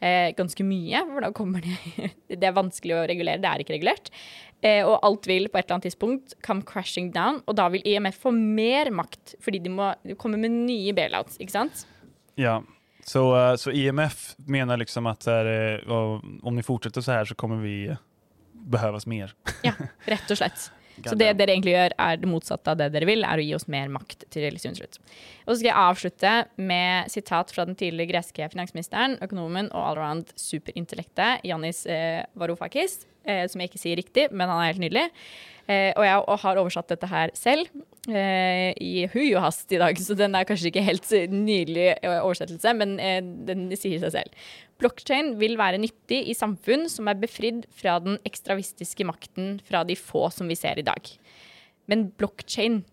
eh, 0.00 0.34
ganske 0.38 0.66
mye. 0.66 1.02
For 1.10 1.26
da 1.26 1.32
kommer 1.36 1.64
det 1.64 1.78
Det 2.38 2.44
er 2.44 2.56
vanskelig 2.56 2.96
å 2.96 3.06
regulere, 3.08 3.40
det 3.42 3.50
er 3.50 3.64
ikke 3.64 3.76
regulert. 3.76 4.12
Eh, 4.60 4.82
og 4.82 4.98
alt 5.06 5.28
vil 5.30 5.46
på 5.48 5.58
et 5.58 5.66
eller 5.66 5.78
annet 5.78 5.88
tidspunkt 5.90 6.34
come 6.44 6.66
crashing 6.66 7.12
down. 7.14 7.42
Og 7.46 7.58
da 7.58 7.68
vil 7.72 7.84
IMF 7.86 8.18
få 8.24 8.32
mer 8.34 8.90
makt, 8.94 9.36
fordi 9.44 9.62
de 9.64 9.72
må 9.74 9.92
komme 10.20 10.40
med 10.40 10.54
nye 10.54 10.94
bailouts, 10.96 11.38
ikke 11.42 11.54
sant? 11.54 11.86
Ja. 12.38 12.60
Så, 13.08 13.22
uh, 13.32 13.54
så 13.56 13.72
IMF 13.72 14.34
mener 14.44 14.76
liksom 14.76 15.06
at 15.08 15.24
uh, 15.30 15.78
om 15.88 16.58
vi 16.58 16.66
fortsetter 16.66 17.00
så 17.00 17.14
her, 17.16 17.30
så 17.30 17.36
kommer 17.38 17.62
vi 17.62 17.94
behøves 18.68 19.06
mer. 19.08 19.32
ja, 19.64 19.72
rett 20.04 20.28
og 20.28 20.40
slett. 20.40 20.68
Så 21.06 21.18
det 21.18 21.30
dere 21.38 21.54
egentlig 21.54 21.74
gjør, 21.74 21.94
er 22.04 22.20
det 22.20 22.30
motsatte 22.30 22.72
av 22.72 22.80
det 22.80 22.90
dere 22.94 23.08
vil, 23.08 23.26
er 23.26 23.40
å 23.40 23.44
gi 23.44 23.54
oss 23.56 23.68
mer 23.70 23.90
makt 23.92 24.26
til 24.32 24.46
religionsslutt. 24.46 24.98
Og 25.46 25.52
så 25.52 25.58
skal 25.60 25.70
jeg 25.70 25.82
avslutte 25.82 26.32
med 26.70 27.12
sitat 27.12 27.54
fra 27.54 27.66
den 27.68 27.78
tidligere 27.78 28.12
greske 28.14 28.48
finansministeren, 28.52 29.18
økonomen 29.24 29.70
og 29.72 29.92
allround 29.92 30.34
superintellektet 30.38 31.46
Janis 31.48 31.84
eh, 31.90 32.24
Varoufakis 32.38 33.00
eh, 33.28 33.44
som 33.50 33.62
jeg 33.62 33.72
ikke 33.72 33.82
sier 33.82 34.00
riktig, 34.00 34.26
men 34.32 34.50
han 34.50 34.62
er 34.62 34.72
helt 34.72 34.82
nydelig. 34.82 35.06
Eh, 35.68 35.92
og 35.92 36.04
jeg 36.06 36.42
har 36.44 36.60
oversatt 36.62 36.92
dette 36.94 37.10
her 37.10 37.32
selv 37.36 37.68
eh, 38.08 38.72
i 38.80 39.04
hui 39.12 39.26
og 39.34 39.42
hast 39.44 39.72
i 39.74 39.80
dag, 39.80 40.00
så 40.00 40.16
den 40.16 40.36
er 40.38 40.48
kanskje 40.48 40.70
ikke 40.70 40.86
helt 40.86 41.10
nydelig 41.32 41.90
eh, 41.98 42.20
oversettelse, 42.22 42.72
men 42.78 42.96
eh, 43.02 43.20
den 43.48 43.68
sier 43.76 44.00
seg 44.04 44.14
selv. 44.16 44.48
Blockchain 44.78 45.32
vil 45.40 45.56
være 45.58 45.80
nyttig 45.82 46.20
i 46.30 46.36
samfunn 46.38 46.86
som 46.90 47.08
er 47.10 47.18
befridd 47.18 47.64
fra 47.74 47.96
den 48.02 48.20
ekstravistiske 48.28 49.06
makten 49.08 49.56
fra 49.66 49.82
de 49.86 49.96
få 49.98 50.28
som 50.30 50.50
vi 50.50 50.56
ser 50.58 50.78
i 50.78 50.86
dag. 50.86 51.02
Men 51.90 52.10
blockchain 52.14 52.84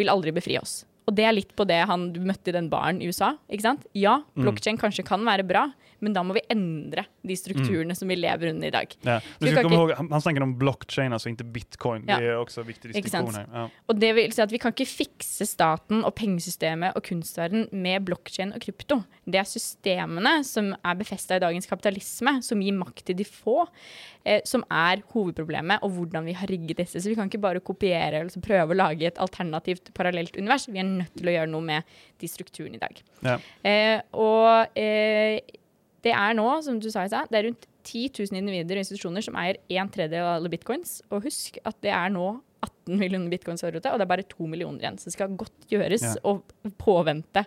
vil 0.00 0.08
aldri 0.08 0.32
befri 0.32 0.56
oss. 0.60 0.84
Og 1.10 1.16
det 1.18 1.26
er 1.26 1.34
litt 1.34 1.56
på 1.58 1.66
det 1.66 1.82
han 1.90 2.12
møtte 2.22 2.52
i 2.52 2.54
den 2.54 2.70
baren 2.70 3.02
i 3.02 3.10
USA. 3.10 3.34
ikke 3.50 3.66
sant? 3.66 3.86
Ja, 3.98 4.20
blokkjede 4.38 4.60
blockchain 4.60 4.76
mm. 4.76 4.80
kanskje 4.80 5.06
kan 5.06 5.24
være 5.26 5.44
bra, 5.46 5.68
men 6.00 6.14
da 6.14 6.22
må 6.24 6.34
vi 6.36 6.42
endre 6.52 7.04
de 7.26 7.36
strukturene 7.36 7.92
mm. 7.92 7.98
som 7.98 8.08
vi 8.08 8.16
lever 8.16 8.52
under 8.52 8.68
i 8.68 8.72
dag. 8.72 8.94
Ja. 9.04 9.18
Komme 9.60 9.76
ihåg, 9.76 9.92
han 9.98 10.22
snakker 10.22 10.44
om 10.44 10.54
blockchain, 10.60 11.12
altså 11.12 11.30
ikke 11.30 11.46
bitcoin. 11.52 12.06
Ja. 12.08 12.18
Det 12.20 12.30
er 12.30 12.38
også 12.40 12.64
viktig 12.64 12.92
diskusjon 12.94 13.34
her. 13.36 13.48
Ja. 13.52 13.64
Og 13.90 14.00
det 14.00 14.12
vil 14.16 14.32
si 14.34 14.42
at 14.44 14.50
Vi 14.50 14.60
kan 14.60 14.74
ikke 14.74 14.88
fikse 14.88 15.46
staten 15.46 16.02
og 16.06 16.14
pengesystemet 16.18 16.96
og 16.96 17.04
kunstverden 17.06 17.68
med 17.72 18.06
blockchain 18.08 18.54
og 18.56 18.64
krypto. 18.64 19.02
Det 19.24 19.42
er 19.42 19.48
systemene 19.48 20.40
som 20.46 20.72
er 20.74 20.98
befesta 20.98 21.36
i 21.36 21.42
dagens 21.42 21.68
kapitalisme, 21.70 22.38
som 22.44 22.64
gir 22.64 22.76
makt 22.76 23.04
til 23.10 23.20
de 23.20 23.26
få, 23.28 23.66
eh, 24.24 24.40
som 24.48 24.64
er 24.70 25.04
hovedproblemet, 25.12 25.84
og 25.84 25.94
hvordan 25.96 26.26
vi 26.26 26.36
har 26.36 26.50
rigget 26.50 26.82
disse. 26.82 26.98
Så 27.00 27.12
vi 27.12 27.18
kan 27.18 27.30
ikke 27.30 27.42
bare 27.42 27.62
kopiere 27.62 28.24
eller 28.24 28.44
prøve 28.44 28.74
å 28.74 28.80
lage 28.80 29.06
et 29.06 29.20
alternativt 29.20 29.92
parallelt 29.94 30.36
univers. 30.40 30.66
Vi 30.70 30.80
er 30.80 30.99
nødt 31.00 31.16
til 31.16 31.30
å 31.30 31.34
gjøre 31.34 31.52
noe 31.52 31.66
med 31.66 31.96
de 32.20 32.30
strukturene 32.30 32.78
i 32.78 32.82
dag. 32.82 33.02
Ja. 33.26 33.38
Eh, 33.66 33.96
og 34.16 34.78
eh, 34.78 35.40
det 36.04 36.14
er 36.16 36.36
nå, 36.36 36.46
som 36.64 36.78
du 36.80 36.88
sa 36.92 37.04
i 37.04 37.12
stad, 37.12 37.28
det 37.32 37.40
er 37.40 37.48
rundt 37.50 37.66
10 37.84 38.12
000 38.30 38.38
individer 38.40 38.78
og 38.78 38.84
institusjoner 38.84 39.24
som 39.24 39.36
eier 39.40 39.58
en 39.80 39.90
tredjedel 39.92 40.26
av 40.26 40.38
alle 40.38 40.52
bitcoins. 40.52 41.00
Og 41.10 41.26
husk 41.28 41.58
at 41.64 41.78
det 41.84 41.92
er 41.96 42.12
nå 42.12 42.32
18 42.60 42.98
millioner 43.00 43.32
bitcoins 43.32 43.64
og 43.64 43.76
det 43.80 43.88
er 43.88 44.08
bare 44.08 44.26
2 44.28 44.48
millioner 44.50 44.84
igjen. 44.84 44.98
Så 45.00 45.08
det 45.08 45.16
skal 45.16 45.36
godt 45.40 45.70
gjøres 45.72 46.04
ja. 46.04 46.16
å 46.28 46.38
påvente 46.80 47.46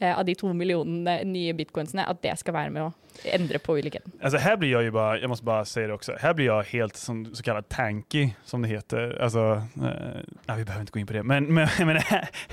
av 0.00 0.24
de 0.24 0.34
to 0.34 0.52
millionene 0.52 1.20
nye 1.24 1.54
bitcoinsene, 1.56 2.04
at 2.04 2.22
det 2.22 2.34
skal 2.40 2.54
være 2.54 2.72
med 2.74 2.88
å 2.88 2.92
endre 3.24 3.58
på 3.58 3.78
ulikheten. 3.78 4.12
Altså, 4.22 4.38
her 4.38 4.56
blir 4.56 4.70
jag 4.70 4.82
ju 4.82 4.90
bara, 4.90 5.18
jag 5.18 5.28
måste 5.28 5.44
bara 5.44 5.64
säga 5.64 5.86
det 5.86 5.94
också, 5.94 6.16
här 6.20 6.34
blir 6.34 6.46
jag 6.46 6.62
helt 6.62 6.96
som 6.96 7.34
så 7.34 7.42
kallad 7.42 7.68
tanky 7.68 8.30
som 8.44 8.62
det 8.62 8.68
heter. 8.68 9.22
Alltså, 9.22 9.62
eh, 9.76 10.22
nej, 10.46 10.56
vi 10.56 10.64
behöver 10.64 10.80
inte 10.80 10.92
gå 10.92 10.98
in 10.98 11.06
på 11.06 11.12
det, 11.12 11.22
men, 11.22 11.54
men, 11.54 11.68
men 11.78 11.96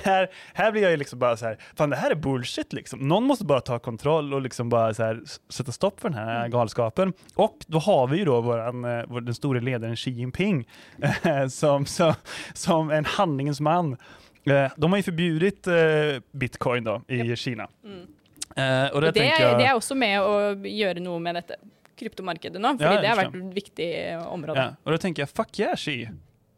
här, 0.04 0.30
här 0.54 0.72
blir 0.72 0.82
jag 0.82 0.92
ju 0.92 0.98
liksom 0.98 1.20
bara 1.20 1.38
så 1.38 1.46
här, 1.46 1.58
fan 1.76 1.90
det 1.90 1.96
här 1.96 2.12
är 2.12 2.16
bullshit 2.16 2.74
liksom. 2.74 3.00
Någon 3.00 3.24
måste 3.24 3.46
bara 3.46 3.62
ta 3.62 3.80
kontroll 3.80 4.34
och 4.34 4.42
liksom 4.42 4.70
bara 4.70 4.94
så 4.94 5.04
här, 5.04 5.22
sätta 5.50 5.72
stopp 5.72 6.00
för 6.00 6.10
den 6.10 6.18
här 6.18 6.40
mm. 6.40 6.52
galskapen. 6.52 7.14
Och 7.36 7.58
då 7.68 7.80
har 7.80 8.08
vi 8.08 8.18
ju 8.18 8.26
då 8.26 8.42
våran, 8.42 8.86
eh, 8.86 9.04
vår, 9.08 9.22
den 9.22 9.36
store 9.36 9.60
ledaren 9.60 9.96
Xi 9.96 10.12
Jinping 10.12 10.68
som, 11.50 11.86
som, 11.86 12.14
som 12.54 12.92
en 12.92 13.06
handlingens 13.06 13.60
man 13.60 13.98
Eh, 13.98 13.98
de 14.76 14.92
har 14.92 14.98
ju 14.98 15.04
förbjudit 15.04 15.68
eh, 15.68 16.22
bitcoin 16.32 16.84
då, 16.84 17.02
i 17.08 17.16
yep. 17.16 17.38
Kina. 17.40 17.68
Mm. 17.84 18.02
Eh, 18.56 18.92
og 18.94 19.02
det, 19.02 19.12
det, 19.12 19.26
jeg... 19.26 19.58
det, 19.58 19.66
er 19.66 19.74
også 19.74 19.96
med 19.98 20.20
å 20.22 20.34
gjøre 20.68 21.02
noe 21.04 21.22
med 21.24 21.40
dette 21.40 21.58
kryptomarkedet 21.98 22.62
nå, 22.62 22.74
fordi 22.78 22.98
ja, 22.98 23.02
det 23.02 23.12
har 23.12 23.20
vært 23.22 23.38
et 23.38 23.56
viktig 23.56 23.90
område. 24.28 24.60
Ja. 24.60 24.76
Og 24.84 24.96
da 24.96 25.02
tenker 25.02 25.26
jeg 25.26 25.32
fuck 25.32 25.60
yeah, 25.62 25.78
Xi. 25.78 25.98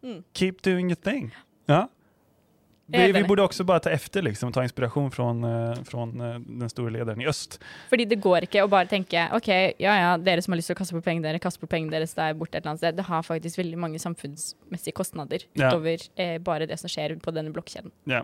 Mm. 0.05 0.21
Keep 0.37 0.63
doing 0.65 0.91
your 0.91 0.99
thing. 0.99 1.29
Ja. 1.71 1.85
Vi, 2.87 3.11
vi, 3.11 3.23
borde 3.25 3.41
også 3.41 3.63
bare 3.65 3.81
ta 3.81 3.89
efter, 3.89 4.21
liksom, 4.21 4.51
ta 4.53 4.61
inspirasjon 4.61 5.09
fra 5.11 5.31
uh, 5.33 6.25
den 6.45 6.69
store 6.69 6.93
lederen 6.93 7.23
i 7.23 7.25
øst. 7.29 7.57
Fordi 7.89 8.05
det 8.11 8.19
går 8.21 8.45
ikke 8.45 8.61
å 8.61 8.69
bare 8.69 8.85
tenke 8.91 9.23
ok, 9.33 9.49
ja 9.81 9.95
ja, 9.97 10.11
dere 10.21 10.43
som 10.45 10.53
har 10.53 10.61
lyst 10.61 10.69
til 10.69 10.77
å 10.77 10.81
kaste 10.83 10.97
på 10.97 11.01
pengene 11.07 11.25
dere, 11.25 11.41
kaste 11.41 11.63
på 11.63 11.69
pengene 11.71 11.95
deres 11.95 12.13
der 12.17 12.37
borte 12.37 12.59
et 12.59 12.61
eller 12.61 12.75
annet 12.75 12.83
sted. 12.83 12.99
Det 12.99 13.07
har 13.09 13.25
faktisk 13.25 13.57
veldig 13.63 13.81
mange 13.81 14.01
samfunnsmessige 14.03 14.97
kostnader 15.01 15.47
utover 15.57 15.97
ja. 15.97 16.11
eh, 16.21 16.37
bare 16.37 16.69
det 16.69 16.77
som 16.81 16.91
skjer 16.91 17.17
på 17.25 17.33
denne 17.33 17.53
blokkjeden. 17.55 17.93
Ja. 18.11 18.21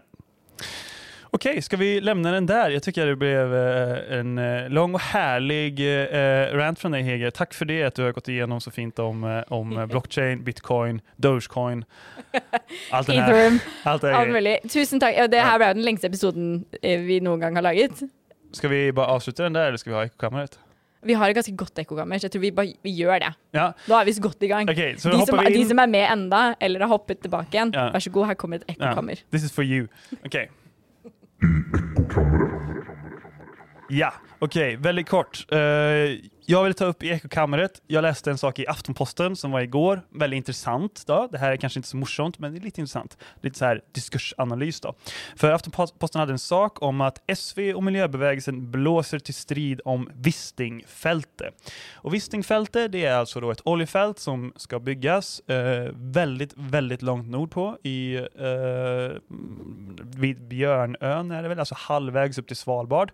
Okej, 1.33 1.61
ska 1.61 1.77
vi 1.77 2.01
lämna 2.01 2.31
den 2.31 2.45
där? 2.45 2.69
Jag 2.69 2.83
tycker 2.83 3.05
det 3.05 3.15
blev 3.15 3.55
eh, 3.55 4.19
en 4.19 4.37
eh, 4.37 4.69
lång 4.69 4.93
och 4.93 5.01
härlig 5.01 5.79
eh, 5.79 6.55
rant 6.55 6.79
från 6.79 6.91
dig 6.91 7.01
Hege. 7.01 7.31
Tack 7.31 7.53
för 7.53 7.65
det, 7.65 7.83
att 7.83 7.95
du 7.95 8.03
har 8.03 8.11
gått 8.11 8.27
igenom 8.27 8.61
så 8.61 8.71
fint 8.71 8.99
om, 8.99 9.43
om 9.47 9.87
blockchain, 9.89 10.43
bitcoin, 10.43 11.01
dogecoin. 11.15 11.85
Allt 12.91 13.07
det 13.07 13.13
här. 13.13 13.59
Allt 13.83 14.01
det 14.01 14.13
här. 14.13 14.67
Tusen 14.67 14.99
takk. 14.99 15.15
Ja, 15.17 15.27
det 15.27 15.39
her 15.39 15.57
ble 15.57 15.71
den 15.73 15.85
lengste 15.87 16.11
episoden 16.11 16.65
vi 16.81 17.21
noen 17.23 17.39
gang 17.39 17.55
har 17.55 17.63
laget. 17.63 18.03
Skal 18.51 18.69
vi 18.69 18.91
bare 18.91 19.15
avslutte 19.15 19.43
den 19.43 19.55
der, 19.55 19.71
eller 19.71 19.79
skal 19.79 19.93
vi 19.93 19.99
ha 20.01 20.05
ekkokammeret? 20.11 20.59
Vi 21.01 21.15
har 21.17 21.31
et 21.31 21.35
ganske 21.35 21.55
godt 21.57 21.79
ekkokammer, 21.79 22.19
så 22.19 22.27
jeg 22.27 22.35
tror 22.35 22.43
vi 22.43 22.51
bare 22.51 22.73
vi 22.83 22.91
gjør 22.91 23.23
det. 23.23 23.33
Ja. 23.55 23.71
Da 23.87 24.01
er 24.01 24.05
vi 24.05 24.13
så 24.19 24.21
godt 24.21 24.43
i 24.43 24.51
gang. 24.51 24.69
Okay, 24.69 24.97
så 24.99 25.09
de, 25.09 25.25
som, 25.25 25.39
de, 25.47 25.67
som, 25.69 25.79
er 25.79 25.89
med 25.95 26.05
enda, 26.11 26.41
eller 26.59 26.83
har 26.83 26.91
hoppet 26.91 27.23
tilbake 27.23 27.55
igjen, 27.55 27.71
ja. 27.73 27.87
vær 27.95 28.03
så 28.03 28.11
god, 28.11 28.33
her 28.33 28.37
kommer 28.37 28.59
et 28.59 28.73
ekkokammer. 28.75 29.23
Ja. 29.23 29.31
This 29.31 29.47
is 29.47 29.55
for 29.55 29.63
you. 29.63 29.87
Okay. 30.25 30.51
Ja, 33.87 34.13
okej, 34.41 34.75
väldigt 34.75 35.09
kort. 35.09 35.45
Uh, 35.51 35.59
jag 36.45 36.63
vill 36.63 36.73
ta 36.73 36.85
upp 36.85 37.03
i 37.03 37.09
ekokammeret. 37.09 37.81
Jag 37.87 38.01
läste 38.01 38.31
en 38.31 38.37
sak 38.37 38.59
i 38.59 38.67
Aftonposten 38.67 39.35
som 39.35 39.51
var 39.51 39.61
igår. 39.61 40.01
Väldigt 40.09 40.37
intressant. 40.37 41.03
Då. 41.07 41.27
Det 41.31 41.37
här 41.37 41.51
är 41.51 41.55
kanske 41.57 41.79
inte 41.79 41.89
så 41.89 41.97
morsomt, 41.97 42.39
men 42.39 42.51
det 42.51 42.59
är 42.59 42.61
lite 42.61 42.81
intressant. 42.81 43.17
Lite 43.41 43.57
så 43.57 43.65
här 43.65 43.81
diskursanalys. 43.91 44.81
Då. 44.81 44.93
För 45.35 45.51
Aftonposten 45.51 46.19
hade 46.19 46.31
en 46.31 46.39
sak 46.39 46.81
om 46.81 47.01
att 47.01 47.21
SV 47.37 47.73
och 47.73 47.83
miljöbevägelsen 47.83 48.71
blåser 48.71 49.19
till 49.19 49.33
strid 49.33 49.81
om 49.85 50.09
Wistingfältet. 50.15 51.71
Och 51.93 52.13
Wistingfältet 52.13 52.91
det 52.91 53.05
är 53.05 53.13
alltså 53.13 53.39
då 53.39 53.51
ett 53.51 53.61
oljefält 53.63 54.19
som 54.19 54.53
ska 54.55 54.79
byggas 54.79 55.39
eh, 55.39 55.91
väldigt, 55.93 56.53
väldigt 56.55 57.01
långt 57.01 57.29
nordpå 57.29 57.77
i 57.83 58.15
eh, 58.15 59.17
vid 59.99 60.41
Björnön 60.47 61.31
är 61.31 61.43
det 61.43 61.49
väl, 61.49 61.59
alltså 61.59 61.75
halvvägs 61.77 62.37
upp 62.37 62.47
till 62.47 62.57
Svalbard. 62.57 63.11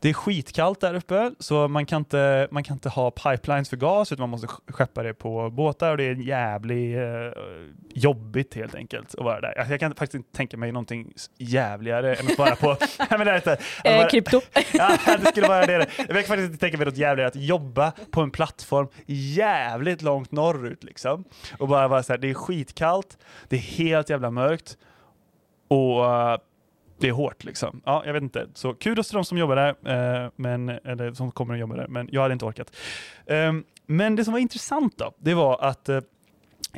Det 0.00 0.08
är 0.08 0.12
skitkallt 0.46 0.80
där 0.80 0.94
uppe, 0.94 1.30
så 1.38 1.68
man 1.68 1.86
kan 1.86 1.98
inte 1.98 2.48
man 2.50 2.64
kan 2.64 2.74
inte 2.76 2.88
ha 2.88 3.10
pipelines 3.10 3.68
för 3.68 3.76
gas 3.76 4.12
utan 4.12 4.20
man 4.22 4.30
måste 4.30 4.46
sk- 4.46 4.72
skeppa 4.72 5.02
det 5.02 5.14
på 5.14 5.50
båtar 5.50 5.90
och 5.90 5.96
det 5.96 6.04
är 6.04 6.14
jävligt 6.14 6.26
jävlig 6.26 6.96
eh, 6.98 7.32
jobbigt 7.94 8.54
helt 8.54 8.74
enkelt 8.74 9.14
att 9.14 9.24
vara 9.24 9.40
där. 9.40 9.58
Alltså, 9.58 9.72
jag 9.72 9.80
kan 9.80 9.90
faktiskt 9.94 10.14
inte 10.14 10.36
tänka 10.36 10.56
mig 10.56 10.72
någonting 10.72 11.12
jävligare 11.38 12.14
än 12.14 12.26
att 12.26 12.38
vara 12.38 12.56
på... 12.56 12.76
Men 13.10 13.26
det 13.26 13.36
inte, 13.36 13.56
Eh, 13.84 14.08
krypto. 14.08 14.40
Ja, 14.74 14.96
det 15.20 15.26
skulle 15.26 15.48
vara 15.48 15.66
det. 15.66 15.86
Jag 15.98 16.06
kan 16.08 16.14
faktiskt 16.16 16.30
inte 16.50 16.58
tänka 16.58 16.76
mig 16.78 16.86
något 16.86 16.96
jävligare 16.96 17.28
att 17.28 17.36
jobba 17.36 17.92
på 18.10 18.20
en 18.20 18.30
plattform 18.30 18.88
jävligt 19.06 20.02
långt 20.02 20.32
norrut 20.32 20.84
liksom. 20.84 21.24
Och 21.58 21.68
bara 21.68 21.88
vara 21.88 22.02
så 22.02 22.12
här, 22.12 22.18
det 22.18 22.30
är 22.30 22.34
skitkallt, 22.34 23.18
det 23.48 23.56
är 23.56 23.60
helt 23.60 24.10
jävla 24.10 24.30
mörkt 24.30 24.76
och 25.68 26.04
eh, 26.04 26.38
det 26.98 27.08
är 27.08 27.12
hårt 27.12 27.44
liksom. 27.44 27.82
Ja, 27.84 28.02
jag 28.06 28.12
vet 28.12 28.22
inte. 28.22 28.48
Så 28.54 28.74
kudos 28.74 29.08
till 29.08 29.14
de 29.14 29.24
som 29.24 29.38
jobbar 29.38 29.56
där, 29.56 30.24
eh, 30.24 30.30
men, 30.36 30.68
eller 30.68 31.12
som 31.12 31.30
kommer 31.30 31.54
att 31.54 31.60
jobba 31.60 31.76
där, 31.76 31.88
men 31.88 32.08
jag 32.12 32.22
hade 32.22 32.32
inte 32.32 32.44
orkat. 32.44 32.76
Eh, 33.26 33.52
men 33.86 34.16
det 34.16 34.24
som 34.24 34.32
var 34.32 34.40
intressant 34.40 34.98
då, 34.98 35.14
det 35.18 35.34
var 35.34 35.58
att 35.60 35.88
eh, 35.88 36.00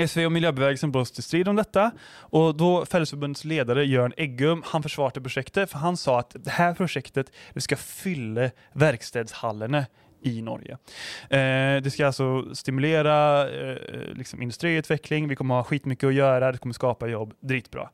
SV 0.06 0.24
och 0.24 0.32
miljöbevägelsen 0.32 0.92
blåste 0.92 1.14
till 1.14 1.24
strid 1.24 1.48
om 1.48 1.56
detta 1.56 1.90
och 2.10 2.56
då 2.56 2.86
Fällesförbundets 2.86 3.44
ledare 3.44 3.84
Jörn 3.86 4.12
Eggum, 4.16 4.62
han 4.66 4.82
försvarade 4.82 5.20
projektet 5.20 5.70
för 5.70 5.78
han 5.78 5.96
sa 5.96 6.18
att 6.18 6.36
det 6.38 6.50
här 6.50 6.74
projektet 6.74 7.32
det 7.54 7.60
ska 7.60 7.76
fylla 7.76 8.50
verkstadshallarna 8.72 9.86
i 10.22 10.42
Norge. 10.42 10.78
Eh, 11.30 11.82
det 11.82 11.92
ska 11.92 12.06
alltså 12.06 12.54
stimulera 12.54 13.48
eh, 13.50 13.76
liksom 14.14 14.42
industriutveckling, 14.42 15.28
vi 15.28 15.36
kommer 15.36 15.54
ha 15.54 15.64
skitmycket 15.64 16.06
att 16.06 16.14
göra, 16.14 16.52
det 16.52 16.58
kommer 16.58 16.74
skapa 16.74 17.08
jobb, 17.08 17.34
dritbra. 17.40 17.90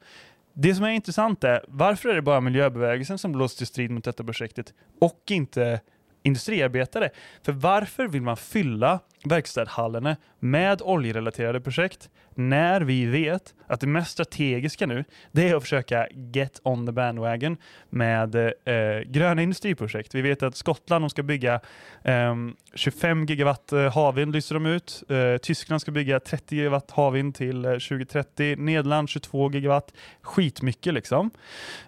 Det 0.54 0.74
som 0.74 0.84
är 0.84 0.88
intressant 0.88 1.44
är, 1.44 1.64
varför 1.68 2.08
är 2.08 2.14
det 2.14 2.22
bara 2.22 2.40
miljöbevägelsen 2.40 3.18
som 3.18 3.32
blåser 3.32 3.58
till 3.58 3.66
strid 3.66 3.90
mot 3.90 4.04
detta 4.04 4.24
projektet 4.24 4.74
och 5.00 5.22
inte 5.30 5.80
industriarbetare? 6.22 7.10
För 7.42 7.52
varför 7.52 8.08
vill 8.08 8.22
man 8.22 8.36
fylla 8.36 9.00
verkstadhallarna 9.24 10.16
med 10.38 10.82
oljerelaterade 10.82 11.60
projekt 11.60 12.10
när 12.34 12.80
vi 12.80 13.06
vet 13.06 13.54
att 13.66 13.80
det 13.80 13.86
mest 13.86 14.10
strategiska 14.10 14.86
nu 14.86 15.04
det 15.32 15.48
är 15.48 15.56
att 15.56 15.62
försöka 15.62 16.08
get 16.10 16.60
on 16.62 16.86
the 16.86 16.92
bandwagon 16.92 17.56
med 17.90 18.34
eh, 18.34 19.00
gröna 19.06 19.42
industriprojekt. 19.42 20.14
Vi 20.14 20.22
vet 20.22 20.42
att 20.42 20.56
Skottland 20.56 21.04
de 21.04 21.10
ska 21.10 21.22
bygga 21.22 21.60
ehm, 22.04 22.56
25 22.74 23.26
gigawatt 23.26 23.72
eh, 23.72 23.94
havvind 23.94 24.32
lyser 24.32 24.54
de 24.54 24.66
ut. 24.66 25.02
Eh, 25.08 25.36
Tyskland 25.36 25.80
ska 25.80 25.90
bygga 25.90 26.20
30 26.20 26.56
gigawatt 26.56 26.90
havvind 26.90 27.34
till 27.34 27.64
eh, 27.64 27.70
2030. 27.70 28.56
Nederland 28.58 29.08
22 29.08 29.50
gigawatt. 29.50 29.92
Skitmycket 30.22 30.94
liksom. 30.94 31.30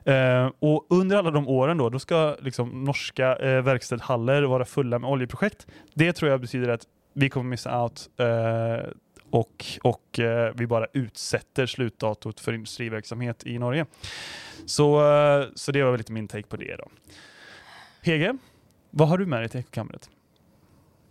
Eh, 0.04 0.50
och 0.58 0.86
under 0.90 1.16
alla 1.16 1.30
de 1.30 1.48
åren 1.48 1.78
då, 1.78 1.88
då 1.88 1.98
ska 1.98 2.36
liksom 2.40 2.84
norska 2.84 3.36
eh, 3.36 3.62
verkstadhallar 3.62 4.42
vara 4.42 4.64
fulla 4.64 4.98
med 4.98 5.10
oljeprojekt. 5.10 5.66
Det 5.94 6.12
tror 6.12 6.30
jag 6.30 6.40
betyder 6.40 6.68
att 6.68 6.86
vi 7.16 7.28
kommer 7.28 7.50
missa 7.50 7.82
out 7.82 8.08
eh, 8.16 8.90
och, 9.30 9.64
och 9.82 10.18
eh, 10.18 10.52
vi 10.56 10.66
bara 10.66 10.86
utsätter 10.92 11.66
slutdatot 11.66 12.40
för 12.40 12.52
industriverksamhet 12.52 13.46
i 13.46 13.58
Norge. 13.58 13.86
Så, 14.66 14.96
eh, 14.96 15.46
så 15.54 15.72
det 15.72 15.82
var 15.82 15.90
väl 15.90 15.98
lite 15.98 16.12
min 16.12 16.28
take 16.28 16.46
på 16.46 16.56
det 16.56 16.76
då. 16.76 16.88
Hege, 18.02 18.36
vad 18.90 19.08
har 19.08 19.18
du 19.18 19.26
med 19.26 19.40
dig 19.40 19.48
till 19.48 19.60
Ekokammeret? 19.60 20.10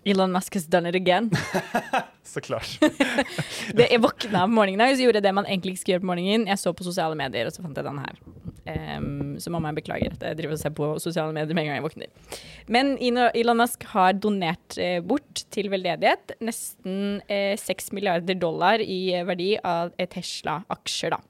Elon 0.04 0.32
Musk 0.32 0.54
has 0.54 0.66
done 0.66 0.90
it 0.90 0.96
again. 0.96 1.32
Såklart. 2.24 2.80
Det, 3.74 3.88
jeg 3.92 4.02
våkna 4.02 4.44
om 4.44 4.54
morgenen 4.54 4.94
og 4.94 5.02
gjorde 5.02 5.22
det 5.26 5.32
man 5.34 5.48
egentlig 5.50 5.74
ikke 5.74 5.82
skal 5.82 5.96
gjøre 5.96 6.04
på 6.04 6.10
morgenen. 6.12 6.46
Jeg 6.48 6.62
så 6.62 6.74
på 6.74 6.86
sosiale 6.86 7.18
medier, 7.18 7.50
og 7.50 7.56
så 7.56 7.66
fant 7.66 7.78
jeg 7.78 7.88
den 7.88 7.98
her. 8.04 8.20
Ehm, 8.66 9.36
så 9.38 9.52
mamma 9.54 9.70
beklager 9.78 10.16
at 10.16 10.24
jeg 10.26 10.40
driver 10.40 10.56
og 10.56 10.62
ser 10.62 10.74
på 10.74 10.88
sosiale 11.02 11.34
medier 11.36 11.54
med 11.54 11.66
en 11.66 11.70
gang 11.70 11.78
jeg 11.78 11.86
våkner. 11.86 12.40
Men 12.72 12.96
Elon 12.98 13.60
Musk 13.62 13.86
har 13.92 14.18
donert 14.18 14.78
eh, 14.82 14.98
bort 15.06 15.46
til 15.54 15.70
veldedighet 15.74 16.34
nesten 16.46 17.22
eh, 17.30 17.54
6 17.62 17.94
milliarder 17.94 18.38
dollar 18.42 18.82
i 18.82 19.14
eh, 19.14 19.26
verdi 19.28 19.54
av 19.62 19.94
eh, 20.00 20.10
Tesla-aksjer, 20.10 21.14
da. 21.14 21.22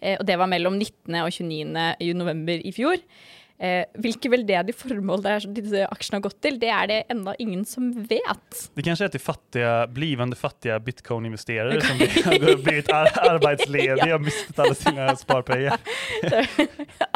Eh, 0.00 0.16
og 0.18 0.26
det 0.26 0.38
var 0.40 0.50
mellom 0.50 0.80
19. 0.80 1.14
og 1.22 1.30
29. 1.30 1.86
i 2.02 2.12
november 2.16 2.66
i 2.66 2.74
fjor. 2.74 2.98
Eh, 3.56 3.86
hvilke 4.04 4.28
veldedige 4.28 4.76
formål 4.76 5.22
det 5.24 5.30
er 5.32 5.44
som 5.46 5.52
disse 5.56 5.84
aksjene 5.88 6.18
har 6.18 6.24
gått 6.26 6.38
til, 6.44 6.58
det 6.60 6.68
er 6.68 6.90
det 6.90 6.98
ennå 7.14 7.32
ingen 7.40 7.62
som 7.68 7.86
vet. 8.08 8.58
Det 8.76 8.84
kanskje 8.84 9.06
er 9.08 9.14
til 9.14 9.22
fattige, 9.24 9.70
blivende 9.96 10.36
fattige 10.36 10.76
bitcoin-investerere 10.84 11.78
som 11.80 12.02
har 12.26 12.60
blitt 12.66 12.90
ar- 12.92 13.08
ja. 13.16 14.10
og 14.18 14.26
mistet 14.26 14.60
alle 14.60 14.76
sine 14.76 15.08
sparepenger. 15.16 15.80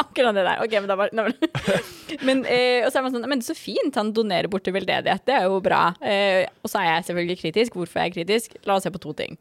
Akkurat 0.01 0.35
det 0.35 0.43
der. 0.47 0.63
Ok, 0.65 0.73
men 0.81 0.89
da 0.89 0.97
var 0.99 1.13
nei, 1.15 1.27
men, 2.25 2.43
eh, 2.49 2.89
så 2.89 2.99
er 2.99 3.05
man 3.05 3.13
sånn 3.15 3.29
Men 3.29 3.45
så 3.45 3.55
fint, 3.57 3.95
han 3.95 4.11
donerer 4.15 4.49
bort 4.51 4.65
til 4.65 4.75
veldedighet. 4.75 5.23
Det 5.29 5.37
er 5.37 5.45
jo 5.45 5.61
bra. 5.63 5.91
Eh, 6.01 6.47
og 6.63 6.73
så 6.73 6.81
er 6.81 6.95
jeg 6.95 7.09
selvfølgelig 7.11 7.39
kritisk. 7.45 7.77
Hvorfor 7.79 8.01
er 8.01 8.09
jeg 8.09 8.17
kritisk? 8.19 8.57
La 8.65 8.75
oss 8.79 8.87
se 8.87 8.91
på 8.93 9.01
to 9.03 9.13
ting. 9.17 9.37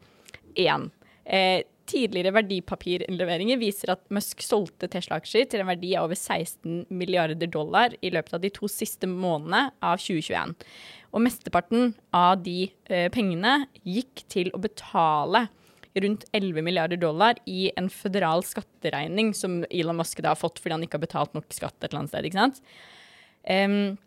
Én. 0.61 0.91
Eh, 1.25 1.63
tidligere 1.91 2.33
verdipapirinnleveringer 2.37 3.59
viser 3.61 3.95
at 3.95 4.03
Musk 4.15 4.45
solgte 4.45 4.89
Tesla-aksjer 4.91 5.49
til 5.51 5.63
en 5.63 5.71
verdi 5.71 5.93
av 5.99 6.09
over 6.09 6.19
16 6.19 6.87
milliarder 6.95 7.51
dollar 7.51 7.97
i 8.01 8.13
løpet 8.15 8.37
av 8.37 8.45
de 8.45 8.53
to 8.55 8.71
siste 8.71 9.09
månedene 9.11 9.69
av 9.83 9.99
2021. 10.01 10.55
Og 11.11 11.25
mesteparten 11.27 11.95
av 12.15 12.43
de 12.45 12.71
eh, 12.87 13.09
pengene 13.13 13.65
gikk 13.83 14.25
til 14.31 14.53
å 14.55 14.63
betale 14.63 15.49
rundt 15.99 16.25
11 16.33 16.63
milliarder 16.63 17.01
dollar 17.01 17.39
i 17.51 17.71
en 17.79 17.91
føderal 17.91 18.45
skatteregning 18.47 19.33
som 19.35 19.65
Elon 19.71 19.99
Musk 19.99 20.23
da 20.23 20.35
har 20.35 20.39
fått 20.39 20.61
fordi 20.63 20.77
han 20.77 20.87
ikke 20.87 21.01
har 21.01 21.07
betalt 21.09 21.35
nok 21.35 21.51
skatt 21.55 21.77
et 21.81 21.91
eller 21.91 22.05
annet 22.05 22.13
sted. 22.15 22.29
ikke 22.29 22.45
sant? 22.45 22.63
Em, 23.43 23.99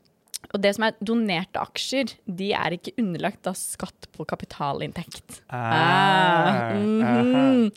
og 0.52 0.62
det 0.62 0.74
som 0.76 0.86
er 0.86 0.98
donerte 1.02 1.62
aksjer, 1.62 2.12
de 2.28 2.50
er 2.54 2.76
ikke 2.76 2.94
underlagt 3.02 3.42
da 3.48 3.54
skatt 3.58 4.10
på 4.14 4.26
kapitalinntekt. 4.28 5.40
Ah, 5.48 6.74
mhm. 6.76 7.70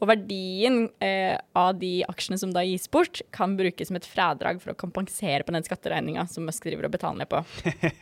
Og 0.00 0.08
verdien 0.08 0.78
eh, 1.04 1.34
av 1.58 1.74
de 1.80 2.04
aksjene 2.08 2.38
som 2.40 2.52
da 2.54 2.62
gis 2.64 2.86
bort, 2.92 3.20
kan 3.36 3.56
brukes 3.58 3.90
som 3.90 3.98
et 3.98 4.08
fradrag 4.08 4.60
for 4.62 4.72
å 4.72 4.78
kompensere 4.78 5.44
på 5.44 5.52
den 5.52 5.66
skatteregninga 5.66 6.24
som 6.30 6.46
Musk 6.48 6.64
driver 6.68 6.88
og 6.88 6.94
betaler 6.94 7.20
ned 7.20 7.30
på. 7.32 7.42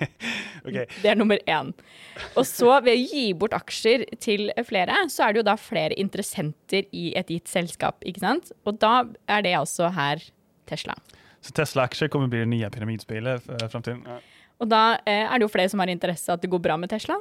okay. 0.66 0.86
Det 1.00 1.10
er 1.10 1.18
nummer 1.18 1.42
én. 1.50 1.72
Og 2.36 2.44
så, 2.46 2.70
ved 2.84 2.94
å 2.94 3.02
gi 3.02 3.24
bort 3.38 3.56
aksjer 3.56 4.06
til 4.22 4.52
flere, 4.68 5.00
så 5.10 5.26
er 5.26 5.34
det 5.34 5.42
jo 5.42 5.48
da 5.50 5.56
flere 5.58 5.98
interessenter 5.98 6.86
i 6.94 7.10
et 7.18 7.32
gitt 7.34 7.50
selskap, 7.50 8.04
ikke 8.06 8.22
sant? 8.22 8.52
Og 8.68 8.78
da 8.82 9.00
er 9.26 9.46
det 9.46 9.56
altså 9.58 9.90
her 9.96 10.22
Tesla. 10.70 10.94
Så 11.44 11.54
Tesla-aksjer 11.54 12.10
kommer 12.12 12.28
å 12.28 12.32
bli 12.32 12.42
det 12.42 12.50
nye 12.50 12.70
pyramidspillet 12.72 13.48
i 13.54 13.70
framtiden? 13.70 14.02
Ja. 14.06 14.18
Og 14.58 14.70
da 14.70 14.82
eh, 15.06 15.24
er 15.24 15.38
det 15.38 15.46
jo 15.46 15.52
flere 15.52 15.70
som 15.70 15.82
har 15.82 15.90
interesse 15.92 16.34
at 16.34 16.42
det 16.42 16.50
går 16.50 16.62
bra 16.64 16.76
med 16.80 16.90
Tesla, 16.90 17.18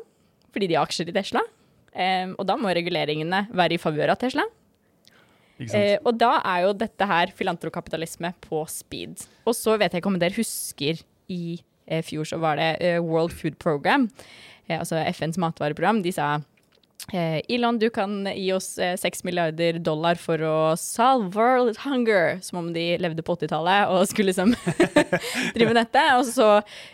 fordi 0.54 0.72
de 0.72 0.78
har 0.78 0.88
aksjer 0.88 1.12
i 1.12 1.16
Tesla. 1.16 1.44
Eh, 1.94 2.32
og 2.34 2.46
da 2.50 2.58
må 2.60 2.74
reguleringene 2.74 3.46
være 3.54 3.78
i 3.78 3.82
favør 3.82 4.16
av 4.16 4.22
Tesla. 4.22 4.48
Eh, 5.58 5.98
og 6.06 6.18
da 6.22 6.36
er 6.46 6.68
jo 6.68 6.74
dette 6.78 7.06
her 7.10 7.32
filantrokapitalisme 7.34 8.34
på 8.46 8.62
speed. 8.70 9.24
Og 9.46 9.56
så 9.58 9.78
vet 9.80 9.94
jeg 9.94 10.04
ikke 10.04 10.12
om 10.12 10.20
dere 10.22 10.38
husker 10.38 11.02
i 11.34 11.58
eh, 11.88 12.04
fjor 12.06 12.28
så 12.30 12.40
var 12.42 12.60
det 12.60 12.70
eh, 12.84 13.00
World 13.02 13.34
Food 13.34 13.58
Program, 13.62 14.08
eh, 14.68 14.78
altså 14.78 15.02
FNs 15.14 15.40
matvareprogram. 15.42 16.04
De 16.06 16.14
sa 16.14 16.36
eh, 16.38 16.46
Elon, 17.14 17.78
du 17.80 17.88
kan 17.94 18.28
gi 18.34 18.50
oss 18.52 18.78
eh, 18.84 18.98
6 19.00 19.24
milliarder 19.24 19.78
dollar 19.80 20.20
for 20.20 20.42
å 20.44 20.58
solve 20.80 21.32
world 21.38 21.78
hunger. 21.86 22.42
Som 22.44 22.60
om 22.60 22.72
de 22.76 22.84
levde 23.00 23.24
på 23.24 23.38
80-tallet 23.38 23.94
og 23.94 24.04
skulle 24.12 24.34
liksom 24.34 24.52
drive 25.56 25.70
med 25.70 25.80
dette. 25.80 26.04
Og 26.18 26.28
så 26.28 26.50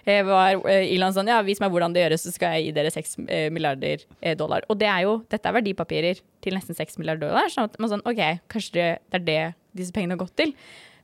eh, 0.05 0.21
var 0.27 0.59
eh, 0.69 0.91
Elon 0.93 1.15
sånn, 1.15 1.31
ja, 1.33 1.41
vis 1.45 1.61
meg 1.63 1.73
hvordan 1.73 1.95
det 1.95 2.05
gjøres, 2.05 2.27
så 2.27 2.35
skal 2.35 2.57
jeg 2.57 2.67
gi 2.69 2.75
dere 2.77 2.93
6 2.93 3.17
eh, 3.25 3.47
milliarder 3.53 4.05
eh, 4.21 4.37
dollar. 4.37 4.67
Og 4.69 4.77
det 4.81 4.91
er 4.91 5.07
jo, 5.07 5.17
dette 5.33 5.49
er 5.49 5.57
verdipapirer 5.57 6.21
til 6.45 6.57
nesten 6.57 6.77
6 6.77 7.01
milliarder 7.01 7.31
dollar. 7.31 7.49
sånn 7.53 7.71
at 7.71 7.79
man 7.81 7.95
sånn, 7.95 8.05
ok, 8.09 8.23
kanskje 8.53 8.77
det, 8.77 8.87
det 9.09 9.21
er 9.21 9.27
det 9.29 9.41
disse 9.81 9.95
pengene 9.95 10.17
har 10.17 10.21
gått 10.25 10.37
til. 10.37 10.53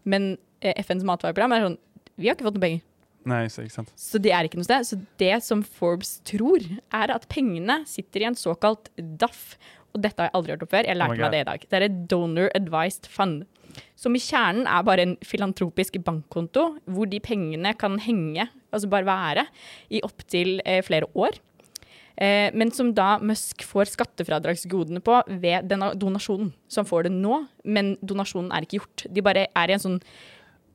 Men 0.10 0.36
eh, 0.62 0.78
FNs 0.86 1.08
matvareprogram 1.08 1.58
er 1.58 1.66
sånn, 1.66 1.80
vi 2.20 2.30
har 2.30 2.38
ikke 2.38 2.46
fått 2.50 2.60
noen 2.60 2.68
penger. 2.68 2.86
Så, 3.28 3.66
ikke 3.66 3.76
sant. 3.76 3.92
Så 4.00 4.22
det 4.22 4.32
er 4.34 4.48
ikke 4.48 4.60
noe 4.60 4.68
sted. 4.68 4.88
Så 4.88 5.00
det 5.22 5.34
som 5.46 5.64
Forbes 5.64 6.18
tror, 6.28 6.64
er 6.96 7.14
at 7.14 7.28
pengene 7.32 7.82
sitter 7.90 8.24
i 8.24 8.30
en 8.32 8.40
såkalt 8.40 8.90
DAF. 8.98 9.58
Og 9.94 10.04
dette 10.04 10.22
har 10.22 10.30
jeg 10.30 10.38
aldri 10.38 10.56
hørt 10.56 10.66
om 10.66 10.72
før. 10.72 10.88
Jeg 10.88 11.00
lærte 11.00 11.18
oh 11.18 11.24
meg 11.24 11.34
det 11.34 11.42
i 11.44 11.50
dag. 11.50 11.66
Det 11.66 11.80
er 11.80 11.88
et 11.88 12.00
Donor 12.12 12.52
Advised 12.58 13.10
Fund. 13.12 13.44
Som 14.00 14.16
i 14.18 14.22
kjernen 14.24 14.70
er 14.70 14.86
bare 14.86 15.06
en 15.06 15.18
filantropisk 15.26 16.00
bankkonto 16.06 16.66
hvor 16.90 17.10
de 17.10 17.20
pengene 17.22 17.76
kan 17.78 18.00
henge, 18.02 18.48
altså 18.74 18.90
bare 18.92 19.08
være, 19.08 19.46
i 19.94 20.02
opptil 20.06 20.58
eh, 20.66 20.82
flere 20.86 21.10
år. 21.14 21.38
Eh, 22.20 22.50
men 22.58 22.74
som 22.76 22.92
da 22.96 23.14
Musk 23.24 23.64
får 23.68 23.94
skattefradragsgodene 23.94 25.04
på 25.06 25.22
ved 25.40 25.70
denne 25.72 25.94
donasjonen. 26.00 26.52
Så 26.68 26.82
han 26.82 26.90
får 26.90 27.08
det 27.08 27.14
nå, 27.16 27.44
men 27.64 27.96
donasjonen 28.02 28.52
er 28.52 28.66
ikke 28.66 28.82
gjort. 28.82 29.06
De 29.08 29.24
bare 29.26 29.48
er 29.48 29.72
i 29.72 29.78
en 29.78 29.86
sånn 29.86 30.02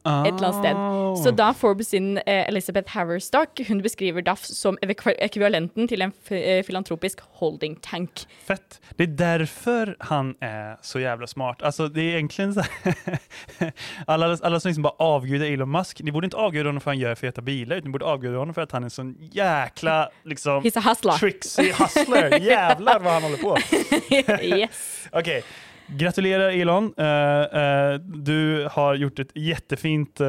et 0.05 0.35
eller 0.35 0.49
annet 0.49 0.59
sted. 0.61 1.25
Så 1.25 1.31
da 1.37 1.53
Forbes 1.57 1.89
sin 1.95 2.19
eh, 2.19 2.49
Elizabeth 2.49 2.93
Haverstock 2.93 3.61
hun 3.69 3.81
beskriver 3.83 4.23
DAF 4.23 4.45
som 4.45 4.77
ekvivalenten 4.83 5.89
til 5.89 6.05
en 6.05 6.13
eh, 6.31 6.61
filantropisk 6.67 7.23
holding 7.41 7.79
tank. 7.83 8.27
Fett. 8.45 8.81
Det 8.99 9.09
er 9.09 9.17
derfor 9.17 9.95
han 10.11 10.35
er 10.45 10.77
så 10.83 11.01
jævla 11.01 11.27
smart. 11.27 11.63
Altså, 11.63 11.89
det 11.89 12.03
er 12.03 12.17
egentlig 12.19 12.55
så 12.55 12.63
här, 12.83 13.73
alla, 14.07 14.37
alla 14.43 14.61
som 14.61 14.69
liksom 14.69 14.83
bare 14.83 14.99
avgudar 14.99 15.47
Elon 15.47 15.71
Musk, 15.71 16.03
ni 16.03 16.13
borde 16.13 16.27
inte 16.27 16.37
avguda 16.37 16.69
honom 16.69 16.81
för 16.81 16.91
han 16.91 16.99
gör 16.99 17.15
feta 17.15 17.43
bilar, 17.43 17.77
utan 17.77 17.89
ni 17.89 17.93
borde 17.93 18.05
avguda 18.05 18.39
honom 18.39 18.55
för 18.55 18.63
att 18.63 18.73
han 18.73 18.83
är 18.83 18.87
en 18.87 18.91
sån 18.91 19.17
jäkla 19.21 20.09
liksom 20.25 20.63
He's 20.63 20.79
a 20.79 20.83
hustler. 20.89 21.13
tricksy 21.13 21.73
hustler. 21.73 22.41
Jävlar 22.41 23.01
vad 23.01 23.13
han 23.13 23.23
håller 23.23 23.37
på. 23.37 23.57
yes. 24.59 25.09
Okej. 25.13 25.45
Gratulerar 25.87 26.51
Elon. 26.51 26.95
Eh, 26.97 27.07
eh, 27.07 27.95
du 28.01 28.69
har 28.71 28.95
gjort 28.95 29.19
ett 29.19 29.31
jättefint 29.35 30.21
eh, 30.21 30.27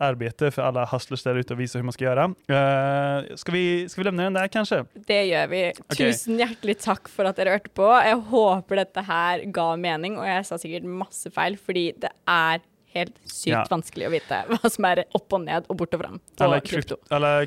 arbete 0.00 0.50
för 0.50 0.62
alla 0.62 0.84
hustlers 0.84 1.22
där 1.22 1.34
ute 1.34 1.52
och 1.54 1.60
visa 1.60 1.78
hur 1.78 1.84
man 1.84 1.92
ska 1.92 2.04
göra. 2.04 2.24
Uh, 2.24 3.36
ska, 3.36 3.52
vi, 3.52 3.88
skal 3.88 4.00
vi 4.00 4.04
lämna 4.04 4.22
den 4.22 4.32
der, 4.32 4.48
kanskje? 4.48 4.84
Det 4.94 5.24
gjør 5.24 5.46
vi. 5.46 5.62
Tusen 5.96 6.38
hjertelig 6.40 6.78
takk 6.82 7.08
for 7.12 7.28
at 7.28 7.38
dere 7.38 7.56
hørte 7.56 7.72
på. 7.74 7.86
Jeg 8.04 8.18
håper 8.30 8.82
dette 8.82 9.04
her 9.08 9.44
ga 9.54 9.68
mening, 9.76 10.18
og 10.20 10.26
jeg 10.28 10.48
sa 10.48 10.58
sikkert 10.60 10.88
masse 10.88 11.32
feil, 11.34 11.58
fordi 11.60 11.92
det 12.00 12.12
er 12.28 12.60
helt 12.96 13.16
sykt 13.24 13.52
Ja. 13.52 13.64
vanskelig 13.70 14.08
å 14.08 14.12
vite 14.12 14.42
hva 14.48 14.70
som 14.70 14.86
er 14.88 15.04
opp 15.14 15.32
og 15.36 15.44
ned 15.44 15.68
og 15.68 15.76
bort 15.76 15.94
og 15.94 16.00
fram 16.00 16.20
Alle, 16.40 16.60
krypt, 16.60 16.92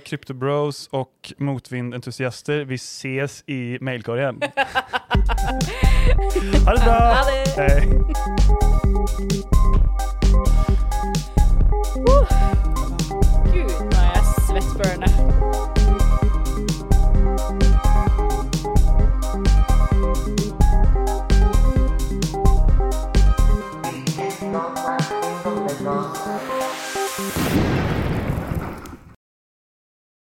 kryptobros 0.06 0.88
och 0.92 1.34
motvindentusiaster, 1.38 2.66
vi 2.66 2.76
ses 2.76 3.44
i 3.48 3.78
mailkorgen. 3.82 4.42
Ha 6.66 6.72
det 6.74 6.82
bra. 6.84 7.14
Ha 7.14 7.22
det. 7.30 7.42
Hei. 7.58 7.80
Uh, 12.10 12.26
Gud, 13.54 13.72
nå 13.92 13.98
er 13.98 14.12
jeg 14.16 14.26
svettbørne. 14.48 15.21